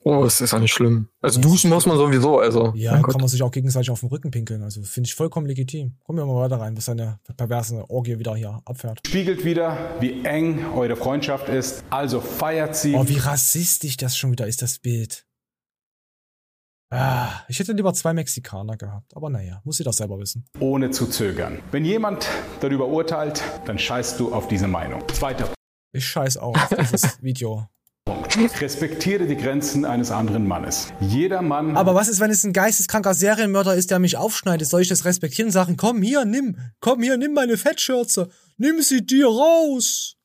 Oh, 0.08 0.24
es 0.24 0.40
ist 0.40 0.52
ja 0.54 0.60
nicht 0.60 0.72
schlimm. 0.72 1.10
Also 1.20 1.42
duschen 1.42 1.72
muss 1.72 1.88
man 1.88 1.98
sowieso, 1.98 2.38
also. 2.38 2.72
Ja, 2.76 2.92
kann 2.94 3.02
Gott. 3.02 3.18
man 3.18 3.28
sich 3.28 3.42
auch 3.42 3.50
gegenseitig 3.50 3.90
auf 3.90 4.02
den 4.02 4.10
Rücken 4.10 4.30
pinkeln. 4.30 4.62
Also 4.62 4.84
finde 4.84 5.08
ich 5.08 5.16
vollkommen 5.16 5.48
legitim. 5.48 5.98
Kommen 6.04 6.20
wir 6.20 6.26
mal 6.28 6.36
weiter 6.44 6.60
rein, 6.62 6.76
bis 6.76 6.86
seine 6.86 7.20
perverse 7.36 7.90
Orgie 7.90 8.20
wieder 8.20 8.36
hier 8.36 8.62
abfährt. 8.66 9.00
Spiegelt 9.08 9.44
wieder, 9.44 9.96
wie 10.00 10.24
eng 10.24 10.64
eure 10.76 10.96
Freundschaft 10.96 11.50
ist. 11.50 11.84
Also 11.90 12.22
feiert 12.22 12.76
sie. 12.76 12.94
Oh, 12.94 13.08
wie 13.08 13.18
rassistisch 13.18 13.98
das 13.98 14.16
schon 14.16 14.32
wieder 14.32 14.46
ist, 14.46 14.62
das 14.62 14.78
Bild. 14.78 15.26
Ah, 16.92 17.42
ich 17.48 17.58
hätte 17.58 17.74
lieber 17.74 17.92
zwei 17.96 18.14
Mexikaner 18.14 18.78
gehabt. 18.78 19.16
Aber 19.16 19.32
naja, 19.32 19.60
muss 19.64 19.78
sie 19.78 19.84
doch 19.84 19.92
selber 19.94 20.20
wissen. 20.20 20.46
ohne 20.60 20.92
zu 20.92 21.08
zögern. 21.08 21.64
Wenn 21.72 21.84
jemand 21.84 22.28
darüber 22.62 22.88
urteilt, 22.88 23.42
dann 23.66 23.80
scheißt 23.80 24.20
du 24.20 24.32
auf 24.36 24.48
diese 24.48 24.68
Meinung. 24.68 25.02
Zweiter 25.10 25.52
Ich 25.94 26.06
scheiß 26.06 26.38
auf 26.38 26.56
dieses 26.80 27.18
Video. 27.24 27.68
Punkt. 28.06 28.38
Respektiere 28.62 29.26
die 29.26 29.36
Grenzen 29.36 29.84
eines 29.84 30.12
anderen 30.12 30.48
Mannes. 30.48 30.94
Jeder 31.02 31.42
Mann 31.42 31.76
Aber 31.76 31.96
was 31.96 32.08
ist, 32.08 32.20
wenn 32.20 32.30
es 32.30 32.44
ein 32.44 32.54
geisteskranker 32.54 33.16
Serienmörder 33.16 33.74
ist, 33.76 33.90
der 33.90 33.98
mich 33.98 34.16
aufschneidet? 34.16 34.68
Soll 34.68 34.82
ich 34.82 34.88
das 34.90 35.06
respektieren? 35.06 35.50
Sagen, 35.50 35.76
komm 35.76 36.04
hier, 36.04 36.24
nimm, 36.24 36.60
komm 36.82 37.02
hier, 37.02 37.18
nimm 37.18 37.34
meine 37.34 37.58
Fettschürze. 37.58 38.30
Nimm 38.58 38.82
sie 38.84 39.04
dir 39.04 39.26
raus. 39.28 40.18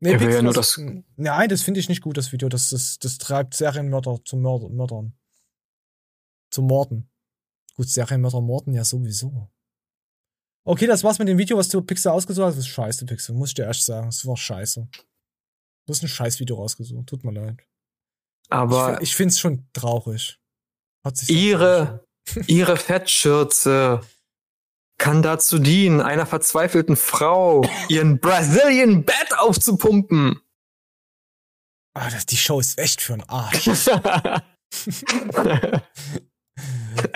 Nee, 0.00 0.10
Er 0.12 0.20
will 0.20 0.26
Pixel, 0.26 0.34
ja 0.36 0.42
nur 0.42 0.52
das, 0.52 0.74
das- 0.74 1.04
nein, 1.16 1.48
das 1.48 1.62
finde 1.62 1.80
ich 1.80 1.88
nicht 1.88 2.02
gut, 2.02 2.18
das 2.18 2.30
Video. 2.30 2.50
Das, 2.50 2.68
das, 2.68 2.98
das 2.98 3.16
treibt 3.16 3.54
Serienmörder 3.54 4.20
zu 4.24 4.36
Mörder, 4.36 4.68
Mördern. 4.68 5.14
Zu 6.50 6.60
Morden. 6.60 7.10
Gut, 7.74 7.88
Serienmörder 7.88 8.42
morden 8.42 8.74
ja 8.74 8.84
sowieso. 8.84 9.50
Okay, 10.64 10.86
das 10.86 11.02
war's 11.04 11.18
mit 11.18 11.28
dem 11.28 11.38
Video, 11.38 11.56
was 11.56 11.68
du 11.68 11.80
Pixel 11.80 12.12
ausgesucht 12.12 12.44
hast. 12.48 12.56
Das 12.58 12.64
ist 12.66 12.68
scheiße, 12.70 13.06
Pixel. 13.06 13.34
Muss 13.34 13.48
ich 13.50 13.54
dir 13.54 13.64
erst 13.64 13.86
sagen. 13.86 14.08
Das 14.08 14.26
war 14.26 14.36
scheiße. 14.36 14.86
Du 15.88 15.94
hast 15.94 16.02
ein 16.02 16.08
scheiß 16.08 16.38
Video 16.38 16.56
rausgesucht. 16.56 17.06
Tut 17.06 17.24
mir 17.24 17.32
leid. 17.32 17.64
Aber 18.50 18.96
ich, 19.00 19.08
ich 19.08 19.16
finde 19.16 19.32
es 19.32 19.40
schon 19.40 19.66
traurig. 19.72 20.38
Hat 21.02 21.16
sich 21.16 21.30
ihre, 21.30 22.04
ihre 22.46 22.76
Fettschürze 22.76 24.02
kann 24.98 25.22
dazu 25.22 25.58
dienen, 25.58 26.02
einer 26.02 26.26
verzweifelten 26.26 26.94
Frau 26.94 27.62
ihren 27.88 28.20
Brazilian 28.20 29.06
Bad 29.06 29.38
aufzupumpen. 29.38 30.38
Ah, 31.94 32.10
das, 32.10 32.26
die 32.26 32.36
Show 32.36 32.60
ist 32.60 32.78
echt 32.78 33.00
für 33.00 33.14
einen 33.14 33.22
Arsch. 33.22 33.70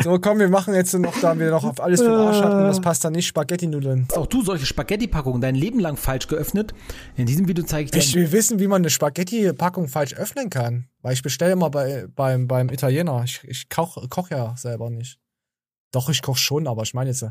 so, 0.02 0.18
komm, 0.18 0.38
wir 0.38 0.48
machen 0.48 0.74
jetzt 0.74 0.94
noch, 0.94 1.18
da 1.20 1.38
wir 1.38 1.50
noch 1.50 1.64
auf 1.64 1.80
alles 1.80 2.00
für 2.00 2.08
den 2.08 2.14
Arsch 2.14 2.40
hatten. 2.42 2.64
Das 2.64 2.80
passt 2.80 3.04
dann 3.04 3.12
nicht. 3.12 3.26
Spaghetti-Nudeln. 3.26 4.08
Auch 4.14 4.26
du 4.26 4.42
solche 4.42 4.66
Spaghetti-Packungen 4.66 5.40
dein 5.40 5.54
Leben 5.54 5.80
lang 5.80 5.96
falsch 5.96 6.28
geöffnet. 6.28 6.74
In 7.16 7.26
diesem 7.26 7.48
Video 7.48 7.64
zeige 7.64 7.86
ich 7.86 7.90
dir. 7.90 7.98
Ich 7.98 8.14
will 8.14 8.32
wissen, 8.32 8.60
wie 8.60 8.66
man 8.66 8.82
eine 8.82 8.90
Spaghetti-Packung 8.90 9.88
falsch 9.88 10.14
öffnen 10.14 10.50
kann. 10.50 10.88
Weil 11.00 11.14
ich 11.14 11.22
bestelle 11.22 11.52
immer 11.52 11.70
bei, 11.70 12.06
beim, 12.14 12.46
beim 12.46 12.68
Italiener. 12.68 13.22
Ich, 13.24 13.42
ich 13.44 13.68
koch, 13.68 14.08
koch 14.08 14.30
ja 14.30 14.56
selber 14.56 14.90
nicht. 14.90 15.18
Doch, 15.92 16.08
ich 16.08 16.22
koch 16.22 16.36
schon, 16.36 16.66
aber 16.66 16.82
ich 16.82 16.94
meine 16.94 17.10
jetzt, 17.10 17.24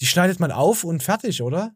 die 0.00 0.06
schneidet 0.06 0.40
man 0.40 0.52
auf 0.52 0.84
und 0.84 1.02
fertig, 1.02 1.42
oder? 1.42 1.72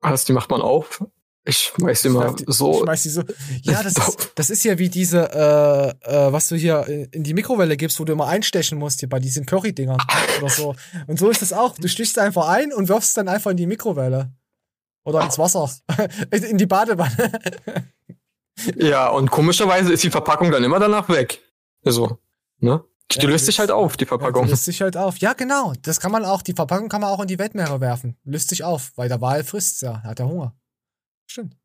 Was, 0.00 0.24
die 0.24 0.32
macht 0.32 0.50
man 0.50 0.62
auf? 0.62 1.04
Ich 1.44 1.72
weiß 1.78 2.04
immer 2.04 2.34
Ich 2.38 2.44
so. 2.54 2.82
schmeiß 2.82 3.02
die 3.02 3.08
so. 3.08 3.22
Ja, 3.62 3.82
das 3.82 3.96
ist, 3.96 4.32
das 4.34 4.50
ist 4.50 4.62
ja 4.64 4.78
wie 4.78 4.88
diese, 4.90 5.30
äh, 5.32 6.26
äh, 6.28 6.32
was 6.32 6.48
du 6.48 6.56
hier 6.56 6.86
in 7.12 7.22
die 7.24 7.32
Mikrowelle 7.34 7.76
gibst, 7.76 7.98
wo 7.98 8.04
du 8.04 8.12
immer 8.12 8.26
einstechen 8.26 8.78
musst, 8.78 9.00
hier 9.00 9.08
bei 9.08 9.20
diesen 9.20 9.46
Curry-Dingern 9.46 10.00
oder 10.38 10.50
so. 10.50 10.74
Und 11.06 11.18
so 11.18 11.30
ist 11.30 11.40
das 11.42 11.52
auch. 11.52 11.76
Du 11.76 11.88
stichst 11.88 12.18
einfach 12.18 12.48
ein 12.48 12.72
und 12.72 12.88
wirfst 12.88 13.16
dann 13.16 13.28
einfach 13.28 13.50
in 13.52 13.56
die 13.56 13.66
Mikrowelle. 13.66 14.32
Oder 15.04 15.22
ins 15.24 15.38
Wasser. 15.38 15.70
in 16.30 16.58
die 16.58 16.66
Badewanne. 16.66 17.32
Ja, 18.76 19.08
und 19.08 19.30
komischerweise 19.30 19.92
ist 19.92 20.02
die 20.04 20.10
Verpackung 20.10 20.50
dann 20.50 20.62
immer 20.62 20.78
danach 20.78 21.08
weg. 21.08 21.40
Also, 21.84 22.18
ne? 22.58 22.84
Die 23.12 23.18
Ja, 23.18 23.28
löst 23.28 23.46
sich 23.46 23.58
halt 23.58 23.70
auf, 23.70 23.96
die 23.96 24.04
Verpackung. 24.04 24.46
Löst 24.46 24.66
sich 24.66 24.82
halt 24.82 24.96
auf. 24.98 25.16
Ja, 25.18 25.32
genau. 25.32 25.72
Das 25.82 25.98
kann 25.98 26.12
man 26.12 26.24
auch, 26.26 26.42
die 26.42 26.52
Verpackung 26.52 26.88
kann 26.90 27.00
man 27.00 27.10
auch 27.10 27.20
in 27.20 27.26
die 27.28 27.38
Weltmeere 27.38 27.80
werfen. 27.80 28.16
Löst 28.24 28.50
sich 28.50 28.62
auf, 28.62 28.92
weil 28.96 29.08
der 29.08 29.20
Wal 29.20 29.42
frisst 29.42 29.80
ja. 29.82 30.00
Er 30.04 30.10
hat 30.10 30.18
ja 30.20 30.26
Hunger. 30.26 30.54
Stimmt. 31.30 31.56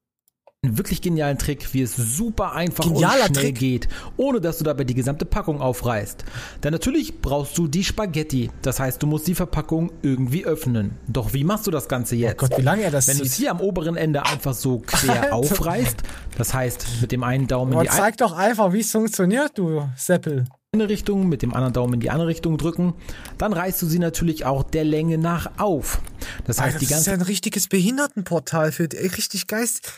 einen 0.63 0.77
wirklich 0.77 1.01
genialen 1.01 1.39
Trick, 1.39 1.73
wie 1.73 1.81
es 1.81 1.95
super 1.95 2.51
einfach 2.53 2.83
Genialer 2.83 3.23
und 3.23 3.35
schnell 3.35 3.45
Trick. 3.45 3.55
geht, 3.57 3.87
ohne 4.15 4.39
dass 4.39 4.59
du 4.59 4.63
dabei 4.63 4.83
die 4.83 4.93
gesamte 4.93 5.25
Packung 5.25 5.59
aufreißt. 5.59 6.23
Denn 6.63 6.71
natürlich 6.71 7.19
brauchst 7.19 7.57
du 7.57 7.67
die 7.67 7.83
Spaghetti. 7.83 8.51
Das 8.61 8.79
heißt, 8.79 9.01
du 9.01 9.07
musst 9.07 9.27
die 9.27 9.33
Verpackung 9.33 9.91
irgendwie 10.03 10.45
öffnen. 10.45 10.97
Doch 11.07 11.33
wie 11.33 11.43
machst 11.43 11.65
du 11.65 11.71
das 11.71 11.87
Ganze 11.87 12.15
jetzt? 12.15 12.43
Oh 12.43 12.47
Gott, 12.47 12.59
wie 12.59 12.61
lange 12.61 12.83
er 12.83 12.91
das 12.91 13.07
Wenn 13.07 13.17
du 13.17 13.23
es 13.23 13.33
hier 13.33 13.49
am 13.49 13.59
oberen 13.59 13.97
Ende 13.97 14.23
einfach 14.23 14.53
so 14.53 14.77
quer 14.85 15.23
Alter. 15.23 15.33
aufreißt, 15.33 16.03
das 16.37 16.53
heißt, 16.53 17.01
mit 17.01 17.11
dem 17.11 17.23
einen 17.23 17.47
Daumen 17.47 17.71
in 17.71 17.77
Aber 17.79 17.85
die 17.85 17.89
eine 17.89 17.99
zeig 17.99 18.17
doch 18.17 18.33
einfach, 18.33 18.71
wie 18.71 18.81
es 18.81 18.91
funktioniert, 18.91 19.57
du 19.57 19.89
Seppel. 19.95 20.45
Eine 20.75 20.89
Richtung, 20.89 21.27
mit 21.27 21.41
dem 21.41 21.53
anderen 21.53 21.73
Daumen 21.73 21.95
in 21.95 21.99
die 21.99 22.09
andere 22.09 22.27
Richtung 22.27 22.57
drücken, 22.57 22.93
dann 23.37 23.53
reißt 23.53 23.81
du 23.81 23.87
sie 23.87 23.99
natürlich 23.99 24.45
auch 24.45 24.63
der 24.63 24.83
Länge 24.83 25.17
nach 25.17 25.57
auf. 25.57 26.01
Das 26.45 26.59
heißt, 26.59 26.75
Alter, 26.75 26.79
die 26.79 26.85
das 26.85 26.91
ist 26.91 26.97
ganze 26.97 27.09
ja 27.11 27.15
ein 27.15 27.21
richtiges 27.21 27.67
Behindertenportal 27.67 28.71
für 28.71 28.83
ey, 28.91 29.07
richtig 29.07 29.47
Geist. 29.47 29.93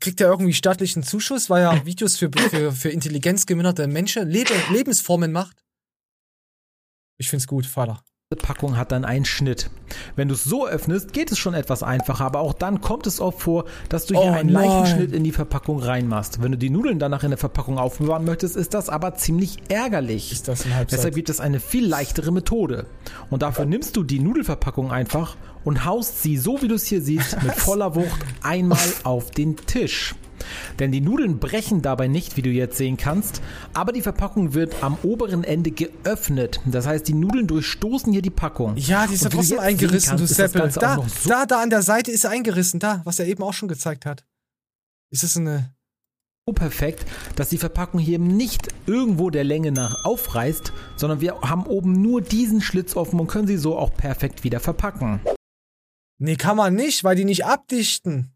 Kriegt 0.00 0.20
er 0.20 0.28
irgendwie 0.28 0.52
staatlichen 0.52 1.02
Zuschuss, 1.02 1.48
weil 1.48 1.62
er 1.62 1.86
Videos 1.86 2.16
für, 2.16 2.30
für, 2.50 2.72
für 2.72 2.90
intelligenzgeminderte 2.90 3.86
Menschen, 3.86 4.28
Lebe, 4.28 4.52
Lebensformen 4.70 5.32
macht? 5.32 5.56
Ich 7.18 7.30
find's 7.30 7.46
gut, 7.46 7.64
Vater. 7.64 8.02
Packung 8.34 8.76
hat 8.76 8.90
dann 8.90 9.04
einen 9.04 9.24
Schnitt. 9.24 9.70
Wenn 10.16 10.26
du 10.26 10.34
es 10.34 10.42
so 10.42 10.66
öffnest, 10.66 11.12
geht 11.12 11.30
es 11.30 11.38
schon 11.38 11.54
etwas 11.54 11.84
einfacher, 11.84 12.24
aber 12.24 12.40
auch 12.40 12.54
dann 12.54 12.80
kommt 12.80 13.06
es 13.06 13.20
oft 13.20 13.40
vor, 13.40 13.66
dass 13.88 14.06
du 14.06 14.20
hier 14.20 14.32
Oh 14.32 14.34
einen 14.34 14.48
leichten. 14.48 14.86
Schnitt 14.86 15.12
in 15.12 15.22
die 15.22 15.30
Verpackung 15.30 15.78
reinmachst. 15.78 16.42
Wenn 16.42 16.50
du 16.50 16.58
die 16.58 16.68
Nudeln 16.68 16.98
danach 16.98 17.22
in 17.22 17.30
der 17.30 17.38
Verpackung 17.38 17.78
aufbewahren 17.78 18.24
möchtest, 18.24 18.56
ist 18.56 18.74
das 18.74 18.88
aber 18.88 19.14
ziemlich 19.14 19.58
ärgerlich. 19.68 20.32
Ist 20.32 20.48
das 20.48 20.66
ein 20.66 20.74
Halbsatz? 20.74 20.98
Deshalb 20.98 21.14
gibt 21.14 21.28
es 21.28 21.38
eine 21.38 21.60
viel 21.60 21.86
leichtere 21.86 22.32
Methode. 22.32 22.86
Und 23.30 23.42
dafür 23.42 23.64
nimmst 23.64 23.96
du 23.96 24.02
die 24.02 24.18
Nudelverpackung 24.18 24.90
einfach 24.90 25.36
und 25.62 25.84
haust 25.84 26.20
sie, 26.20 26.36
so 26.36 26.60
wie 26.62 26.66
du 26.66 26.74
es 26.74 26.86
hier 26.86 27.02
siehst, 27.02 27.40
mit 27.44 27.52
voller 27.52 27.94
Wucht 27.94 28.18
einmal 28.42 28.88
auf 29.04 29.30
den 29.30 29.54
Tisch. 29.54 30.16
Denn 30.78 30.92
die 30.92 31.00
Nudeln 31.00 31.38
brechen 31.38 31.82
dabei 31.82 32.08
nicht, 32.08 32.36
wie 32.36 32.42
du 32.42 32.50
jetzt 32.50 32.76
sehen 32.76 32.96
kannst, 32.96 33.42
aber 33.74 33.92
die 33.92 34.02
Verpackung 34.02 34.54
wird 34.54 34.82
am 34.82 34.96
oberen 35.02 35.44
Ende 35.44 35.70
geöffnet. 35.70 36.60
Das 36.66 36.86
heißt, 36.86 37.06
die 37.08 37.14
Nudeln 37.14 37.46
durchstoßen 37.46 38.12
hier 38.12 38.22
die 38.22 38.30
Packung. 38.30 38.76
Ja, 38.76 39.06
die 39.06 39.14
ist 39.14 39.24
ja 39.24 39.30
trotzdem 39.30 39.58
eingerissen, 39.58 40.10
kannst, 40.16 40.30
du 40.30 40.34
Seppel. 40.34 40.70
Da, 40.74 40.96
so 40.96 41.28
da, 41.28 41.46
da 41.46 41.62
an 41.62 41.70
der 41.70 41.82
Seite 41.82 42.10
ist 42.10 42.24
er 42.24 42.30
eingerissen, 42.30 42.80
da, 42.80 43.00
was 43.04 43.18
er 43.18 43.26
eben 43.26 43.42
auch 43.42 43.52
schon 43.54 43.68
gezeigt 43.68 44.06
hat. 44.06 44.24
Ist 45.10 45.22
das 45.22 45.36
eine. 45.36 45.74
so 46.46 46.52
perfekt, 46.52 47.06
dass 47.36 47.48
die 47.48 47.58
Verpackung 47.58 48.00
hier 48.00 48.14
eben 48.14 48.26
nicht 48.26 48.68
irgendwo 48.86 49.30
der 49.30 49.44
Länge 49.44 49.72
nach 49.72 50.04
aufreißt, 50.04 50.72
sondern 50.96 51.20
wir 51.20 51.40
haben 51.40 51.66
oben 51.66 51.92
nur 51.92 52.20
diesen 52.22 52.60
Schlitz 52.60 52.96
offen 52.96 53.20
und 53.20 53.28
können 53.28 53.46
sie 53.46 53.56
so 53.56 53.78
auch 53.78 53.94
perfekt 53.94 54.44
wieder 54.44 54.60
verpacken. 54.60 55.20
Nee, 56.18 56.36
kann 56.36 56.56
man 56.56 56.74
nicht, 56.74 57.04
weil 57.04 57.16
die 57.16 57.24
nicht 57.24 57.44
abdichten. 57.44 58.35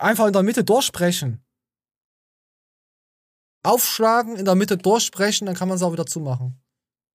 Einfach 0.00 0.26
in 0.26 0.32
der 0.32 0.42
Mitte 0.42 0.64
durchbrechen. 0.64 1.44
Aufschlagen, 3.62 4.36
in 4.36 4.46
der 4.46 4.54
Mitte 4.54 4.78
durchbrechen, 4.78 5.46
dann 5.46 5.54
kann 5.54 5.68
man 5.68 5.76
es 5.76 5.82
auch 5.82 5.92
wieder 5.92 6.06
zumachen. 6.06 6.58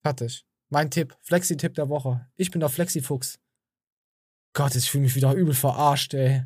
Fertig. 0.03 0.45
Mein 0.69 0.91
Tipp. 0.91 1.17
Flexi-Tipp 1.21 1.73
der 1.73 1.89
Woche. 1.89 2.29
Ich 2.36 2.51
bin 2.51 2.59
der 2.59 2.69
Flexi-Fuchs. 2.69 3.39
Gott, 4.53 4.75
ich 4.75 4.91
fühle 4.91 5.03
mich 5.03 5.15
wieder 5.15 5.33
übel 5.33 5.55
verarscht, 5.55 6.13
ey. 6.13 6.45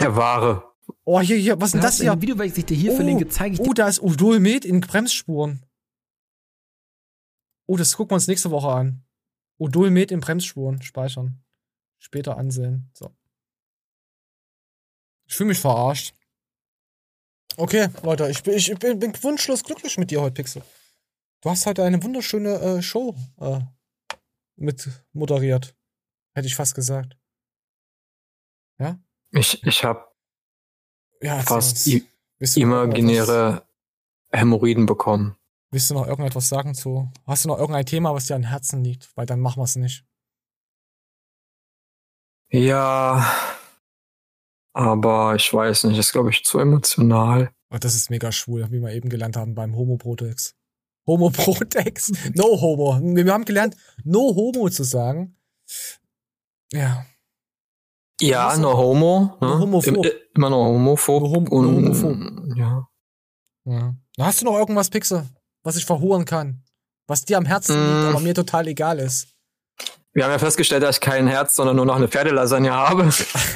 Der 0.00 0.16
Wahre. 0.16 0.64
Oh, 1.04 1.20
hier, 1.20 1.36
hier, 1.36 1.60
was 1.60 1.68
ist 1.68 1.74
denn 1.74 1.82
das 1.82 2.00
In 2.00 2.04
hier? 2.04 2.16
dem 2.16 2.22
Video, 2.22 2.38
welches 2.38 2.58
ich 2.58 2.64
dir 2.64 2.76
hier 2.76 2.94
verlinke, 2.94 3.28
zeige 3.28 3.54
ich 3.54 3.60
dir 3.60 3.68
Oh, 3.68 3.74
da 3.74 3.88
ist 3.88 4.00
Udolmet 4.00 4.64
in 4.64 4.80
Bremsspuren. 4.80 5.66
Oh, 7.66 7.76
das 7.76 7.94
gucken 7.94 8.12
wir 8.12 8.14
uns 8.14 8.26
nächste 8.26 8.50
Woche 8.50 8.68
an. 8.68 9.04
Udolmet 9.58 10.10
in 10.12 10.20
Bremsspuren. 10.20 10.80
Speichern. 10.80 11.44
Später 11.98 12.38
ansehen. 12.38 12.90
So. 12.94 13.14
Ich 15.28 15.36
fühle 15.36 15.48
mich 15.48 15.60
verarscht. 15.60 16.14
Okay, 17.56 17.88
Leute, 18.02 18.28
ich 18.30 18.42
bin, 18.42 18.54
ich 18.54 18.74
bin, 18.78 18.98
bin 18.98 19.22
wunschlos 19.22 19.62
glücklich 19.62 19.98
mit 19.98 20.10
dir 20.10 20.20
heute, 20.22 20.34
Pixel. 20.34 20.62
Du 21.42 21.50
hast 21.50 21.66
heute 21.66 21.84
eine 21.84 22.02
wunderschöne 22.02 22.54
äh, 22.54 22.82
Show 22.82 23.14
äh, 23.40 23.60
mit 24.56 24.88
moderiert. 25.12 25.76
Hätte 26.34 26.46
ich 26.46 26.56
fast 26.56 26.74
gesagt. 26.74 27.16
Ja? 28.78 28.98
Ich, 29.30 29.62
ich 29.64 29.84
habe 29.84 30.06
Ja, 31.20 31.42
fast 31.42 31.88
imaginäre 32.56 33.66
Hämorrhoiden 34.32 34.86
bekommen. 34.86 35.36
Willst 35.70 35.90
du 35.90 35.94
noch 35.94 36.06
irgendetwas 36.06 36.48
sagen 36.48 36.74
zu? 36.74 37.12
Hast 37.26 37.44
du 37.44 37.48
noch 37.48 37.58
irgendein 37.58 37.84
Thema, 37.86 38.14
was 38.14 38.26
dir 38.26 38.36
am 38.36 38.44
Herzen 38.44 38.82
liegt? 38.82 39.14
Weil 39.16 39.26
dann 39.26 39.40
machen 39.40 39.60
wir 39.60 39.64
es 39.64 39.76
nicht. 39.76 40.04
Ja, 42.50 43.30
aber 44.72 45.34
ich 45.36 45.52
weiß 45.52 45.84
nicht, 45.84 45.98
ist 45.98 46.12
glaube 46.12 46.30
ich 46.30 46.44
zu 46.44 46.58
emotional. 46.58 47.50
Oh, 47.70 47.76
das 47.78 47.94
ist 47.94 48.10
mega 48.10 48.32
schwul, 48.32 48.66
wie 48.70 48.80
wir 48.80 48.92
eben 48.92 49.08
gelernt 49.10 49.36
haben 49.36 49.54
beim 49.54 49.76
Homo-Protex. 49.76 50.54
Homo-Protex. 51.06 52.12
No 52.34 52.60
Homo. 52.60 52.98
Wir 53.02 53.32
haben 53.32 53.44
gelernt, 53.44 53.76
no 54.04 54.34
Homo 54.34 54.68
zu 54.70 54.84
sagen. 54.84 55.36
Ja. 56.72 57.04
Ja, 58.20 58.56
no 58.56 58.76
homo. 58.76 59.36
Ne? 59.40 59.46
No 59.46 59.58
homophob. 59.60 59.96
Im, 59.96 60.02
äh, 60.02 60.12
immer 60.34 60.50
noch 60.50 60.64
homophob. 60.64 61.22
No 61.22 61.28
hom- 61.28 61.44
no 61.44 61.56
und, 61.56 61.76
homophob. 62.02 62.56
Ja. 62.56 62.88
ja. 63.64 63.94
Hast 64.18 64.40
du 64.40 64.46
noch 64.46 64.58
irgendwas, 64.58 64.90
Pixel, 64.90 65.26
was 65.62 65.76
ich 65.76 65.84
verhuren 65.84 66.24
kann? 66.24 66.62
Was 67.06 67.24
dir 67.24 67.38
am 67.38 67.46
Herzen 67.46 67.76
Mm. 67.76 67.84
liegt, 67.84 68.08
aber 68.14 68.20
mir 68.20 68.34
total 68.34 68.66
egal 68.66 68.98
ist? 68.98 69.28
Wir 70.18 70.24
haben 70.24 70.32
ja 70.32 70.38
festgestellt, 70.40 70.82
dass 70.82 70.96
ich 70.96 71.00
kein 71.00 71.28
Herz, 71.28 71.54
sondern 71.54 71.76
nur 71.76 71.86
noch 71.86 71.94
eine 71.94 72.08
Pferdelasagne 72.08 72.72
habe. 72.72 73.08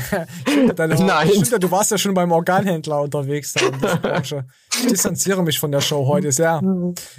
Deine, 0.76 0.94
Nein. 1.04 1.28
Stimmt, 1.44 1.64
du 1.64 1.70
warst 1.72 1.90
ja 1.90 1.98
schon 1.98 2.14
beim 2.14 2.30
Organhändler 2.30 3.00
unterwegs. 3.00 3.56
Ich 3.56 4.86
distanziere 4.88 5.42
mich 5.42 5.58
von 5.58 5.72
der 5.72 5.80
Show 5.80 6.06
heute 6.06 6.30
sehr. 6.30 6.62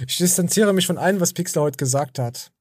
Ich 0.08 0.16
distanziere 0.16 0.72
mich 0.72 0.86
von 0.86 0.96
allem, 0.96 1.20
was 1.20 1.34
Pixel 1.34 1.60
heute 1.60 1.76
gesagt 1.76 2.18
hat. 2.18 2.52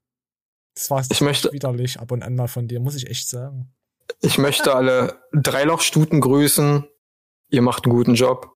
Das 0.75 0.91
war 0.91 1.01
Ich 1.09 1.21
möchte- 1.21 1.53
widerlich 1.53 2.01
ab 2.01 2.11
und 2.11 2.21
an 2.21 2.36
mal 2.36 2.49
von 2.49 2.67
dir, 2.67 2.81
muss 2.81 2.95
ich 2.95 3.09
echt 3.09 3.29
sagen. 3.29 3.73
Ich 4.19 4.38
möchte 4.38 4.75
alle 4.75 5.21
Dreilochstuten 5.31 6.19
grüßen. 6.19 6.84
Ihr 7.49 7.61
macht 7.61 7.86
einen 7.86 7.95
guten 7.95 8.15
Job. 8.15 8.49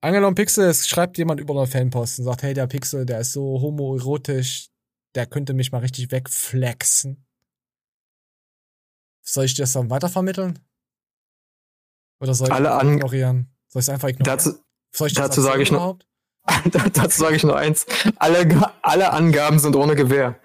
Angenommen, 0.00 0.36
Pixel, 0.36 0.64
es 0.70 0.88
schreibt 0.88 1.18
jemand 1.18 1.38
über 1.38 1.54
einen 1.54 1.70
Fanpost 1.70 2.18
und 2.20 2.24
sagt, 2.24 2.42
hey, 2.44 2.54
der 2.54 2.66
Pixel, 2.66 3.04
der 3.04 3.20
ist 3.20 3.32
so 3.34 3.42
homoerotisch, 3.60 4.69
der 5.14 5.26
könnte 5.26 5.54
mich 5.54 5.72
mal 5.72 5.78
richtig 5.78 6.10
wegflexen. 6.10 7.26
Soll 9.22 9.44
ich 9.44 9.54
dir 9.54 9.62
das 9.62 9.72
dann 9.72 9.90
weitervermitteln? 9.90 10.58
Oder 12.20 12.34
soll 12.34 12.48
ich 12.48 12.52
Alle 12.54 12.72
an- 12.72 12.94
ignorieren? 12.94 13.50
Soll 13.68 13.80
ich 13.80 13.84
es 13.86 13.88
einfach 13.88 14.08
ignorieren? 14.08 14.36
Dazu, 14.38 14.50
soll 14.94 15.08
ich 15.08 15.14
das 15.14 15.28
dazu 15.28 15.42
sage 15.42 15.62
ich 15.62 15.70
noch, 15.70 15.78
überhaupt? 15.78 16.06
dazu 16.94 17.20
sage 17.20 17.36
ich 17.36 17.44
nur 17.44 17.56
eins. 17.56 17.86
Alle, 18.16 18.72
alle 18.82 19.12
Angaben 19.12 19.58
sind 19.58 19.76
ohne 19.76 19.94
Gewehr. 19.94 20.40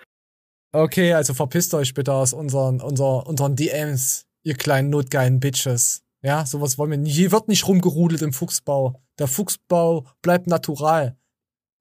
Okay, 0.71 1.13
also 1.13 1.33
verpisst 1.33 1.73
euch 1.73 1.93
bitte 1.93 2.13
aus 2.13 2.33
unseren, 2.33 2.81
unser, 2.81 3.25
unseren 3.27 3.55
DMs, 3.55 4.25
ihr 4.43 4.55
kleinen 4.55 4.89
notgeilen 4.89 5.39
Bitches. 5.39 6.03
Ja, 6.21 6.45
sowas 6.45 6.77
wollen 6.77 6.91
wir 6.91 6.97
nicht. 6.97 7.15
Hier 7.15 7.31
wird 7.31 7.47
nicht 7.47 7.67
rumgerudelt 7.67 8.21
im 8.21 8.33
Fuchsbau. 8.33 9.01
Der 9.19 9.27
Fuchsbau 9.27 10.05
bleibt 10.21 10.47
natural. 10.47 11.17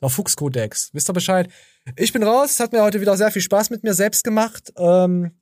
Der 0.04 0.10
Fuchskodex. 0.10 0.90
Wisst 0.92 1.08
ihr 1.08 1.14
Bescheid? 1.14 1.50
Ich 1.96 2.12
bin 2.12 2.22
raus. 2.22 2.50
Es 2.50 2.60
hat 2.60 2.72
mir 2.72 2.82
heute 2.82 3.00
wieder 3.00 3.16
sehr 3.16 3.30
viel 3.30 3.40
Spaß 3.40 3.70
mit 3.70 3.84
mir 3.84 3.94
selbst 3.94 4.22
gemacht. 4.22 4.70
Ähm, 4.76 5.40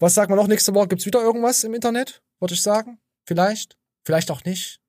was 0.00 0.14
sagt 0.14 0.28
man 0.28 0.36
noch? 0.36 0.48
Nächste 0.48 0.74
Woche 0.74 0.88
gibt's 0.88 1.06
wieder 1.06 1.22
irgendwas 1.22 1.62
im 1.62 1.72
Internet, 1.72 2.20
würde 2.40 2.54
ich 2.54 2.62
sagen. 2.62 2.98
Vielleicht. 3.28 3.78
Vielleicht 4.04 4.32
auch 4.32 4.42
nicht. 4.42 4.80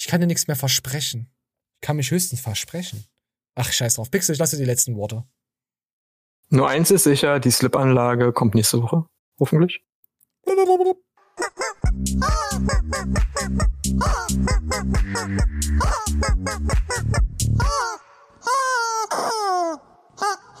Ich 0.00 0.06
kann 0.06 0.22
dir 0.22 0.26
nichts 0.26 0.46
mehr 0.46 0.56
versprechen. 0.56 1.30
Ich 1.74 1.86
kann 1.86 1.96
mich 1.96 2.10
höchstens 2.10 2.40
versprechen. 2.40 3.04
Ach, 3.54 3.70
scheiß 3.70 3.96
drauf. 3.96 4.10
Pixel, 4.10 4.32
ich 4.32 4.38
lasse 4.38 4.56
dir 4.56 4.62
die 4.62 4.70
letzten 4.70 4.96
Worte. 4.96 5.24
Nur 6.48 6.70
eins 6.70 6.90
ist 6.90 7.04
sicher, 7.04 7.38
die 7.38 7.50
Slip-Anlage 7.50 8.32
kommt 8.32 8.54
nächste 8.54 8.82
Woche. 8.82 9.04
Hoffentlich. 9.40 9.84
Oh, 18.52 19.06
oh, 19.12 19.80
oh. 20.22 20.51